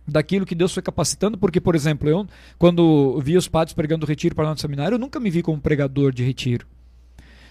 daquilo 0.09 0.45
que 0.45 0.55
Deus 0.55 0.73
foi 0.73 0.81
capacitando, 0.81 1.37
porque, 1.37 1.61
por 1.61 1.75
exemplo, 1.75 2.09
eu, 2.09 2.27
quando 2.57 3.19
vi 3.21 3.37
os 3.37 3.47
padres 3.47 3.73
pregando 3.73 4.05
retiro 4.05 4.35
para 4.35 4.45
o 4.45 4.47
nosso 4.47 4.61
seminário, 4.61 4.95
eu 4.95 4.99
nunca 4.99 5.19
me 5.19 5.29
vi 5.29 5.41
como 5.41 5.61
pregador 5.61 6.11
de 6.11 6.23
retiro. 6.23 6.65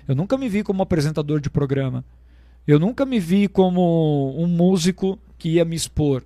Eu 0.06 0.14
nunca 0.14 0.36
me 0.36 0.48
vi 0.48 0.62
como 0.62 0.82
apresentador 0.82 1.40
de 1.40 1.48
programa. 1.48 2.04
Eu 2.66 2.78
nunca 2.78 3.06
me 3.06 3.20
vi 3.20 3.48
como 3.48 4.34
um 4.36 4.46
músico 4.46 5.18
que 5.38 5.50
ia 5.50 5.64
me 5.64 5.76
expor 5.76 6.22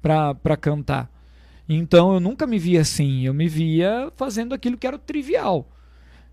para 0.00 0.56
cantar. 0.56 1.10
Então 1.68 2.14
eu 2.14 2.20
nunca 2.20 2.46
me 2.46 2.58
via 2.58 2.80
assim. 2.80 3.26
Eu 3.26 3.34
me 3.34 3.48
via 3.48 4.12
fazendo 4.16 4.54
aquilo 4.54 4.76
que 4.76 4.86
era 4.86 4.98
trivial. 4.98 5.68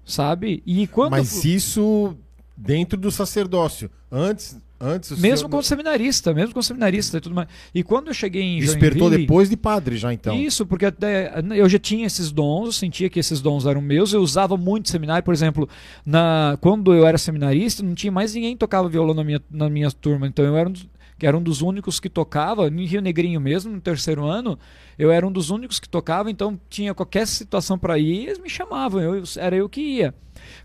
Sabe? 0.06 0.62
E 0.66 0.88
quando. 0.88 1.12
Mas 1.12 1.46
isso 1.46 2.18
dentro 2.56 3.00
do 3.00 3.12
sacerdócio. 3.12 3.90
Antes, 4.12 4.58
antes 4.80 5.18
mesmo 5.18 5.48
como 5.48 5.64
seminarista, 5.64 6.34
mesmo 6.34 6.54
como 6.54 6.64
seminarista 6.64 7.18
e 7.18 7.22
tudo 7.22 7.34
mais. 7.34 7.48
E 7.74 7.82
quando 7.82 8.08
eu 8.08 8.14
cheguei 8.14 8.42
em 8.42 8.60
despertou 8.60 9.10
depois 9.10 9.50
de 9.50 9.56
padre 9.56 9.98
já 9.98 10.14
então. 10.14 10.36
Isso, 10.36 10.66
porque 10.66 10.86
até 10.86 11.42
eu 11.56 11.70
já 11.70 11.80
tinha 11.80 12.06
esses 12.06 12.32
dons, 12.32 12.66
eu 12.66 12.74
sentia 12.74 13.10
que 13.10 13.20
esses 13.20 13.42
dons 13.42 13.66
eram 13.66 13.82
meus, 13.82 14.12
eu 14.12 14.22
usava 14.22 14.58
muito 14.58 14.90
seminário, 14.90 15.24
por 15.24 15.34
exemplo, 15.34 15.68
na 16.06 16.58
quando 16.60 16.94
eu 16.94 17.08
era 17.08 17.18
seminarista, 17.18 17.82
não 17.82 17.96
tinha 17.96 18.12
mais 18.12 18.34
ninguém 18.34 18.54
que 18.54 18.60
tocava 18.60 18.90
violão 18.90 19.14
na 19.14 19.24
minha, 19.24 19.42
na 19.50 19.70
minha 19.70 19.90
turma, 19.92 20.28
então 20.28 20.44
eu 20.44 20.58
era 20.58 20.68
um 20.68 20.74
dos 20.74 20.86
que 21.22 21.28
era 21.28 21.38
um 21.38 21.44
dos 21.44 21.62
únicos 21.62 22.00
que 22.00 22.10
tocava, 22.10 22.68
em 22.68 22.84
Rio 22.84 23.00
Negrinho 23.00 23.40
mesmo, 23.40 23.72
no 23.72 23.80
terceiro 23.80 24.26
ano, 24.26 24.58
eu 24.98 25.12
era 25.12 25.26
um 25.28 25.32
dos 25.32 25.52
únicos 25.52 25.80
que 25.80 25.88
tocava, 25.88 26.32
então 26.32 26.60
tinha 26.68 26.96
qualquer 26.96 27.28
situação 27.28 27.78
para 27.78 28.00
ir, 28.00 28.24
eles 28.24 28.40
me 28.40 28.50
chamavam, 28.50 29.00
eu, 29.00 29.22
era 29.38 29.56
eu 29.56 29.70
que 29.70 29.82
ia. 29.82 30.16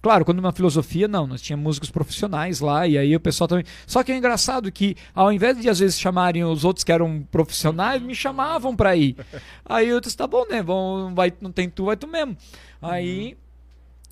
Claro, 0.01 0.25
quando 0.25 0.41
na 0.41 0.51
filosofia, 0.53 1.07
não, 1.07 1.27
nós 1.27 1.43
tínhamos 1.43 1.63
músicos 1.63 1.91
profissionais 1.91 2.61
lá, 2.61 2.89
e 2.89 2.97
aí 2.97 3.15
o 3.15 3.21
pessoal 3.21 3.47
também. 3.47 3.67
Só 3.87 4.03
que 4.03 4.11
é 4.11 4.17
engraçado 4.17 4.73
que, 4.73 4.97
ao 5.15 5.31
invés 5.31 5.61
de 5.61 5.69
às 5.69 5.79
vezes 5.79 6.01
chamarem 6.01 6.43
os 6.43 6.65
outros 6.65 6.85
que 6.85 6.91
eram 6.91 7.23
profissionais, 7.31 8.01
me 8.01 8.15
chamavam 8.15 8.75
para 8.75 8.97
ir. 8.97 9.15
Aí 9.63 9.87
eu 9.89 10.01
disse: 10.01 10.17
tá 10.17 10.27
bom, 10.27 10.47
né? 10.49 10.63
Vão, 10.63 11.15
vai, 11.15 11.31
não 11.39 11.53
tem 11.53 11.69
tu, 11.69 11.85
vai 11.85 11.99
tu 11.99 12.07
mesmo. 12.07 12.35
Aí. 12.81 13.37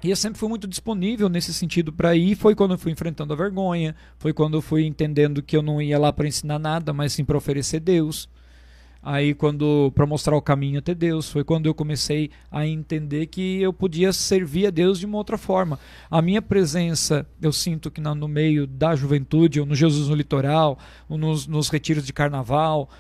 E 0.05 0.11
eu 0.11 0.17
sempre 0.17 0.39
fui 0.39 0.51
muito 0.51 0.69
disponível 0.69 1.31
nesse 1.31 1.55
sentido 1.55 1.91
para 1.91 2.15
ir. 2.15 2.37
Foi 2.37 2.55
quando 2.55 2.73
eu 2.73 2.79
fui 2.79 2.93
enfrentando 2.93 3.33
a 3.33 3.37
vergonha, 3.37 3.97
foi 4.19 4.35
quando 4.35 4.59
eu 4.59 4.61
fui 4.61 4.85
entendendo 4.85 5.43
que 5.43 5.57
eu 5.57 5.63
não 5.63 5.81
ia 5.81 5.99
lá 5.99 6.13
para 6.13 6.29
ensinar 6.29 6.59
nada, 6.59 6.93
mas 6.93 7.15
sim 7.15 7.25
para 7.25 7.39
oferecer 7.39 7.81
Deus. 7.81 8.29
Aí 9.03 9.33
quando 9.33 9.91
para 9.95 10.05
mostrar 10.05 10.37
o 10.37 10.43
caminho 10.43 10.79
até 10.79 10.95
Deus, 10.95 11.31
foi 11.31 11.43
quando 11.43 11.65
eu 11.65 11.75
comecei 11.75 12.31
a 12.51 12.67
entender 12.67 13.29
que 13.29 13.63
eu 13.63 13.73
podia 13.73 14.13
servir 14.13 14.67
a 14.67 14.71
Deus 14.71 14.99
de 14.99 15.07
uma 15.07 15.17
outra 15.17 15.39
forma. 15.39 15.79
A 16.11 16.21
minha 16.21 16.43
presença, 16.43 17.27
eu 17.41 17.51
sinto 17.51 17.91
que 17.91 18.03
no 18.03 18.29
meio 18.29 18.67
da 18.67 18.95
juventude, 18.95 19.59
ou 19.59 19.65
no 19.65 19.75
Jesus 19.75 20.11
no 20.11 20.15
litoral, 20.15 20.79
ou 21.09 21.17
nos, 21.17 21.47
nos 21.47 21.71
retiros 21.71 22.05
de 22.05 22.13
carnaval, 22.13 22.91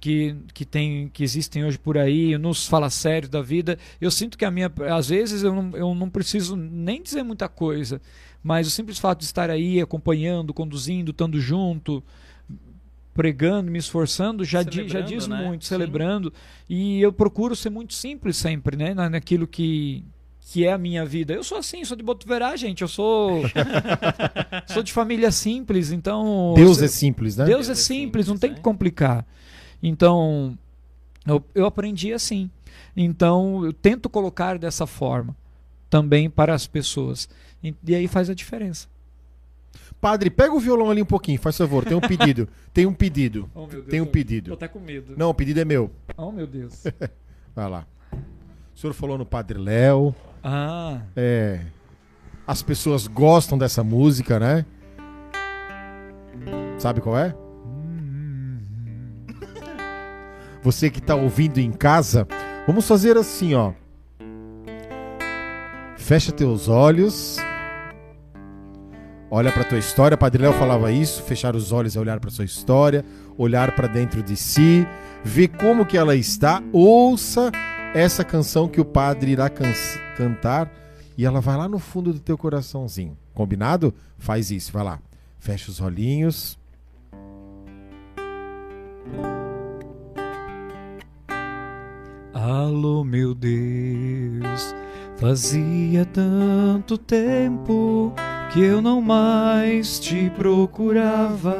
que, 0.00 0.36
que, 0.52 0.64
tem, 0.64 1.08
que 1.12 1.22
existem 1.22 1.64
hoje 1.64 1.78
por 1.78 1.98
aí, 1.98 2.36
nos 2.38 2.66
fala 2.66 2.90
sério 2.90 3.28
da 3.28 3.42
vida, 3.42 3.78
eu 4.00 4.10
sinto 4.10 4.36
que 4.36 4.44
a 4.44 4.50
minha. 4.50 4.70
Às 4.94 5.08
vezes 5.08 5.42
eu 5.42 5.54
não, 5.54 5.76
eu 5.76 5.94
não 5.94 6.10
preciso 6.10 6.56
nem 6.56 7.02
dizer 7.02 7.22
muita 7.22 7.48
coisa, 7.48 8.00
mas 8.42 8.66
o 8.66 8.70
simples 8.70 8.98
fato 8.98 9.20
de 9.20 9.24
estar 9.24 9.50
aí 9.50 9.80
acompanhando, 9.80 10.52
conduzindo, 10.52 11.10
estando 11.10 11.40
junto, 11.40 12.02
pregando, 13.14 13.70
me 13.70 13.78
esforçando, 13.78 14.44
já, 14.44 14.62
di, 14.62 14.88
já 14.88 15.00
diz 15.00 15.26
né? 15.26 15.42
muito, 15.42 15.64
Sim. 15.64 15.68
celebrando. 15.68 16.32
E 16.68 17.00
eu 17.00 17.12
procuro 17.12 17.54
ser 17.54 17.70
muito 17.70 17.94
simples 17.94 18.36
sempre, 18.36 18.76
né? 18.76 18.94
Naquilo 18.94 19.46
que, 19.46 20.04
que 20.40 20.64
é 20.64 20.72
a 20.72 20.78
minha 20.78 21.04
vida. 21.04 21.32
Eu 21.32 21.44
sou 21.44 21.58
assim, 21.58 21.84
sou 21.84 21.96
de 21.96 22.02
Botuverá, 22.02 22.56
gente. 22.56 22.82
Eu 22.82 22.88
sou 22.88 23.42
sou 24.66 24.82
de 24.82 24.92
família 24.92 25.30
simples, 25.30 25.92
então 25.92 26.54
Deus 26.56 26.80
é 26.82 26.88
simples, 26.88 27.36
né? 27.36 27.44
Deus, 27.44 27.66
Deus 27.66 27.68
é, 27.70 27.74
simples, 27.74 28.02
simples, 28.02 28.28
não 28.28 28.38
tem 28.38 28.54
que 28.54 28.60
complicar. 28.60 29.26
Então, 29.82 30.56
eu, 31.26 31.42
eu 31.54 31.66
aprendi 31.66 32.12
assim. 32.12 32.50
Então, 32.96 33.64
eu 33.64 33.72
tento 33.72 34.08
colocar 34.08 34.58
dessa 34.58 34.86
forma 34.86 35.36
também 35.90 36.30
para 36.30 36.54
as 36.54 36.66
pessoas. 36.66 37.28
E, 37.62 37.74
e 37.86 37.94
aí 37.94 38.08
faz 38.08 38.30
a 38.30 38.34
diferença. 38.34 38.88
Padre, 40.00 40.30
pega 40.30 40.54
o 40.54 40.58
violão 40.58 40.90
ali 40.90 41.02
um 41.02 41.06
pouquinho, 41.06 41.38
faz 41.38 41.56
favor. 41.56 41.84
Tem 41.84 41.96
um 41.96 42.00
pedido. 42.00 42.48
Tem 42.72 42.86
um 42.86 42.94
pedido. 42.94 43.48
Oh, 43.54 43.66
Deus, 43.66 43.86
tem 43.86 44.00
um 44.00 44.06
pedido. 44.06 44.48
Tô 44.48 44.54
até 44.54 44.66
com 44.66 44.80
medo. 44.80 45.14
Não, 45.16 45.28
o 45.28 45.34
pedido 45.34 45.60
é 45.60 45.64
meu. 45.64 45.90
Oh, 46.16 46.32
meu 46.32 46.46
Deus. 46.46 46.84
Vai 47.54 47.68
lá. 47.68 47.86
O 48.74 48.78
senhor 48.78 48.94
falou 48.94 49.18
no 49.18 49.26
Padre 49.26 49.58
Léo. 49.58 50.14
Ah. 50.42 51.02
É. 51.14 51.60
As 52.46 52.62
pessoas 52.62 53.06
gostam 53.06 53.58
dessa 53.58 53.84
música, 53.84 54.40
né? 54.40 54.64
Sabe 56.78 57.02
qual 57.02 57.16
é? 57.18 57.34
Você 60.62 60.88
que 60.88 61.00
está 61.00 61.14
ouvindo 61.14 61.58
em 61.58 61.72
casa, 61.72 62.26
vamos 62.66 62.86
fazer 62.86 63.16
assim, 63.16 63.54
ó. 63.54 63.72
Fecha 65.96 66.30
teus 66.30 66.68
olhos. 66.68 67.38
Olha 69.30 69.50
para 69.50 69.64
tua 69.64 69.78
história. 69.78 70.16
Padre 70.16 70.42
Léo 70.42 70.52
falava 70.52 70.92
isso, 70.92 71.22
fechar 71.22 71.56
os 71.56 71.72
olhos 71.72 71.96
é 71.96 72.00
olhar 72.00 72.20
para 72.20 72.30
sua 72.30 72.44
história, 72.44 73.04
olhar 73.36 73.74
para 73.74 73.88
dentro 73.88 74.22
de 74.22 74.36
si, 74.36 74.86
ver 75.24 75.48
como 75.48 75.86
que 75.86 75.96
ela 75.96 76.14
está, 76.14 76.62
ouça 76.72 77.50
essa 77.94 78.24
canção 78.24 78.68
que 78.68 78.80
o 78.80 78.84
padre 78.84 79.32
irá 79.32 79.48
can 79.48 79.72
cantar 80.16 80.70
e 81.16 81.24
ela 81.24 81.40
vai 81.40 81.56
lá 81.56 81.68
no 81.68 81.78
fundo 81.78 82.12
do 82.12 82.20
teu 82.20 82.36
coraçãozinho. 82.38 83.16
Combinado? 83.34 83.94
Faz 84.18 84.50
isso, 84.50 84.72
vai 84.72 84.84
lá. 84.84 84.98
Fecha 85.38 85.70
os 85.70 85.80
olhinhos. 85.80 86.58
Alô, 92.34 93.04
meu 93.04 93.34
Deus, 93.34 94.74
fazia 95.16 96.06
tanto 96.06 96.96
tempo 96.96 98.10
que 98.50 98.62
eu 98.62 98.80
não 98.80 99.02
mais 99.02 100.00
te 100.00 100.30
procurava. 100.30 101.54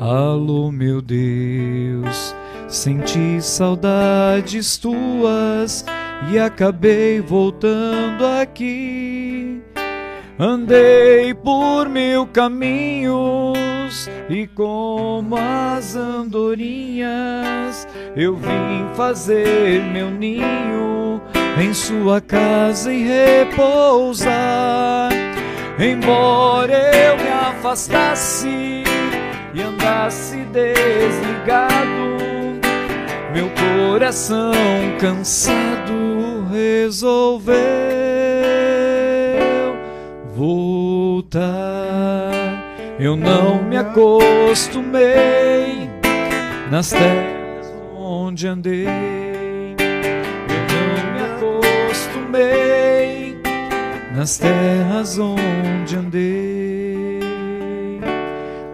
Alô, 0.00 0.72
meu 0.72 1.02
Deus, 1.02 2.34
senti 2.66 3.42
saudades 3.42 4.78
tuas 4.78 5.84
e 6.32 6.38
acabei 6.38 7.20
voltando 7.20 8.24
aqui. 8.24 9.62
Andei 10.38 11.32
por 11.32 11.88
mil 11.88 12.26
caminhos 12.26 14.06
e 14.28 14.46
como 14.46 15.34
as 15.34 15.96
andorinhas 15.96 17.88
eu 18.14 18.36
vim 18.36 18.86
fazer 18.94 19.82
meu 19.82 20.10
ninho 20.10 21.22
em 21.58 21.72
sua 21.72 22.20
casa 22.20 22.92
e 22.92 23.02
repousar. 23.02 25.10
Embora 25.78 26.94
eu 26.94 27.16
me 27.16 27.28
afastasse 27.28 28.84
e 29.54 29.62
andasse 29.62 30.36
desligado, 30.52 32.18
meu 33.32 33.50
coração 33.88 34.52
cansado 35.00 36.46
resolveu 36.52 37.95
voltar. 40.36 41.42
Eu 43.00 43.16
não 43.16 43.62
me 43.62 43.76
acostumei 43.78 45.06
nas 46.70 46.90
terras 46.90 47.72
onde 47.96 48.46
andei. 48.46 48.86
Eu 49.78 50.62
não 50.72 51.12
me 51.14 51.20
acostumei 51.88 53.38
nas 54.14 54.36
terras 54.38 55.18
onde 55.18 55.96
andei. 55.96 57.20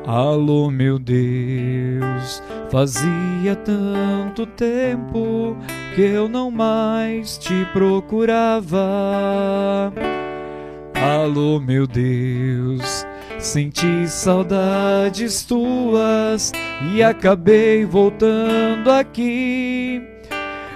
Alô, 0.05 0.71
meu 0.71 0.99
Deus, 0.99 2.43
fazia 2.71 3.57
tanto 3.65 4.45
tempo 4.47 5.57
que 5.95 6.03
eu 6.03 6.29
não 6.29 6.51
mais 6.51 7.39
te 7.39 7.65
procurava. 7.73 8.83
Alô, 11.03 11.59
meu 11.59 11.85
Deus, 11.85 13.05
senti 13.41 14.07
saudades 14.07 15.45
tuas 15.45 16.53
e 16.95 17.03
acabei 17.03 17.85
voltando 17.85 18.89
aqui. 18.89 20.01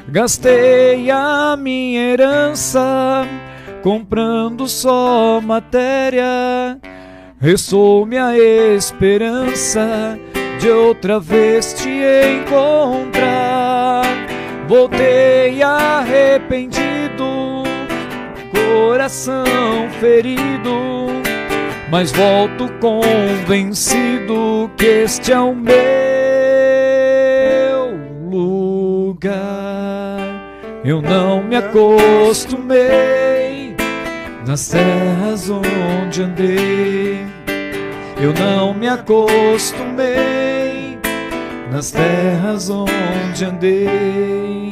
Gastei 0.09 1.09
a 1.12 1.57
minha 1.57 2.11
herança 2.11 3.24
comprando 3.85 4.66
só 4.66 5.41
matéria. 5.41 6.77
Restou 7.41 8.05
minha 8.05 8.37
esperança 8.37 10.18
de 10.59 10.68
outra 10.68 11.20
vez 11.20 11.72
te 11.72 12.03
encontrar. 12.43 14.03
Voltei 14.66 15.62
arrependido 15.62 16.95
coração 18.77 19.45
ferido, 20.01 21.09
mas 21.91 22.12
volto 22.12 22.70
convencido 22.79 24.70
que 24.77 24.85
este 24.85 25.33
é 25.33 25.41
o 25.41 25.55
meu 25.55 25.74
lugar. 28.31 29.33
Eu 30.85 31.01
não 31.01 31.43
me 31.43 31.57
acostumei 31.57 32.85
nas 34.47 34.68
terras 34.68 35.49
onde 35.49 36.22
andei. 36.22 37.24
Eu 38.20 38.35
não 38.35 38.74
me 38.74 38.89
acostumei 38.89 40.07
nas 41.72 41.91
terras 41.91 42.68
onde 42.68 43.43
andei. 43.43 44.70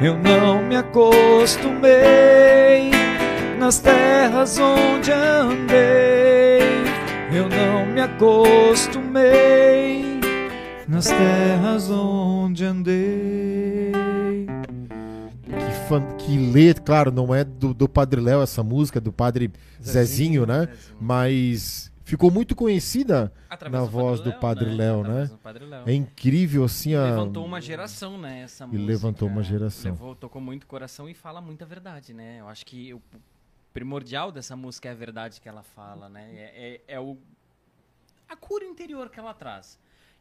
Eu 0.00 0.16
não 0.16 0.62
me 0.62 0.76
acostumei 0.76 1.96
nas 3.58 3.78
terras 3.78 4.58
onde 4.58 5.10
andei. 5.12 6.60
Eu 7.32 7.48
não 7.48 7.86
me 7.86 8.00
acostumei 8.00 9.26
nas 10.88 11.06
terras 11.06 11.90
onde 11.90 12.64
andei. 12.64 13.92
Que, 15.44 15.88
fan, 15.88 16.02
que 16.16 16.38
letra, 16.38 16.82
claro, 16.84 17.10
não 17.12 17.34
é 17.34 17.44
do, 17.44 17.74
do 17.74 17.88
Padre 17.88 18.20
Léo 18.20 18.42
essa 18.42 18.62
música, 18.62 19.00
do 19.00 19.12
Padre 19.12 19.50
Zezinho, 19.82 20.44
Zezinho 20.44 20.46
né? 20.46 20.66
Zezinho. 20.66 20.96
Mas 21.00 21.92
ficou 22.04 22.30
muito 22.30 22.54
conhecida 22.54 23.32
Através 23.50 23.82
na 23.84 23.88
voz 23.90 24.20
do 24.20 24.32
Padre 24.32 24.70
Léo, 24.74 24.98
né? 25.02 25.08
Através 25.08 25.30
do 25.30 25.38
Padre 25.38 25.64
Léo. 25.66 25.82
É 25.86 25.92
incrível 25.92 26.64
assim 26.64 26.94
a 26.94 27.04
Levantou 27.04 27.44
uma 27.44 27.60
geração, 27.60 28.16
né? 28.18 28.42
Essa 28.42 28.64
E 28.64 28.68
música. 28.68 28.84
levantou 28.86 29.28
uma 29.28 29.42
geração. 29.42 29.90
Levou, 29.92 30.14
tocou 30.14 30.40
muito 30.40 30.66
coração 30.66 31.08
e 31.08 31.14
fala 31.14 31.40
muita 31.40 31.66
verdade, 31.66 32.14
né? 32.14 32.36
Eu 32.40 32.48
acho 32.48 32.64
que 32.64 32.94
o 32.94 33.00
primordial 33.76 34.32
dessa 34.32 34.56
música 34.56 34.88
é 34.88 34.92
a 34.92 34.94
verdade 34.94 35.40
que 35.40 35.48
ela 35.48 35.62
fala, 35.62 36.08
né? 36.08 36.30
É, 36.34 36.82
é- 36.88 36.94
é 36.96 37.00
o 37.00 37.18
a 38.28 38.34
cura 38.34 38.64
interior 38.64 39.08
que 39.10 39.20
ela 39.20 39.34
traz. 39.34 39.78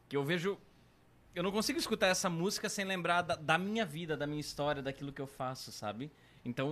Que 0.10 0.18
eu 0.18 0.24
vejo 0.24 0.58
eu 1.34 1.42
não 1.44 1.52
consigo 1.52 1.78
escutar 1.80 2.08
essa 2.08 2.30
música 2.30 2.70
sem 2.70 2.86
lembrar 2.86 3.22
da, 3.22 3.36
da 3.36 3.58
minha 3.58 3.86
vida, 3.86 4.16
da 4.16 4.26
minha 4.28 4.40
história, 4.40 4.82
daquilo 4.82 5.12
que 5.12 5.22
eu 5.22 5.28
faço, 5.28 5.70
sabe? 5.72 6.10
Então, 6.46 6.72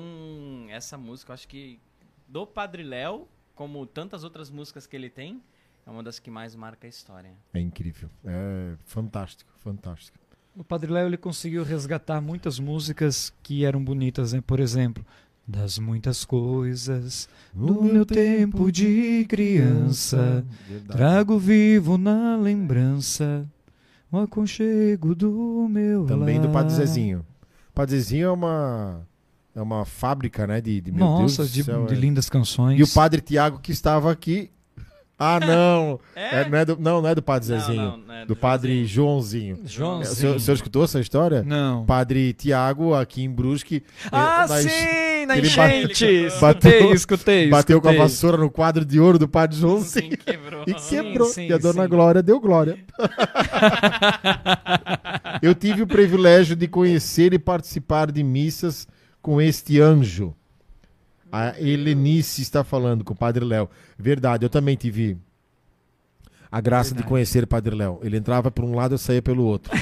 essa 0.69 0.97
música, 0.97 1.31
eu 1.31 1.33
acho 1.33 1.47
que 1.49 1.79
do 2.27 2.45
Padre 2.47 2.81
Léo, 2.83 3.27
como 3.55 3.85
tantas 3.85 4.23
outras 4.23 4.49
músicas 4.49 4.85
que 4.87 4.95
ele 4.95 5.09
tem, 5.09 5.41
é 5.85 5.89
uma 5.89 6.01
das 6.03 6.17
que 6.19 6.29
mais 6.31 6.55
marca 6.55 6.87
a 6.87 6.89
história. 6.89 7.33
é 7.53 7.59
incrível. 7.59 8.09
É 8.23 8.75
fantástico, 8.85 9.51
fantástico. 9.59 10.17
O 10.55 10.63
Padre 10.63 10.91
Léo 10.91 11.07
ele 11.07 11.17
conseguiu 11.17 11.63
resgatar 11.63 12.21
muitas 12.21 12.57
músicas 12.59 13.33
que 13.41 13.65
eram 13.65 13.83
bonitas, 13.83 14.31
né? 14.33 14.39
Por 14.41 14.59
exemplo, 14.61 15.03
das 15.47 15.77
muitas 15.77 16.23
coisas 16.23 17.27
do 17.53 17.83
meu 17.83 18.05
tempo 18.05 18.71
de 18.71 19.25
criança, 19.27 20.45
trago 20.87 21.37
vivo 21.37 21.97
na 21.97 22.37
lembrança 22.37 23.45
o 24.13 24.19
aconchego 24.19 25.15
do 25.15 25.67
meu 25.69 26.05
Também 26.05 26.39
do 26.39 26.45
lar. 26.45 26.53
Padre 26.53 26.75
Zezinho. 26.75 27.25
O 27.71 27.73
Padre 27.73 27.95
Zezinho 27.95 28.27
é 28.27 28.31
uma 28.31 29.07
é 29.55 29.61
uma 29.61 29.85
fábrica, 29.85 30.45
né, 30.47 30.61
de, 30.61 30.81
de 30.81 30.91
meu 30.91 31.05
Nossa, 31.05 31.37
Deus 31.43 31.49
do 31.49 31.53
de, 31.53 31.63
céu, 31.63 31.85
de 31.87 31.93
é. 31.93 31.97
lindas 31.97 32.29
canções. 32.29 32.79
E 32.79 32.83
o 32.83 32.87
Padre 32.87 33.21
Tiago 33.21 33.59
que 33.59 33.71
estava 33.71 34.11
aqui. 34.11 34.51
Ah, 35.17 35.39
não. 35.45 35.99
É? 36.15 36.41
É, 36.41 36.49
não, 36.49 36.57
é 36.57 36.65
do, 36.65 36.77
não, 36.79 37.01
não 37.01 37.09
é 37.09 37.15
do 37.15 37.23
Padre 37.23 37.47
Zezinho. 37.47 37.81
não, 37.81 37.97
não 37.97 38.13
é 38.13 38.25
do 38.25 38.27
do 38.27 38.35
Padre 38.35 38.85
Joãozinho. 38.85 39.59
Joãozinho. 39.65 40.11
O 40.11 40.15
senhor, 40.15 40.35
o 40.35 40.39
senhor 40.39 40.55
escutou 40.55 40.83
essa 40.83 40.99
história? 40.99 41.41
Não. 41.43 41.83
Padre 41.85 42.33
Tiago, 42.33 42.93
aqui 42.93 43.23
em 43.23 43.29
Brusque. 43.29 43.83
Ah, 44.11 44.45
eh, 44.45 44.47
na 44.47 44.61
sim, 45.23 45.27
na 45.27 45.37
ele 45.37 45.47
enchente. 45.47 46.29
bateu- 46.39 46.71
Escutei, 46.71 46.91
escutei. 46.93 47.49
Bateu 47.49 47.81
com 47.81 47.89
a 47.89 47.93
vassoura 47.93 48.37
no 48.37 48.49
quadro 48.49 48.85
de 48.85 48.99
ouro 48.99 49.19
do 49.19 49.27
Padre 49.27 49.57
Joãozinho. 49.57 50.11
Sim, 50.11 50.17
quebrou. 50.17 50.63
E 50.67 50.73
quebrou. 50.73 51.27
sim, 51.29 51.47
e 51.47 51.53
a 51.53 51.57
dona 51.57 51.83
sim. 51.83 51.89
Glória 51.89 52.23
deu 52.23 52.39
glória. 52.39 52.77
Eu 55.41 55.53
tive 55.53 55.81
o 55.81 55.87
privilégio 55.87 56.55
de 56.55 56.67
conhecer 56.67 57.33
e 57.33 57.39
participar 57.39 58.11
de 58.11 58.23
missas 58.23 58.87
com 59.21 59.41
este 59.41 59.79
anjo. 59.79 60.33
A 61.31 61.59
Helenice 61.59 62.41
está 62.41 62.63
falando 62.63 63.03
com 63.03 63.13
o 63.13 63.17
Padre 63.17 63.43
Léo. 63.43 63.69
Verdade, 63.97 64.45
eu 64.45 64.49
também 64.49 64.75
tive 64.75 65.17
a 66.55 66.61
graça 66.61 66.89
de 66.89 66.97
Verdade. 66.97 67.09
conhecer 67.09 67.43
o 67.43 67.47
Padre 67.47 67.73
Léo. 67.75 67.99
Ele 68.03 68.15
entrava 68.15 68.51
por 68.51 68.63
um 68.63 68.75
lado, 68.75 68.93
eu 68.93 68.97
saía 68.99 69.23
pelo 69.23 69.43
outro. 69.43 69.71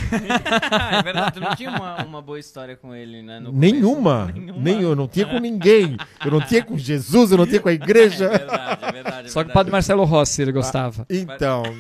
é 0.89 1.03
verdade, 1.03 1.34
tu 1.34 1.41
não 1.41 1.53
tinha 1.53 1.69
uma, 1.69 2.01
uma 2.05 2.22
boa 2.22 2.39
história 2.39 2.78
com 2.78 2.95
ele, 2.95 3.22
né? 3.22 3.41
no 3.41 3.51
começo? 3.51 3.74
Nenhuma. 3.74 4.32
Nenhuma. 4.34 4.61
Nem 4.61 4.82
eu 4.82 4.95
não 4.95 5.05
tinha 5.05 5.26
com 5.26 5.38
ninguém. 5.38 5.97
Eu 6.24 6.32
não 6.32 6.39
tinha 6.39 6.63
com 6.63 6.78
Jesus, 6.78 7.30
eu 7.32 7.38
não 7.38 7.45
tinha 7.45 7.59
com 7.59 7.67
a 7.67 7.74
É 7.74 7.76
igreja. 7.76 8.30
verdade, 8.30 8.86
é 8.86 8.91
verdade. 8.93 9.28
é 9.28 9.30
Só 9.30 9.41
que 9.41 9.43
o 9.43 9.47
verdade. 9.47 9.53
Padre 9.53 9.72
Marcelo 9.74 10.05
Rossi 10.05 10.41
ele 10.41 10.53
gostava. 10.53 11.05
Então, 11.09 11.63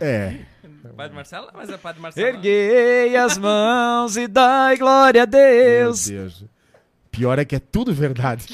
é. 0.00 0.36
Padre 0.96 1.16
Marcelo? 1.16 1.48
Mas 1.54 1.68
é 1.70 1.76
Padre 1.76 2.00
Marcelo. 2.00 2.26
Erguei 2.28 3.16
as 3.16 3.36
mãos 3.36 4.16
e 4.16 4.28
dai 4.28 4.76
glória 4.76 5.22
a 5.22 5.26
Deus. 5.26 6.08
Meu 6.08 6.20
Deus. 6.22 6.44
Pior 7.10 7.36
é 7.38 7.44
que 7.44 7.56
é 7.56 7.58
tudo 7.58 7.92
verdade. 7.92 8.46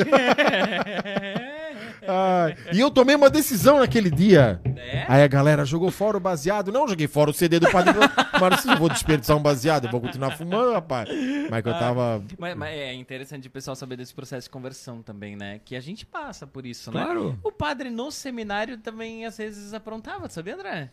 Ai, 2.07 2.57
e 2.73 2.81
eu 2.81 2.91
tomei 2.91 3.15
uma 3.17 3.31
decisão 3.31 3.79
naquele 3.79 4.11
dia. 4.11 4.61
É? 4.77 5.05
Aí 5.09 5.23
a 5.23 5.27
galera 5.27 5.65
jogou 5.65 5.91
fora 5.91 6.17
o 6.17 6.21
baseado. 6.21 6.73
Não, 6.73 6.87
joguei 6.89 7.07
fora 7.07 7.31
o 7.31 7.35
CD 7.35 7.59
do 7.59 7.71
Padre 7.71 7.95
Mas 8.41 8.65
eu 8.65 8.77
vou 8.77 8.89
desperdiçar 8.89 9.37
um 9.37 9.43
baseado, 9.43 9.87
eu 9.87 9.91
vou 9.91 10.01
continuar 10.01 10.37
fumando, 10.37 10.73
rapaz. 10.73 11.09
Mas 11.51 11.63
que 11.63 11.69
eu 11.69 11.73
tava. 11.73 12.23
Mas, 12.39 12.57
mas 12.57 12.77
é 12.77 12.93
interessante 12.93 13.49
o 13.49 13.51
pessoal 13.51 13.75
saber 13.75 13.97
desse 13.97 14.15
processo 14.15 14.47
de 14.47 14.51
conversão 14.51 15.03
também, 15.03 15.37
né? 15.37 15.61
Que 15.65 15.77
a 15.77 15.81
gente 15.81 16.05
passa 16.05 16.47
por 16.47 16.67
isso, 16.67 16.91
né? 16.93 17.03
Claro. 17.03 17.39
O 17.43 17.53
padre 17.53 17.91
no 17.91 18.11
seminário 18.11 18.79
também 18.79 19.25
às 19.25 19.37
vezes 19.39 19.73
aprontava, 19.73 20.29
sabia, 20.29 20.55
André? 20.55 20.91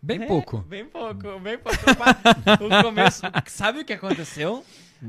Bem 0.00 0.22
É, 0.22 0.26
pouco. 0.26 0.58
Bem 0.58 0.84
pouco, 0.84 1.38
bem 1.40 1.58
pouco. 1.58 1.78
O 2.64 2.82
começo. 2.82 3.22
Sabe 3.46 3.80
o 3.80 3.84
que 3.84 3.92
aconteceu? 3.92 4.64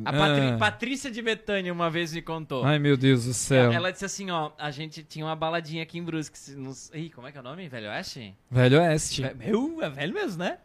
A 0.06 0.12
Patri- 0.14 0.48
Ah. 0.54 0.58
Patrícia 0.58 1.10
de 1.10 1.22
Betânia 1.22 1.72
uma 1.72 1.90
vez 1.90 2.14
me 2.14 2.22
contou. 2.22 2.64
Ai, 2.66 2.78
meu 2.80 2.98
Deus 2.98 3.26
do 3.26 3.34
céu. 3.34 3.72
Ela 3.72 3.92
disse 3.92 4.06
assim, 4.06 4.30
ó, 4.32 4.52
a 4.58 4.70
gente 4.72 5.04
tinha 5.04 5.26
uma 5.26 5.36
baladinha 5.36 5.84
aqui 5.84 5.98
em 5.98 6.04
Brusque. 6.04 6.38
se 6.38 6.56
Nos... 6.56 6.92
Ih, 6.94 7.10
como 7.10 7.28
é 7.28 7.32
que 7.32 7.38
é 7.38 7.42
o 7.42 7.44
nome? 7.44 7.68
Velho 7.70 7.88
Oeste? 7.90 8.36
Velho 8.52 8.80
Oeste. 8.80 9.22
Ve- 9.22 9.34
Meu, 9.34 9.82
é 9.82 9.90
velho 9.90 10.14
mesmo, 10.14 10.44
né? 10.44 10.58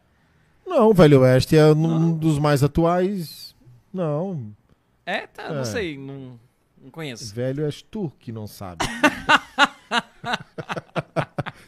Não, 0.66 0.92
Velho 0.92 1.20
Oeste 1.20 1.56
é 1.56 1.66
um 1.66 2.16
dos 2.16 2.38
mais 2.38 2.62
atuais. 2.62 3.54
Não. 3.92 4.52
É, 5.04 5.26
tá, 5.26 5.52
não 5.52 5.60
É. 5.60 5.64
sei, 5.64 5.98
não, 5.98 6.38
não 6.80 6.90
conheço. 6.90 7.34
Velho 7.34 7.64
és 7.64 7.82
tu 7.82 8.12
que 8.18 8.32
não 8.32 8.46
sabe. 8.46 8.84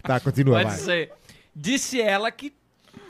tá, 0.02 0.20
continua, 0.20 0.58
Pode 0.58 0.70
vai. 0.70 0.78
ser. 0.78 1.12
Disse 1.54 2.00
ela 2.00 2.30
que 2.30 2.52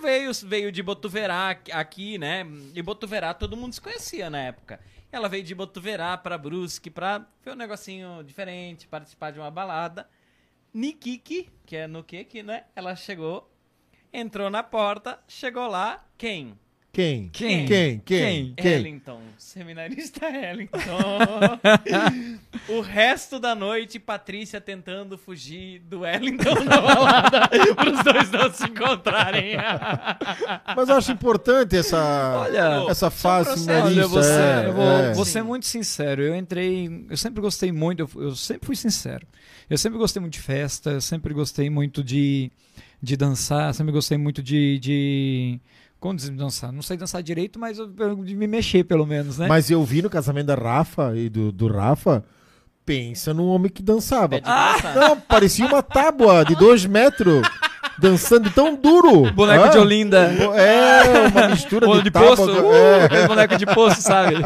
veio, 0.05 0.31
veio 0.45 0.71
de 0.71 0.83
Botuverá 0.83 1.51
aqui- 1.73 2.19
né? 2.19 2.47
E 2.75 2.81
Botuverá 2.83 3.35
todo 3.35 3.57
mundo 3.57 3.73
se 3.73 3.81
conhecia 3.81 4.31
na 4.31 4.39
época. 4.39 4.79
Ela 5.11 5.29
veio 5.29 5.43
de 5.43 5.55
Botuverá 5.55 6.17
pra 6.17 6.39
Brusque 6.39 6.91
pra 6.91 7.27
ver 7.45 7.53
um 7.53 7.57
negocinho 7.57 8.23
diferente, 8.23 8.87
participar 8.87 9.33
de 9.33 9.41
uma 9.41 9.51
balada. 9.51 10.09
Nikiki, 10.73 11.51
que 11.65 11.77
é 11.77 11.87
no 11.87 12.03
Kiki, 12.05 12.43
né? 12.43 12.65
Ela 12.75 12.95
chegou, 12.97 13.51
entrou 14.13 14.51
na 14.51 14.63
porta, 14.63 15.19
chegou 15.29 15.67
lá, 15.69 16.05
quem? 16.19 16.59
Quem? 16.95 17.29
Quem? 17.33 17.67
Quem? 17.67 17.99
Quem? 18.05 18.55
Quem? 18.57 18.73
Ellington, 18.73 19.21
seminarista 19.37 20.27
Ellington. 20.27 20.79
o 22.71 22.81
resto 22.81 23.41
da 23.41 23.53
noite, 23.53 23.99
Patrícia 23.99 24.61
tentando 24.61 25.19
fugir 25.19 25.81
do 25.81 26.07
Ellington 26.07 26.55
na 26.63 26.81
balada 26.81 27.49
para 27.75 27.91
os 27.91 28.05
dois 28.05 28.31
não 28.31 28.53
se 28.53 28.67
encontrarem. 28.67 29.57
Mas 30.77 30.89
eu 30.89 30.95
acho 30.95 31.11
importante 31.11 31.77
essa, 31.77 31.99
Olha, 32.39 32.89
essa 32.89 33.11
fase 33.11 33.49
processo. 33.49 33.71
Olha, 33.71 33.83
seminarista. 33.83 34.09
você, 34.09 34.41
é, 34.41 34.69
eu 34.69 34.73
vou, 34.73 34.85
é. 34.85 35.15
vou 35.15 35.25
ser 35.25 35.43
muito 35.43 35.67
sincero. 35.67 36.23
Eu 36.23 36.37
entrei. 36.37 37.07
Eu 37.11 37.17
sempre 37.17 37.41
gostei 37.41 37.73
muito, 37.73 38.05
eu, 38.05 38.23
eu 38.23 38.37
sempre 38.37 38.67
fui 38.67 38.77
sincero. 38.77 39.27
Eu 39.69 39.77
sempre 39.77 39.99
gostei 39.99 40.21
muito 40.21 40.35
de 40.35 40.41
festa, 40.41 40.91
eu 40.91 41.01
sempre 41.01 41.35
gostei 41.35 41.69
muito 41.69 42.05
de, 42.05 42.53
de 43.03 43.17
dançar, 43.17 43.75
sempre 43.75 43.93
gostei 43.93 44.17
muito 44.17 44.41
de. 44.41 44.79
de 44.79 45.61
como 46.05 46.19
dançar? 46.37 46.71
Não 46.71 46.83
sei 46.83 46.97
dançar 46.99 47.23
direito, 47.23 47.59
mas 47.59 47.79
eu, 47.79 47.91
eu- 47.99 48.17
de 48.25 48.35
me 48.37 48.47
mexer, 48.47 48.85
pelo 48.85 49.07
menos, 49.07 49.39
né? 49.39 49.47
Mas 49.49 49.71
eu 49.71 49.83
vi 49.83 50.03
no 50.03 50.11
casamento 50.11 50.47
da 50.49 50.55
Rafa 50.55 51.17
e 51.17 51.31
do, 51.31 51.51
do 51.51 51.67
Rafa, 51.67 52.23
pensa 52.85 53.33
num 53.33 53.47
homem 53.47 53.71
que 53.71 53.83
dançava. 53.83 54.39
Dançar. 54.39 54.95
Não, 54.95 55.19
parecia 55.19 55.65
uma 55.67 55.83
tábua 55.83 56.45
de 56.45 56.55
dois 56.57 56.85
metros, 56.85 57.41
dançando 57.99 58.51
tão 58.51 58.77
duro. 58.77 59.33
Boneco 59.33 59.65
Hã? 59.65 59.71
de 59.71 59.79
Olinda. 59.79 60.19
É, 60.55 61.27
uma 61.29 61.49
mistura 61.57 61.89
Olho 61.89 61.99
de, 62.01 62.05
de 62.05 62.11
tábua. 62.11 62.37
poço. 62.37 62.53
com- 62.55 62.61
Uh, 62.69 63.15
É. 63.15 63.27
boneco 63.27 63.57
de 63.57 63.65
poço, 63.67 64.03
sabe? 64.03 64.35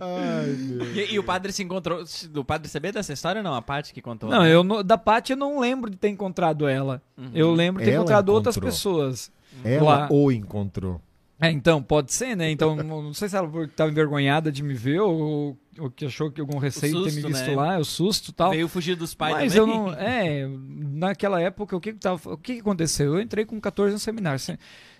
Ai, 0.00 0.46
meu. 0.46 0.86
E, 0.94 1.14
e 1.14 1.18
o 1.18 1.22
padre 1.22 1.52
se 1.52 1.62
encontrou. 1.62 2.02
O 2.34 2.44
padre 2.44 2.68
sabia 2.68 2.92
dessa 2.92 3.12
história 3.12 3.40
ou 3.40 3.44
não? 3.44 3.54
A 3.54 3.62
parte 3.62 3.92
que 3.92 4.00
contou? 4.00 4.30
Não, 4.30 4.46
eu 4.46 4.64
não- 4.64 4.82
da 4.82 4.96
Paty 4.96 5.32
eu 5.32 5.36
não 5.36 5.60
lembro 5.60 5.90
de 5.90 5.96
ter 5.96 6.08
encontrado 6.08 6.66
ela. 6.66 7.02
Uhum. 7.18 7.30
Eu 7.34 7.52
lembro 7.52 7.80
de 7.80 7.84
ter 7.84 7.92
Ela 7.94 8.00
encontrado 8.02 8.30
outras 8.30 8.56
encontrou. 8.56 8.72
pessoas. 8.72 9.30
Ela 9.64 9.98
Lá. 10.00 10.08
o 10.10 10.30
encontrou. 10.32 11.00
É, 11.42 11.50
então, 11.50 11.82
pode 11.82 12.12
ser, 12.12 12.36
né? 12.36 12.50
Então, 12.50 12.76
não 12.76 13.14
sei 13.14 13.26
se 13.28 13.34
ela 13.36 13.50
estava 13.64 13.90
envergonhada 13.90 14.52
de 14.52 14.62
me 14.62 14.74
ver 14.74 15.00
ou, 15.00 15.56
ou 15.78 15.90
que 15.90 16.04
achou 16.04 16.30
que 16.30 16.38
algum 16.38 16.58
receio 16.58 16.92
de 16.98 17.04
ter 17.04 17.14
me 17.14 17.22
susto, 17.22 17.28
visto 17.28 17.46
né? 17.46 17.56
lá, 17.56 17.78
o 17.78 17.84
susto 17.84 18.28
e 18.30 18.34
tal. 18.34 18.50
Veio 18.50 18.68
fugir 18.68 18.94
dos 18.94 19.14
pais 19.14 19.34
Mas 19.34 19.54
também. 19.54 19.74
eu 19.74 19.82
não. 19.84 19.94
É, 19.94 20.46
naquela 20.46 21.40
época, 21.40 21.74
o 21.74 21.80
que, 21.80 21.94
que, 21.94 21.98
tava, 21.98 22.34
o 22.34 22.36
que, 22.36 22.54
que 22.56 22.60
aconteceu? 22.60 23.14
Eu 23.14 23.20
entrei 23.22 23.46
com 23.46 23.58
14 23.58 23.94
no 23.94 23.98
seminário. 23.98 24.38
se- 24.38 24.58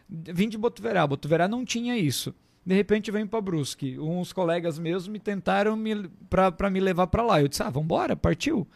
Vim 0.08 0.48
de 0.48 0.56
Botuverá. 0.56 1.06
Botuverá 1.06 1.46
não 1.46 1.62
tinha 1.62 1.94
isso. 1.96 2.34
De 2.64 2.74
repente 2.74 3.10
vem 3.10 3.26
para 3.26 3.40
Brusque. 3.42 3.98
Uns 3.98 4.32
colegas 4.32 4.78
meus 4.78 5.06
me 5.06 5.18
tentaram 5.18 5.76
me, 5.76 6.08
para 6.30 6.70
me 6.70 6.80
levar 6.80 7.06
para 7.08 7.22
lá. 7.22 7.40
Eu 7.42 7.48
disse: 7.48 7.62
ah, 7.62 7.68
vambora, 7.70 8.16
partiu. 8.16 8.66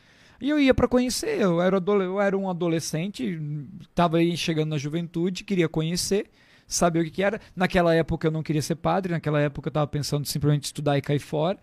E 0.41 0.51
eu 0.51 0.59
ia 0.59 0.75
para 0.75 0.89
conhecer. 0.89 1.41
Eu 1.41 1.61
era, 1.61 1.77
eu 1.79 2.21
era 2.21 2.37
um 2.37 2.49
adolescente, 2.49 3.41
estava 3.83 4.19
aí 4.19 4.37
chegando 4.37 4.71
na 4.71 4.79
juventude, 4.79 5.45
queria 5.45 5.69
conhecer, 5.69 6.31
saber 6.67 7.01
o 7.01 7.05
que, 7.05 7.11
que 7.11 7.23
era. 7.23 7.41
Naquela 7.55 7.95
época 7.95 8.27
eu 8.27 8.33
não 8.33 8.43
queria 8.43 8.63
ser 8.63 8.77
padre, 8.77 9.13
naquela 9.13 9.41
época 9.41 9.69
eu 9.69 9.71
estava 9.71 9.87
pensando 9.87 10.27
simplesmente 10.27 10.65
estudar 10.65 10.99
e 10.99 11.03
cair 11.03 11.19
fora. 11.21 11.59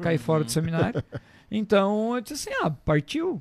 Cair 0.00 0.18
fora 0.18 0.44
do 0.44 0.50
seminário. 0.50 1.02
Então 1.52 2.14
eu 2.14 2.20
disse 2.20 2.48
assim: 2.48 2.62
ah, 2.62 2.70
partiu. 2.70 3.40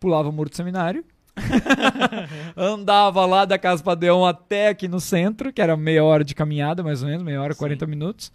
Pulava 0.00 0.28
o 0.28 0.32
muro 0.32 0.50
do 0.50 0.56
seminário. 0.56 1.04
Andava 2.56 3.24
lá 3.24 3.44
da 3.44 3.58
Casa 3.58 3.82
Padeão 3.82 4.26
até 4.26 4.68
aqui 4.68 4.88
no 4.88 4.98
centro, 4.98 5.52
que 5.52 5.60
era 5.60 5.76
meia 5.76 6.02
hora 6.02 6.24
de 6.24 6.34
caminhada, 6.34 6.82
mais 6.82 7.02
ou 7.02 7.08
menos, 7.08 7.22
meia 7.22 7.40
hora, 7.40 7.52
Sim. 7.54 7.60
40 7.60 7.86
minutos. 7.86 8.32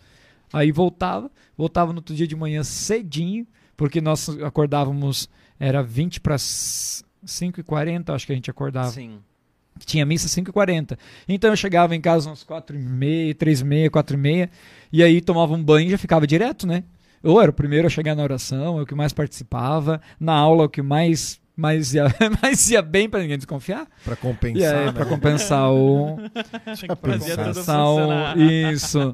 Aí 0.53 0.71
voltava, 0.71 1.31
voltava 1.57 1.91
no 1.93 1.99
outro 1.99 2.15
dia 2.15 2.27
de 2.27 2.35
manhã 2.35 2.63
cedinho, 2.63 3.47
porque 3.75 4.01
nós 4.01 4.29
acordávamos, 4.41 5.29
era 5.61 5.83
20 5.83 6.19
para 6.21 6.37
5 6.39 7.59
e 7.59 7.63
40, 7.63 8.13
acho 8.13 8.25
que 8.25 8.31
a 8.31 8.35
gente 8.35 8.49
acordava. 8.49 8.89
Sim. 8.89 9.19
Tinha 9.85 10.03
missa 10.05 10.27
5 10.27 10.49
e 10.49 10.53
40. 10.53 10.97
Então 11.29 11.51
eu 11.51 11.55
chegava 11.55 11.95
em 11.95 12.01
casa 12.01 12.29
umas 12.29 12.43
4 12.43 12.75
e 12.75 12.79
meia, 12.79 13.35
3 13.35 13.61
e 13.61 13.63
meia, 13.63 13.91
4 13.91 14.15
e 14.15 14.19
meia, 14.19 14.49
e 14.91 15.03
aí 15.03 15.21
tomava 15.21 15.53
um 15.53 15.63
banho 15.63 15.87
e 15.87 15.91
já 15.91 15.99
ficava 15.99 16.25
direto, 16.25 16.65
né? 16.65 16.83
Eu 17.23 17.39
era 17.39 17.51
o 17.51 17.53
primeiro 17.53 17.85
a 17.85 17.89
chegar 17.91 18.15
na 18.15 18.23
oração, 18.23 18.79
eu 18.79 18.85
que 18.87 18.95
mais 18.95 19.13
participava, 19.13 20.01
na 20.19 20.33
aula 20.33 20.65
o 20.65 20.69
que 20.69 20.81
mais 20.81 21.39
mais 21.61 21.93
ia, 21.93 22.05
mais 22.41 22.69
ia 22.71 22.81
bem 22.81 23.07
para 23.07 23.21
ninguém 23.21 23.37
desconfiar. 23.37 23.87
Pra 24.03 24.13
E 24.13 24.17
compensar. 24.17 24.85
né? 24.85 24.91
para 24.91 25.05
compensar 25.05 25.71
o 25.71 26.17
compensar 26.99 27.85
o 27.87 28.39
isso. 28.41 29.13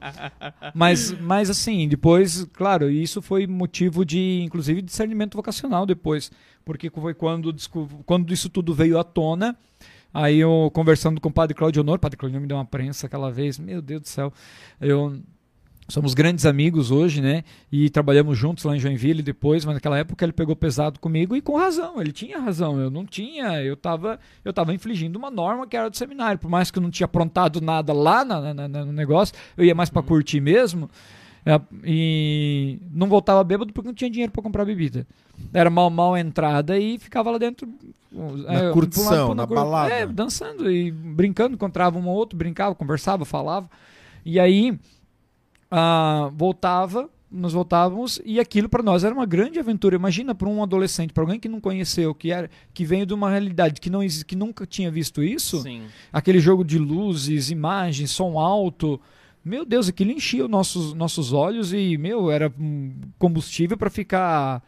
Mas 0.74 1.11
mas 1.19 1.49
assim, 1.49 1.88
depois, 1.88 2.45
claro, 2.53 2.90
isso 2.90 3.22
foi 3.22 3.45
motivo 3.45 4.06
de 4.06 4.41
inclusive 4.41 4.82
discernimento 4.82 5.36
vocacional 5.36 5.86
depois, 5.86 6.32
porque 6.64 6.90
foi 6.90 7.14
quando 7.14 7.53
quando 8.06 8.34
isso 8.34 8.49
tudo 8.49 8.74
veio 8.74 8.98
à 8.98 9.03
tona, 9.03 9.56
Aí 10.14 10.40
eu 10.40 10.72
conversando 10.74 11.19
com 11.22 11.30
o 11.30 11.32
padre 11.32 11.53
Claudio 11.53 11.82
Honor, 11.82 11.98
o 11.98 11.99
padre 11.99 12.18
Claudio 12.18 12.36
Honor 12.38 12.41
me 12.41 12.48
deu 12.48 12.57
uma 12.57 12.65
prensa 12.65 13.06
aquela 13.06 13.30
vez, 13.30 13.60
meu 13.60 13.82
Deus 13.82 14.02
do 14.02 14.07
céu. 14.07 14.34
Eu 14.80 15.19
somos 15.88 16.14
grandes 16.14 16.45
amigos 16.45 16.91
hoje, 16.91 17.22
né? 17.22 17.43
E 17.72 17.89
trabalhamos 17.89 18.38
juntos 18.38 18.64
lá 18.64 18.76
em 18.76 18.80
Joinville 18.80 19.22
depois, 19.22 19.64
mas 19.65 19.76
naquela 19.76 19.97
época 19.97 20.26
ele 20.26 20.34
pegou 20.34 20.55
pesado 20.55 20.99
comigo 20.99 21.35
e 21.35 21.41
com 21.41 21.55
razão, 21.57 22.01
ele 22.01 22.11
tinha 22.11 22.39
razão, 22.39 22.80
eu 22.80 22.89
não 22.89 23.05
tinha, 23.05 23.61
eu 23.64 23.73
estava 23.76 24.19
eu 24.43 24.51
tava 24.51 24.73
infligindo 24.73 25.18
uma 25.18 25.31
norma 25.31 25.65
que 25.65 25.77
era 25.77 25.89
do 25.89 25.95
seminário, 25.97 26.38
por 26.39 26.49
mais 26.49 26.69
que 26.69 26.77
eu 26.77 26.84
não 26.84 26.89
tinha 26.91 27.05
aprontado 27.05 27.61
nada 27.61 27.93
lá 27.93 28.26
na- 28.26 28.53
na- 28.53 28.68
na- 28.68 28.85
no 28.85 28.91
negócio, 28.93 29.34
eu 29.55 29.64
ia 29.64 29.73
mais 29.76 29.89
para 29.89 30.01
curtir 30.03 30.41
mesmo. 30.41 30.89
é, 31.49 31.61
e 31.85 32.77
não 32.91 33.07
voltava 33.07 33.41
bêbado 33.41 33.72
porque 33.72 33.88
não 33.88 33.93
tinha 33.95 34.09
dinheiro 34.09 34.34
para 34.34 34.43
comprar 34.43 34.65
bebida. 34.65 35.07
Era 35.53 35.69
mal, 35.69 35.89
mal 35.89 36.18
entrada 36.18 36.77
e 36.77 36.99
ficava 36.99 37.31
lá 37.31 37.38
dentro. 37.38 37.65
Na 38.11 38.72
curtição, 38.73 39.34
na 39.34 39.45
balada. 39.45 39.93
É, 39.93 40.05
dançando 40.05 40.69
e 40.69 40.91
brincando, 40.91 41.55
encontrava 41.55 41.97
um 41.97 42.05
ou 42.05 42.14
outro, 42.15 42.38
brincava, 42.38 42.76
conversava, 42.76 43.23
falava. 43.23 43.69
E 44.26 44.38
aí 44.41 44.77
ah, 45.69 46.31
voltava, 46.34 47.10
nós 47.30 47.53
voltávamos 47.53 48.22
e 48.23 48.39
aquilo 48.39 48.69
para 48.69 48.81
nós 48.81 49.03
era 49.03 49.14
uma 49.14 49.26
grande 49.26 49.60
aventura. 49.60 49.95
Imagina 49.95 50.34
para 50.34 50.48
um 50.48 50.64
adolescente, 50.64 51.14
para 51.14 51.23
alguém 51.23 51.39
que 51.39 51.49
não 51.49 51.60
conheceu, 51.60 52.15
que 52.15 52.31
era, 52.31 52.49
que 52.73 52.85
veio 52.85 53.06
de 53.06 53.14
uma 53.14 53.30
realidade 53.30 53.81
que 53.81 53.89
não 53.89 53.99
que 54.26 54.35
nunca 54.35 54.65
tinha 54.65 54.89
visto 54.89 55.22
isso, 55.22 55.61
Sim. 55.61 55.84
aquele 56.11 56.39
jogo 56.39 56.64
de 56.64 56.77
luzes, 56.80 57.49
imagens, 57.49 58.11
som 58.11 58.39
alto. 58.39 58.99
Meu 59.44 59.65
Deus, 59.65 59.88
aquilo 59.88 60.11
enchia 60.11 60.44
os 60.44 60.49
nossos, 60.49 60.94
nossos 60.94 61.31
olhos 61.31 61.73
e, 61.73 61.98
meu, 61.98 62.30
era 62.31 62.53
combustível 63.18 63.77
para 63.77 63.89
ficar. 63.89 64.64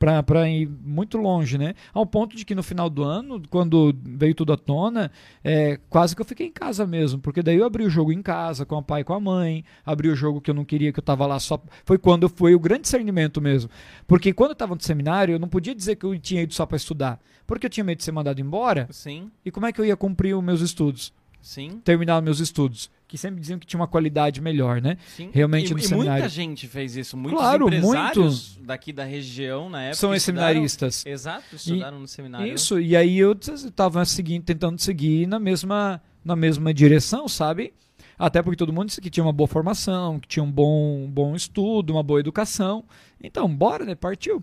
Para 0.00 0.48
ir 0.48 0.66
muito 0.66 1.18
longe, 1.18 1.58
né? 1.58 1.74
Ao 1.92 2.06
ponto 2.06 2.34
de 2.34 2.42
que 2.42 2.54
no 2.54 2.62
final 2.62 2.88
do 2.88 3.04
ano, 3.04 3.42
quando 3.50 3.94
veio 4.02 4.34
tudo 4.34 4.50
à 4.54 4.56
tona, 4.56 5.12
é, 5.44 5.78
quase 5.90 6.16
que 6.16 6.22
eu 6.22 6.26
fiquei 6.26 6.46
em 6.46 6.50
casa 6.52 6.86
mesmo, 6.86 7.20
porque 7.20 7.42
daí 7.42 7.56
eu 7.56 7.66
abri 7.66 7.84
o 7.84 7.90
jogo 7.90 8.10
em 8.10 8.22
casa, 8.22 8.64
com 8.64 8.76
o 8.76 8.82
pai 8.82 9.02
e 9.02 9.04
com 9.04 9.12
a 9.12 9.20
mãe, 9.20 9.62
abri 9.84 10.08
o 10.08 10.16
jogo 10.16 10.40
que 10.40 10.50
eu 10.50 10.54
não 10.54 10.64
queria, 10.64 10.90
que 10.90 10.98
eu 10.98 11.04
tava 11.04 11.26
lá 11.26 11.38
só. 11.38 11.62
Foi 11.84 11.98
quando 11.98 12.30
foi 12.30 12.54
o 12.54 12.58
grande 12.58 12.82
discernimento 12.82 13.42
mesmo. 13.42 13.70
Porque 14.06 14.32
quando 14.32 14.52
eu 14.52 14.56
tava 14.56 14.74
no 14.74 14.80
seminário, 14.80 15.34
eu 15.34 15.38
não 15.38 15.48
podia 15.48 15.74
dizer 15.74 15.96
que 15.96 16.06
eu 16.06 16.18
tinha 16.18 16.42
ido 16.42 16.54
só 16.54 16.64
para 16.64 16.78
estudar, 16.78 17.20
porque 17.46 17.66
eu 17.66 17.70
tinha 17.70 17.84
medo 17.84 17.98
de 17.98 18.04
ser 18.04 18.12
mandado 18.12 18.40
embora, 18.40 18.88
Sim, 18.90 19.30
e 19.44 19.50
como 19.50 19.66
é 19.66 19.72
que 19.72 19.80
eu 19.82 19.84
ia 19.84 19.96
cumprir 19.98 20.34
os 20.34 20.42
meus 20.42 20.62
estudos? 20.62 21.12
sim, 21.42 21.80
terminar 21.84 22.18
os 22.18 22.24
meus 22.24 22.38
estudos, 22.40 22.90
que 23.10 23.18
sempre 23.18 23.40
diziam 23.40 23.58
que 23.58 23.66
tinha 23.66 23.80
uma 23.80 23.88
qualidade 23.88 24.40
melhor, 24.40 24.80
né? 24.80 24.96
sim. 25.16 25.30
Realmente 25.32 25.72
e, 25.72 25.74
no 25.74 25.80
e 25.80 25.82
seminário. 25.82 26.22
muita 26.22 26.28
gente 26.28 26.68
fez 26.68 26.94
isso. 26.94 27.16
Muitos 27.16 27.40
Claro, 27.40 27.66
empresários 27.66 28.56
daqui 28.62 28.92
da 28.92 29.02
região, 29.02 29.68
na 29.68 29.82
época. 29.82 29.96
São 29.96 30.16
seminaristas. 30.16 31.04
Exato, 31.04 31.56
estudaram 31.56 31.98
no 31.98 32.06
seminário. 32.06 32.54
Isso, 32.54 32.78
e 32.78 32.94
aí 32.94 33.18
eu 33.18 33.32
estava 33.32 34.04
seguindo, 34.04 34.44
tentando 34.44 34.80
seguir 34.80 35.26
na 35.26 35.40
mesma, 35.40 36.00
na 36.24 36.36
mesma 36.36 36.72
direção, 36.72 37.26
sabe? 37.26 37.74
Até 38.16 38.40
porque 38.42 38.56
todo 38.56 38.72
mundo 38.72 38.86
disse 38.86 39.00
que 39.00 39.10
tinha 39.10 39.24
uma 39.24 39.32
boa 39.32 39.48
formação, 39.48 40.20
que 40.20 40.28
tinha 40.28 40.44
um 40.44 40.52
bom, 40.52 41.04
um 41.04 41.10
bom 41.10 41.34
estudo, 41.34 41.92
uma 41.92 42.04
boa 42.04 42.20
educação. 42.20 42.84
Então, 43.20 43.52
bora, 43.52 43.84
né? 43.84 43.96
Partiu. 43.96 44.40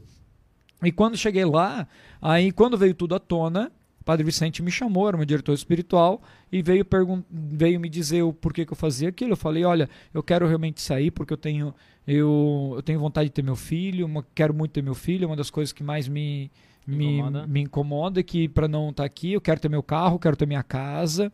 E 0.83 0.91
quando 0.91 1.15
cheguei 1.15 1.45
lá, 1.45 1.87
aí 2.21 2.51
quando 2.51 2.77
veio 2.77 2.93
tudo 2.93 3.15
à 3.15 3.19
tona, 3.19 3.71
Padre 4.07 4.23
Vicente 4.23 4.63
me 4.63 4.71
chamou, 4.71 5.05
era 5.09 5.17
meu 5.17 5.25
diretor 5.25 5.51
espiritual, 5.53 6.21
e 6.49 6.61
veio, 6.61 6.85
veio 7.29 7.77
me 7.77 7.89
dizer 7.89 8.21
o 8.23 8.31
porquê 8.31 8.65
que 8.65 8.71
eu 8.71 8.77
fazia 8.77 9.09
aquilo. 9.09 9.33
Eu 9.33 9.37
falei, 9.37 9.65
olha, 9.65 9.89
eu 10.13 10.23
quero 10.23 10.47
realmente 10.47 10.79
sair 10.81 11.11
porque 11.11 11.33
eu 11.33 11.37
tenho, 11.37 11.75
eu, 12.07 12.71
eu 12.77 12.81
tenho 12.81 13.01
vontade 13.01 13.27
de 13.27 13.33
ter 13.33 13.41
meu 13.43 13.57
filho, 13.57 14.05
uma- 14.05 14.25
quero 14.33 14.53
muito 14.53 14.71
ter 14.71 14.81
meu 14.81 14.95
filho, 14.95 15.25
é 15.25 15.27
uma 15.27 15.35
das 15.35 15.49
coisas 15.49 15.73
que 15.73 15.83
mais 15.83 16.07
me, 16.07 16.49
me, 16.87 17.17
Incomoda. 17.17 17.47
me 17.47 17.59
incomoda, 17.61 18.23
que 18.23 18.47
para 18.47 18.65
não 18.69 18.91
estar 18.91 19.03
aqui, 19.03 19.33
eu 19.33 19.41
quero 19.41 19.59
ter 19.59 19.67
meu 19.67 19.83
carro, 19.83 20.17
quero 20.17 20.37
ter 20.37 20.45
minha 20.45 20.63
casa, 20.63 21.29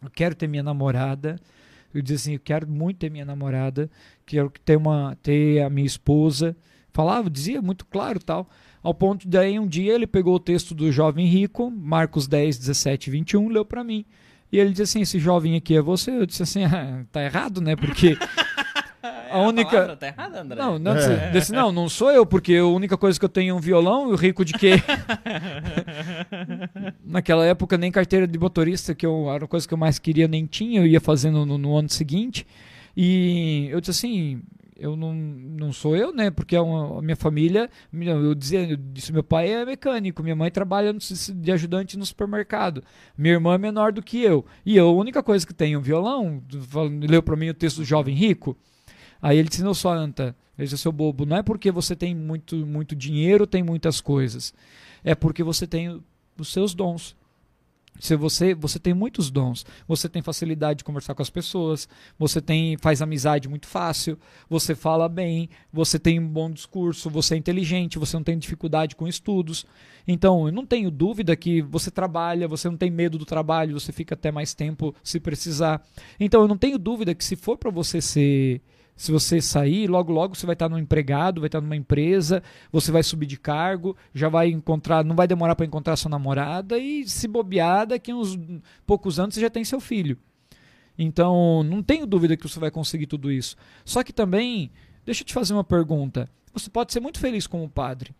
eu 0.00 0.08
quero 0.08 0.36
ter 0.36 0.46
minha 0.46 0.62
namorada. 0.62 1.34
Eu 1.92 2.00
dizia 2.00 2.16
assim, 2.16 2.32
eu 2.34 2.40
quero 2.40 2.68
muito 2.68 2.98
ter 2.98 3.10
minha 3.10 3.24
namorada, 3.24 3.90
quero 4.24 4.52
ter 4.64 4.76
uma 4.76 5.16
ter 5.20 5.62
a 5.62 5.68
minha 5.68 5.86
esposa. 5.86 6.56
Falava, 6.92 7.28
dizia 7.28 7.60
muito 7.60 7.84
claro 7.86 8.20
tal. 8.20 8.48
Ao 8.88 8.94
ponto 8.94 9.24
de 9.24 9.28
daí 9.28 9.58
um 9.58 9.66
dia 9.66 9.92
ele 9.94 10.06
pegou 10.06 10.34
o 10.34 10.40
texto 10.40 10.74
do 10.74 10.90
jovem 10.90 11.26
rico, 11.26 11.70
Marcos 11.70 12.26
10, 12.26 12.56
17 12.56 13.08
e 13.08 13.10
21, 13.10 13.48
leu 13.50 13.62
para 13.62 13.84
mim. 13.84 14.02
E 14.50 14.58
ele 14.58 14.70
disse 14.70 14.82
assim: 14.82 15.00
esse 15.02 15.18
jovem 15.18 15.56
aqui 15.56 15.76
é 15.76 15.82
você? 15.82 16.10
Eu 16.10 16.24
disse 16.24 16.42
assim: 16.42 16.64
ah, 16.64 17.04
tá 17.12 17.22
errado, 17.22 17.60
né? 17.60 17.76
Porque 17.76 18.16
É, 19.02 19.30
a 19.32 19.38
única- 19.40 19.70
palavra 19.70 19.96
tá 19.96 20.06
errada, 20.06 20.40
André? 20.40 20.58
não, 20.58 20.78
não, 20.78 20.96
É. 20.96 21.30
disse, 21.30 21.52
não, 21.52 21.70
não 21.70 21.86
sou 21.88 22.10
eu, 22.10 22.24
porque 22.24 22.56
a 22.56 22.64
única 22.64 22.96
coisa 22.96 23.18
que 23.18 23.24
eu 23.24 23.28
tenho 23.28 23.50
é 23.50 23.54
um 23.54 23.60
violão 23.60 24.08
e 24.08 24.12
o 24.12 24.16
rico 24.16 24.42
de 24.42 24.54
quê? 24.54 24.72
Naquela 27.04 27.44
época 27.46 27.76
nem 27.76 27.92
carteira 27.92 28.26
de 28.26 28.38
motorista, 28.38 28.94
que 28.94 29.04
eu, 29.06 29.30
era 29.30 29.44
a 29.44 29.48
coisa 29.48 29.68
que 29.68 29.74
eu 29.74 29.78
mais 29.78 29.98
queria, 29.98 30.26
nem 30.26 30.46
tinha, 30.46 30.80
eu 30.80 30.86
ia 30.86 31.00
fazendo 31.00 31.44
no, 31.46 31.56
no 31.58 31.76
ano 31.76 31.88
seguinte. 31.90 32.46
E 32.96 33.68
eu 33.70 33.80
disse 33.80 33.90
assim, 33.92 34.42
eu 34.78 34.96
não, 34.96 35.12
não 35.12 35.72
sou 35.72 35.96
eu, 35.96 36.12
né? 36.12 36.30
Porque 36.30 36.54
é 36.54 36.60
uma- 36.60 36.98
a 36.98 37.02
minha 37.02 37.16
família, 37.16 37.68
eu 37.92 38.34
dizia, 38.34 38.70
eu 38.70 38.76
disse, 38.76 39.12
meu 39.12 39.22
pai 39.24 39.50
é 39.50 39.64
mecânico, 39.64 40.22
minha 40.22 40.36
mãe 40.36 40.50
trabalha 40.50 40.92
no 40.92 40.98
de 41.00 41.52
ajudante 41.52 41.98
no 41.98 42.06
supermercado, 42.06 42.82
minha 43.16 43.34
irmã 43.34 43.54
é 43.54 43.58
menor 43.58 43.92
do 43.92 44.02
que 44.02 44.22
eu. 44.22 44.44
E 44.64 44.76
eu, 44.76 44.88
a 44.88 44.92
única 44.92 45.22
coisa 45.22 45.46
que 45.46 45.52
tenho 45.52 45.76
é 45.76 45.78
um 45.78 45.82
violão, 45.82 46.42
leu 47.08 47.22
para 47.22 47.36
mim 47.36 47.48
o 47.48 47.54
texto 47.54 47.78
do 47.78 47.84
jovem 47.84 48.14
rico. 48.14 48.56
Aí 49.20 49.36
ele 49.36 49.48
disse, 49.48 49.62
não 49.64 49.74
só 49.74 49.92
Anta, 49.92 50.36
ele 50.56 50.68
disse, 50.68 50.78
seu 50.78 50.92
bobo, 50.92 51.26
não 51.26 51.38
é 51.38 51.42
porque 51.42 51.70
você 51.72 51.96
tem 51.96 52.14
muito, 52.14 52.54
muito 52.64 52.94
dinheiro, 52.94 53.46
tem 53.46 53.62
muitas 53.62 54.00
coisas. 54.00 54.54
É 55.02 55.14
porque 55.14 55.42
você 55.42 55.66
tem 55.66 56.00
os 56.38 56.52
seus 56.52 56.72
dons. 56.74 57.16
Se 58.00 58.14
você, 58.16 58.54
você 58.54 58.78
tem 58.78 58.94
muitos 58.94 59.30
dons, 59.30 59.64
você 59.86 60.08
tem 60.08 60.22
facilidade 60.22 60.78
de 60.78 60.84
conversar 60.84 61.14
com 61.14 61.22
as 61.22 61.30
pessoas, 61.30 61.88
você 62.18 62.40
tem 62.40 62.76
faz 62.78 63.02
amizade 63.02 63.48
muito 63.48 63.66
fácil, 63.66 64.18
você 64.48 64.74
fala 64.74 65.08
bem, 65.08 65.48
você 65.72 65.98
tem 65.98 66.18
um 66.18 66.28
bom 66.28 66.50
discurso, 66.50 67.10
você 67.10 67.34
é 67.34 67.38
inteligente, 67.38 67.98
você 67.98 68.16
não 68.16 68.24
tem 68.24 68.38
dificuldade 68.38 68.96
com 68.96 69.08
estudos. 69.08 69.66
Então, 70.06 70.46
eu 70.46 70.52
não 70.52 70.64
tenho 70.64 70.90
dúvida 70.90 71.36
que 71.36 71.60
você 71.60 71.90
trabalha, 71.90 72.48
você 72.48 72.68
não 72.68 72.76
tem 72.76 72.90
medo 72.90 73.18
do 73.18 73.26
trabalho, 73.26 73.78
você 73.78 73.92
fica 73.92 74.14
até 74.14 74.32
mais 74.32 74.54
tempo 74.54 74.94
se 75.02 75.20
precisar. 75.20 75.82
Então, 76.18 76.40
eu 76.42 76.48
não 76.48 76.56
tenho 76.56 76.78
dúvida 76.78 77.14
que 77.14 77.24
se 77.24 77.36
for 77.36 77.58
para 77.58 77.70
você 77.70 78.00
ser 78.00 78.62
se 78.98 79.12
você 79.12 79.40
sair, 79.40 79.86
logo 79.88 80.12
logo 80.12 80.34
você 80.34 80.44
vai 80.44 80.54
estar 80.54 80.68
num 80.68 80.76
empregado, 80.76 81.40
vai 81.40 81.46
estar 81.46 81.60
numa 81.60 81.76
empresa, 81.76 82.42
você 82.72 82.90
vai 82.90 83.04
subir 83.04 83.26
de 83.26 83.38
cargo, 83.38 83.96
já 84.12 84.28
vai 84.28 84.48
encontrar, 84.48 85.04
não 85.04 85.14
vai 85.14 85.28
demorar 85.28 85.54
para 85.54 85.64
encontrar 85.64 85.94
sua 85.94 86.10
namorada 86.10 86.76
e 86.76 87.08
se 87.08 87.28
bobear 87.28 87.86
daqui 87.86 88.12
uns 88.12 88.36
poucos 88.84 89.20
anos 89.20 89.36
você 89.36 89.40
já 89.40 89.48
tem 89.48 89.64
seu 89.64 89.78
filho. 89.78 90.18
Então, 90.98 91.62
não 91.62 91.80
tenho 91.80 92.08
dúvida 92.08 92.36
que 92.36 92.42
você 92.42 92.58
vai 92.58 92.72
conseguir 92.72 93.06
tudo 93.06 93.30
isso. 93.30 93.54
Só 93.84 94.02
que 94.02 94.12
também, 94.12 94.68
deixa 95.06 95.22
eu 95.22 95.26
te 95.26 95.32
fazer 95.32 95.54
uma 95.54 95.62
pergunta. 95.62 96.28
Você 96.52 96.68
pode 96.68 96.92
ser 96.92 96.98
muito 96.98 97.20
feliz 97.20 97.46
como 97.46 97.70
padre. 97.70 98.12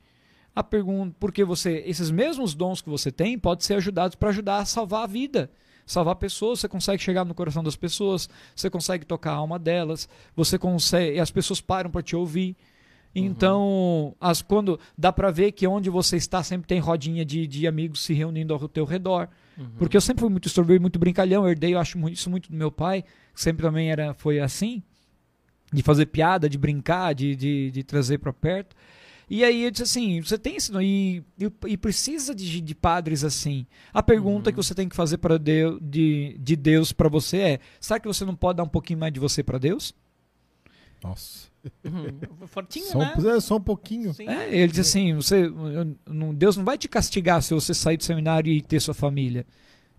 A 0.55 0.63
pergunta, 0.63 1.13
porque 1.19 1.43
você, 1.43 1.83
esses 1.87 2.09
mesmos 2.09 2.55
dons 2.55 2.81
que 2.81 2.89
você 2.89 3.11
tem, 3.11 3.37
podem 3.37 3.67
ser 3.67 3.75
ajudados 3.75 4.15
para 4.15 4.29
ajudar 4.29 4.59
a 4.59 4.65
salvar 4.65 5.03
a 5.03 5.07
vida 5.09 5.51
salvar 5.93 6.17
pessoas, 6.17 6.61
você 6.61 6.69
consegue 6.69 7.03
chegar 7.03 7.25
no 7.25 7.35
coração 7.35 7.65
das 7.65 7.75
pessoas, 7.77 8.29
você 8.55 8.69
consegue 8.71 9.05
tocar 9.05 9.33
a 9.33 9.37
alma 9.37 9.59
delas, 9.59 10.09
você 10.37 10.59
consegue, 10.59 11.17
e 11.17 11.21
as 11.21 11.31
pessoas 11.31 11.61
param 11.61 11.91
para 11.91 12.03
te 12.03 12.15
ouvir. 12.15 12.55
Então, 13.15 14.15
as, 14.21 14.43
quando 14.43 14.79
dá 14.97 15.11
para 15.13 15.31
ver 15.31 15.53
que 15.53 15.67
onde 15.67 15.91
você 15.91 16.17
está 16.17 16.43
sempre 16.43 16.69
tem 16.69 16.79
rodinha 16.79 17.25
de, 17.25 17.47
de 17.47 17.67
amigos 17.67 18.01
se 18.01 18.13
reunindo 18.13 18.53
ao 18.55 18.69
teu 18.69 18.85
redor. 18.85 19.29
Porque 19.77 19.97
eu 19.97 20.01
sempre 20.01 20.21
fui 20.21 20.31
muito 20.31 20.47
extrovertido, 20.47 20.83
muito 20.83 20.99
brincalhão, 21.01 21.43
eu 21.45 21.51
herdei 21.51 21.75
eu 21.75 21.81
acho 21.81 21.99
muito- 21.99 22.15
isso 22.15 22.31
muito 22.31 22.51
do 22.51 22.57
meu 22.57 22.71
pai, 22.71 23.03
que 23.35 23.41
sempre 23.41 23.63
também 23.63 23.91
era, 23.91 24.15
foi 24.15 24.39
assim, 24.39 24.83
de 25.73 25.83
fazer 25.83 26.07
piada, 26.07 26.49
de 26.49 26.57
brincar, 26.57 27.13
de, 27.15 27.35
de, 27.35 27.71
de 27.73 27.83
trazer 27.83 28.19
para 28.19 28.33
perto. 28.33 28.77
E 29.31 29.45
aí 29.45 29.65
eu 29.65 29.71
disse 29.71 29.83
assim, 29.83 30.23
você 30.23 30.39
tem 30.39 30.57
isso 30.57 30.81
e, 30.81 31.23
e, 31.39 31.53
e 31.67 31.77
precisa 31.77 32.35
de, 32.35 32.61
de 32.61 32.75
padres 32.75 33.25
assim. 33.25 33.67
A 33.93 34.03
pergunta 34.03 34.51
que 34.51 34.57
você 34.57 34.75
tem 34.75 34.89
que 34.89 34.97
fazer 34.97 35.19
para 35.19 35.39
Deus, 35.39 35.79
de, 35.83 36.37
de 36.41 36.57
Deus 36.57 36.93
para 36.93 37.09
você 37.09 37.37
é: 37.39 37.61
será 37.81 38.01
que 38.01 38.09
você 38.09 38.25
não 38.25 38.35
pode 38.35 38.57
dar 38.57 38.63
um 38.65 38.69
pouquinho 38.69 38.99
mais 39.01 39.13
de 39.13 39.21
você 39.21 39.43
para 39.43 39.59
Deus? 39.59 39.95
Nossa. 41.03 41.49
Uhum. 41.85 42.47
Fortinho, 42.49 42.87
Só, 42.87 42.99
né? 42.99 43.15
é, 43.37 43.41
só 43.41 43.57
um 43.57 43.61
pouquinho. 43.61 44.15
Sim. 44.15 44.29
É, 44.29 44.57
ele 44.57 44.69
diz 44.73 44.81
assim: 44.81 45.15
você, 45.15 45.45
eu- 45.47 45.97
não- 46.07 46.35
Deus 46.35 46.57
não 46.57 46.65
vai 46.65 46.79
te 46.79 46.89
castigar 46.89 47.43
se 47.43 47.53
você 47.55 47.75
sair 47.75 47.97
do 47.97 48.05
seminário 48.05 48.53
e 48.53 48.63
ter 48.63 48.81
sua 48.81 48.95
família. 48.95 49.47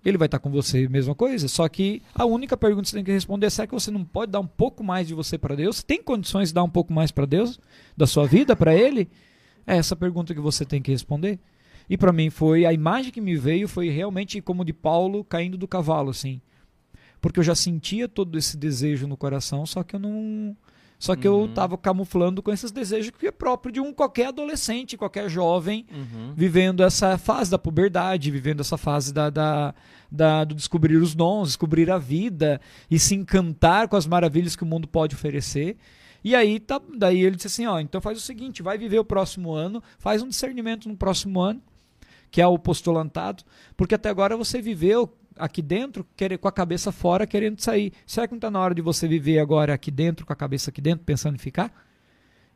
Ele 0.04 0.18
vai 0.18 0.28
estar 0.28 0.40
com 0.40 0.50
você, 0.50 0.88
mesma 0.88 1.14
coisa. 1.14 1.48
Só 1.48 1.68
que 1.68 2.02
a 2.14 2.26
única 2.26 2.56
pergunta 2.56 2.84
que 2.84 2.90
você 2.90 2.96
tem 2.96 3.04
que 3.04 3.12
responder 3.12 3.48
é: 3.48 3.50
será 3.50 3.68
que 3.68 3.74
você 3.74 3.92
não 3.92 4.04
pode 4.04 4.32
dar 4.32 4.40
um 4.40 4.48
pouco 4.48 4.84
mais 4.84 5.08
de 5.08 5.14
você 5.14 5.38
para 5.38 5.56
Deus? 5.56 5.78
Você 5.78 5.84
tem 5.84 6.02
condições 6.02 6.50
de 6.50 6.54
dar 6.54 6.64
um 6.64 6.70
pouco 6.70 6.94
mais 6.94 7.12
para 7.12 7.26
Deus? 7.26 7.60
Da 7.98 8.08
sua 8.08 8.26
vida 8.26 8.56
para 8.56 8.74
Ele? 8.74 9.10
É 9.68 9.78
essa 9.78 9.96
pergunta 9.96 10.34
que 10.34 10.40
você 10.40 10.66
tem 10.66 10.82
que 10.82 10.92
responder. 10.92 11.40
E 11.90 11.98
para 11.98 12.14
mim 12.14 12.30
foi 12.30 12.66
a 12.66 12.72
imagem 12.72 13.12
que 13.12 13.20
me 13.20 13.36
veio 13.36 13.68
foi 13.68 13.90
realmente 13.90 14.40
como 14.42 14.64
de 14.64 14.74
Paulo 14.74 15.24
caindo 15.24 15.58
do 15.58 15.68
cavalo, 15.68 16.12
assim. 16.12 16.40
Porque 17.20 17.40
eu 17.40 17.44
já 17.44 17.56
sentia 17.56 18.08
todo 18.08 18.38
esse 18.38 18.56
desejo 18.56 19.08
no 19.08 19.18
coração, 19.18 19.66
só 19.66 19.84
que 19.84 19.96
eu 19.96 20.00
não. 20.00 20.56
Só 21.00 21.16
que 21.16 21.26
eu 21.26 21.38
Uhum. 21.40 21.46
estava 21.46 21.78
camuflando 21.78 22.44
com 22.44 22.52
esses 22.52 22.72
desejos 22.72 23.12
que 23.18 23.26
é 23.28 23.32
próprio 23.32 23.72
de 23.72 23.80
um 23.80 23.94
qualquer 23.94 24.28
adolescente, 24.28 24.98
qualquer 24.98 25.30
jovem 25.30 25.86
Uhum. 25.92 26.34
vivendo 26.36 26.84
essa 26.84 27.18
fase 27.18 27.50
da 27.50 27.58
puberdade, 27.58 28.30
vivendo 28.30 28.60
essa 28.60 28.78
fase 28.78 29.14
da, 29.14 29.30
da, 29.30 29.74
da- 30.12 30.44
do 30.44 30.54
descobrir 30.54 30.98
os 30.98 31.16
dons, 31.16 31.48
descobrir 31.48 31.90
a 31.90 31.98
vida 31.98 32.60
e 32.92 33.00
se 33.00 33.16
encantar 33.16 33.88
com 33.88 33.96
as 33.96 34.06
maravilhas 34.06 34.58
que 34.58 34.64
o 34.64 34.66
mundo 34.68 34.90
pode 34.90 35.16
oferecer. 35.16 35.78
E 36.22 36.36
aí, 36.36 36.60
tá, 36.60 36.82
daí 36.98 37.22
ele 37.24 37.38
disse 37.38 37.48
assim: 37.48 37.66
ó, 37.66 37.80
então 37.80 38.02
faz 38.02 38.18
o 38.18 38.22
seguinte, 38.22 38.62
vai 38.62 38.78
viver 38.78 39.00
o 39.00 39.06
próximo 39.06 39.54
ano, 39.54 39.82
faz 40.00 40.22
um 40.22 40.28
discernimento 40.28 40.90
no 40.90 40.98
próximo 40.98 41.40
ano, 41.40 41.62
que 42.30 42.42
é 42.42 42.46
o 42.48 42.60
postulantado, 42.60 43.42
porque 43.78 43.96
até 43.96 44.10
agora 44.10 44.36
você 44.36 44.62
viveu 44.62 45.12
aqui 45.40 45.62
dentro 45.62 46.06
querer, 46.16 46.38
com 46.38 46.48
a 46.48 46.52
cabeça 46.52 46.92
fora 46.92 47.26
querendo 47.26 47.60
sair. 47.62 47.94
Será 48.06 48.28
que 48.28 48.34
não 48.34 48.38
está 48.38 48.52
na 48.52 48.60
hora 48.60 48.76
de 48.76 48.82
você 48.82 49.08
viver 49.08 49.40
agora 49.40 49.74
aqui 49.74 49.90
dentro, 49.90 50.26
com 50.26 50.34
a 50.34 50.36
cabeça 50.36 50.70
aqui 50.70 50.82
dentro, 50.82 51.06
pensando 51.06 51.36
em 51.36 51.40
ficar? 51.40 51.74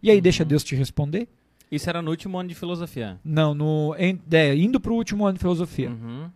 E 0.01 0.11
aí 0.11 0.19
deixa 0.19 0.43
Deus 0.43 0.63
te 0.63 0.75
responder? 0.75 1.27
Isso 1.71 1.89
era 1.89 2.01
no 2.01 2.11
último 2.11 2.37
ano 2.37 2.49
de 2.49 2.55
filosofia. 2.55 3.19
Não, 3.23 3.53
no, 3.55 3.95
em- 3.97 4.21
é, 4.31 4.55
indo 4.55 4.79
para 4.79 4.91
o 4.91 4.95
último 4.95 5.25
ano 5.25 5.33
de 5.33 5.39
filosofia. 5.39 5.89
Uhum. 5.89 6.29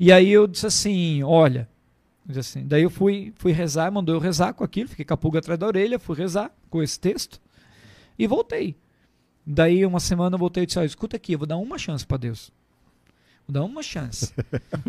E 0.00 0.10
aí 0.10 0.30
eu 0.30 0.46
disse 0.46 0.66
assim, 0.66 1.22
olha, 1.22 1.68
disse 2.26 2.40
assim, 2.40 2.66
daí 2.66 2.82
eu 2.82 2.90
fui, 2.90 3.32
fui 3.36 3.52
rezar, 3.52 3.90
mandou 3.92 4.14
eu 4.14 4.20
rezar 4.20 4.52
com 4.54 4.64
aquilo, 4.64 4.88
fiquei 4.88 5.04
com 5.04 5.14
a 5.14 5.16
pulga 5.16 5.38
atrás 5.38 5.58
da 5.60 5.66
orelha, 5.66 5.98
fui 5.98 6.16
rezar 6.16 6.50
com 6.70 6.82
esse 6.82 6.98
texto 6.98 7.40
e 8.18 8.26
voltei. 8.26 8.76
Daí 9.46 9.84
uma 9.86 10.00
semana 10.00 10.34
eu 10.34 10.38
voltei 10.38 10.64
e 10.64 10.66
disse, 10.66 10.78
olha, 10.78 10.86
escuta 10.86 11.16
aqui, 11.16 11.32
eu 11.34 11.38
vou 11.38 11.46
dar 11.46 11.56
uma 11.56 11.78
chance 11.78 12.06
para 12.06 12.16
Deus. 12.18 12.50
Dar 13.50 13.64
uma 13.64 13.82
chance. 13.82 14.30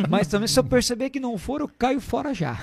Mas 0.10 0.28
também 0.28 0.46
se 0.46 0.60
eu 0.60 0.64
perceber 0.66 1.10
que 1.10 1.20
não 1.20 1.38
for, 1.38 1.62
eu 1.62 1.68
caio 1.70 2.02
fora 2.02 2.34
já. 2.34 2.58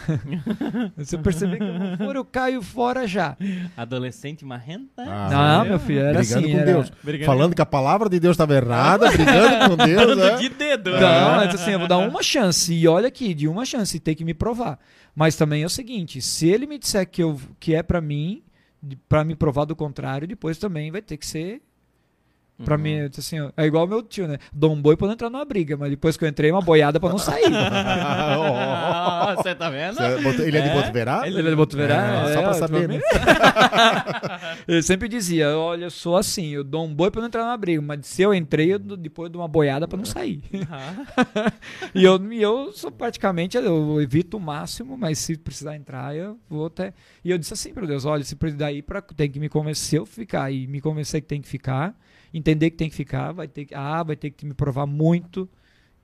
se 1.02 1.16
eu 1.16 1.20
perceber 1.20 1.56
que 1.56 1.64
não 1.64 1.96
for, 1.96 2.16
eu 2.16 2.24
caio 2.24 2.60
fora 2.60 3.06
já. 3.06 3.34
Adolescente 3.74 4.44
marrenta. 4.44 5.02
Ah, 5.02 5.28
não, 5.30 5.64
é? 5.64 5.68
meu 5.70 5.78
filho, 5.78 6.00
era 6.00 6.18
brigando 6.18 6.44
assim. 6.44 6.52
com 6.52 6.58
era... 6.58 6.66
Deus. 6.66 6.92
Brigando 7.02 7.24
Falando 7.24 7.54
que 7.54 7.62
a 7.62 7.66
palavra 7.66 8.10
de 8.10 8.20
Deus 8.20 8.34
estava 8.34 8.54
errada, 8.54 9.10
brigando 9.10 9.70
com 9.70 9.76
Deus, 9.86 10.06
Dando 10.06 10.16
né? 10.16 10.36
de 10.36 10.48
dedo. 10.50 10.90
Não, 10.90 11.36
mas 11.36 11.54
assim, 11.54 11.70
eu 11.70 11.78
vou 11.78 11.88
dar 11.88 11.96
uma 11.96 12.22
chance. 12.22 12.74
E 12.74 12.86
olha 12.86 13.08
aqui, 13.08 13.32
de 13.32 13.48
uma 13.48 13.64
chance, 13.64 13.98
tem 13.98 14.14
que 14.14 14.24
me 14.24 14.34
provar. 14.34 14.78
Mas 15.14 15.34
também 15.34 15.62
é 15.62 15.66
o 15.66 15.70
seguinte, 15.70 16.20
se 16.20 16.46
ele 16.46 16.66
me 16.66 16.78
disser 16.78 17.08
que, 17.08 17.22
eu, 17.22 17.40
que 17.58 17.74
é 17.74 17.82
pra 17.82 18.02
mim, 18.02 18.42
pra 19.08 19.24
me 19.24 19.34
provar 19.34 19.64
do 19.64 19.74
contrário, 19.74 20.28
depois 20.28 20.58
também 20.58 20.90
vai 20.90 21.00
ter 21.00 21.16
que 21.16 21.26
ser 21.26 21.62
pra 22.64 22.76
Uhum. 22.76 22.82
mim. 22.82 22.92
eu 22.94 23.08
disse 23.08 23.36
Assim, 23.36 23.50
é 23.56 23.64
igual 23.66 23.86
meu 23.86 24.02
tio, 24.02 24.26
né? 24.28 24.38
Dou 24.52 24.72
um 24.72 24.80
boi 24.80 24.96
pra 24.96 25.06
não 25.06 25.14
entrar 25.14 25.28
numa 25.30 25.44
briga, 25.44 25.76
mas 25.76 25.90
depois 25.90 26.16
que 26.16 26.24
eu 26.24 26.28
entrei, 26.28 26.50
uma 26.50 26.60
boiada 26.62 26.98
pra 27.00 27.08
não 27.10 27.18
sair. 27.18 27.44
Ah, 29.18 29.34
Você 29.36 29.54
tá 29.54 29.68
vendo? 29.70 29.96
Botou- 30.22 30.44
Ele 30.46 30.58
é 30.58 30.60
de 30.60 30.68
É? 30.68 30.74
Botuverá? 30.74 31.26
Ele 31.26 31.40
é 31.40 31.50
de 31.50 31.56
Botuverá? 31.56 31.96
É, 32.28 32.32
só 32.34 32.38
É, 32.40 32.42
pra 32.42 32.50
eu 32.50 32.54
saber, 32.54 32.88
né? 32.88 33.00
Ele 34.68 34.82
sempre 34.82 35.08
dizia, 35.08 35.56
olha, 35.56 35.84
eu 35.86 35.90
sou 35.90 36.16
assim, 36.16 36.48
eu 36.48 36.62
dou 36.64 36.84
um 36.86 36.94
boi 36.94 37.10
pra 37.10 37.20
não 37.20 37.28
entrar 37.28 37.42
numa 37.44 37.56
briga, 37.56 37.80
mas 37.82 38.06
se 38.06 38.22
eu 38.22 38.32
entrei, 38.34 38.72
eu 38.74 38.78
dou- 38.78 38.96
depois 38.96 39.30
dou 39.30 39.42
uma 39.42 39.48
boiada 39.48 39.86
pra 39.88 39.96
não 39.96 40.04
sair. 40.04 40.42
Ah. 40.70 41.52
E 41.94 42.04
eu, 42.04 42.32
e 42.32 42.42
eu 42.42 42.72
sou 42.72 42.90
praticamente, 42.90 43.56
eu 43.56 44.00
evito 44.00 44.36
o 44.36 44.40
máximo, 44.40 44.96
mas 44.96 45.18
se 45.18 45.36
precisar 45.36 45.76
entrar, 45.76 46.14
eu 46.14 46.38
vou 46.48 46.66
até. 46.66 46.92
E 47.24 47.30
eu 47.30 47.38
disse 47.38 47.52
assim 47.54 47.72
para 47.72 47.86
Deus: 47.86 48.04
olha, 48.04 48.24
se 48.24 48.36
precisar 48.36 48.72
ir, 48.72 48.82
pra, 48.82 49.00
tem 49.00 49.30
que 49.30 49.38
me 49.40 49.48
convencer 49.48 49.98
eu 49.98 50.06
ficar. 50.06 50.50
E 50.50 50.66
me 50.66 50.80
convencer 50.80 51.20
que 51.20 51.26
tem 51.26 51.40
que 51.40 51.48
ficar, 51.48 51.94
entender 52.38 52.70
que 52.70 52.76
tem 52.76 52.88
que 52.88 52.94
ficar, 52.96 53.32
vai 53.32 53.48
ter 53.48 53.64
que. 53.66 53.74
Ah, 53.74 54.02
vai 54.02 54.16
ter 54.16 54.30
que 54.30 54.44
me 54.46 54.54
provar 54.54 54.86
muito 54.86 55.48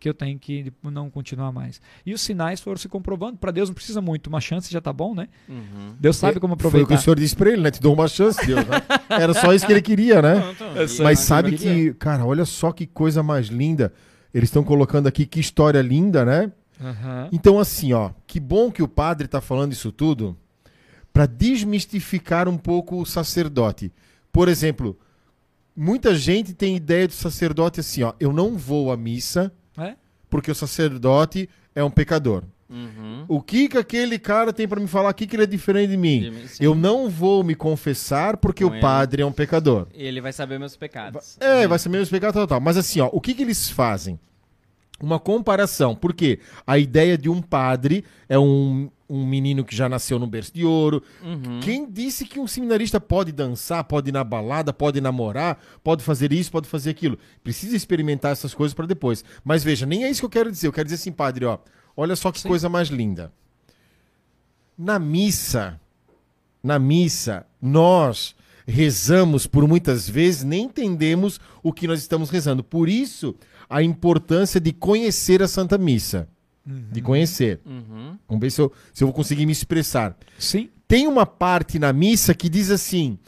que 0.00 0.08
eu 0.08 0.14
tenho 0.14 0.36
que 0.36 0.72
não 0.82 1.08
continuar 1.08 1.52
mais. 1.52 1.80
E 2.04 2.12
os 2.12 2.20
sinais 2.20 2.60
foram 2.60 2.76
se 2.76 2.88
comprovando. 2.88 3.38
Para 3.38 3.52
Deus 3.52 3.68
não 3.68 3.74
precisa 3.74 4.00
muito, 4.00 4.26
uma 4.26 4.40
chance 4.40 4.72
já 4.72 4.80
tá 4.80 4.92
bom, 4.92 5.14
né? 5.14 5.28
Uhum. 5.48 5.94
Deus 6.00 6.16
sabe 6.16 6.40
como 6.40 6.56
Foi 6.58 6.66
o 6.66 6.70
que 6.72 6.76
aproveitar. 6.78 7.00
o 7.00 7.04
senhor 7.04 7.16
disse 7.20 7.36
pra 7.36 7.50
ele, 7.52 7.62
né? 7.62 7.70
Te 7.70 7.80
dou 7.80 7.94
uma 7.94 8.08
chance, 8.08 8.44
Deus. 8.44 8.66
Né? 8.66 8.82
Era 9.08 9.32
só 9.32 9.54
isso 9.54 9.64
que 9.64 9.72
ele 9.72 9.80
queria, 9.82 10.20
né? 10.20 10.40
Pronto. 10.40 10.64
Eu 10.76 10.84
E- 10.84 10.88
sei. 10.88 11.04
Mas 11.04 11.20
Sim, 11.20 11.24
sabe 11.26 11.50
mas 11.52 11.60
que, 11.60 11.94
cara, 11.94 12.24
olha 12.26 12.44
só 12.44 12.72
que 12.72 12.84
coisa 12.84 13.22
mais 13.22 13.46
linda. 13.46 13.92
Eles 14.34 14.48
estão 14.48 14.64
colocando 14.64 15.06
aqui 15.06 15.24
que 15.24 15.38
história 15.38 15.80
linda, 15.80 16.24
né? 16.24 16.50
Aham. 16.80 17.28
Então, 17.30 17.60
assim, 17.60 17.92
ó, 17.92 18.10
que 18.26 18.40
bom 18.40 18.72
que 18.72 18.82
o 18.82 18.88
padre 18.88 19.28
tá 19.28 19.40
falando 19.40 19.72
isso 19.72 19.92
tudo 19.92 20.36
para 21.12 21.26
desmistificar 21.26 22.48
um 22.48 22.58
pouco 22.58 23.00
o 23.00 23.06
sacerdote. 23.06 23.92
Por 24.32 24.48
exemplo, 24.48 24.98
muita 25.76 26.14
gente 26.14 26.52
tem 26.54 26.76
ideia 26.76 27.06
do 27.08 27.14
sacerdote 27.14 27.80
assim, 27.80 28.02
ó, 28.02 28.12
eu 28.20 28.32
não 28.32 28.56
vou 28.56 28.92
à 28.92 28.96
missa 28.96 29.52
É? 29.78 29.94
porque 30.30 30.50
o 30.50 30.54
sacerdote 30.54 31.48
é 31.74 31.82
um 31.82 31.90
pecador. 31.90 32.44
Uhum. 32.68 33.26
O 33.28 33.42
que 33.42 33.68
que 33.68 33.76
aquele 33.76 34.18
cara 34.18 34.50
tem 34.50 34.66
para 34.66 34.80
me 34.80 34.86
falar 34.86 35.10
aqui 35.10 35.26
que 35.26 35.36
ele 35.36 35.42
é 35.42 35.46
diferente 35.46 35.90
de 35.90 35.96
mim? 35.98 36.32
Sim. 36.48 36.64
Eu 36.64 36.74
não 36.74 37.10
vou 37.10 37.44
me 37.44 37.54
confessar 37.54 38.38
porque 38.38 38.64
Com 38.64 38.70
o 38.70 38.74
ele. 38.74 38.80
padre 38.80 39.20
é 39.22 39.26
um 39.26 39.32
pecador. 39.32 39.86
Ele 39.92 40.22
vai 40.22 40.32
saber 40.32 40.58
meus 40.58 40.74
pecados. 40.74 41.36
É, 41.38 41.68
vai 41.68 41.78
ser 41.78 41.90
menos 41.90 42.08
pecado 42.08 42.32
tal, 42.32 42.46
tal. 42.46 42.60
Mas 42.60 42.78
assim, 42.78 42.98
ó, 43.00 43.10
o 43.12 43.20
que, 43.20 43.34
que 43.34 43.42
eles 43.42 43.68
fazem? 43.68 44.18
Uma 45.02 45.18
comparação. 45.18 45.96
Porque 45.96 46.38
a 46.64 46.78
ideia 46.78 47.18
de 47.18 47.28
um 47.28 47.42
padre 47.42 48.04
é 48.28 48.38
um, 48.38 48.88
um 49.10 49.26
menino 49.26 49.64
que 49.64 49.74
já 49.74 49.88
nasceu 49.88 50.18
no 50.18 50.26
berço 50.26 50.54
de 50.54 50.64
ouro. 50.64 51.02
Uhum. 51.22 51.60
Quem 51.60 51.90
disse 51.90 52.24
que 52.24 52.38
um 52.38 52.46
seminarista 52.46 53.00
pode 53.00 53.32
dançar, 53.32 53.82
pode 53.82 54.10
ir 54.10 54.12
na 54.12 54.22
balada, 54.22 54.72
pode 54.72 55.00
namorar, 55.00 55.60
pode 55.82 56.04
fazer 56.04 56.32
isso, 56.32 56.52
pode 56.52 56.68
fazer 56.68 56.90
aquilo? 56.90 57.18
Precisa 57.42 57.76
experimentar 57.76 58.30
essas 58.30 58.54
coisas 58.54 58.72
para 58.72 58.86
depois. 58.86 59.24
Mas 59.44 59.64
veja, 59.64 59.84
nem 59.84 60.04
é 60.04 60.10
isso 60.10 60.20
que 60.20 60.26
eu 60.26 60.30
quero 60.30 60.52
dizer. 60.52 60.68
Eu 60.68 60.72
quero 60.72 60.86
dizer 60.86 60.96
assim, 60.96 61.12
padre, 61.12 61.44
ó. 61.44 61.58
Olha 61.96 62.14
só 62.14 62.30
que 62.30 62.40
Sim. 62.40 62.48
coisa 62.48 62.68
mais 62.68 62.88
linda. 62.88 63.32
Na 64.78 64.98
missa, 64.98 65.78
na 66.62 66.78
missa, 66.78 67.44
nós 67.60 68.34
rezamos 68.66 69.46
por 69.46 69.66
muitas 69.66 70.08
vezes, 70.08 70.44
nem 70.44 70.64
entendemos 70.64 71.40
o 71.62 71.72
que 71.72 71.86
nós 71.86 72.00
estamos 72.00 72.30
rezando. 72.30 72.62
Por 72.62 72.88
isso, 72.88 73.34
a 73.72 73.82
importância 73.82 74.60
de 74.60 74.72
conhecer 74.72 75.42
a 75.42 75.48
Santa 75.48 75.78
Missa. 75.78 76.28
De 76.64 77.00
conhecer. 77.00 77.60
Uhum. 77.66 78.16
Vamos 78.28 78.40
ver 78.40 78.50
se 78.50 78.60
eu, 78.60 78.72
se 78.94 79.02
eu 79.02 79.08
vou 79.08 79.14
conseguir 79.14 79.46
me 79.46 79.52
expressar. 79.52 80.16
Sim. 80.38 80.68
Tem 80.86 81.08
uma 81.08 81.26
parte 81.26 81.78
na 81.78 81.92
missa 81.92 82.34
que 82.34 82.48
diz 82.48 82.70
assim, 82.70 83.18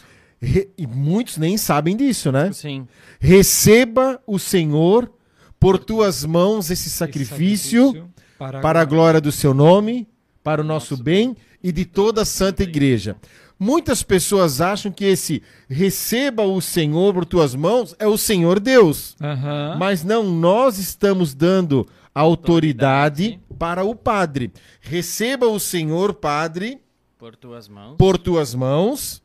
re- 0.40 0.68
e 0.78 0.86
muitos 0.86 1.36
nem 1.38 1.56
sabem 1.56 1.96
disso, 1.96 2.30
né? 2.30 2.52
Sim. 2.52 2.86
Receba 3.18 4.20
o 4.26 4.38
Senhor 4.38 5.10
por 5.58 5.78
tuas 5.78 6.24
mãos 6.24 6.70
esse 6.70 6.88
sacrifício 6.90 8.08
para 8.38 8.80
a 8.80 8.84
glória 8.84 9.20
do 9.20 9.32
seu 9.32 9.52
nome, 9.52 10.06
para 10.42 10.60
o 10.60 10.64
nosso 10.64 10.96
bem 10.96 11.36
e 11.62 11.72
de 11.72 11.84
toda 11.84 12.22
a 12.22 12.24
santa 12.24 12.62
igreja. 12.62 13.16
Muitas 13.64 14.02
pessoas 14.02 14.60
acham 14.60 14.92
que 14.92 15.04
esse 15.06 15.42
receba 15.68 16.42
o 16.42 16.60
Senhor 16.60 17.14
por 17.14 17.24
tuas 17.24 17.54
mãos 17.54 17.94
é 17.98 18.06
o 18.06 18.18
Senhor 18.18 18.60
Deus. 18.60 19.16
Aham. 19.22 19.76
Mas 19.78 20.04
não, 20.04 20.22
nós 20.24 20.78
estamos 20.78 21.34
dando 21.34 21.86
autoridade 22.14 23.24
Autoridade. 23.24 23.40
para 23.58 23.82
o 23.84 23.94
Padre. 23.94 24.52
Receba 24.80 25.46
o 25.48 25.58
Senhor, 25.58 26.12
Padre, 26.14 26.78
Por 27.18 27.34
tuas 27.36 27.66
mãos. 27.68 27.96
por 27.96 28.18
tuas 28.18 28.54
mãos. 28.54 29.22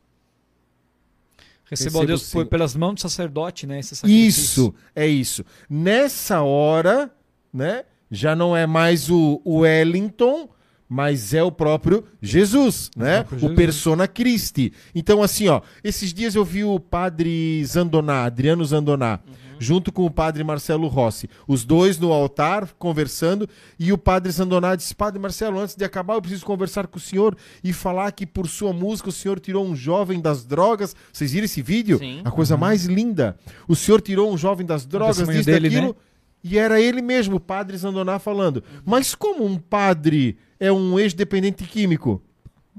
Receba, 1.70 1.90
Receba 2.00 2.06
Deus, 2.06 2.32
por- 2.32 2.46
pelas 2.46 2.74
mãos 2.74 2.94
do 2.94 3.00
sacerdote, 3.00 3.66
né? 3.66 3.78
Isso, 4.04 4.74
é 4.96 5.06
isso. 5.06 5.44
Nessa 5.68 6.42
hora, 6.42 7.10
né, 7.52 7.84
já 8.10 8.34
não 8.34 8.56
é 8.56 8.66
mais 8.66 9.08
o, 9.10 9.40
o 9.44 9.58
Wellington, 9.58 10.48
mas 10.92 11.32
é 11.32 11.40
o 11.40 11.52
próprio 11.52 12.02
Jesus, 12.20 12.90
né? 12.96 13.18
próprio 13.18 13.36
O 13.36 13.40
Jesus. 13.42 13.56
persona 13.56 14.08
Christi. 14.08 14.72
Então, 14.92 15.22
assim, 15.22 15.46
ó, 15.46 15.60
esses 15.84 16.12
dias 16.12 16.34
eu 16.34 16.44
vi 16.44 16.64
o 16.64 16.80
padre 16.80 17.64
Zandoná, 17.64 18.24
Adriano 18.24 18.64
Zandoná, 18.64 19.20
junto 19.56 19.92
com 19.92 20.04
o 20.04 20.10
padre 20.10 20.42
Marcelo 20.42 20.88
Rossi, 20.88 21.30
os 21.46 21.64
dois 21.64 21.96
no 21.96 22.12
altar 22.12 22.68
conversando, 22.76 23.48
e 23.78 23.92
o 23.92 23.98
padre 23.98 24.32
Zandoná 24.32 24.74
disse: 24.74 24.92
Padre 24.92 25.20
Marcelo, 25.20 25.60
antes 25.60 25.76
de 25.76 25.84
acabar, 25.84 26.14
eu 26.14 26.22
preciso 26.22 26.44
conversar 26.44 26.88
com 26.88 26.98
o 26.98 27.00
senhor 27.00 27.36
e 27.62 27.72
falar 27.72 28.10
que 28.10 28.26
por 28.26 28.48
sua 28.48 28.72
música 28.72 29.10
o 29.10 29.12
senhor 29.12 29.38
tirou 29.38 29.64
um 29.64 29.76
jovem 29.76 30.20
das 30.20 30.44
drogas. 30.44 30.96
Vocês 31.12 31.30
viram 31.30 31.44
esse 31.44 31.62
vídeo? 31.62 31.98
Sim. 32.00 32.20
A 32.24 32.32
coisa 32.32 32.56
mais 32.56 32.86
linda. 32.86 33.38
O 33.68 33.76
senhor 33.76 34.00
tirou 34.00 34.32
um 34.32 34.36
jovem 34.36 34.66
das 34.66 34.84
drogas, 34.84 35.18
disso, 35.18 35.44
dele, 35.44 35.68
daquilo. 35.70 35.88
né? 35.90 35.94
E 36.42 36.58
era 36.58 36.80
ele 36.80 37.00
mesmo, 37.00 37.36
o 37.36 37.40
padre 37.40 37.76
Zandoná, 37.76 38.18
falando. 38.18 38.64
Mas 38.84 39.14
como 39.14 39.44
um 39.44 39.56
padre 39.56 40.36
é 40.60 40.70
um 40.70 40.98
ex-dependente 40.98 41.64
químico? 41.64 42.22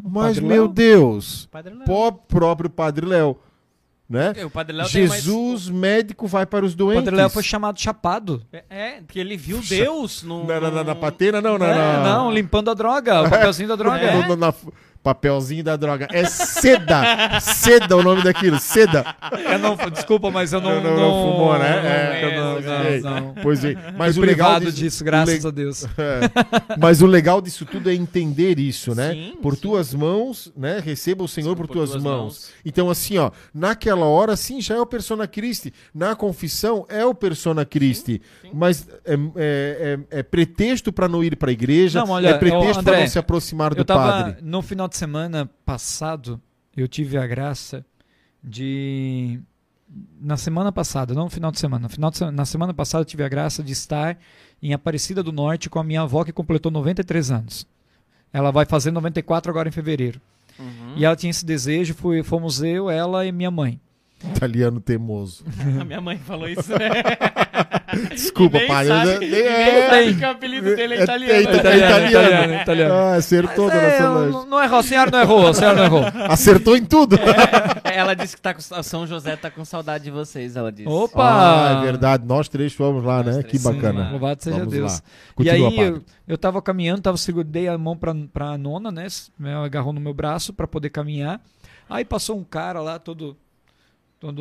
Mas, 0.02 0.36
Padre 0.36 0.46
meu 0.46 0.64
Léo? 0.64 0.74
Deus, 0.74 1.48
Padre 1.52 1.74
Léo. 1.74 1.86
próprio 2.30 2.70
Padre 2.70 3.06
Léo, 3.06 3.38
né? 4.10 4.34
É, 4.38 4.46
O 4.46 4.50
Padre 4.50 4.76
Léo 4.76 4.90
tem 4.90 5.08
mais- 5.08 5.24
Jesus, 5.24 5.70
médico, 5.70 6.28
vai 6.28 6.46
para 6.46 6.66
os 6.66 6.74
O 6.74 6.78
doentes. 6.78 7.04
Padre 7.04 7.16
Léo 7.18 7.30
foi 7.30 7.44
chamado 7.44 7.80
chapado. 7.80 8.42
É, 8.52 8.64
É, 8.70 9.02
que 9.08 9.20
ele 9.20 9.36
viu 9.36 9.60
Deus 9.60 10.24
no... 10.24 10.46
Na, 10.46 10.60
na, 10.60 10.72
na, 10.72 10.84
na 10.86 10.96
patena, 10.96 11.42
não, 11.42 11.58
na, 11.58 11.68
É, 11.68 11.76
na- 11.76 12.04
não, 12.04 12.32
limpando 12.32 12.72
a 12.72 12.74
droga, 12.74 13.22
o 13.24 13.30
papelzinho 13.30 13.68
da 13.70 13.76
droga. 13.78 14.00
É? 14.00 14.22
no- 14.22 14.28
no- 14.30 14.36
na- 14.38 14.54
papelzinho 15.04 15.64
da 15.64 15.76
droga. 15.76 16.08
É 16.12 16.26
seda. 16.26 17.40
seda 17.40 17.96
o 17.98 18.04
nome 18.04 18.24
daquilo, 18.24 18.60
seda. 18.60 19.16
Eu 19.52 19.60
não, 19.60 19.76
desculpa, 19.90 20.30
mas 20.32 20.54
eu 20.54 20.62
não. 20.62 20.72
Não, 20.72 20.84
não, 20.84 20.96
não 20.98 21.32
fumou, 21.34 21.60
né? 21.60 21.82
não- 21.82 21.90
É, 21.90 22.24
eu 22.26 22.42
não- 22.42 22.62
não- 23.12 23.22
não. 23.22 23.34
Pois 23.42 23.64
é. 23.66 23.76
Mas 23.98 24.18
o 24.18 24.22
legal 24.22 24.60
disso, 24.60 24.72
disso, 24.78 25.04
graças 25.04 25.44
le- 25.44 25.48
a 25.48 25.52
Deus. 25.52 25.86
É. 25.98 26.78
Mas 26.80 27.02
o 27.02 27.06
legal 27.06 27.42
disso 27.42 27.66
tudo 27.66 27.90
é 27.90 27.94
entender 27.94 28.58
isso, 28.60 28.96
né? 28.96 29.12
Sim, 29.14 29.38
por 29.42 29.56
sim. 29.56 29.62
tuas 29.62 29.94
mãos, 29.94 30.52
né? 30.56 30.82
Receba 30.84 31.24
o 31.24 31.28
Senhor 31.28 31.56
por, 31.56 31.68
por 31.68 31.74
tuas, 31.74 31.92
tuas 31.92 32.04
mãos. 32.04 32.20
mãos. 32.22 32.50
Então, 32.66 32.90
assim, 32.90 33.18
ó, 33.18 33.32
naquela 33.54 34.06
hora, 34.06 34.36
sim, 34.36 34.62
já 34.62 34.76
é 34.76 34.80
o 34.82 34.86
persona 34.86 35.28
Christi. 35.28 35.74
Na 35.94 36.16
confissão 36.16 36.86
é 36.90 37.06
o 37.06 37.14
persona 37.14 37.66
Christi. 37.66 38.22
sim. 38.42 38.50
Mas 38.54 38.88
é, 39.06 39.14
é- 39.36 39.98
é- 40.12 40.20
é 40.20 40.24
pretexto 40.24 40.92
para 40.92 41.08
não 41.08 41.24
ir 41.24 41.36
para 41.36 41.50
a 41.50 41.54
igreja, 41.54 42.00
Não, 42.04 42.12
olha, 42.14 42.30
é 42.30 42.34
pretexto 42.38 42.84
para 42.84 43.00
não 43.00 43.08
se 43.08 43.20
aproximar 43.20 43.74
do 43.74 43.82
Eu 43.82 43.86
padre. 43.86 44.36
no 44.42 44.62
final 44.62 44.88
de 44.92 44.98
semana 44.98 45.50
passado, 45.66 46.40
eu 46.76 46.88
tive 46.88 47.18
a 47.18 47.26
graça 47.26 47.86
de 48.44 49.40
na 50.22 50.38
semana 50.38 50.72
passada, 50.72 51.14
não 51.14 51.26
no 51.26 51.30
final 51.30 51.52
de 51.52 51.60
semana, 51.60 51.84
no 51.84 51.90
final 51.90 52.12
de 52.12 52.32
na 52.32 52.46
semana 52.46 52.74
passada 52.74 53.02
eu 53.02 53.06
tive 53.06 53.24
a 53.24 53.30
graça 53.30 53.64
de 53.64 53.74
estar 53.74 54.18
em 54.62 54.74
Aparecida 54.74 55.24
do 55.24 55.32
Norte 55.32 55.70
com 55.70 55.80
a 55.80 55.84
minha 55.84 56.02
avó 56.02 56.24
que 56.24 56.32
completou 56.32 56.72
93 56.72 57.32
anos. 57.32 57.68
Ela 58.32 58.52
vai 58.52 58.66
fazer 58.66 58.92
94 58.92 59.50
agora 59.50 59.68
em 59.68 59.72
fevereiro. 59.72 60.22
Uhum. 60.58 60.94
E 60.96 61.04
ela 61.04 61.16
tinha 61.16 61.32
esse 61.32 61.46
desejo, 61.46 61.94
fui, 61.94 62.24
fomos 62.24 62.62
eu, 62.62 62.90
ela 62.90 63.26
e 63.26 63.32
minha 63.32 63.52
mãe. 63.52 63.80
Italiano 64.36 64.80
teimoso. 64.80 65.44
A 65.80 65.84
minha 65.84 66.00
mãe 66.02 66.18
falou 66.18 66.48
isso, 66.48 66.72
né? 66.72 66.90
Desculpa, 68.12 68.58
E 68.58 68.60
nem 68.62 68.68
pai. 68.70 68.88
sabe- 68.88 69.10
eu- 69.10 69.22
e 69.24 69.30
nem 69.32 69.42
é- 69.42 69.90
sabe 69.90 70.16
que 70.16 70.24
o 70.26 70.30
apelido 70.30 70.76
dele 70.76 70.94
é 70.94 70.98
É- 71.00 71.04
italiano. 71.04 71.34
é 71.34 71.36
né? 71.36 71.42
italiano. 71.58 72.08
italiano, 72.10 72.54
italiano. 72.62 72.94
Ah, 72.94 73.16
acertou, 73.16 73.68
Mas 73.68 73.74
dona 73.76 73.88
é, 73.88 74.00
não, 74.02 74.46
não 74.46 74.64
errou, 74.64 74.80
a 74.80 74.84
senhora 74.84 75.12
não 75.12 75.20
errou, 75.20 75.48
a 75.48 75.54
senhora 75.54 75.76
não 75.78 75.84
errou. 75.86 76.04
Acertou 76.32 76.78
em 76.78 76.86
tudo. 76.86 77.18
Ela 77.84 78.14
disse 78.14 78.36
que 78.36 78.42
tá 78.42 78.54
com, 78.54 78.62
São 78.62 79.06
José 79.06 79.36
tá 79.36 79.52
com 79.52 79.66
saudade 79.66 80.06
de 80.06 80.12
vocês, 80.12 80.56
ela 80.56 80.72
disse. 80.72 80.88
Opa! 80.88 81.78
Ah, 81.78 81.80
é 81.82 81.86
verdade. 81.86 82.26
Nós 82.26 82.48
três 82.48 82.74
fomos 82.74 83.04
lá, 83.04 83.18
Nós 83.24 83.36
né? 83.38 83.44
três 83.44 83.62
Que 83.64 83.70
bacana. 83.70 84.04
lá. 84.06 84.12
Louvado 84.12 84.42
seja 84.44 84.58
Vamos 84.60 84.74
Deus. 84.74 84.94
lá. 84.94 85.00
E 85.00 85.34
Continua, 85.36 85.70
aí 85.70 85.76
padre. 85.76 85.92
eu, 85.92 86.02
eu 86.30 86.38
tava 86.38 86.62
caminhando, 86.62 87.02
tava 87.02 87.18
segurei 87.18 87.68
a 87.68 87.78
mão 87.78 87.98
pra, 87.98 88.16
pra 88.32 88.58
nona, 88.58 88.92
né? 88.92 89.08
Ela 89.44 89.66
agarrou 89.66 89.92
no 89.92 90.00
meu 90.00 90.14
braço 90.14 90.54
pra 90.54 90.68
poder 90.68 90.90
caminhar. 90.92 91.42
Aí 91.90 92.06
passou 92.06 92.38
um 92.38 92.44
cara 92.44 92.80
lá, 92.82 92.98
todo, 92.98 93.36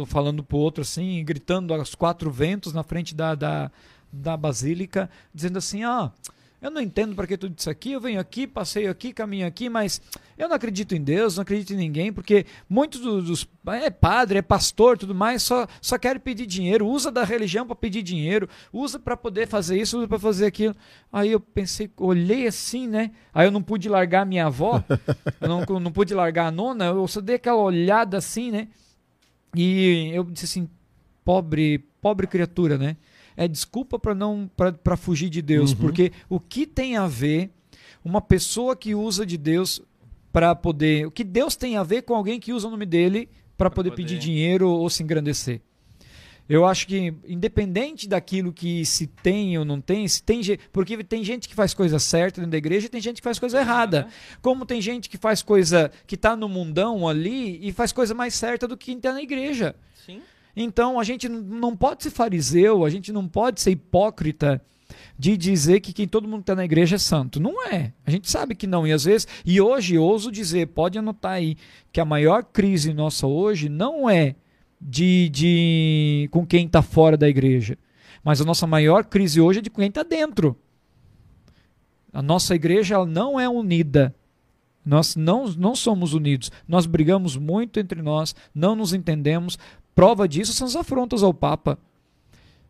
falando 0.06 0.42
pro 0.42 0.58
outro 0.58 0.82
assim, 0.82 1.24
gritando 1.24 1.72
aos 1.72 1.94
quatro 1.94 2.30
ventos 2.30 2.72
na 2.72 2.82
frente 2.82 3.14
da, 3.14 3.34
da, 3.34 3.70
da 4.12 4.36
basílica, 4.36 5.08
dizendo 5.34 5.58
assim: 5.58 5.84
ah, 5.84 6.12
eu 6.60 6.70
não 6.70 6.80
entendo 6.80 7.14
para 7.14 7.26
que 7.26 7.38
tudo 7.38 7.54
isso 7.56 7.70
aqui, 7.70 7.92
eu 7.92 8.00
venho 8.00 8.20
aqui, 8.20 8.46
passeio 8.46 8.90
aqui, 8.90 9.14
caminho 9.14 9.46
aqui, 9.46 9.70
mas 9.70 10.00
eu 10.36 10.46
não 10.46 10.56
acredito 10.56 10.94
em 10.94 11.00
Deus, 11.00 11.36
não 11.36 11.42
acredito 11.42 11.72
em 11.72 11.76
ninguém, 11.76 12.12
porque 12.12 12.44
muitos 12.68 13.00
dos, 13.00 13.48
é 13.66 13.88
padre, 13.88 14.38
é 14.38 14.42
pastor, 14.42 14.98
tudo 14.98 15.14
mais, 15.14 15.42
só 15.42 15.66
só 15.80 15.96
querem 15.96 16.20
pedir 16.20 16.44
dinheiro, 16.44 16.86
usa 16.86 17.10
da 17.10 17.24
religião 17.24 17.66
para 17.66 17.74
pedir 17.74 18.02
dinheiro, 18.02 18.46
usa 18.70 18.98
para 18.98 19.16
poder 19.16 19.48
fazer 19.48 19.80
isso, 19.80 19.96
usa 19.96 20.06
para 20.06 20.18
fazer 20.18 20.44
aquilo. 20.44 20.76
Aí 21.10 21.32
eu 21.32 21.40
pensei, 21.40 21.90
olhei 21.96 22.46
assim, 22.46 22.86
né? 22.86 23.10
Aí 23.32 23.46
eu 23.46 23.50
não 23.50 23.62
pude 23.62 23.88
largar 23.88 24.26
minha 24.26 24.46
avó, 24.46 24.84
não, 25.40 25.64
não 25.80 25.90
pude 25.90 26.12
largar 26.12 26.48
a 26.48 26.50
nona, 26.50 26.86
eu 26.86 27.08
só 27.08 27.22
dei 27.22 27.36
aquela 27.36 27.62
olhada 27.62 28.18
assim, 28.18 28.50
né? 28.50 28.68
E 29.54 30.10
eu 30.12 30.24
disse 30.24 30.44
assim, 30.46 30.68
pobre, 31.24 31.78
pobre 32.00 32.26
criatura, 32.26 32.78
né? 32.78 32.96
É 33.36 33.48
desculpa 33.48 33.98
para 33.98 34.14
não 34.14 34.50
para 34.84 34.96
fugir 34.96 35.28
de 35.30 35.40
Deus, 35.42 35.70
Uhum. 35.72 35.78
porque 35.78 36.12
o 36.28 36.38
que 36.38 36.66
tem 36.66 36.96
a 36.96 37.06
ver 37.06 37.50
uma 38.04 38.20
pessoa 38.20 38.76
que 38.76 38.94
usa 38.94 39.24
de 39.26 39.36
Deus 39.36 39.80
para 40.32 40.54
poder, 40.54 41.06
o 41.06 41.10
que 41.10 41.24
Deus 41.24 41.56
tem 41.56 41.76
a 41.76 41.82
ver 41.82 42.02
com 42.02 42.14
alguém 42.14 42.38
que 42.38 42.52
usa 42.52 42.68
o 42.68 42.70
nome 42.70 42.86
dele 42.86 43.28
para 43.56 43.68
poder, 43.70 43.90
poder- 43.90 44.02
pedir 44.02 44.18
dinheiro 44.18 44.68
ou 44.68 44.88
se 44.90 45.02
engrandecer? 45.02 45.60
Eu 46.50 46.66
acho 46.66 46.88
que 46.88 47.14
independente 47.28 48.08
daquilo 48.08 48.52
que 48.52 48.84
se 48.84 49.06
tem 49.06 49.56
ou 49.56 49.64
não 49.64 49.80
tem, 49.80 50.08
se 50.08 50.20
tem, 50.20 50.42
porque 50.72 51.04
tem 51.04 51.22
gente 51.22 51.48
que 51.48 51.54
faz 51.54 51.72
coisa 51.72 52.00
certa 52.00 52.40
dentro 52.40 52.50
da 52.50 52.58
igreja 52.58 52.86
e 52.86 52.88
tem 52.88 53.00
gente 53.00 53.18
que 53.18 53.22
faz 53.22 53.38
coisa 53.38 53.60
errada. 53.60 54.08
Como 54.42 54.66
tem 54.66 54.82
gente 54.82 55.08
que 55.08 55.16
faz 55.16 55.42
coisa 55.42 55.92
que 56.08 56.16
está 56.16 56.34
no 56.34 56.48
mundão 56.48 57.06
ali 57.06 57.64
e 57.64 57.70
faz 57.72 57.92
coisa 57.92 58.14
mais 58.14 58.34
certa 58.34 58.66
do 58.66 58.76
que 58.76 58.90
está 58.90 59.12
na 59.12 59.22
igreja. 59.22 59.76
Sim. 60.04 60.22
Então 60.56 60.98
a 60.98 61.04
gente 61.04 61.28
não 61.28 61.76
pode 61.76 62.02
ser 62.02 62.10
fariseu, 62.10 62.84
a 62.84 62.90
gente 62.90 63.12
não 63.12 63.28
pode 63.28 63.60
ser 63.60 63.70
hipócrita 63.70 64.60
de 65.16 65.36
dizer 65.36 65.78
que 65.78 65.92
quem 65.92 66.08
todo 66.08 66.26
mundo 66.26 66.40
está 66.40 66.56
na 66.56 66.64
igreja 66.64 66.96
é 66.96 66.98
santo. 66.98 67.38
Não 67.38 67.64
é. 67.64 67.92
A 68.04 68.10
gente 68.10 68.28
sabe 68.28 68.56
que 68.56 68.66
não. 68.66 68.84
E 68.84 68.92
às 68.92 69.04
vezes, 69.04 69.28
e 69.46 69.60
hoje 69.60 69.96
ouso 69.96 70.32
dizer, 70.32 70.66
pode 70.66 70.98
anotar 70.98 71.34
aí, 71.34 71.56
que 71.92 72.00
a 72.00 72.04
maior 72.04 72.42
crise 72.42 72.92
nossa 72.92 73.24
hoje 73.24 73.68
não 73.68 74.10
é 74.10 74.34
de, 74.80 75.28
de 75.28 76.28
com 76.30 76.46
quem 76.46 76.66
está 76.66 76.80
fora 76.80 77.16
da 77.16 77.28
igreja. 77.28 77.76
Mas 78.24 78.40
a 78.40 78.44
nossa 78.44 78.66
maior 78.66 79.04
crise 79.04 79.40
hoje 79.40 79.58
é 79.58 79.62
de 79.62 79.70
quem 79.70 79.88
está 79.88 80.02
dentro. 80.02 80.56
A 82.12 82.22
nossa 82.22 82.54
igreja 82.54 82.94
ela 82.94 83.06
não 83.06 83.38
é 83.38 83.48
unida. 83.48 84.14
Nós 84.84 85.14
não, 85.14 85.46
não 85.48 85.76
somos 85.76 86.14
unidos. 86.14 86.50
Nós 86.66 86.86
brigamos 86.86 87.36
muito 87.36 87.78
entre 87.78 88.00
nós, 88.02 88.34
não 88.54 88.74
nos 88.74 88.92
entendemos. 88.92 89.58
Prova 89.94 90.26
disso 90.26 90.52
são 90.52 90.66
as 90.66 90.76
afrontas 90.76 91.22
ao 91.22 91.34
Papa. 91.34 91.78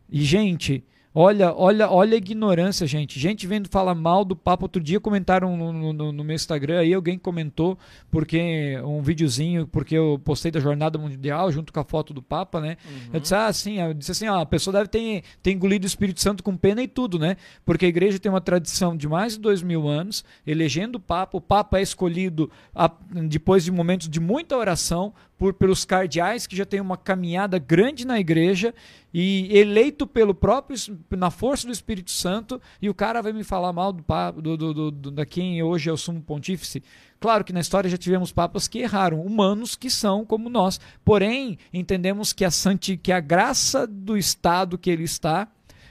E, 0.09 0.23
gente, 0.23 0.83
olha, 1.13 1.53
olha, 1.53 1.89
olha 1.89 2.13
a 2.13 2.17
ignorância, 2.17 2.87
gente. 2.87 3.19
Gente 3.19 3.45
vendo 3.45 3.67
falar 3.69 3.93
mal 3.95 4.23
do 4.23 4.35
Papa. 4.35 4.63
Outro 4.65 4.81
dia 4.81 4.99
comentaram 4.99 5.57
no, 5.57 5.93
no, 5.93 6.11
no 6.11 6.23
meu 6.23 6.35
Instagram 6.35 6.79
aí, 6.79 6.93
alguém 6.93 7.17
comentou, 7.17 7.77
porque 8.09 8.79
um 8.85 9.01
videozinho, 9.01 9.67
porque 9.67 9.95
eu 9.95 10.19
postei 10.23 10.51
da 10.51 10.59
Jornada 10.59 10.97
Mundial 10.97 11.51
junto 11.51 11.73
com 11.73 11.79
a 11.79 11.83
foto 11.83 12.13
do 12.13 12.21
Papa, 12.21 12.59
né? 12.61 12.77
Eu 13.13 13.19
disse, 13.19 13.35
ah, 13.35 13.51
sim, 13.51 13.79
eu 13.79 13.93
disse 13.93 14.11
assim, 14.11 14.27
ó, 14.27 14.39
a 14.41 14.45
pessoa 14.45 14.73
deve 14.73 14.87
ter, 14.87 15.23
ter 15.41 15.51
engolido 15.51 15.85
o 15.85 15.87
Espírito 15.87 16.21
Santo 16.21 16.43
com 16.43 16.55
pena 16.55 16.81
e 16.81 16.87
tudo, 16.87 17.19
né? 17.19 17.35
Porque 17.65 17.85
a 17.85 17.89
igreja 17.89 18.19
tem 18.19 18.31
uma 18.31 18.41
tradição 18.41 18.95
de 18.95 19.07
mais 19.07 19.33
de 19.33 19.39
dois 19.39 19.61
mil 19.61 19.87
anos, 19.87 20.23
elegendo 20.45 20.95
o 20.95 20.99
Papa. 20.99 21.37
O 21.37 21.41
Papa 21.41 21.79
é 21.79 21.81
escolhido 21.81 22.49
a- 22.73 22.91
depois 23.27 23.63
de 23.63 23.71
momentos 23.71 24.07
de 24.09 24.19
muita 24.19 24.55
oração 24.55 25.13
por, 25.41 25.55
pelos 25.55 25.83
cardeais 25.83 26.45
que 26.45 26.55
já 26.55 26.63
têm 26.67 26.79
uma 26.79 26.95
caminhada 26.95 27.57
grande 27.57 28.05
na 28.05 28.19
igreja 28.19 28.75
e 29.11 29.49
eleito 29.57 30.05
pelo 30.05 30.35
próprio, 30.35 30.77
na 31.09 31.31
força 31.31 31.65
do 31.65 31.73
Espírito 31.73 32.11
Santo, 32.11 32.61
e 32.79 32.87
o 32.87 32.93
cara 32.93 33.23
vai 33.23 33.33
me 33.33 33.43
falar 33.43 33.73
mal 33.73 33.91
do, 33.91 34.03
do, 34.39 34.55
do, 34.55 34.91
do- 34.91 35.09
da 35.09 35.25
quem 35.25 35.63
hoje 35.63 35.89
é 35.89 35.91
o 35.91 35.97
sumo 35.97 36.21
pontífice. 36.21 36.83
Claro 37.19 37.43
que 37.43 37.51
na 37.51 37.59
história 37.59 37.89
já 37.89 37.97
tivemos 37.97 38.31
papas 38.31 38.67
que 38.67 38.81
erraram, 38.81 39.19
humanos 39.19 39.75
que 39.75 39.89
são 39.89 40.23
como 40.23 40.47
nós. 40.47 40.79
Porém, 41.03 41.57
entendemos 41.73 42.33
que 42.33 42.45
a, 42.45 42.51
santi, 42.51 42.95
que 42.95 43.11
a 43.11 43.19
graça 43.19 43.87
do 43.87 44.15
estado 44.15 44.77
que 44.77 44.91
ele 44.91 45.05
está 45.05 45.47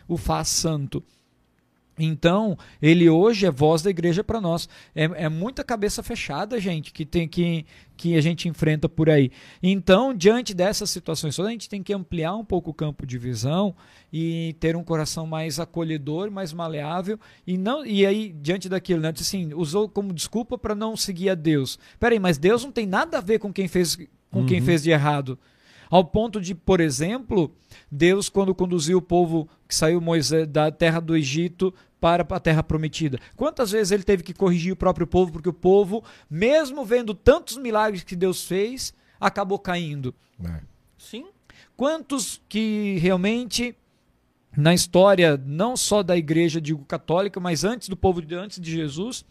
o 0.06 0.16
faz 0.16 0.46
santo. 0.46 1.02
Então, 2.00 2.56
ele 2.80 3.08
hoje 3.10 3.46
é 3.46 3.50
voz 3.50 3.82
da 3.82 3.90
igreja 3.90 4.24
para 4.24 4.40
nós. 4.40 4.68
É, 4.94 5.04
é 5.04 5.28
muita 5.28 5.62
cabeça 5.62 6.02
fechada, 6.02 6.58
gente, 6.58 6.92
que 6.92 7.04
tem 7.04 7.28
que, 7.28 7.66
que 7.96 8.16
a 8.16 8.20
gente 8.20 8.48
enfrenta 8.48 8.88
por 8.88 9.10
aí. 9.10 9.30
Então, 9.62 10.14
diante 10.14 10.54
dessas 10.54 10.88
situações, 10.90 11.36
todas, 11.36 11.50
a 11.50 11.52
gente 11.52 11.68
tem 11.68 11.82
que 11.82 11.92
ampliar 11.92 12.34
um 12.34 12.44
pouco 12.44 12.70
o 12.70 12.74
campo 12.74 13.04
de 13.04 13.18
visão 13.18 13.74
e 14.10 14.56
ter 14.58 14.76
um 14.76 14.82
coração 14.82 15.26
mais 15.26 15.60
acolhedor, 15.60 16.30
mais 16.30 16.52
maleável. 16.52 17.18
E 17.46 17.58
não 17.58 17.84
e 17.84 18.06
aí, 18.06 18.34
diante 18.40 18.68
daquilo, 18.68 19.02
né, 19.02 19.12
assim, 19.14 19.52
usou 19.52 19.88
como 19.88 20.14
desculpa 20.14 20.56
para 20.56 20.74
não 20.74 20.96
seguir 20.96 21.28
a 21.28 21.34
Deus. 21.34 21.78
Peraí, 21.98 22.18
mas 22.18 22.38
Deus 22.38 22.64
não 22.64 22.72
tem 22.72 22.86
nada 22.86 23.18
a 23.18 23.20
ver 23.20 23.38
com 23.38 23.52
quem 23.52 23.68
fez, 23.68 23.98
com 24.30 24.46
quem 24.46 24.62
fez 24.62 24.82
de 24.82 24.90
errado. 24.90 25.38
Ao 25.90 26.04
ponto 26.04 26.40
de, 26.40 26.54
por 26.54 26.80
exemplo, 26.80 27.52
Deus, 27.90 28.28
quando 28.28 28.54
conduziu 28.54 28.98
o 28.98 29.02
povo 29.02 29.48
que 29.66 29.74
saiu 29.74 30.00
Moisés 30.00 30.46
da 30.46 30.70
terra 30.70 31.00
do 31.00 31.16
Egito 31.16 31.74
para 32.00 32.24
a 32.28 32.40
terra 32.40 32.62
prometida. 32.62 33.18
Quantas 33.36 33.70
vezes 33.70 33.92
ele 33.92 34.02
teve 34.02 34.22
que 34.22 34.32
corrigir 34.32 34.72
o 34.72 34.76
próprio 34.76 35.06
povo, 35.06 35.32
porque 35.32 35.48
o 35.48 35.52
povo, 35.52 36.02
mesmo 36.28 36.84
vendo 36.84 37.14
tantos 37.14 37.56
milagres 37.58 38.02
que 38.02 38.16
Deus 38.16 38.44
fez, 38.44 38.94
acabou 39.20 39.58
caindo. 39.58 40.14
É. 40.42 40.60
Sim. 40.96 41.26
Quantos 41.76 42.40
que 42.48 42.98
realmente 42.98 43.76
na 44.56 44.74
história 44.74 45.40
não 45.46 45.76
só 45.76 46.02
da 46.02 46.16
igreja 46.16 46.60
digo 46.60 46.84
católica, 46.84 47.38
mas 47.38 47.64
antes 47.64 47.88
do 47.88 47.96
povo 47.96 48.20
de 48.20 48.34
antes 48.34 48.60
de 48.60 48.70
Jesus, 48.70 49.24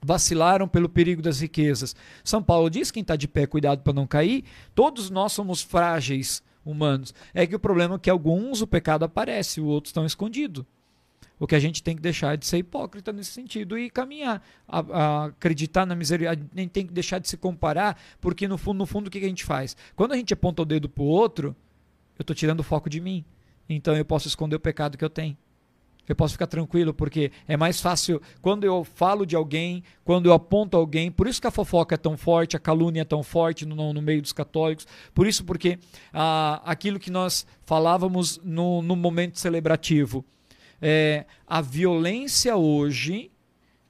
vacilaram 0.00 0.68
pelo 0.68 0.88
perigo 0.88 1.20
das 1.20 1.40
riquezas. 1.40 1.94
São 2.24 2.42
Paulo 2.42 2.70
diz 2.70 2.90
quem 2.90 3.02
está 3.02 3.16
de 3.16 3.28
pé, 3.28 3.46
cuidado 3.46 3.82
para 3.82 3.92
não 3.92 4.06
cair. 4.06 4.44
Todos 4.74 5.10
nós 5.10 5.32
somos 5.32 5.60
frágeis 5.60 6.42
humanos. 6.64 7.12
É 7.34 7.46
que 7.46 7.56
o 7.56 7.60
problema 7.60 7.96
é 7.96 7.98
que 7.98 8.10
alguns 8.10 8.62
o 8.62 8.66
pecado 8.66 9.04
aparece, 9.04 9.60
os 9.60 9.66
outros 9.66 9.90
estão 9.90 10.06
escondidos. 10.06 10.64
O 11.38 11.46
que 11.46 11.54
a 11.54 11.60
gente 11.60 11.82
tem 11.82 11.94
que 11.94 12.02
deixar 12.02 12.36
de 12.36 12.46
ser 12.46 12.58
hipócrita 12.58 13.12
nesse 13.12 13.30
sentido 13.30 13.78
e 13.78 13.88
caminhar, 13.88 14.42
a, 14.66 14.78
a 14.78 15.24
acreditar 15.26 15.86
na 15.86 15.94
misericórdia, 15.94 16.46
nem 16.52 16.68
tem 16.68 16.86
que 16.86 16.92
deixar 16.92 17.18
de 17.18 17.28
se 17.28 17.36
comparar, 17.36 18.00
porque 18.20 18.48
no 18.48 18.58
fundo, 18.58 18.78
no 18.78 18.86
fundo, 18.86 19.06
o 19.08 19.10
que, 19.10 19.20
que 19.20 19.26
a 19.26 19.28
gente 19.28 19.44
faz? 19.44 19.76
Quando 19.94 20.12
a 20.12 20.16
gente 20.16 20.32
aponta 20.32 20.62
o 20.62 20.64
dedo 20.64 20.88
pro 20.88 21.04
outro, 21.04 21.54
eu 22.18 22.22
estou 22.22 22.34
tirando 22.34 22.60
o 22.60 22.64
foco 22.64 22.90
de 22.90 23.00
mim. 23.00 23.24
Então 23.68 23.96
eu 23.96 24.04
posso 24.04 24.26
esconder 24.26 24.56
o 24.56 24.60
pecado 24.60 24.98
que 24.98 25.04
eu 25.04 25.10
tenho. 25.10 25.36
Eu 26.08 26.16
posso 26.16 26.32
ficar 26.32 26.46
tranquilo, 26.46 26.94
porque 26.94 27.30
é 27.46 27.54
mais 27.54 27.82
fácil 27.82 28.20
quando 28.40 28.64
eu 28.64 28.82
falo 28.82 29.26
de 29.26 29.36
alguém, 29.36 29.84
quando 30.04 30.26
eu 30.26 30.32
aponto 30.32 30.74
alguém. 30.74 31.10
Por 31.10 31.28
isso 31.28 31.38
que 31.38 31.46
a 31.46 31.50
fofoca 31.50 31.94
é 31.94 31.98
tão 31.98 32.16
forte, 32.16 32.56
a 32.56 32.58
calúnia 32.58 33.02
é 33.02 33.04
tão 33.04 33.22
forte 33.22 33.66
no, 33.66 33.92
no 33.92 34.00
meio 34.00 34.22
dos 34.22 34.32
católicos. 34.32 34.86
Por 35.14 35.26
isso, 35.26 35.44
porque 35.44 35.78
ah, 36.12 36.62
aquilo 36.64 36.98
que 36.98 37.10
nós 37.10 37.46
falávamos 37.62 38.40
no, 38.42 38.80
no 38.80 38.96
momento 38.96 39.38
celebrativo, 39.38 40.24
é, 40.80 41.24
a 41.46 41.60
violência 41.60 42.56
hoje 42.56 43.30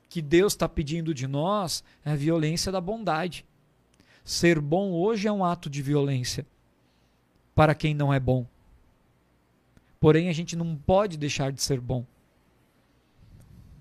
que 0.08 0.22
Deus 0.22 0.54
está 0.54 0.68
pedindo 0.68 1.12
de 1.12 1.26
nós 1.26 1.84
é 2.04 2.12
a 2.12 2.16
violência 2.16 2.72
da 2.72 2.80
bondade. 2.80 3.44
Ser 4.24 4.60
bom 4.60 4.90
hoje 4.92 5.26
é 5.28 5.32
um 5.32 5.44
ato 5.44 5.68
de 5.70 5.82
violência 5.82 6.46
para 7.54 7.74
quem 7.74 7.94
não 7.94 8.12
é 8.12 8.20
bom. 8.20 8.46
Porém, 10.00 10.28
a 10.28 10.32
gente 10.32 10.54
não 10.54 10.76
pode 10.76 11.16
deixar 11.18 11.50
de 11.50 11.60
ser 11.60 11.80
bom, 11.80 12.04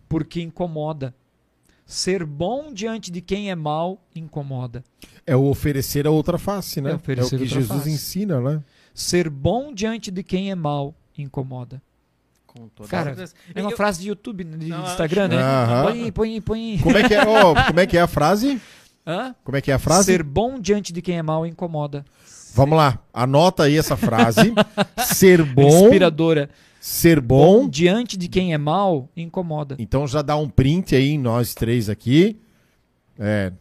porque 0.10 0.42
incomoda. 0.42 1.14
Ser 1.86 2.26
bom 2.26 2.74
diante 2.74 3.10
de 3.12 3.22
quem 3.22 3.50
é 3.50 3.56
mal 3.56 4.02
incomoda. 4.14 4.84
É 5.26 5.36
o 5.36 5.46
oferecer 5.46 6.06
a 6.06 6.12
outra 6.12 6.38
face, 6.38 6.82
né? 6.82 6.92
É 6.92 6.94
É, 6.94 6.96
o 6.96 7.30
que 7.30 7.46
Jesus 7.46 7.68
face. 7.68 7.90
ensina, 7.90 8.42
né? 8.42 8.64
Ser 8.94 9.30
bom 9.30 9.74
diante 9.74 10.12
de 10.12 10.22
quem 10.24 10.52
é 10.52 10.56
mal 10.56 10.94
incomoda. 11.18 11.82
Com 12.58 12.68
toda 12.70 12.90
Cara, 12.90 13.06
certeza. 13.16 13.34
É 13.54 13.62
uma 13.62 13.72
Eu- 13.72 13.78
frase 13.78 14.02
de 14.02 14.08
YouTube, 14.10 14.44
de 14.44 14.68
Não, 14.70 14.84
Instagram, 14.84 15.28
né? 15.30 15.38
Aham. 15.38 15.84
Põe 15.84 16.04
aí, 16.04 16.12
põe 16.12 16.30
aí, 16.34 16.42
põe 16.42 16.72
aí. 16.74 16.80
Como 16.80 16.98
é 16.98 17.08
que 17.08 17.14
é, 17.14 17.28
ó, 17.28 17.54
como 17.68 17.80
é, 17.80 17.86
que 17.88 17.98
é 17.98 18.02
a 18.02 18.08
frase? 18.08 18.62
Hã? 19.06 19.36
Como 19.44 19.56
é 19.58 19.62
que 19.62 19.72
é 19.72 19.74
a 19.74 19.80
frase? 19.80 20.06
Ser 20.06 20.24
bom 20.24 20.60
diante 20.60 20.92
de 20.92 21.02
quem 21.02 21.18
é 21.18 21.22
mal 21.22 21.46
incomoda. 21.46 22.04
Vamos 22.54 22.78
lá, 22.78 23.00
anota 23.14 23.64
aí 23.64 23.78
essa 23.78 23.96
frase. 23.96 24.54
ser 25.06 25.44
bom, 25.44 25.86
Inspiradora. 25.86 26.50
ser 26.82 27.22
Bom 27.22 27.64
bom. 27.64 27.70
diante 27.70 28.18
de 28.18 28.28
quem 28.28 28.54
é 28.54 28.58
mal 28.58 29.08
incomoda. 29.16 29.76
Então 29.78 30.08
já 30.08 30.22
dá 30.22 30.36
um 30.36 30.50
print 30.50 30.96
aí, 30.96 31.18
nós 31.18 31.54
três 31.54 31.90
aqui. 31.90 32.40
É, 33.20 33.52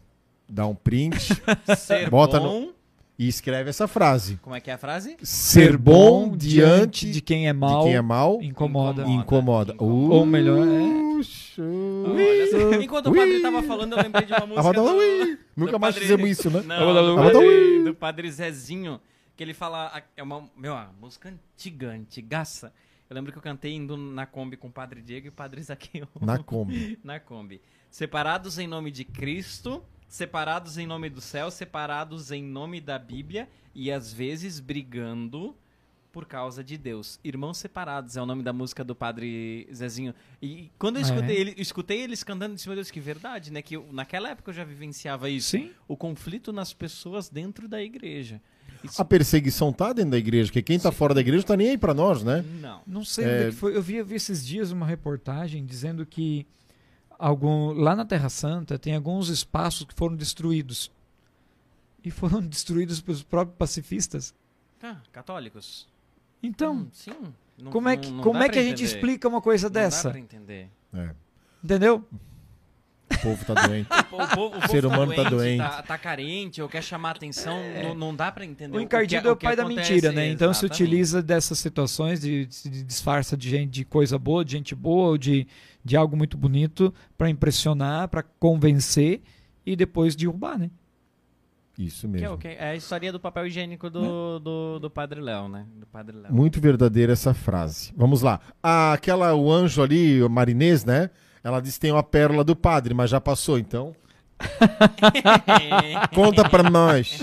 dá 0.49 0.65
um 0.65 0.75
print 0.75 1.17
Ser 1.77 2.09
Bota 2.09 2.39
bom. 2.39 2.69
E 3.17 3.27
escreve 3.27 3.69
essa 3.69 3.87
frase. 3.87 4.37
Como 4.41 4.55
é 4.55 4.61
que 4.61 4.69
é 4.69 4.73
a 4.73 4.77
frase? 4.77 5.17
Ser 5.23 5.75
bom 5.77 6.35
diante 6.35 7.09
de 7.11 7.21
quem 7.21 7.47
é 7.47 7.53
de 7.53 7.59
mal 7.59 7.83
quem 7.83 7.95
é 7.95 8.01
mal 8.01 8.39
incomoda. 8.41 9.01
incomoda. 9.03 9.73
Incomoda. 9.73 9.75
Ou 9.79 10.25
melhor, 10.25 10.67
é. 10.67 11.07
Puxa. 11.17 11.63
Olha 11.63 12.77
Enquanto 12.83 13.07
o 13.07 13.15
padre 13.15 13.39
tava 13.41 13.63
falando, 13.63 13.93
eu 13.97 14.03
lembrei 14.03 14.25
de 14.25 14.33
uma 14.33 14.45
música. 14.45 14.73
Do-. 14.73 15.37
Nunca 15.55 15.71
do 15.71 15.79
mais 15.79 15.95
padre- 15.95 16.01
fizemos 16.01 16.29
isso, 16.29 16.49
né? 16.51 16.61
Não, 16.61 17.15
do 17.15 17.15
padre, 17.15 17.83
do 17.83 17.95
padre 17.95 18.31
Zezinho, 18.31 19.01
que 19.35 19.43
ele 19.43 19.53
fala. 19.53 20.03
É 20.15 20.21
uma, 20.21 20.47
meu, 20.55 20.73
uma 20.73 20.93
música 21.01 21.29
antiga, 21.29 21.89
antigaça. 21.89 22.71
Eu 23.09 23.15
lembro 23.15 23.31
que 23.31 23.37
eu 23.37 23.41
cantei 23.41 23.73
indo 23.73 23.95
na 23.97 24.25
Kombi 24.25 24.57
com 24.57 24.67
o 24.67 24.71
padre 24.71 25.01
Diego 25.01 25.27
e 25.27 25.29
o 25.29 25.31
padre 25.31 25.61
Zaqueu. 25.63 26.07
Na 26.21 26.37
Kombi. 26.37 26.99
na 27.03 27.19
Kombi. 27.19 27.61
Separados 27.89 28.59
em 28.59 28.67
nome 28.67 28.91
de 28.91 29.05
Cristo, 29.05 29.81
separados 30.07 30.77
em 30.77 30.87
nome 30.87 31.09
do 31.09 31.21
céu, 31.21 31.51
separados 31.51 32.31
em 32.31 32.43
nome 32.43 32.79
da 32.81 32.97
Bíblia 32.97 33.47
e 33.75 33.91
às 33.91 34.11
vezes 34.13 34.59
brigando 34.59 35.55
por 36.11 36.25
causa 36.25 36.63
de 36.63 36.77
Deus. 36.77 37.19
Irmãos 37.23 37.57
separados 37.59 38.17
é 38.17 38.21
o 38.21 38.25
nome 38.25 38.41
da 38.41 38.51
música 38.51 38.83
do 38.83 38.95
padre 38.95 39.67
Zezinho. 39.71 40.15
E 40.41 40.71
quando 40.79 40.95
eu 40.97 41.01
Ah, 41.03 41.05
escutei, 41.05 41.37
é? 41.37 41.39
ele, 41.39 41.53
escutei 41.57 42.01
eles 42.01 42.23
cantando, 42.23 42.53
eu 42.53 42.55
disse, 42.55 42.67
meu 42.67 42.75
Deus, 42.75 42.89
que 42.89 42.99
verdade, 42.99 43.51
né? 43.51 43.61
Que 43.61 43.75
eu- 43.75 43.87
naquela 43.91 44.29
época 44.29 44.49
eu 44.49 44.55
já 44.55 44.63
vivenciava 44.63 45.29
isso. 45.29 45.51
Sim. 45.51 45.71
O 45.87 45.95
conflito 45.95 46.51
nas 46.51 46.73
pessoas 46.73 47.29
dentro 47.29 47.67
da 47.67 47.83
igreja. 47.83 48.41
Isso- 48.83 48.99
A 48.99 49.05
perseguição 49.05 49.71
tá 49.71 49.93
dentro 49.93 50.11
da 50.11 50.17
igreja, 50.17 50.47
porque 50.49 50.61
quem 50.63 50.79
tá 50.79 50.91
fora 50.91 51.13
da 51.13 51.21
igreja 51.21 51.43
tá 51.43 51.55
nem 51.57 51.69
aí 51.71 51.77
pra 51.77 51.93
nós, 51.93 52.23
né? 52.23 52.43
Não. 52.61 52.81
Não 52.87 53.05
sei 53.05 53.25
É. 53.25 53.27
onde 53.27 53.43
é 53.43 53.49
que 53.49 53.55
foi. 53.55 53.75
Eu 53.75 53.81
vi, 53.81 53.95
eu 53.97 54.05
vi 54.05 54.15
esses 54.15 54.43
dias 54.45 54.71
uma 54.71 54.87
reportagem 54.87 55.65
dizendo 55.65 56.03
que 56.05 56.47
algum, 57.17 57.71
lá 57.73 57.95
na 57.95 58.05
Terra 58.05 58.29
Santa 58.29 58.77
tem 58.79 58.95
alguns 58.95 59.29
espaços 59.29 59.85
que 59.85 59.93
foram 59.93 60.15
destruídos. 60.15 60.91
E 62.03 62.11
foram 62.11 62.41
destruídos 62.45 63.01
pelos 63.01 63.23
próprios 63.23 63.57
pacifistas. 63.57 64.33
Ah, 64.81 64.97
católicos. 65.11 65.87
Então, 66.41 66.73
Hum, 66.75 66.87
sim. 66.93 67.11
Não- 67.57 67.71
como 67.71 67.89
é 67.89 67.95
não- 67.95 68.01
que, 68.01 68.11
não 68.11 68.23
como 68.23 68.39
dá 68.39 68.45
é 68.45 68.49
que 68.49 68.59
a 68.59 68.63
gente 68.63 68.83
explica 68.83 69.27
uma 69.27 69.41
coisa 69.41 69.67
Não 69.67 69.73
dá 69.73 69.79
dessa? 69.81 70.09
pra 70.11 70.19
entender. 70.19 70.69
É, 70.93 71.15
Entendeu? 71.63 72.05
O 73.11 73.17
povo 73.21 73.45
tá 73.45 73.67
doente. 73.67 73.87
O, 73.91 74.03
po- 74.05 74.23
o 74.23 74.27
povo- 74.27 74.45
o 74.47 74.51
povo 74.61 74.67
ser 74.67 74.85
humano 74.85 75.13
tá 75.15 75.23
doente. 75.29 75.57
Tá, 75.59 75.81
tá 75.81 75.97
carente 75.97 76.61
ou 76.61 76.67
quer 76.69 76.83
chamar 76.83 77.11
atenção, 77.15 77.57
não, 77.83 77.93
não 77.95 78.15
dá 78.15 78.31
pra 78.31 78.45
entender. 78.45 78.75
O 78.75 78.79
que- 78.79 78.85
encardido 78.85 79.29
é 79.29 79.31
o 79.31 79.35
pai 79.35 79.55
da 79.55 79.63
acontece, 79.63 79.91
mentira, 79.93 80.11
né? 80.11 80.27
Então 80.29 80.53
se 80.53 80.65
utiliza 80.65 81.21
dessas 81.21 81.57
situações 81.59 82.19
de, 82.21 82.45
de 82.45 82.83
disfarça 82.83 83.35
de 83.37 83.49
gente 83.49 83.71
de 83.71 83.85
coisa 83.85 84.17
boa, 84.19 84.43
de 84.45 84.51
gente 84.53 84.75
boa, 84.75 85.09
ou 85.09 85.17
de, 85.17 85.47
de 85.83 85.95
algo 85.97 86.15
muito 86.17 86.37
bonito 86.37 86.93
pra 87.17 87.29
impressionar, 87.29 88.07
pra 88.09 88.21
convencer 88.23 89.21
e 89.65 89.75
depois 89.75 90.15
derrubar, 90.15 90.57
né? 90.59 90.69
Isso 91.77 92.07
Que 92.09 92.17
é, 92.17 92.19
mesmo. 92.21 92.35
o 92.35 92.37
que- 92.39 92.47
é 92.47 92.69
a 92.71 92.75
história 92.75 93.11
do 93.11 93.19
papel 93.19 93.45
higiênico 93.45 93.87
do, 93.89 94.39
do, 94.39 94.79
do 94.79 94.89
Padre 94.89 95.21
Léo, 95.21 95.47
né? 95.47 95.65
Do 95.75 95.85
Padre 95.85 96.17
Léo. 96.17 96.33
Muito 96.33 96.59
verdadeira 96.59 97.13
essa 97.13 97.35
frase. 97.35 97.93
Vamos 97.95 98.23
lá. 98.23 98.39
Ah, 98.63 98.93
aquela, 98.93 99.35
o 99.35 99.51
anjo 99.51 99.83
ali, 99.83 100.23
o 100.23 100.27
marinês, 100.29 100.83
né? 100.83 101.11
Ela 101.47 101.61
disse 101.61 101.77
que 101.77 101.83
tem 101.83 101.93
uma 101.93 102.03
pérola 102.03 102.43
do 102.43 102.57
padre, 102.57 102.93
mas 102.93 103.09
já 103.09 103.21
passou, 103.21 103.57
então. 103.57 103.95
Conta 106.13 106.49
pra 106.49 106.69
nós. 106.69 107.21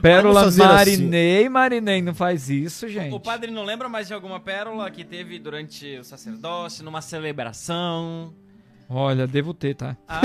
Pérola 0.00 0.46
assim. 0.46 0.60
marinei, 0.62 1.46
marinei, 1.50 2.00
não 2.00 2.14
faz 2.14 2.48
isso, 2.48 2.88
gente. 2.88 3.14
O 3.14 3.20
padre 3.20 3.50
não 3.50 3.62
lembra 3.62 3.90
mais 3.90 4.06
de 4.06 4.14
alguma 4.14 4.40
pérola 4.40 4.90
que 4.90 5.04
teve 5.04 5.38
durante 5.38 5.98
o 5.98 6.04
sacerdócio, 6.04 6.82
numa 6.82 7.02
celebração? 7.02 8.32
Olha, 8.88 9.26
devo 9.26 9.52
ter, 9.52 9.74
tá? 9.74 9.98
Ah? 10.08 10.24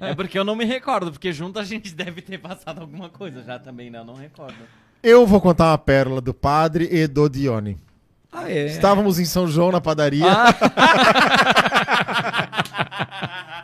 é 0.00 0.14
porque 0.14 0.38
eu 0.38 0.44
não 0.44 0.56
me 0.56 0.64
recordo, 0.64 1.12
porque 1.12 1.34
junto 1.34 1.58
a 1.58 1.64
gente 1.64 1.94
deve 1.94 2.22
ter 2.22 2.38
passado 2.38 2.80
alguma 2.80 3.10
coisa 3.10 3.42
já 3.42 3.58
também, 3.58 3.90
né? 3.90 3.98
Eu 3.98 4.06
não 4.06 4.14
recordo. 4.14 4.56
Eu 5.02 5.26
vou 5.26 5.38
contar 5.38 5.72
uma 5.72 5.76
pérola 5.76 6.22
do 6.22 6.32
padre 6.32 6.88
e 6.90 7.06
do 7.06 7.28
Dione. 7.28 7.76
Ah, 8.40 8.50
é. 8.50 8.66
Estávamos 8.66 9.18
em 9.18 9.24
São 9.24 9.46
João 9.48 9.72
na 9.72 9.80
padaria. 9.80 10.26
Ah, 10.30 10.54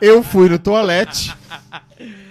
Eu 0.01 0.21
fui 0.23 0.49
no 0.49 0.59
toalete. 0.59 1.33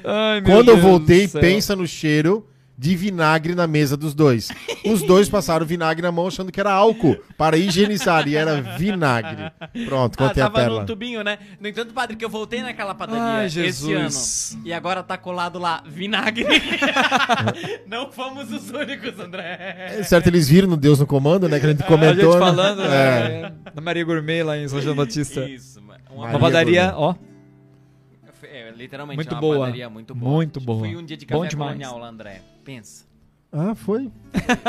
ai, 0.04 0.40
meu 0.40 0.50
Quando 0.56 0.68
eu 0.68 0.76
voltei, 0.78 1.26
pensa 1.28 1.74
no 1.74 1.86
cheiro 1.86 2.46
de 2.84 2.94
vinagre 2.94 3.54
na 3.54 3.66
mesa 3.66 3.96
dos 3.96 4.12
dois. 4.14 4.50
Os 4.84 5.00
dois 5.00 5.26
passaram 5.26 5.64
vinagre 5.64 6.02
na 6.02 6.12
mão 6.12 6.26
achando 6.26 6.52
que 6.52 6.60
era 6.60 6.70
álcool 6.70 7.16
para 7.38 7.56
higienizar 7.56 8.28
e 8.28 8.36
era 8.36 8.60
vinagre. 8.60 9.50
Pronto, 9.86 10.16
Ah, 10.22 10.28
contei 10.28 10.42
a 10.42 10.46
tava 10.46 10.58
pérola. 10.58 10.80
num 10.80 10.86
tubinho, 10.86 11.24
né? 11.24 11.38
No 11.58 11.66
entanto, 11.66 11.94
padre, 11.94 12.14
que 12.14 12.22
eu 12.22 12.28
voltei 12.28 12.60
naquela 12.62 12.94
padaria 12.94 13.22
Ai, 13.22 13.46
esse 13.46 13.54
Jesus. 13.54 14.52
ano. 14.56 14.66
E 14.66 14.72
agora 14.74 15.02
tá 15.02 15.16
colado 15.16 15.58
lá, 15.58 15.82
vinagre. 15.86 16.44
não 17.88 18.12
fomos 18.12 18.52
os 18.52 18.68
únicos, 18.70 19.18
André. 19.18 19.88
É 19.98 20.02
certo, 20.02 20.26
eles 20.26 20.46
viram 20.46 20.68
no 20.68 20.76
Deus 20.76 20.98
no 21.00 21.06
Comando, 21.06 21.48
né? 21.48 21.58
Que 21.58 21.64
a 21.64 21.70
gente 21.70 21.82
A 21.82 21.86
comentou. 21.86 22.32
gente 22.32 22.34
né? 22.34 22.38
falando 22.38 22.82
É. 22.82 22.86
né, 23.40 23.52
na 23.74 23.80
Maria 23.80 24.04
Gourmet 24.04 24.42
lá 24.42 24.58
em 24.58 24.68
São 24.68 24.80
João 24.82 24.94
Batista. 24.94 25.48
Isso, 25.48 25.80
mano. 25.80 26.00
Uma 26.10 26.24
Maria 26.24 26.38
padaria, 26.38 26.90
Gourmet. 26.92 26.98
ó. 27.00 27.14
É, 28.46 28.70
literalmente 28.76 29.16
Muito 29.16 29.30
é 29.30 29.34
uma 29.34 29.40
boa. 29.40 29.58
padaria 29.60 29.88
muito 29.90 30.14
boa. 30.14 30.32
Muito 30.32 30.60
boa. 30.60 30.78
Fui 30.80 30.94
um 30.96 31.04
dia 31.04 31.16
de 31.16 31.24
Bom 31.26 31.38
café 31.38 31.48
demais. 31.48 31.70
colonial 31.72 31.98
lá, 31.98 32.08
André. 32.08 32.42
Pensa. 32.64 33.04
Ah, 33.52 33.74
foi? 33.74 34.10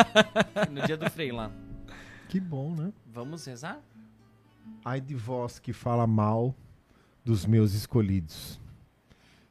No 0.72 0.86
dia 0.86 0.98
do 0.98 1.10
Frei 1.10 1.32
lá. 1.32 1.52
Que 2.30 2.40
bom, 2.40 2.76
né? 2.76 2.92
Vamos 3.12 3.46
rezar? 3.46 3.80
Ai 4.84 5.00
de 5.00 5.16
vós 5.16 5.58
que 5.58 5.72
fala 5.74 6.06
mal 6.06 6.54
dos 7.24 7.46
meus 7.46 7.74
escolhidos. 7.74 8.60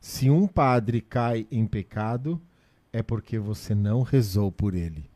Se 0.01 0.29
um 0.31 0.47
padre 0.47 1.01
cai 1.01 1.47
em 1.51 1.67
pecado, 1.67 2.41
é 2.93 3.03
porque 3.03 3.39
você 3.39 3.75
não 3.75 4.03
rezou 4.03 4.53
por 4.53 4.75
ele. 4.75 5.11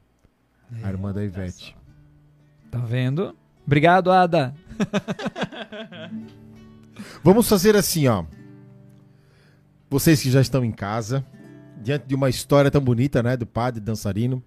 A 0.82 0.88
irmã 0.88 1.12
da 1.12 1.22
Ivete. 1.22 1.76
Tá 2.70 2.78
vendo? 2.78 3.36
Obrigado, 3.66 4.10
Ada. 4.10 4.54
Vamos 7.22 7.48
fazer 7.48 7.76
assim, 7.76 8.08
ó. 8.08 8.24
Vocês 9.90 10.22
que 10.22 10.30
já 10.30 10.40
estão 10.40 10.64
em 10.64 10.72
casa, 10.72 11.24
diante 11.88 12.06
de 12.06 12.14
uma 12.14 12.28
história 12.28 12.70
tão 12.70 12.82
bonita, 12.82 13.22
né? 13.22 13.34
Do 13.34 13.46
padre 13.46 13.80
dançarino. 13.80 14.42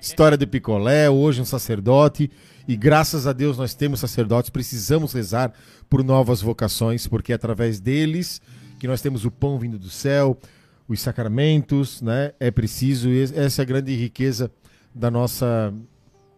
História 0.00 0.38
do 0.38 0.46
picolé, 0.46 1.10
hoje 1.10 1.40
um 1.40 1.44
sacerdote. 1.44 2.30
E 2.68 2.76
graças 2.76 3.26
a 3.26 3.32
Deus 3.32 3.58
nós 3.58 3.74
temos 3.74 3.98
sacerdotes, 3.98 4.48
precisamos 4.48 5.12
rezar 5.12 5.52
por 5.90 6.04
novas 6.04 6.40
vocações, 6.40 7.04
porque 7.08 7.32
é 7.32 7.34
através 7.34 7.80
deles 7.80 8.40
que 8.78 8.86
nós 8.86 9.02
temos 9.02 9.24
o 9.24 9.30
pão 9.30 9.58
vindo 9.58 9.76
do 9.76 9.90
céu, 9.90 10.38
os 10.86 11.00
sacramentos, 11.00 12.00
né? 12.00 12.32
É 12.38 12.52
preciso, 12.52 13.08
essa 13.34 13.62
é 13.62 13.64
a 13.64 13.66
grande 13.66 13.92
riqueza 13.96 14.52
da 14.94 15.10
nossa 15.10 15.74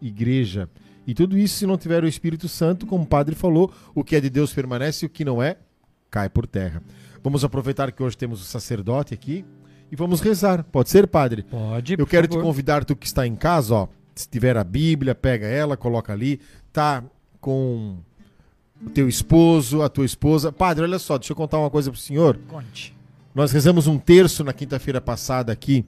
igreja. 0.01 0.67
E 1.05 1.13
tudo 1.13 1.37
isso, 1.37 1.55
se 1.55 1.67
não 1.67 1.77
tiver 1.77 2.03
o 2.03 2.07
Espírito 2.07 2.49
Santo, 2.49 2.87
como 2.87 3.03
o 3.03 3.07
padre 3.07 3.35
falou, 3.35 3.71
o 3.93 4.03
que 4.03 4.15
é 4.15 4.19
de 4.19 4.29
Deus 4.29 4.51
permanece 4.51 5.05
o 5.05 5.09
que 5.09 5.23
não 5.23 5.43
é, 5.43 5.57
cai 6.09 6.29
por 6.29 6.47
terra. 6.47 6.81
Vamos 7.23 7.43
aproveitar 7.43 7.91
que 7.91 8.01
hoje 8.01 8.17
temos 8.17 8.41
o 8.41 8.45
sacerdote 8.45 9.13
aqui 9.13 9.45
e 9.91 9.95
vamos 9.95 10.21
rezar. 10.21 10.63
Pode 10.63 10.89
ser, 10.89 11.07
padre? 11.07 11.43
Pode. 11.43 11.95
Eu 11.97 12.07
quero 12.07 12.27
te 12.27 12.31
favor. 12.31 12.43
convidar, 12.43 12.83
tu 12.83 12.95
que 12.95 13.05
está 13.05 13.27
em 13.27 13.35
casa, 13.35 13.75
ó. 13.75 13.87
Se 14.15 14.27
tiver 14.27 14.57
a 14.57 14.63
Bíblia, 14.63 15.13
pega 15.13 15.45
ela, 15.47 15.77
coloca 15.77 16.11
ali. 16.11 16.39
Tá 16.73 17.03
com 17.39 17.97
o 18.85 18.89
teu 18.89 19.07
esposo, 19.07 19.81
a 19.81 19.89
tua 19.89 20.05
esposa. 20.05 20.51
Padre, 20.51 20.83
olha 20.83 20.99
só, 20.99 21.17
deixa 21.17 21.33
eu 21.33 21.37
contar 21.37 21.59
uma 21.59 21.69
coisa 21.69 21.91
pro 21.91 21.99
senhor. 21.99 22.39
Conte. 22.47 22.95
Nós 23.33 23.51
rezamos 23.51 23.87
um 23.87 23.97
terço 23.97 24.43
na 24.43 24.51
quinta-feira 24.51 24.99
passada 24.99 25.51
aqui. 25.51 25.85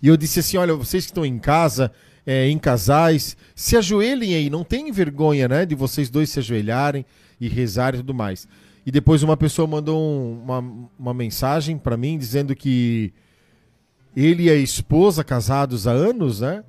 E 0.00 0.08
eu 0.08 0.16
disse 0.16 0.40
assim: 0.40 0.56
olha, 0.56 0.74
vocês 0.74 1.04
que 1.04 1.10
estão 1.10 1.26
em 1.26 1.38
casa, 1.38 1.92
é, 2.24 2.48
em 2.48 2.58
casais, 2.58 3.36
se 3.54 3.76
ajoelhem 3.76 4.34
aí, 4.34 4.48
não 4.48 4.64
tem 4.64 4.90
vergonha, 4.92 5.48
né? 5.48 5.66
De 5.66 5.74
vocês 5.74 6.08
dois 6.08 6.30
se 6.30 6.38
ajoelharem 6.38 7.04
e 7.40 7.48
rezarem 7.48 8.00
e 8.00 8.02
tudo 8.02 8.14
mais. 8.14 8.48
E 8.84 8.90
depois 8.90 9.22
uma 9.22 9.36
pessoa 9.36 9.66
mandou 9.68 10.00
um- 10.00 10.42
uma, 10.42 10.88
uma 10.98 11.14
mensagem 11.14 11.78
para 11.78 11.96
mim 11.96 12.18
dizendo 12.18 12.54
que 12.54 13.12
ele 14.16 14.44
e 14.44 14.50
a 14.50 14.54
esposa, 14.56 15.22
casados 15.24 15.86
há 15.86 15.92
anos, 15.92 16.40
né? 16.40 16.64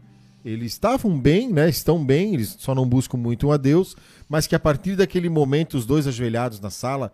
Eles 0.46 0.74
estavam 0.74 1.18
bem, 1.20 1.52
né? 1.52 1.70
Estão 1.70 2.04
bem, 2.06 2.34
eles 2.34 2.56
só 2.60 2.76
não 2.76 2.88
buscam 2.88 3.18
muito 3.18 3.52
a 3.52 3.58
Deus, 3.58 3.96
mas 4.30 4.46
que 4.46 4.54
a 4.56 4.60
partir 4.60 4.96
daquele 4.96 5.30
momento, 5.30 5.76
os 5.76 5.86
dois 5.86 6.06
ajoelhados 6.06 6.60
na 6.60 6.70
sala, 6.70 7.14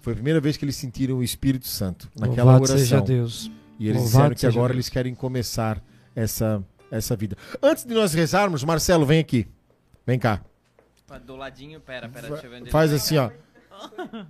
foi 0.00 0.14
a 0.14 0.16
primeira 0.16 0.40
vez 0.40 0.56
que 0.56 0.64
eles 0.64 0.76
sentiram 0.76 1.18
o 1.18 1.22
Espírito 1.22 1.66
Santo 1.68 2.08
naquela 2.18 2.52
Louvado 2.52 2.66
seja 2.78 2.96
oração. 2.96 3.04
Deus. 3.16 3.50
E 3.78 3.86
eles 3.88 3.96
Louvado 4.02 4.06
disseram 4.12 4.34
que 4.34 4.40
seja 4.40 4.58
agora 4.58 4.72
Deus. 4.72 4.76
eles 4.76 4.88
querem 4.88 5.14
começar 5.14 5.82
essa, 6.16 6.62
essa 6.90 7.14
vida. 7.14 7.36
Antes 7.62 7.84
de 7.84 7.94
nós 7.94 8.12
rezarmos, 8.14 8.64
Marcelo, 8.64 9.04
vem 9.06 9.20
aqui. 9.20 9.46
Vem 10.06 10.18
cá. 10.18 10.42
Do 11.26 11.36
ladinho, 11.36 11.80
pera, 11.80 12.08
pera, 12.08 12.28
deixa 12.28 12.46
eu 12.46 12.50
ver 12.50 12.70
Faz 12.70 12.90
tá. 12.90 12.96
assim, 12.96 13.16
ó. 13.18 13.30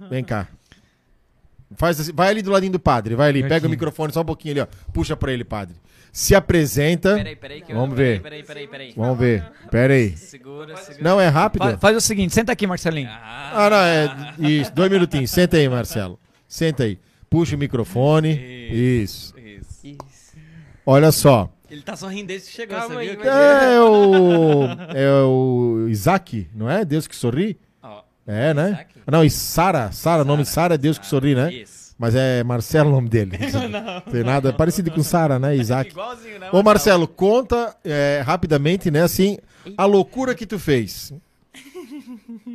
Vem 0.09 0.23
cá. 0.25 0.49
Faz 1.77 2.01
assim, 2.01 2.13
vai 2.13 2.29
ali 2.29 2.43
do 2.43 2.51
ladinho 2.51 2.73
do 2.73 2.81
padre, 2.81 3.15
vai 3.15 3.29
ali, 3.29 3.41
Aqui. 3.41 3.49
pega 3.49 3.67
o 3.67 3.71
microfone 3.71 4.13
só 4.13 4.23
um 4.23 4.25
pouquinho 4.25 4.53
ali, 4.55 4.61
ó. 4.61 4.67
Puxa 4.93 5.17
pra 5.17 5.33
ele, 5.33 5.45
padre. 5.45 5.77
Se 6.13 6.35
apresenta. 6.35 7.15
Peraí, 7.15 7.37
peraí, 7.37 7.61
que 7.61 7.71
eu- 7.71 7.77
Vamos 7.77 7.95
peraí, 7.95 8.15
ver. 8.15 8.23
Peraí, 8.23 8.43
peraí, 8.43 8.67
peraí. 8.67 8.93
Vamos 8.97 9.17
ver. 9.19 9.45
Pera 9.71 9.95
aí. 9.95 10.17
Segura, 10.17 10.77
segura. 10.79 11.05
Não 11.09 11.21
é 11.21 11.29
rápido? 11.29 11.63
Fa- 11.65 11.79
Faz 11.79 11.97
o 11.97 12.01
seguinte, 12.01 12.35
senta 12.35 12.51
aqui, 12.51 12.67
Marcelinho. 12.67 13.09
Ah, 13.09 13.67
Ah, 13.67 13.71
não, 13.71 13.77
é. 13.77 14.51
Isso, 14.51 14.73
dois 14.75 14.91
minutinhos. 14.91 15.31
Senta 15.31 15.57
aí, 15.57 15.69
Marcelo. 15.69 16.19
Senta 16.49 16.83
aí. 16.83 16.99
Puxa 17.29 17.55
o 17.55 17.59
microfone. 17.59 18.33
Isso. 18.35 19.33
isso. 19.39 19.87
Isso. 19.87 20.37
Olha 20.85 21.13
só. 21.13 21.49
Ele 21.71 21.83
tá 21.83 21.95
sorrindo 21.95 22.27
desde 22.27 22.49
que 22.51 22.57
chegou, 22.57 22.77
Calma 22.77 22.95
você 22.97 23.01
aí, 23.01 23.09
viu? 23.11 23.25
vai- 23.25 23.75
É 23.77 23.81
o. 23.81 24.65
É 24.97 25.23
o 25.23 25.87
Isaac, 25.89 26.49
não 26.53 26.69
é? 26.69 26.85
Deus 26.85 27.07
que 27.07 27.15
sorri? 27.15 27.57
É, 28.27 28.55
né? 28.55 28.71
Isaac? 28.71 28.95
Não, 29.11 29.25
e 29.25 29.31
Sara. 29.31 29.93
Sara, 29.93 30.23
o 30.23 30.25
nome 30.25 30.45
Sara 30.45 30.75
é 30.75 30.79
Deus 30.79 30.99
que 30.99 31.07
sorri, 31.07 31.35
né? 31.35 31.53
Isso. 31.53 31.95
Mas 31.99 32.15
é 32.15 32.43
Marcelo 32.43 32.89
o 32.89 32.93
nome 32.93 33.11
dele. 33.11 33.33
Não 34.07 34.13
tem 34.13 34.25
nada. 34.25 34.49
É 34.49 34.53
parecido 34.53 34.91
com 34.91 35.03
Sara, 35.03 35.39
né, 35.39 35.55
Isaac? 35.55 35.91
Igualzinho, 35.91 36.39
né? 36.39 36.49
Ô, 36.51 36.63
Marcelo, 36.63 37.07
conta 37.07 37.77
é, 37.85 38.23
rapidamente, 38.25 38.91
né, 38.91 39.03
assim, 39.03 39.37
a 39.77 39.85
loucura 39.85 40.35
que 40.35 40.47
tu 40.47 40.59
fez. 40.59 41.13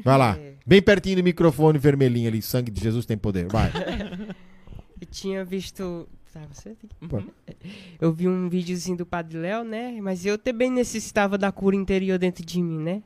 Vai 0.04 0.18
lá. 0.18 0.38
Bem 0.66 0.82
pertinho 0.82 1.18
do 1.18 1.24
microfone 1.24 1.78
vermelhinho 1.78 2.28
ali. 2.28 2.42
Sangue 2.42 2.72
de 2.72 2.82
Jesus 2.82 3.06
tem 3.06 3.18
poder. 3.18 3.48
Vai. 3.48 3.72
Eu 5.00 5.08
tinha 5.12 5.46
visto. 5.46 6.08
Tá, 6.34 6.42
você? 6.52 6.76
Pô. 7.08 7.22
Eu 8.02 8.12
vi 8.12 8.28
um 8.28 8.50
videozinho 8.50 8.98
do 8.98 9.06
Padre 9.06 9.38
Léo, 9.38 9.64
né? 9.64 10.00
Mas 10.02 10.26
eu 10.26 10.38
também 10.38 10.72
necessitava 10.72 11.38
da 11.38 11.52
cura 11.52 11.76
interior 11.76 12.18
dentro 12.18 12.44
de 12.44 12.62
mim, 12.62 12.80
né? 12.80 13.04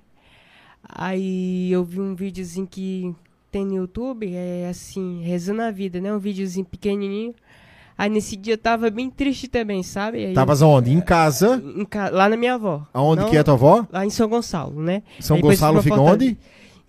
Aí 0.88 1.72
eu 1.72 1.84
vi 1.84 2.00
um 2.00 2.16
videozinho 2.16 2.68
que 2.68 3.14
tem 3.52 3.66
no 3.66 3.76
YouTube, 3.76 4.32
é 4.34 4.68
assim, 4.70 5.22
rezando 5.24 5.62
a 5.62 5.72
vida, 5.72 6.00
né? 6.00 6.14
Um 6.14 6.20
videozinho 6.20 6.66
pequenininho. 6.66 7.34
Aí 7.98 8.10
nesse 8.10 8.36
dia 8.38 8.54
eu 8.54 8.58
tava 8.58 8.90
bem 8.90 9.10
triste 9.10 9.48
também, 9.48 9.84
sabe? 9.84 10.26
Aí 10.28 10.34
Tavas 10.34 10.62
aonde? 10.62 10.92
Em 10.92 11.02
casa. 11.02 11.62
em 11.76 11.84
ca- 11.84 12.10
lá 12.10 12.30
na 12.30 12.38
minha 12.38 12.54
avó. 12.54 12.86
Aonde 12.94 13.24
Não- 13.24 13.30
que 13.30 13.38
é 13.38 13.44
tua 13.44 13.56
avó? 13.56 13.86
Lá 13.92 14.06
em 14.06 14.10
São 14.10 14.30
Gonçalo, 14.30 14.82
né? 14.82 15.04
São 15.20 15.36
Aí 15.36 15.42
Gonçalo 15.42 15.82
fica 15.82 15.96
Fortaleza. 15.98 16.26
onde? 16.32 16.38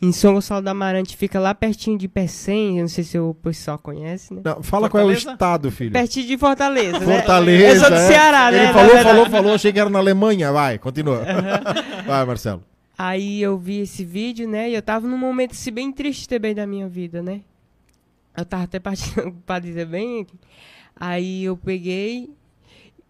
Em 0.02 0.12
São 0.12 0.32
Gonçalo 0.34 0.62
da 0.62 0.70
Amarante, 0.70 1.14
fica 1.16 1.38
lá 1.40 1.52
pertinho 1.54 1.98
de 1.98 2.08
Pecém, 2.08 2.78
eu 2.78 2.82
não 2.82 2.88
sei 2.88 3.04
se 3.04 3.18
o 3.18 3.34
pessoal 3.34 3.76
conhece, 3.78 4.32
né? 4.32 4.40
Não, 4.44 4.62
fala 4.62 4.88
qual 4.88 5.02
é 5.02 5.04
o 5.04 5.08
Fortaleza? 5.08 5.32
estado, 5.32 5.70
filho. 5.70 5.92
Pertinho 5.92 6.26
de 6.26 6.38
Fortaleza, 6.38 6.98
né? 7.00 7.04
Fortaleza. 7.16 7.66
Eu 7.74 7.80
sou 7.80 7.90
do 7.90 7.96
é. 7.96 8.06
Ceará, 8.06 8.50
né? 8.50 8.64
Ele 8.64 8.72
falou, 8.72 8.98
falou, 9.02 9.26
falou. 9.26 9.54
Achei 9.54 9.72
que 9.72 9.80
era 9.80 9.90
na 9.90 9.98
Alemanha. 9.98 10.52
Vai, 10.52 10.78
continua. 10.78 11.22
Vai, 12.06 12.24
Marcelo. 12.24 12.62
Aí 13.02 13.40
eu 13.40 13.56
vi 13.56 13.78
esse 13.78 14.04
vídeo, 14.04 14.46
né? 14.46 14.68
E 14.68 14.74
eu 14.74 14.82
tava 14.82 15.08
num 15.08 15.16
momento 15.16 15.52
assim, 15.52 15.72
bem 15.72 15.90
triste 15.90 16.28
também 16.28 16.54
da 16.54 16.66
minha 16.66 16.86
vida, 16.86 17.22
né? 17.22 17.40
Eu 18.36 18.44
tava 18.44 18.64
até 18.64 18.78
partindo 18.78 19.28
o 19.28 19.32
padre 19.32 19.72
também. 19.72 20.26
Aí 20.94 21.44
eu 21.44 21.56
peguei 21.56 22.28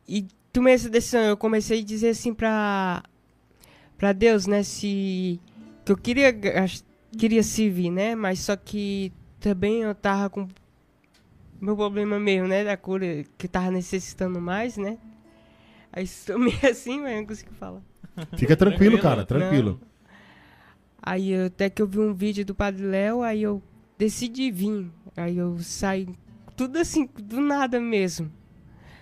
e 0.07 0.29
tomei 0.53 0.75
essa 0.75 0.89
decisão. 0.89 1.23
Eu 1.23 1.37
comecei 1.37 1.81
a 1.81 1.85
dizer 1.85 2.11
assim 2.11 2.33
pra, 2.33 3.03
pra 3.99 4.13
Deus, 4.13 4.47
né? 4.47 4.63
Se. 4.63 5.41
Que 5.85 5.91
eu 5.91 5.97
queria, 5.97 6.33
queria 7.19 7.43
servir, 7.43 7.91
né? 7.91 8.15
Mas 8.15 8.39
só 8.39 8.55
que 8.55 9.13
também 9.41 9.83
eu 9.83 9.93
tava 9.93 10.31
com 10.31 10.47
meu 11.61 11.75
problema 11.75 12.17
mesmo, 12.21 12.47
né? 12.47 12.63
Da 12.63 12.77
cura 12.77 13.25
que 13.37 13.47
eu 13.47 13.51
tava 13.51 13.73
necessitando 13.73 14.41
mais, 14.41 14.77
né? 14.77 14.99
Aí 15.93 16.09
tomei 16.25 16.55
assim, 16.63 17.01
mas 17.01 17.17
não 17.17 17.27
consegui 17.27 17.55
falar. 17.55 17.90
Fica 18.37 18.57
tranquilo, 18.57 18.99
cara. 18.99 19.25
Tranquilo. 19.25 19.81
Aí 21.03 21.31
eu- 21.33 21.47
até 21.47 21.71
que 21.71 21.81
eu 21.81 21.87
vi 21.87 21.99
um 21.99 22.13
vídeo 22.13 22.45
do 22.45 22.55
Padre 22.55 22.85
Léo, 22.85 23.23
aí 23.23 23.43
eu 23.43 23.63
decidi 23.99 24.51
vir. 24.51 24.91
Aí 25.17 25.39
eu 25.39 25.59
saí 25.59 26.09
tudo 26.57 26.79
assim, 26.79 27.09
do 27.23 27.41
nada 27.41 27.81
mesmo. 27.81 28.31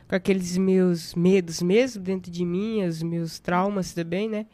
Com 0.08 0.14
aqueles 0.14 0.56
meus 0.56 1.14
medos 1.14 1.60
mesmo 1.60 2.02
dentro 2.02 2.30
de 2.30 2.44
mim, 2.44 2.82
os 2.84 3.02
meus 3.02 3.38
traumas 3.38 3.92
também, 3.92 4.28
né? 4.28 4.46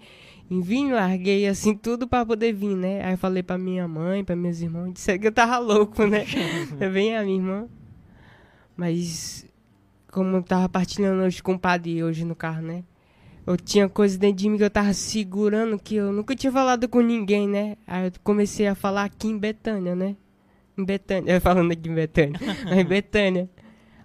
E 0.50 0.60
vim, 0.60 0.90
larguei 0.90 1.46
assim 1.46 1.74
tudo 1.76 2.08
pra 2.08 2.24
poder 2.26 2.52
vir, 2.52 2.74
né? 2.76 3.04
Aí 3.04 3.12
eu 3.14 3.18
falei 3.18 3.42
pra 3.42 3.56
minha 3.56 3.86
mãe, 3.86 4.24
pra 4.24 4.34
meus 4.34 4.60
irmãos, 4.60 4.92
disseram 4.92 5.20
que 5.20 5.26
eu 5.28 5.32
tava 5.32 5.58
louco, 5.58 6.04
né? 6.06 6.24
Também 6.78 7.16
a 7.16 7.22
minha 7.22 7.36
irmã. 7.36 7.68
Mas 8.76 9.46
como 10.10 10.36
eu 10.36 10.42
tava 10.42 10.68
partilhando 10.68 11.22
hoje 11.22 11.42
com 11.42 11.52
o 11.54 11.58
padre 11.58 12.02
hoje 12.02 12.24
no 12.24 12.34
carro, 12.34 12.62
né? 12.62 12.84
Eu 13.46 13.56
tinha 13.56 13.88
coisa 13.88 14.18
dentro 14.18 14.36
de 14.38 14.48
mim 14.48 14.56
que 14.56 14.64
eu 14.64 14.70
tava 14.70 14.92
segurando 14.94 15.78
que 15.78 15.96
eu 15.96 16.10
nunca 16.10 16.34
tinha 16.34 16.50
falado 16.50 16.88
com 16.88 17.00
ninguém, 17.00 17.46
né? 17.46 17.76
Aí 17.86 18.06
eu 18.06 18.12
comecei 18.22 18.66
a 18.66 18.74
falar 18.74 19.04
aqui 19.04 19.28
em 19.28 19.38
Betânia, 19.38 19.94
né? 19.94 20.16
Em 20.76 20.84
Betânia, 20.84 21.38
falando 21.42 21.70
aqui 21.72 21.88
em 21.88 21.94
Betânia, 21.94 22.40
em 22.72 22.84
Betânia. 22.84 23.48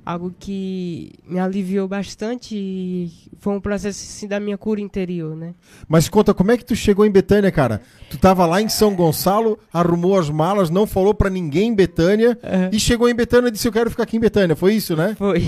Algo 0.10 0.34
que 0.40 1.12
me 1.24 1.38
aliviou 1.38 1.88
bastante 1.88 2.56
e 2.56 3.12
foi 3.38 3.54
um 3.54 3.62
processo 3.62 4.04
assim, 4.04 4.28
da 4.28 4.40
minha 4.40 4.58
cura 4.58 4.82
interior, 4.82 5.36
né? 5.36 5.54
Mas 5.88 6.10
conta, 6.10 6.34
como 6.34 6.50
é 6.50 6.58
que 6.58 6.66
tu 6.66 6.76
chegou 6.76 7.06
em 7.06 7.12
Betânia, 7.12 7.52
cara? 7.52 7.80
Tu 8.10 8.18
tava 8.18 8.44
lá 8.48 8.60
em 8.60 8.68
São 8.68 8.96
Gonçalo, 8.96 9.60
arrumou 9.72 10.18
as 10.18 10.28
malas, 10.28 10.72
não 10.72 10.88
falou 10.88 11.14
pra 11.14 11.30
ninguém 11.30 11.68
em 11.68 11.76
Betânia 11.76 12.36
Aham. 12.44 12.72
e 12.74 12.80
chegou 12.80 13.08
em 13.08 13.14
Betânia 13.14 13.50
e 13.50 13.52
disse: 13.52 13.68
Eu 13.68 13.72
quero 13.72 13.92
ficar 13.92 14.02
aqui 14.02 14.18
em 14.18 14.20
Betânia. 14.20 14.56
Foi 14.56 14.74
isso, 14.74 14.96
né? 14.96 15.14
Foi. 15.16 15.44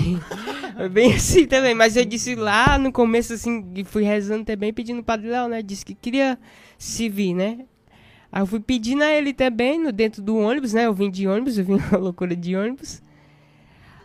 Bem 0.92 1.14
assim 1.14 1.44
também. 1.44 1.74
Mas 1.74 1.96
eu 1.96 2.04
disse 2.04 2.36
lá 2.36 2.78
no 2.78 2.92
começo, 2.92 3.32
assim, 3.32 3.64
fui 3.84 4.04
rezando 4.04 4.44
também, 4.44 4.72
pedindo 4.72 5.00
o 5.00 5.04
Padre 5.04 5.28
Léo, 5.28 5.48
né? 5.48 5.60
Disse 5.60 5.84
que 5.84 5.92
queria 5.92 6.38
se 6.78 7.08
vir, 7.08 7.34
né? 7.34 7.58
Aí 8.30 8.42
eu 8.42 8.46
fui 8.46 8.60
pedindo 8.60 9.02
a 9.02 9.10
ele 9.10 9.32
também, 9.32 9.76
no, 9.82 9.90
dentro 9.90 10.22
do 10.22 10.36
ônibus, 10.36 10.72
né? 10.72 10.86
Eu 10.86 10.94
vim 10.94 11.10
de 11.10 11.26
ônibus, 11.26 11.58
eu 11.58 11.64
vim 11.64 11.74
uma 11.90 11.98
loucura 11.98 12.36
de 12.36 12.54
ônibus. 12.54 13.02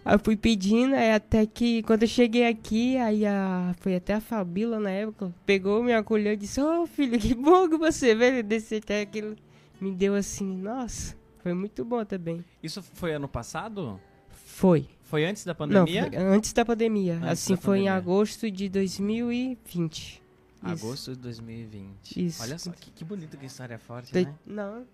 Aí 0.07 0.15
eu 0.15 0.19
fui 0.19 0.37
pedindo, 0.37 0.95
aí 0.95 1.11
até 1.11 1.45
que 1.45 1.83
quando 1.83 2.03
eu 2.03 2.07
cheguei 2.07 2.47
aqui, 2.47 2.95
aí 2.97 3.25
a, 3.25 3.75
foi 3.81 3.95
até 3.97 4.13
a 4.13 4.21
Fabíola 4.21 4.79
na 4.79 4.89
época, 4.89 5.33
pegou, 5.45 5.83
me 5.83 5.93
acolheu 5.93 6.31
e 6.31 6.37
disse, 6.37 6.61
ô 6.61 6.87
filho, 6.87 7.19
que 7.19 7.35
bom 7.35 7.67
que 7.67 7.77
você 7.77 8.15
veio 8.15 8.41
descer 8.41 8.81
até 8.81 9.01
aquilo. 9.01 9.35
Me 9.81 9.91
deu 9.91 10.15
assim, 10.15 10.45
nossa, 10.61 11.13
foi 11.43 11.53
muito 11.53 11.83
bom 11.83 12.05
também. 12.05 12.41
Isso 12.63 12.81
foi 12.81 13.11
ano 13.15 13.27
passado? 13.27 13.99
Foi. 14.29 14.87
Foi 15.03 15.25
antes 15.25 15.43
da 15.43 15.51
Não, 15.51 15.57
pandemia? 15.57 16.07
foi 16.09 16.15
antes 16.17 16.53
da 16.53 16.63
pandemia. 16.63 17.15
Antes 17.17 17.27
assim, 17.27 17.55
da 17.55 17.61
foi 17.61 17.77
em 17.79 17.81
pandemia. 17.81 17.93
agosto 17.97 18.49
de 18.49 18.69
2020. 18.69 19.83
Isso. 19.83 20.21
Agosto 20.61 21.11
de 21.15 21.19
2020. 21.19 22.25
Isso. 22.25 22.41
Olha 22.43 22.57
só, 22.57 22.71
que, 22.71 22.91
que 22.91 23.03
bonito 23.03 23.37
que 23.37 23.45
história 23.45 23.75
é 23.75 23.77
forte, 23.77 24.13
Te- 24.13 24.23
né? 24.25 24.33
Não, 24.45 24.85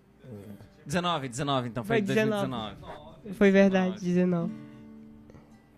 19, 0.88 1.30
19, 1.30 1.68
então 1.70 1.84
foi, 1.84 1.98
Foi 1.98 2.02
2019. 2.16 2.76
foi 3.34 3.52
verdade, 3.52 4.00
19. 4.04 4.52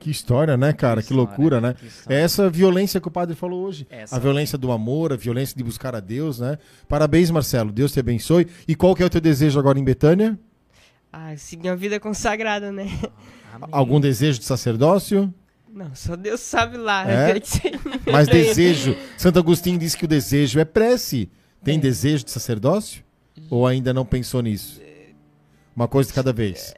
Que 0.06 0.12
história, 0.12 0.56
né, 0.56 0.72
cara? 0.72 1.02
Que, 1.02 1.12
história, 1.12 1.18
loucura, 1.24 1.60
né? 1.60 1.74
que 1.74 2.14
É 2.14 2.22
essa 2.22 2.48
violência 2.48 3.02
que 3.02 3.08
o 3.08 3.12
padre 3.12 3.36
falou 3.36 3.66
hoje. 3.66 3.88
Essa. 3.90 4.16
A 4.16 4.20
violência 4.20 4.56
do 4.56 4.72
amor, 4.72 5.12
a 5.12 5.16
violência 5.16 5.58
de 5.58 5.64
buscar 5.64 5.96
a 5.96 6.00
Deus, 6.00 6.40
né? 6.40 6.60
Parabéns, 6.88 7.32
Marcelo. 7.32 7.72
Deus 7.72 7.92
te 7.92 8.00
abençoe. 8.00 8.46
E 8.68 8.76
qual 8.76 8.94
que 8.94 9.02
é 9.02 9.06
o 9.08 9.10
teu 9.10 9.20
desejo 9.20 9.58
agora 9.58 9.80
em 9.80 9.84
Betânia? 9.84 10.38
Ah, 11.12 11.36
seguir 11.36 11.70
uma 11.70 11.76
vida 11.76 12.00
consagrada, 12.00 12.72
né? 12.72 12.84
Amém. 13.52 13.68
Algum 13.72 14.00
desejo 14.00 14.38
de 14.38 14.46
sacerdócio? 14.46 15.34
Não, 15.74 15.90
só 15.96 16.16
Deus 16.16 16.40
sabe 16.40 16.78
lá. 16.78 17.04
É? 17.10 17.34
Mas 18.14 18.28
desejo. 18.28 18.96
Santo 19.18 19.40
Agostinho 19.40 19.80
disse 19.80 19.98
que 19.98 20.06
o 20.06 20.08
desejo 20.08 20.60
é 20.60 20.66
prece. 20.66 21.32
Tem 21.64 21.80
É. 21.80 21.82
desejo 21.82 22.26
de 22.26 22.30
sacerdócio? 22.30 23.04
Ou 23.50 23.66
ainda 23.66 23.92
não 23.92 24.06
pensou 24.06 24.44
nisso? 24.44 24.80
Uma 25.76 25.88
coisa 25.88 26.10
de 26.10 26.14
cada 26.14 26.32
vez. 26.32 26.76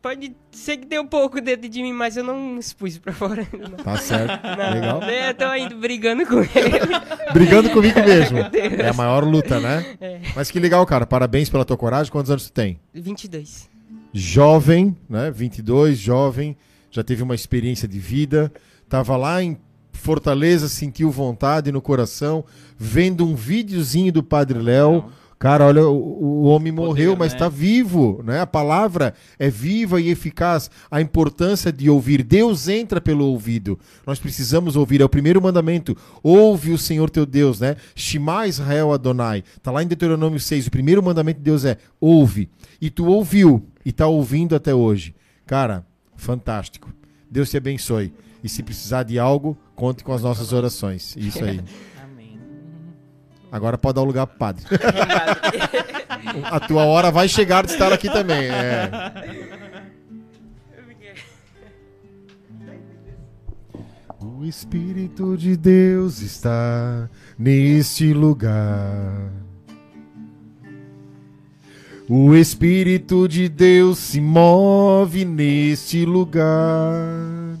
Pode 0.00 0.36
ser 0.50 0.76
que 0.76 0.86
tenha 0.86 1.02
um 1.02 1.06
pouco 1.06 1.40
dentro 1.40 1.68
de 1.68 1.82
mim, 1.82 1.92
mas 1.92 2.16
eu 2.16 2.24
não 2.24 2.58
expus 2.58 2.98
pra 2.98 3.12
fora. 3.12 3.46
Não. 3.52 3.76
Tá 3.76 3.96
certo. 3.96 4.44
Legal. 4.44 5.02
Eu 5.02 5.34
tô 5.34 5.44
ainda 5.44 5.74
brigando 5.74 6.26
com 6.26 6.40
ele. 6.40 7.32
Brigando 7.32 7.70
comigo 7.70 8.00
mesmo. 8.00 8.38
É 8.38 8.88
a 8.88 8.92
maior 8.92 9.24
luta, 9.24 9.60
né? 9.60 9.96
É. 10.00 10.20
Mas 10.34 10.50
que 10.50 10.58
legal, 10.58 10.84
cara. 10.86 11.06
Parabéns 11.06 11.48
pela 11.48 11.64
tua 11.64 11.76
coragem. 11.76 12.10
Quantos 12.10 12.30
anos 12.30 12.48
tu 12.48 12.52
tem? 12.52 12.80
22. 12.92 13.68
Jovem, 14.12 14.96
né? 15.08 15.30
22, 15.30 15.98
jovem. 15.98 16.56
Já 16.90 17.02
teve 17.02 17.22
uma 17.22 17.34
experiência 17.34 17.88
de 17.88 17.98
vida. 17.98 18.52
Tava 18.88 19.16
lá 19.16 19.42
em 19.42 19.58
Fortaleza, 19.92 20.68
sentiu 20.68 21.10
vontade 21.10 21.72
no 21.72 21.80
coração, 21.80 22.44
vendo 22.76 23.24
um 23.24 23.34
videozinho 23.34 24.12
do 24.12 24.22
Padre 24.22 24.58
Léo. 24.58 25.10
Cara, 25.44 25.66
olha, 25.66 25.86
o, 25.86 26.24
o 26.24 26.42
homem 26.44 26.72
Poder, 26.72 26.86
morreu, 26.86 27.16
mas 27.18 27.32
né? 27.32 27.36
está 27.36 27.50
vivo, 27.50 28.22
né? 28.24 28.40
A 28.40 28.46
palavra 28.46 29.12
é 29.38 29.50
viva 29.50 30.00
e 30.00 30.08
eficaz. 30.08 30.70
A 30.90 31.02
importância 31.02 31.70
de 31.70 31.90
ouvir. 31.90 32.22
Deus 32.22 32.66
entra 32.66 32.98
pelo 32.98 33.26
ouvido. 33.26 33.78
Nós 34.06 34.18
precisamos 34.18 34.74
ouvir. 34.74 35.02
É 35.02 35.04
o 35.04 35.08
primeiro 35.08 35.42
mandamento. 35.42 35.94
Ouve 36.22 36.72
o 36.72 36.78
Senhor 36.78 37.10
teu 37.10 37.26
Deus, 37.26 37.60
né? 37.60 37.76
Shema 37.94 38.46
Israel 38.46 38.90
Adonai. 38.90 39.44
Tá 39.62 39.70
lá 39.70 39.82
em 39.82 39.86
Deuteronômio 39.86 40.40
6. 40.40 40.68
O 40.68 40.70
primeiro 40.70 41.02
mandamento 41.02 41.40
de 41.40 41.44
Deus 41.44 41.66
é 41.66 41.76
ouve. 42.00 42.48
E 42.80 42.88
tu 42.88 43.04
ouviu 43.04 43.68
e 43.84 43.92
tá 43.92 44.06
ouvindo 44.06 44.56
até 44.56 44.74
hoje. 44.74 45.14
Cara, 45.44 45.84
fantástico. 46.16 46.90
Deus 47.30 47.50
te 47.50 47.58
abençoe. 47.58 48.14
E 48.42 48.48
se 48.48 48.62
precisar 48.62 49.02
de 49.02 49.18
algo, 49.18 49.58
conte 49.76 50.02
com 50.04 50.14
as 50.14 50.22
nossas 50.22 50.54
orações. 50.54 51.14
Isso 51.18 51.44
aí. 51.44 51.60
Agora 53.54 53.78
pode 53.78 53.94
dar 53.94 54.02
o 54.02 54.04
lugar 54.04 54.26
pro 54.26 54.36
padre. 54.36 54.64
A 56.50 56.58
tua 56.58 56.86
hora 56.86 57.12
vai 57.12 57.28
chegar 57.28 57.64
de 57.64 57.70
estar 57.70 57.92
aqui 57.92 58.10
também. 58.10 58.48
É. 58.48 58.90
O 64.20 64.44
Espírito 64.44 65.36
de 65.36 65.56
Deus 65.56 66.20
está 66.20 67.08
neste 67.38 68.12
lugar. 68.12 69.30
O 72.08 72.34
Espírito 72.34 73.28
de 73.28 73.48
Deus 73.48 73.98
se 73.98 74.20
move 74.20 75.24
neste 75.24 76.04
lugar. 76.04 77.56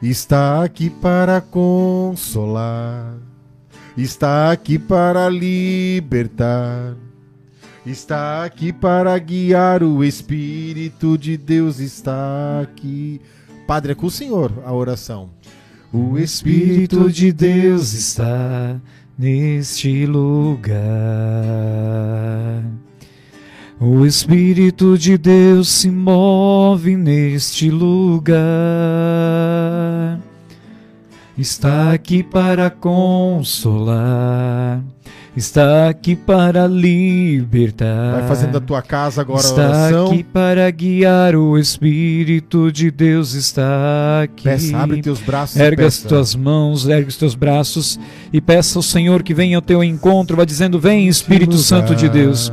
Está 0.00 0.62
aqui 0.62 0.88
para 0.88 1.40
consolar. 1.40 3.31
Está 3.96 4.50
aqui 4.50 4.78
para 4.78 5.28
libertar. 5.28 6.96
Está 7.84 8.44
aqui 8.44 8.72
para 8.72 9.18
guiar. 9.18 9.82
O 9.82 10.02
Espírito 10.02 11.18
de 11.18 11.36
Deus 11.36 11.78
está 11.78 12.60
aqui. 12.62 13.20
Padre, 13.66 13.92
é 13.92 13.94
com 13.94 14.06
o 14.06 14.10
Senhor 14.10 14.52
a 14.64 14.72
oração. 14.72 15.30
O 15.92 16.18
Espírito 16.18 17.10
de 17.10 17.32
Deus 17.32 17.92
está 17.92 18.80
neste 19.18 20.06
lugar. 20.06 20.82
O 23.78 24.06
Espírito 24.06 24.96
de 24.96 25.18
Deus 25.18 25.68
se 25.68 25.90
move 25.90 26.96
neste 26.96 27.68
lugar. 27.68 28.32
Está 31.36 31.92
aqui 31.92 32.22
para 32.22 32.68
consolar. 32.70 34.02
Está 35.34 35.88
aqui 35.88 36.14
para 36.14 36.66
libertar. 36.66 38.12
Vai 38.12 38.28
fazendo 38.28 38.52
da 38.52 38.60
tua 38.60 38.82
casa 38.82 39.22
agora 39.22 39.40
a 39.40 39.42
está 39.42 39.68
oração. 39.68 40.06
aqui 40.08 40.22
para 40.22 40.70
guiar. 40.70 41.34
O 41.34 41.56
Espírito 41.58 42.70
de 42.70 42.90
Deus 42.90 43.32
está 43.32 44.24
aqui. 44.24 44.44
Peça, 44.44 44.76
abre 44.76 45.00
teus 45.00 45.20
braços 45.20 45.56
Erga 45.56 45.86
as 45.86 45.98
tuas 46.02 46.34
mãos, 46.34 46.86
erga 46.86 47.08
os 47.08 47.16
teus 47.16 47.34
braços 47.34 47.98
e 48.30 48.42
peça 48.42 48.78
ao 48.78 48.82
Senhor 48.82 49.22
que 49.22 49.32
venha 49.32 49.56
ao 49.56 49.62
teu 49.62 49.82
encontro, 49.82 50.36
vai 50.36 50.44
dizendo: 50.44 50.78
Vem 50.78 51.08
Espírito 51.08 51.56
Santo 51.56 51.94
de 51.94 52.10
Deus. 52.10 52.52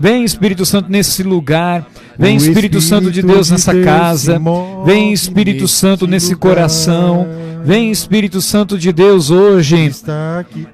Vem 0.00 0.24
Espírito 0.24 0.64
Santo 0.64 0.90
nesse 0.90 1.22
lugar. 1.22 1.86
Vem 2.18 2.36
Espírito 2.36 2.80
Santo 2.80 3.10
de 3.10 3.22
Deus 3.22 3.46
de 3.46 3.52
nessa 3.52 3.74
casa. 3.82 4.40
Vem 4.84 5.12
Espírito 5.12 5.66
Santo 5.66 6.06
nesse 6.06 6.34
coração. 6.36 7.26
Vem 7.64 7.90
Espírito 7.90 8.40
Santo 8.40 8.78
de 8.78 8.92
Deus 8.92 9.30
hoje. 9.30 9.92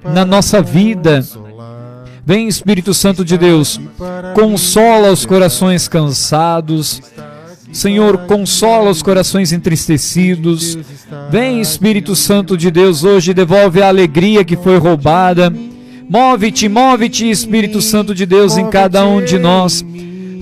Na 0.03 0.25
nossa 0.25 0.61
vida. 0.61 1.23
Vem 2.25 2.47
Espírito 2.47 2.93
Santo 2.93 3.25
de 3.25 3.37
Deus. 3.37 3.79
Consola 4.35 5.11
os 5.11 5.25
corações 5.25 5.87
cansados. 5.87 7.01
Senhor, 7.71 8.19
consola 8.19 8.89
os 8.89 9.01
corações 9.01 9.51
entristecidos. 9.53 10.77
Vem 11.29 11.61
Espírito 11.61 12.15
Santo 12.15 12.57
de 12.57 12.69
Deus 12.69 13.03
hoje, 13.03 13.33
devolve 13.33 13.81
a 13.81 13.87
alegria 13.87 14.43
que 14.43 14.57
foi 14.57 14.77
roubada. 14.77 15.51
Move-te, 16.11 16.67
move-te, 16.67 17.29
Espírito 17.29 17.81
Santo 17.81 18.13
de 18.13 18.25
Deus, 18.25 18.57
em 18.57 18.69
cada 18.69 19.05
um 19.05 19.23
de 19.23 19.39
nós. 19.39 19.81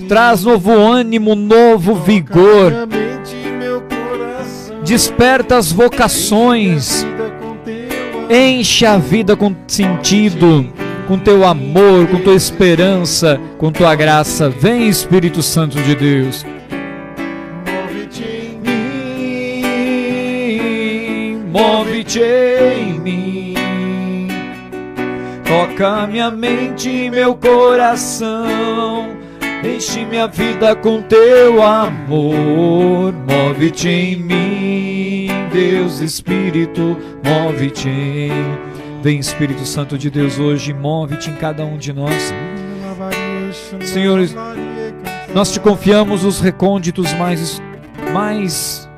Traz 0.08 0.42
novo 0.42 0.72
ânimo, 0.72 1.36
novo 1.36 1.94
vigor. 1.94 2.88
Desperta 4.84 5.56
as 5.56 5.70
vocações. 5.70 7.06
Enche 8.28 8.84
a 8.84 8.98
vida 8.98 9.36
com 9.36 9.54
sentido, 9.68 10.68
com 11.06 11.16
teu 11.16 11.44
amor, 11.44 12.08
com 12.08 12.18
tua 12.18 12.34
esperança, 12.34 13.40
com 13.56 13.70
tua 13.70 13.94
graça. 13.94 14.50
Vem, 14.50 14.88
Espírito 14.88 15.40
Santo 15.40 15.80
de 15.80 15.94
Deus. 15.94 16.44
Move-te 21.52 22.18
em 22.18 22.86
mim. 22.86 22.89
Toca 25.50 26.06
minha 26.06 26.30
mente 26.30 26.88
e 26.88 27.10
meu 27.10 27.34
coração. 27.34 29.08
Enche 29.64 30.04
minha 30.04 30.28
vida 30.28 30.76
com 30.76 31.02
teu 31.02 31.60
amor. 31.60 33.12
Move-te 33.12 33.88
em 33.88 34.16
mim, 34.16 35.28
Deus 35.52 35.98
Espírito. 35.98 36.96
Move-te 37.24 37.88
em 37.88 38.30
Vem 39.02 39.18
Espírito 39.18 39.66
Santo 39.66 39.98
de 39.98 40.08
Deus 40.08 40.38
hoje, 40.38 40.72
move-te 40.72 41.30
em 41.30 41.34
cada 41.34 41.64
um 41.64 41.76
de 41.76 41.92
nós. 41.92 42.32
Senhor, 43.82 44.20
Nós 45.34 45.50
te 45.50 45.58
confiamos 45.58 46.22
os 46.24 46.38
recônditos 46.40 47.12
mais, 47.14 47.60
mais 48.12 48.88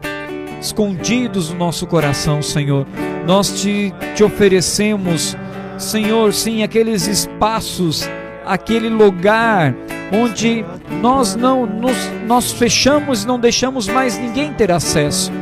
escondidos 0.61 1.49
do 1.49 1.55
nosso 1.55 1.87
coração, 1.87 2.43
Senhor. 2.43 2.87
Nós 3.27 3.63
te, 3.63 3.95
te 4.15 4.23
oferecemos, 4.23 5.35
Senhor, 5.83 6.33
sim, 6.33 6.63
aqueles 6.63 7.07
espaços, 7.07 8.09
aquele 8.47 8.89
lugar 8.89 9.75
onde 10.13 10.65
nós 11.01 11.35
não 11.35 11.67
nos 11.67 11.97
nós 12.27 12.53
fechamos 12.53 13.25
e 13.25 13.27
não 13.27 13.39
deixamos 13.39 13.89
mais 13.89 14.17
ninguém 14.17 14.53
ter 14.53 14.71
acesso. 14.71 15.33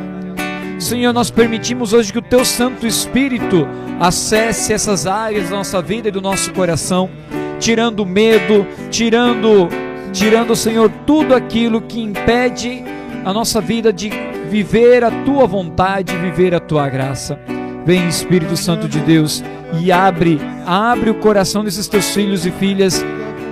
Senhor, 0.78 1.12
nós 1.12 1.30
permitimos 1.30 1.92
hoje 1.92 2.10
que 2.10 2.18
o 2.18 2.22
teu 2.22 2.42
Santo 2.44 2.86
Espírito 2.86 3.68
acesse 4.00 4.72
essas 4.72 5.06
áreas 5.06 5.50
da 5.50 5.56
nossa 5.56 5.82
vida 5.82 6.08
e 6.08 6.10
do 6.10 6.22
nosso 6.22 6.52
coração, 6.54 7.10
tirando 7.58 8.06
medo, 8.06 8.66
tirando, 8.90 9.68
tirando, 10.10 10.56
Senhor, 10.56 10.90
tudo 11.06 11.34
aquilo 11.34 11.82
que 11.82 12.00
impede 12.00 12.82
a 13.26 13.32
nossa 13.32 13.60
vida 13.60 13.92
de 13.92 14.10
viver 14.48 15.04
a 15.04 15.10
tua 15.10 15.46
vontade, 15.46 16.16
viver 16.16 16.54
a 16.54 16.60
tua 16.60 16.88
graça. 16.88 17.38
Vem 17.84 18.08
Espírito 18.08 18.56
Santo 18.56 18.88
de 18.88 19.00
Deus 19.00 19.42
e 19.82 19.90
abre, 19.90 20.40
abre 20.66 21.10
o 21.10 21.14
coração 21.14 21.64
desses 21.64 21.88
teus 21.88 22.10
filhos 22.10 22.44
e 22.44 22.50
filhas 22.50 23.04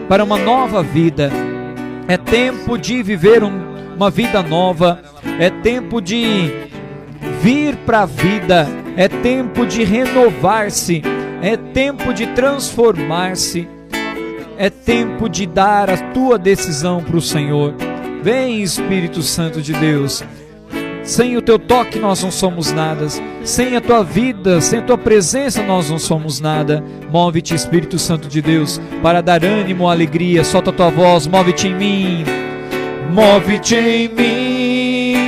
para 0.09 0.22
uma 0.24 0.38
nova 0.38 0.82
vida. 0.82 1.30
É 2.06 2.16
tempo 2.16 2.78
de 2.78 3.02
viver 3.02 3.42
um- 3.42 3.94
uma 3.96 4.10
vida 4.10 4.42
nova, 4.42 5.02
é 5.38 5.50
tempo 5.50 6.00
de 6.00 6.52
vir 7.42 7.76
para 7.84 8.02
a 8.02 8.06
vida, 8.06 8.68
é 8.96 9.09
tempo 9.09 9.66
de 9.66 9.84
renovar-se, 9.84 11.02
é 11.42 11.56
tempo 11.56 12.12
de 12.12 12.26
transformar-se, 12.28 13.68
é 14.56 14.70
tempo 14.70 15.28
de 15.28 15.46
dar 15.46 15.90
a 15.90 15.96
tua 16.12 16.38
decisão 16.38 17.02
para 17.02 17.16
o 17.16 17.22
Senhor. 17.22 17.74
Vem, 18.22 18.62
Espírito 18.62 19.22
Santo 19.22 19.60
de 19.62 19.72
Deus. 19.72 20.24
Sem 21.09 21.39
o 21.39 21.43
teu 21.43 21.59
toque 21.59 21.98
nós 21.98 22.22
não 22.22 22.30
somos 22.30 22.70
nada. 22.70 23.06
Sem 23.43 23.74
a 23.74 23.80
tua 23.80 24.05
vida, 24.05 24.60
sem 24.60 24.80
a 24.80 24.82
tua 24.82 24.98
presença 24.98 25.62
nós 25.62 25.89
não 25.89 25.98
somos 25.98 26.39
nada. 26.39 26.85
Move-te, 27.10 27.55
Espírito 27.55 27.98
Santo 27.98 28.28
de 28.28 28.43
Deus, 28.43 28.78
para 29.02 29.22
dar 29.22 29.43
ânimo, 29.43 29.89
alegria. 29.89 30.44
Solta 30.44 30.68
a 30.68 30.72
tua 30.72 30.90
voz, 30.90 31.26
move-te 31.26 31.68
em 31.68 31.74
mim. 31.74 32.24
Move-te 33.10 33.74
em 33.74 34.09
mim. 34.10 35.18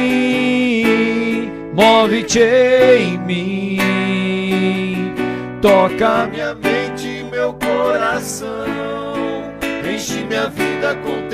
move-te 1.73 2.41
em 2.41 3.17
mim. 3.17 3.79
Toca 5.63 6.27
minha 6.27 6.55
mente, 6.57 7.25
meu 7.31 7.55
coração, 7.55 8.67
enche 9.91 10.25
minha 10.25 10.51
vida 10.51 10.95
com 10.97 11.30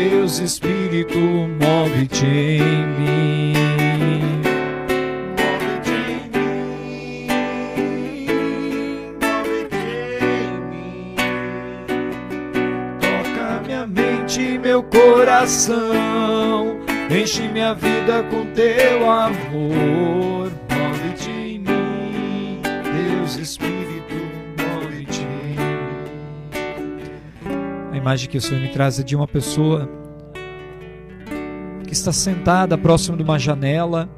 Deus 0.00 0.38
Espírito, 0.38 1.18
move-te 1.18 2.24
em 2.24 2.86
mim. 2.98 3.20
meu 14.62 14.82
coração, 14.84 16.78
enche 17.10 17.42
minha 17.48 17.74
vida 17.74 18.22
com 18.30 18.46
teu 18.54 19.10
amor. 19.10 20.59
Imagem 28.00 28.30
que 28.30 28.38
o 28.38 28.40
Senhor 28.40 28.60
me 28.62 28.68
traz 28.68 28.98
é 28.98 29.02
de 29.02 29.14
uma 29.14 29.28
pessoa 29.28 29.88
que 31.86 31.92
está 31.92 32.12
sentada 32.12 32.78
próximo 32.78 33.16
de 33.16 33.22
uma 33.22 33.38
janela, 33.38 34.08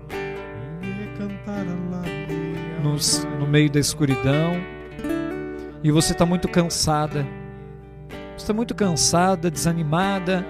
no, 2.80 3.38
no 3.40 3.46
meio 3.46 3.68
da 3.70 3.80
escuridão, 3.80 4.52
e 5.82 5.90
você 5.90 6.12
está 6.12 6.24
muito 6.24 6.48
cansada. 6.48 7.26
Você 8.36 8.44
está 8.44 8.52
muito 8.52 8.74
cansada, 8.74 9.50
desanimada, 9.50 10.46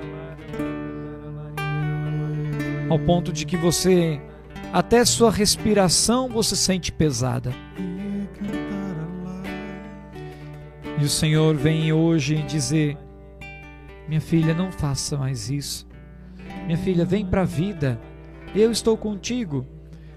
ao 2.90 2.98
ponto 2.98 3.32
de 3.32 3.46
que 3.46 3.56
você, 3.56 4.20
até 4.72 5.04
sua 5.06 5.30
respiração, 5.30 6.28
você 6.28 6.54
sente 6.54 6.92
pesada. 6.92 7.50
E 10.98 11.04
o 11.04 11.08
Senhor 11.08 11.56
vem 11.56 11.92
hoje 11.92 12.42
dizer: 12.42 12.96
Minha 14.08 14.20
filha, 14.20 14.54
não 14.54 14.70
faça 14.70 15.16
mais 15.16 15.50
isso. 15.50 15.86
Minha 16.66 16.78
filha, 16.78 17.04
vem 17.04 17.24
para 17.24 17.42
a 17.42 17.46
vida. 17.46 18.00
Eu 18.54 18.70
estou 18.70 18.96
contigo. 18.96 19.66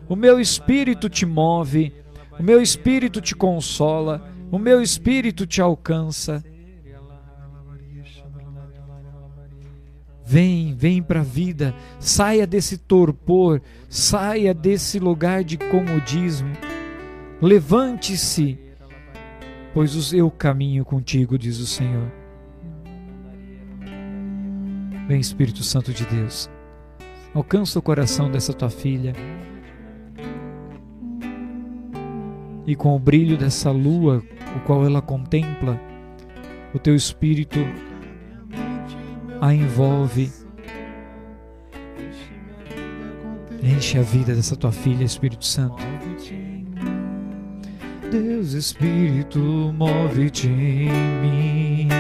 O 0.07 0.15
meu 0.15 0.39
espírito 0.39 1.09
te 1.09 1.25
move, 1.25 1.93
o 2.37 2.43
meu 2.43 2.61
espírito 2.61 3.19
te 3.21 3.35
consola, 3.35 4.29
o 4.51 4.59
meu 4.59 4.81
espírito 4.81 5.47
te 5.47 5.61
alcança. 5.61 6.43
Vem, 10.27 10.73
vem 10.75 11.03
para 11.03 11.19
a 11.19 11.23
vida, 11.23 11.73
saia 11.99 12.47
desse 12.47 12.77
torpor, 12.77 13.61
saia 13.87 14.53
desse 14.53 14.99
lugar 14.99 15.43
de 15.43 15.57
comodismo. 15.57 16.51
Levante-se, 17.41 18.57
pois 19.73 20.13
eu 20.13 20.31
caminho 20.31 20.83
contigo, 20.83 21.37
diz 21.37 21.59
o 21.59 21.67
Senhor. 21.67 22.24
Vem, 25.07 25.19
Espírito 25.19 25.63
Santo 25.63 25.93
de 25.93 26.05
Deus, 26.05 26.49
alcança 27.33 27.77
o 27.77 27.81
coração 27.81 28.31
dessa 28.31 28.53
tua 28.53 28.69
filha. 28.69 29.13
E 32.65 32.75
com 32.75 32.95
o 32.95 32.99
brilho 32.99 33.37
dessa 33.37 33.69
lua, 33.69 34.23
o 34.55 34.59
qual 34.61 34.83
ela 34.85 35.01
contempla, 35.01 35.79
o 36.73 36.79
teu 36.79 36.95
espírito 36.95 37.59
a 39.39 39.53
envolve. 39.53 40.31
Enche 43.61 43.97
a 43.97 44.01
vida 44.01 44.33
dessa 44.33 44.55
tua 44.55 44.71
filha, 44.71 45.03
Espírito 45.03 45.45
Santo. 45.45 45.83
Deus 48.11 48.53
Espírito, 48.53 49.39
move-te 49.39 50.47
em 50.47 50.89
mim. 51.21 51.94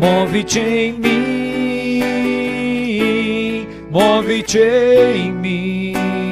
Move-te 0.00 0.60
em 0.60 0.92
mim. 0.92 1.24
Move-te 3.90 4.58
em 4.58 5.32
mim. 5.32 6.23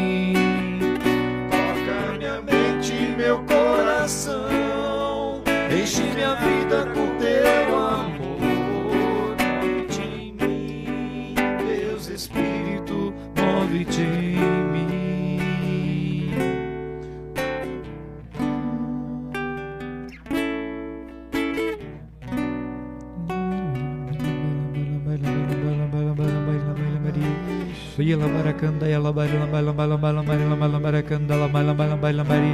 Yalabaracanda, 27.98 28.86
Yalabari, 28.89 29.36
Lambalambalamalambari, 29.36 30.44
Lambalamabaracanda, 30.48 31.35
Lambalambalamalambari. 31.36 32.52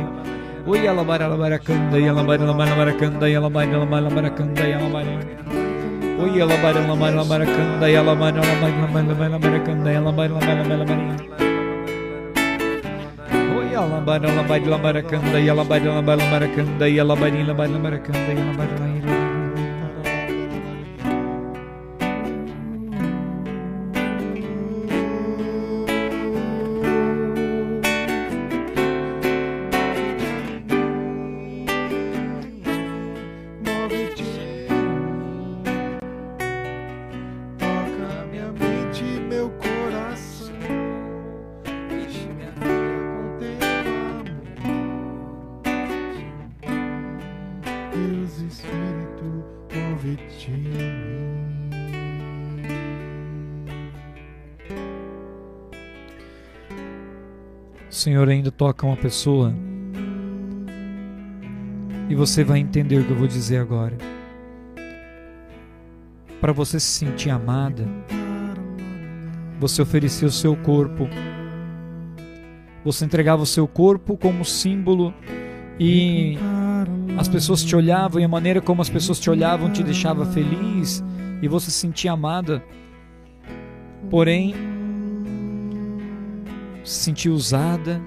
Ui, 0.66 0.78
Yalabari, 0.78 1.22
Alabaracanda, 1.24 1.96
Yalabari, 1.98 2.42
Lambalamabaracanda, 2.42 3.26
Yalabari, 3.30 3.72
Lambalamabaracanda, 3.72 4.64
Yalabari. 4.66 5.14
Ui, 6.18 6.30
Yalabari, 6.38 6.80
Lambalamabaracanda, 6.88 7.86
Yalabari, 7.86 8.38
Lambalamabaracanda, 8.40 9.90
Yalabari, 9.94 10.32
Lambalamabaracanda. 10.34 11.48
Yalabari, 13.78 14.26
Lambalamabaracanda, 14.26 15.38
Yalabari, 15.38 15.84
Lambalamabaracanda, 15.86 16.86
Yalabari, 16.90 17.44
Lambalamabaracanda, 17.46 18.32
Yalabari, 18.34 18.76
Lambalamabaracanda. 18.82 19.17
Senhor 57.98 58.28
ainda 58.28 58.52
toca 58.52 58.86
uma 58.86 58.96
pessoa 58.96 59.52
e 62.08 62.14
você 62.14 62.44
vai 62.44 62.60
entender 62.60 63.00
o 63.00 63.04
que 63.04 63.10
eu 63.10 63.16
vou 63.16 63.26
dizer 63.26 63.58
agora. 63.58 63.96
Para 66.40 66.52
você 66.52 66.78
se 66.78 66.86
sentir 66.86 67.30
amada, 67.30 67.88
você 69.58 69.82
oferecia 69.82 70.28
o 70.28 70.30
seu 70.30 70.54
corpo, 70.54 71.08
você 72.84 73.04
entregava 73.04 73.42
o 73.42 73.46
seu 73.46 73.66
corpo 73.66 74.16
como 74.16 74.44
símbolo 74.44 75.12
e 75.78 76.38
as 77.18 77.26
pessoas 77.26 77.64
te 77.64 77.74
olhavam 77.74 78.20
e 78.20 78.24
a 78.24 78.28
maneira 78.28 78.60
como 78.60 78.80
as 78.80 78.88
pessoas 78.88 79.18
te 79.18 79.28
olhavam 79.28 79.72
te 79.72 79.82
deixava 79.82 80.24
feliz 80.24 81.02
e 81.42 81.48
você 81.48 81.68
se 81.72 81.78
sentia 81.78 82.12
amada. 82.12 82.62
Porém, 84.08 84.54
se 86.88 87.04
sentia 87.04 87.32
usada, 87.32 88.00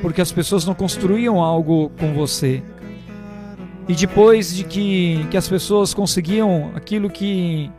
porque 0.00 0.20
as 0.20 0.32
pessoas 0.32 0.64
não 0.64 0.74
construíam 0.74 1.42
algo 1.42 1.90
com 1.98 2.14
você. 2.14 2.62
E 3.86 3.94
depois 3.94 4.54
de 4.54 4.64
que, 4.64 5.26
que 5.30 5.36
as 5.36 5.46
pessoas 5.46 5.92
conseguiam 5.92 6.70
aquilo 6.74 7.10
que, 7.10 7.70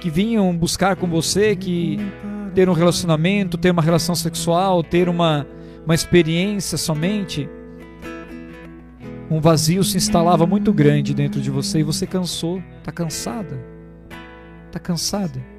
que 0.00 0.08
vinham 0.08 0.56
buscar 0.56 0.94
com 0.94 1.06
você, 1.06 1.56
que 1.56 1.98
ter 2.54 2.68
um 2.68 2.74
relacionamento, 2.74 3.58
ter 3.58 3.70
uma 3.70 3.82
relação 3.82 4.14
sexual, 4.14 4.82
ter 4.82 5.08
uma, 5.08 5.46
uma 5.84 5.94
experiência 5.94 6.78
somente, 6.78 7.48
um 9.30 9.40
vazio 9.40 9.82
se 9.82 9.96
instalava 9.96 10.46
muito 10.46 10.72
grande 10.72 11.12
dentro 11.12 11.40
de 11.40 11.50
você 11.50 11.80
e 11.80 11.82
você 11.82 12.06
cansou, 12.06 12.62
está 12.78 12.92
cansada, 12.92 13.58
está 14.68 14.78
cansada. 14.78 15.57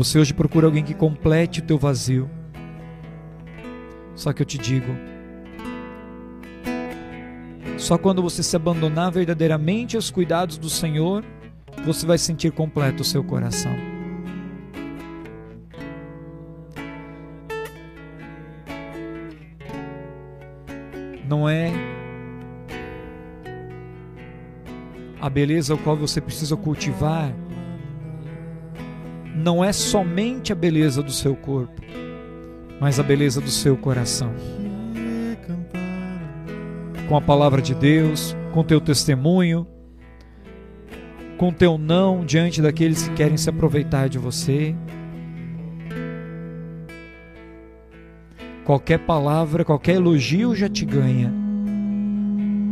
Você 0.00 0.18
hoje 0.18 0.32
procura 0.32 0.66
alguém 0.66 0.82
que 0.82 0.94
complete 0.94 1.60
o 1.60 1.62
teu 1.62 1.76
vazio. 1.76 2.30
Só 4.14 4.32
que 4.32 4.40
eu 4.40 4.46
te 4.46 4.56
digo, 4.56 4.96
Só 7.76 7.98
quando 7.98 8.22
você 8.22 8.42
se 8.42 8.56
abandonar 8.56 9.12
verdadeiramente 9.12 9.96
aos 9.96 10.10
cuidados 10.10 10.56
do 10.56 10.70
Senhor, 10.70 11.22
você 11.84 12.06
vai 12.06 12.16
sentir 12.16 12.50
completo 12.50 13.02
o 13.02 13.04
seu 13.04 13.22
coração. 13.22 13.76
Não 21.28 21.46
é 21.46 21.70
a 25.20 25.28
beleza 25.28 25.74
ao 25.74 25.78
qual 25.78 25.94
você 25.94 26.22
precisa 26.22 26.56
cultivar, 26.56 27.34
não 29.34 29.64
é 29.64 29.72
somente 29.72 30.52
a 30.52 30.56
beleza 30.56 31.02
do 31.02 31.12
seu 31.12 31.36
corpo, 31.36 31.80
mas 32.80 32.98
a 32.98 33.02
beleza 33.02 33.40
do 33.40 33.50
seu 33.50 33.76
coração. 33.76 34.32
Com 37.08 37.16
a 37.16 37.20
palavra 37.20 37.60
de 37.60 37.74
Deus, 37.74 38.36
com 38.52 38.62
teu 38.62 38.80
testemunho, 38.80 39.66
com 41.36 41.52
teu 41.52 41.78
não 41.78 42.24
diante 42.24 42.60
daqueles 42.60 43.08
que 43.08 43.14
querem 43.14 43.36
se 43.36 43.48
aproveitar 43.48 44.08
de 44.08 44.18
você. 44.18 44.74
Qualquer 48.64 48.98
palavra, 49.00 49.64
qualquer 49.64 49.96
elogio 49.96 50.54
já 50.54 50.68
te 50.68 50.84
ganha. 50.84 51.32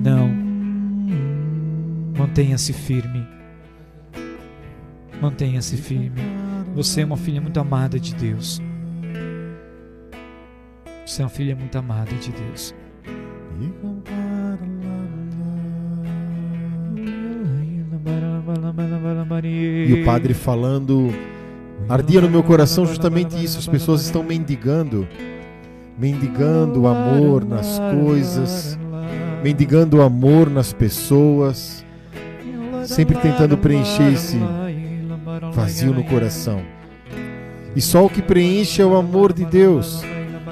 Não. 0.05 0.29
Mantenha-se 2.17 2.73
firme. 2.73 3.27
Mantenha-se 5.21 5.77
firme. 5.77 6.38
Você 6.75 7.01
é 7.01 7.05
uma 7.05 7.17
filha 7.17 7.41
muito 7.41 7.59
amada 7.59 7.99
de 7.99 8.15
Deus. 8.15 8.61
Você 11.05 11.23
é 11.23 11.25
uma 11.25 11.31
filha 11.31 11.57
muito 11.57 11.77
amada 11.77 12.15
de 12.15 12.31
Deus. 12.31 12.75
E 19.87 19.93
o 19.93 20.05
padre 20.05 20.35
falando, 20.35 21.13
ardia 21.89 22.21
no 22.21 22.31
meu 22.31 22.43
coração 22.43 22.87
justamente 22.87 23.43
isso. 23.43 23.59
As 23.59 23.67
pessoas 23.67 24.03
estão 24.03 24.23
mendigando, 24.23 25.09
mendigando 25.99 26.83
o 26.83 26.87
amor 26.87 27.45
nas 27.45 27.81
coisas, 28.05 28.79
mendigando 29.43 29.97
o 29.97 30.03
amor 30.03 30.51
nas 30.51 30.73
pessoas, 30.73 31.85
sempre 32.85 33.17
tentando 33.17 33.57
preencher 33.57 34.13
esse 34.13 34.39
vazio 35.53 35.93
no 35.93 36.05
coração. 36.05 36.63
E 37.75 37.81
só 37.81 38.05
o 38.05 38.11
que 38.11 38.23
preenche 38.23 38.83
é 38.83 38.85
o 38.85 38.97
amor 38.97 39.33
de 39.33 39.45
Deus. 39.45 40.03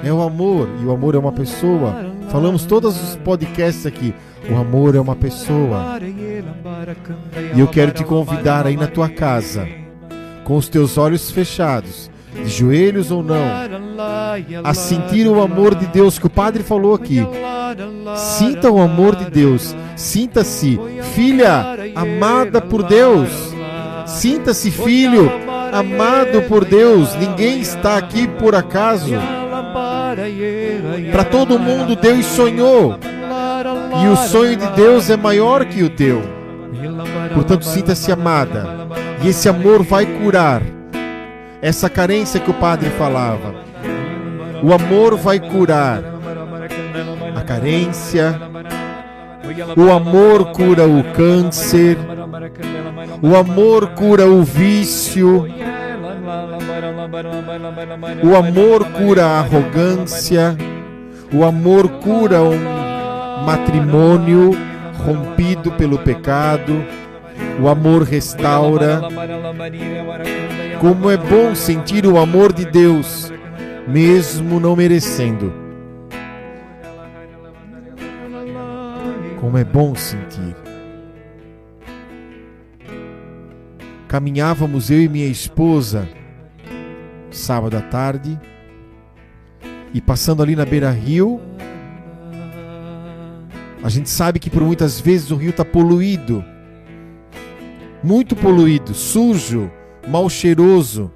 É 0.03 0.13
o 0.13 0.21
amor, 0.21 0.69
e 0.81 0.85
o 0.85 0.91
amor 0.91 1.15
é 1.15 1.17
uma 1.17 1.31
pessoa. 1.31 2.05
Falamos 2.29 2.65
todos 2.65 3.01
os 3.01 3.15
podcasts 3.17 3.85
aqui. 3.85 4.13
O 4.49 4.55
amor 4.55 4.95
é 4.95 4.99
uma 4.99 5.15
pessoa. 5.15 5.99
E 7.55 7.59
eu 7.59 7.67
quero 7.67 7.91
te 7.91 8.03
convidar 8.03 8.65
aí 8.65 8.77
na 8.77 8.87
tua 8.87 9.09
casa, 9.09 9.67
com 10.43 10.55
os 10.55 10.69
teus 10.69 10.97
olhos 10.97 11.31
fechados, 11.31 12.09
de 12.33 12.47
joelhos 12.47 13.11
ou 13.11 13.23
não, 13.23 13.43
a 14.63 14.73
sentir 14.73 15.27
o 15.27 15.41
amor 15.41 15.75
de 15.75 15.87
Deus 15.87 16.19
que 16.19 16.27
o 16.27 16.29
Padre 16.29 16.63
falou 16.63 16.93
aqui. 16.93 17.19
Sinta 18.15 18.71
o 18.71 18.79
amor 18.79 19.15
de 19.15 19.29
Deus. 19.29 19.75
Sinta-se 19.95 20.79
filha 21.13 21.75
amada 21.95 22.61
por 22.61 22.83
Deus. 22.83 23.56
Sinta-se 24.07 24.71
filho 24.71 25.29
amado 25.71 26.41
por 26.43 26.65
Deus. 26.65 27.13
Ninguém 27.15 27.59
está 27.59 27.97
aqui 27.97 28.27
por 28.27 28.55
acaso. 28.55 29.13
Para 31.11 31.23
todo 31.25 31.59
mundo, 31.59 31.95
Deus 31.95 32.25
sonhou. 32.25 32.97
E 34.03 34.07
o 34.07 34.15
sonho 34.15 34.55
de 34.55 34.67
Deus 34.71 35.09
é 35.09 35.17
maior 35.17 35.65
que 35.65 35.83
o 35.83 35.89
teu. 35.89 36.21
Portanto, 37.33 37.65
sinta-se 37.65 38.11
amada. 38.11 38.87
E 39.21 39.29
esse 39.29 39.49
amor 39.49 39.83
vai 39.83 40.05
curar 40.05 40.61
essa 41.61 41.89
carência 41.89 42.39
que 42.39 42.49
o 42.49 42.53
padre 42.53 42.89
falava. 42.91 43.55
O 44.63 44.73
amor 44.73 45.17
vai 45.17 45.39
curar 45.39 46.01
a 47.35 47.41
carência. 47.41 48.39
O 49.75 49.91
amor 49.91 50.51
cura 50.51 50.87
o 50.87 51.03
câncer. 51.13 51.97
O 53.21 53.35
amor 53.35 53.89
cura 53.89 54.25
o 54.27 54.43
vício. 54.43 55.47
O 58.23 58.35
amor 58.35 58.85
cura 58.91 59.25
a 59.25 59.39
arrogância. 59.39 60.55
O 61.33 61.43
amor 61.43 61.89
cura 61.99 62.41
um 62.41 63.45
matrimônio 63.45 64.51
rompido 65.05 65.71
pelo 65.71 65.97
pecado. 65.99 66.83
O 67.61 67.67
amor 67.67 68.03
restaura. 68.03 69.01
Como 70.79 71.09
é 71.09 71.17
bom 71.17 71.55
sentir 71.55 72.05
o 72.05 72.19
amor 72.19 72.53
de 72.53 72.65
Deus, 72.65 73.31
mesmo 73.87 74.59
não 74.59 74.75
merecendo. 74.75 75.51
Como 79.39 79.57
é 79.57 79.63
bom 79.63 79.95
sentir. 79.95 80.46
Caminhávamos 84.07 84.89
eu 84.89 85.01
e 85.01 85.09
minha 85.09 85.27
esposa 85.27 86.07
sábado 87.29 87.75
à 87.75 87.81
tarde 87.81 88.39
e 89.93 90.01
passando 90.01 90.41
ali 90.41 90.55
na 90.55 90.65
beira-rio, 90.65 91.41
a 93.83 93.89
gente 93.89 94.09
sabe 94.09 94.39
que 94.39 94.49
por 94.49 94.61
muitas 94.63 94.99
vezes 94.99 95.31
o 95.31 95.35
rio 95.35 95.51
está 95.51 95.63
poluído, 95.63 96.43
muito 98.03 98.35
poluído, 98.35 98.93
sujo, 98.93 99.71
mal 100.07 100.29
cheiroso. 100.29 101.11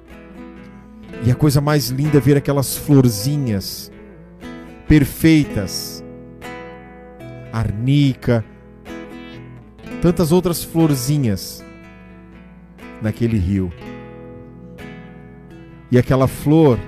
E 1.24 1.30
a 1.30 1.34
coisa 1.34 1.60
mais 1.60 1.88
linda 1.88 2.18
é 2.18 2.20
ver 2.20 2.36
aquelas 2.36 2.76
florzinhas 2.76 3.92
perfeitas, 4.88 6.02
arnica, 7.52 8.44
tantas 10.00 10.32
outras 10.32 10.64
florzinhas 10.64 11.64
naquele 13.02 13.36
rio. 13.36 13.72
E 15.90 15.98
aquela 15.98 16.26
flor 16.26 16.78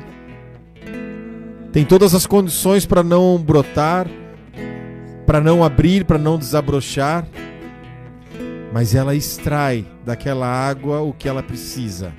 tem 1.73 1.85
todas 1.85 2.15
as 2.15 2.25
condições 2.25 2.87
para 2.87 3.03
não 3.03 3.37
brotar, 3.37 4.07
para 5.27 5.41
não 5.41 5.65
abrir, 5.65 6.05
para 6.05 6.19
não 6.19 6.39
desabrochar, 6.39 7.27
mas 8.73 8.95
ela 8.95 9.15
extrai 9.15 9.85
daquela 10.05 10.47
água 10.47 11.01
o 11.01 11.13
que 11.13 11.29
ela 11.29 11.43
precisa. 11.43 12.13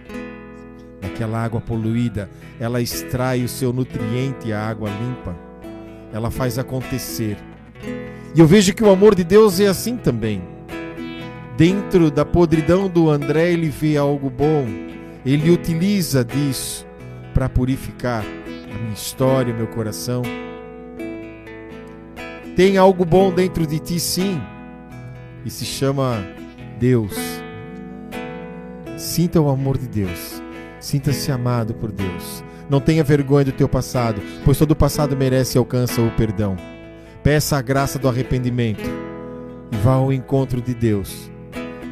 Daquela 1.02 1.44
água 1.44 1.62
poluída, 1.62 2.30
ela 2.60 2.82
extrai 2.82 3.44
o 3.44 3.48
seu 3.48 3.72
nutriente, 3.72 4.52
a 4.52 4.68
água 4.68 4.90
limpa. 4.90 5.36
Ela 6.12 6.30
faz 6.30 6.58
acontecer. 6.58 7.38
E 8.36 8.40
eu 8.40 8.48
vejo 8.48 8.74
que 8.74 8.84
o 8.84 8.90
amor 8.90 9.16
de 9.16 9.24
Deus 9.24 9.60
é 9.60 9.68
assim 9.68 9.98
também. 9.98 10.55
Dentro 11.58 12.12
da 12.12 12.26
podridão 12.26 12.90
do 12.90 13.10
André, 13.10 13.54
ele 13.54 13.70
vê 13.70 13.96
algo 13.96 14.30
bom. 14.30 14.66
Ele 15.26 15.50
utiliza 15.50 16.24
disso 16.24 16.86
para 17.34 17.48
purificar 17.48 18.24
a 18.24 18.78
minha 18.78 18.94
história, 18.94 19.54
meu 19.54 19.68
coração. 19.68 20.22
Tem 22.56 22.78
algo 22.78 23.06
bom 23.06 23.34
dentro 23.34 23.66
de 23.66 23.80
ti, 23.80 24.00
sim, 24.00 24.42
e 25.46 25.50
se 25.50 25.66
chama 25.66 26.26
Deus. 26.80 27.14
Sinta 28.98 29.42
o 29.42 29.50
amor 29.50 29.78
de 29.78 29.88
Deus. 29.88 30.42
Sinta-se 30.80 31.32
amado 31.32 31.74
por 31.74 31.92
Deus. 31.92 32.44
Não 32.70 32.80
tenha 32.80 33.04
vergonha 33.04 33.46
do 33.46 33.52
teu 33.52 33.68
passado, 33.68 34.22
pois 34.44 34.58
todo 34.58 34.76
passado 34.76 35.16
merece 35.16 35.58
e 35.58 35.60
alcança 35.60 36.02
o 36.02 36.12
perdão. 36.12 36.56
Peça 37.24 37.58
a 37.58 37.62
graça 37.62 37.98
do 37.98 38.08
arrependimento 38.08 38.84
e 39.72 39.78
vá 39.78 39.94
ao 39.94 40.12
encontro 40.14 40.62
de 40.62 40.74
Deus. 40.74 41.35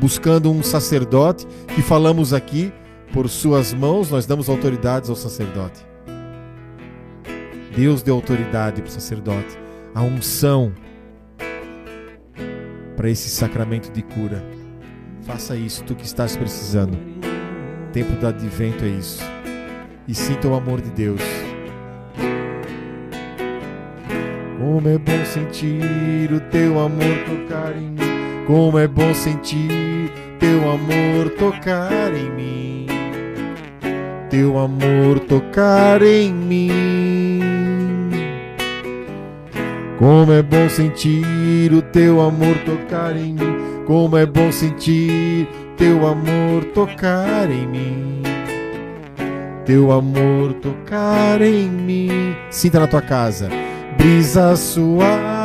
Buscando 0.04 0.52
um 0.52 0.62
sacerdote 0.62 1.48
que 1.74 1.82
falamos 1.82 2.34
aqui, 2.34 2.74
por 3.14 3.30
suas 3.30 3.74
mãos 3.74 4.12
nós 4.12 4.26
damos 4.26 4.50
autoridades 4.50 5.10
ao 5.10 5.16
sacerdote. 5.16 5.80
Deus 7.74 8.04
deu 8.04 8.16
autoridade 8.16 8.82
para 8.82 8.90
o 8.90 8.92
sacerdote 8.92 9.58
a 9.96 10.02
unção 10.02 10.74
para 12.98 13.10
esse 13.10 13.30
sacramento 13.30 13.94
de 13.94 14.02
cura. 14.02 14.44
Faça 15.22 15.56
isso, 15.56 15.86
tu 15.86 15.96
que 15.96 16.04
estás 16.04 16.36
precisando. 16.36 16.98
Tempo 17.94 18.12
do 18.20 18.28
advento 18.28 18.84
é 18.84 18.90
isso. 18.90 19.24
E 20.06 20.14
sinta 20.14 20.50
o 20.50 20.54
amor 20.54 20.82
de 20.82 20.90
Deus. 20.90 21.22
Como 24.60 24.86
é 24.86 24.98
bom 24.98 25.26
sentir 25.26 26.30
o 26.30 26.42
teu 26.52 26.78
amor 26.78 27.24
em 27.78 27.88
mim. 27.92 28.13
Como 28.46 28.78
é 28.78 28.88
bom 28.88 29.14
sentir 29.14 30.12
teu 30.38 30.60
amor 30.70 31.30
tocar 31.40 32.14
em 32.14 32.30
mim. 32.32 32.88
Teu 34.30 34.58
amor 34.58 35.20
tocar 35.22 36.02
em 36.02 36.34
mim. 36.34 38.10
Como 39.98 40.34
é 40.34 40.42
bom 40.42 40.68
sentir 40.68 41.72
o 41.72 41.82
teu 41.82 42.20
amor 42.20 42.58
tocar 42.66 43.16
em 43.16 43.34
mim. 43.34 43.84
Como 43.86 44.18
é 44.18 44.26
bom 44.26 44.52
sentir 44.52 45.48
teu 45.78 46.06
amor 46.06 46.66
tocar 46.74 47.50
em 47.50 47.66
mim. 47.66 48.24
Teu 49.66 49.92
amor 49.94 50.54
tocar 50.56 51.42
em 51.42 51.70
mim. 51.70 52.36
Sinta 52.50 52.82
na 52.82 52.88
tua 52.88 53.02
casa. 53.02 53.48
Brisa 53.98 54.56
suave, 54.58 55.43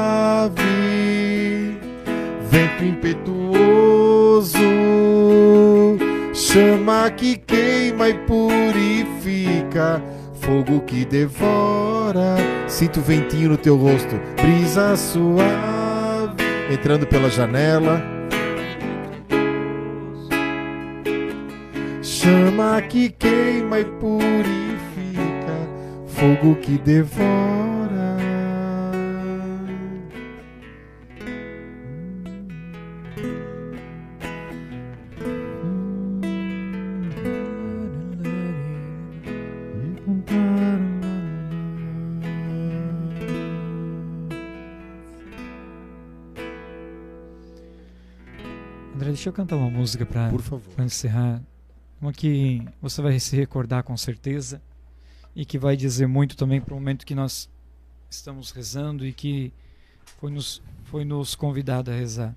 vento 2.51 2.85
impetuoso, 2.85 4.59
chama 6.33 7.11
que 7.11 7.37
queima 7.37 8.09
e 8.09 8.15
purifica, 8.15 10.03
fogo 10.41 10.81
que 10.81 11.05
devora. 11.05 12.37
Sinto 12.67 13.01
ventinho 13.01 13.51
no 13.51 13.57
teu 13.57 13.77
rosto, 13.77 14.19
brisa 14.41 14.97
suave, 14.97 16.43
entrando 16.73 17.07
pela 17.07 17.31
janela. 17.31 18.03
Chama 22.03 22.81
que 22.83 23.11
queima 23.11 23.81
e 23.81 23.85
purifica, 23.85 25.55
fogo 26.07 26.57
que 26.57 26.79
devora. 26.79 27.68
Deixa 49.19 49.31
eu 49.31 49.33
cantar 49.33 49.57
uma 49.57 49.69
música 49.69 50.07
pra 50.07 50.31
encerrar. 50.85 51.43
Uma 52.01 52.13
que 52.13 52.63
você 52.81 53.03
vai 53.03 53.19
se 53.19 53.35
recordar 53.35 53.83
com 53.83 53.97
certeza 53.97 54.63
e 55.35 55.45
que 55.45 55.59
vai 55.59 55.77
dizer 55.77 56.07
muito 56.07 56.37
também 56.37 56.61
para 56.61 56.73
o 56.73 56.77
momento 56.77 57.05
que 57.05 57.17
nós 57.17 57.51
estamos 58.09 58.53
rezando 58.53 59.05
e 59.05 59.13
que 59.13 59.53
foi 60.21 60.31
nos, 60.31 60.63
foi 60.85 61.05
nos 61.05 61.35
convidado 61.35 61.91
a 61.91 61.95
rezar. 61.95 62.37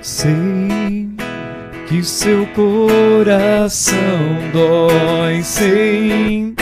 Sei 0.00 0.75
que 1.86 2.02
seu 2.02 2.46
coração 2.46 3.96
dói, 4.52 5.42
sei 5.42 6.54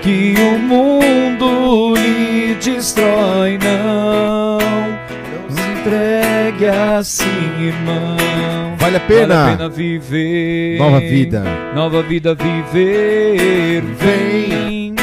que 0.00 0.34
o 0.38 0.58
mundo 0.58 1.94
lhe 1.96 2.54
destrói, 2.54 3.58
não. 3.62 4.58
Não 4.58 5.50
se 5.50 5.62
entregue 5.80 6.66
assim, 6.66 7.66
irmão. 7.66 8.16
Vale 8.16 8.74
a 8.74 8.76
Vale 8.78 8.96
a 8.96 9.00
pena. 9.00 9.56
pena 9.56 9.68
viver. 9.68 10.78
Nova 10.78 11.00
vida. 11.00 11.44
Nova 11.74 12.02
vida 12.02 12.34
viver. 12.34 13.82
Vem, 13.98 14.94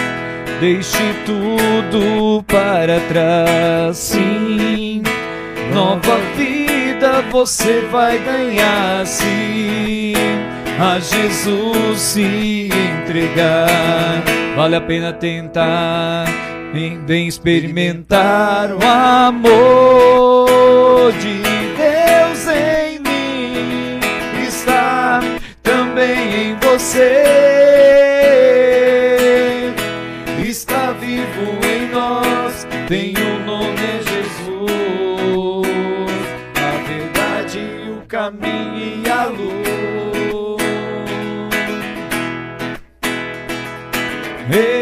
deixe 0.60 0.98
tudo 1.26 2.44
para 2.44 3.00
trás. 3.02 3.98
Sim, 3.98 5.02
nova 5.74 6.18
vida 6.38 6.59
você 7.24 7.82
vai 7.92 8.18
ganhar. 8.20 9.06
Sim, 9.06 10.14
a 10.80 11.00
Jesus 11.00 12.00
se 12.00 12.70
entregar. 12.70 14.24
Vale 14.56 14.76
a 14.76 14.82
pena 14.82 15.14
tentar. 15.14 16.26
Vem 17.06 17.28
experimentar 17.28 18.72
o 18.72 18.80
amor 18.86 20.48
de 21.14 21.39
Ele 44.52 44.79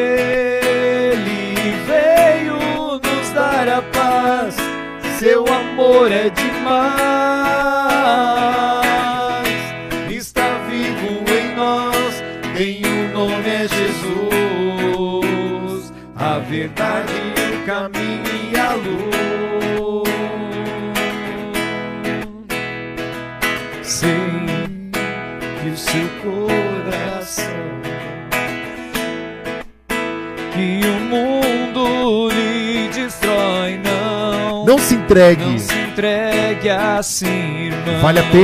entregue. 35.07 35.45
Não 35.45 35.57
se 35.57 35.73
entregue 35.79 36.69
assim, 36.69 37.67
irmão. 37.67 38.01
Vale 38.01 38.19
a 38.19 38.23
pena. 38.23 38.43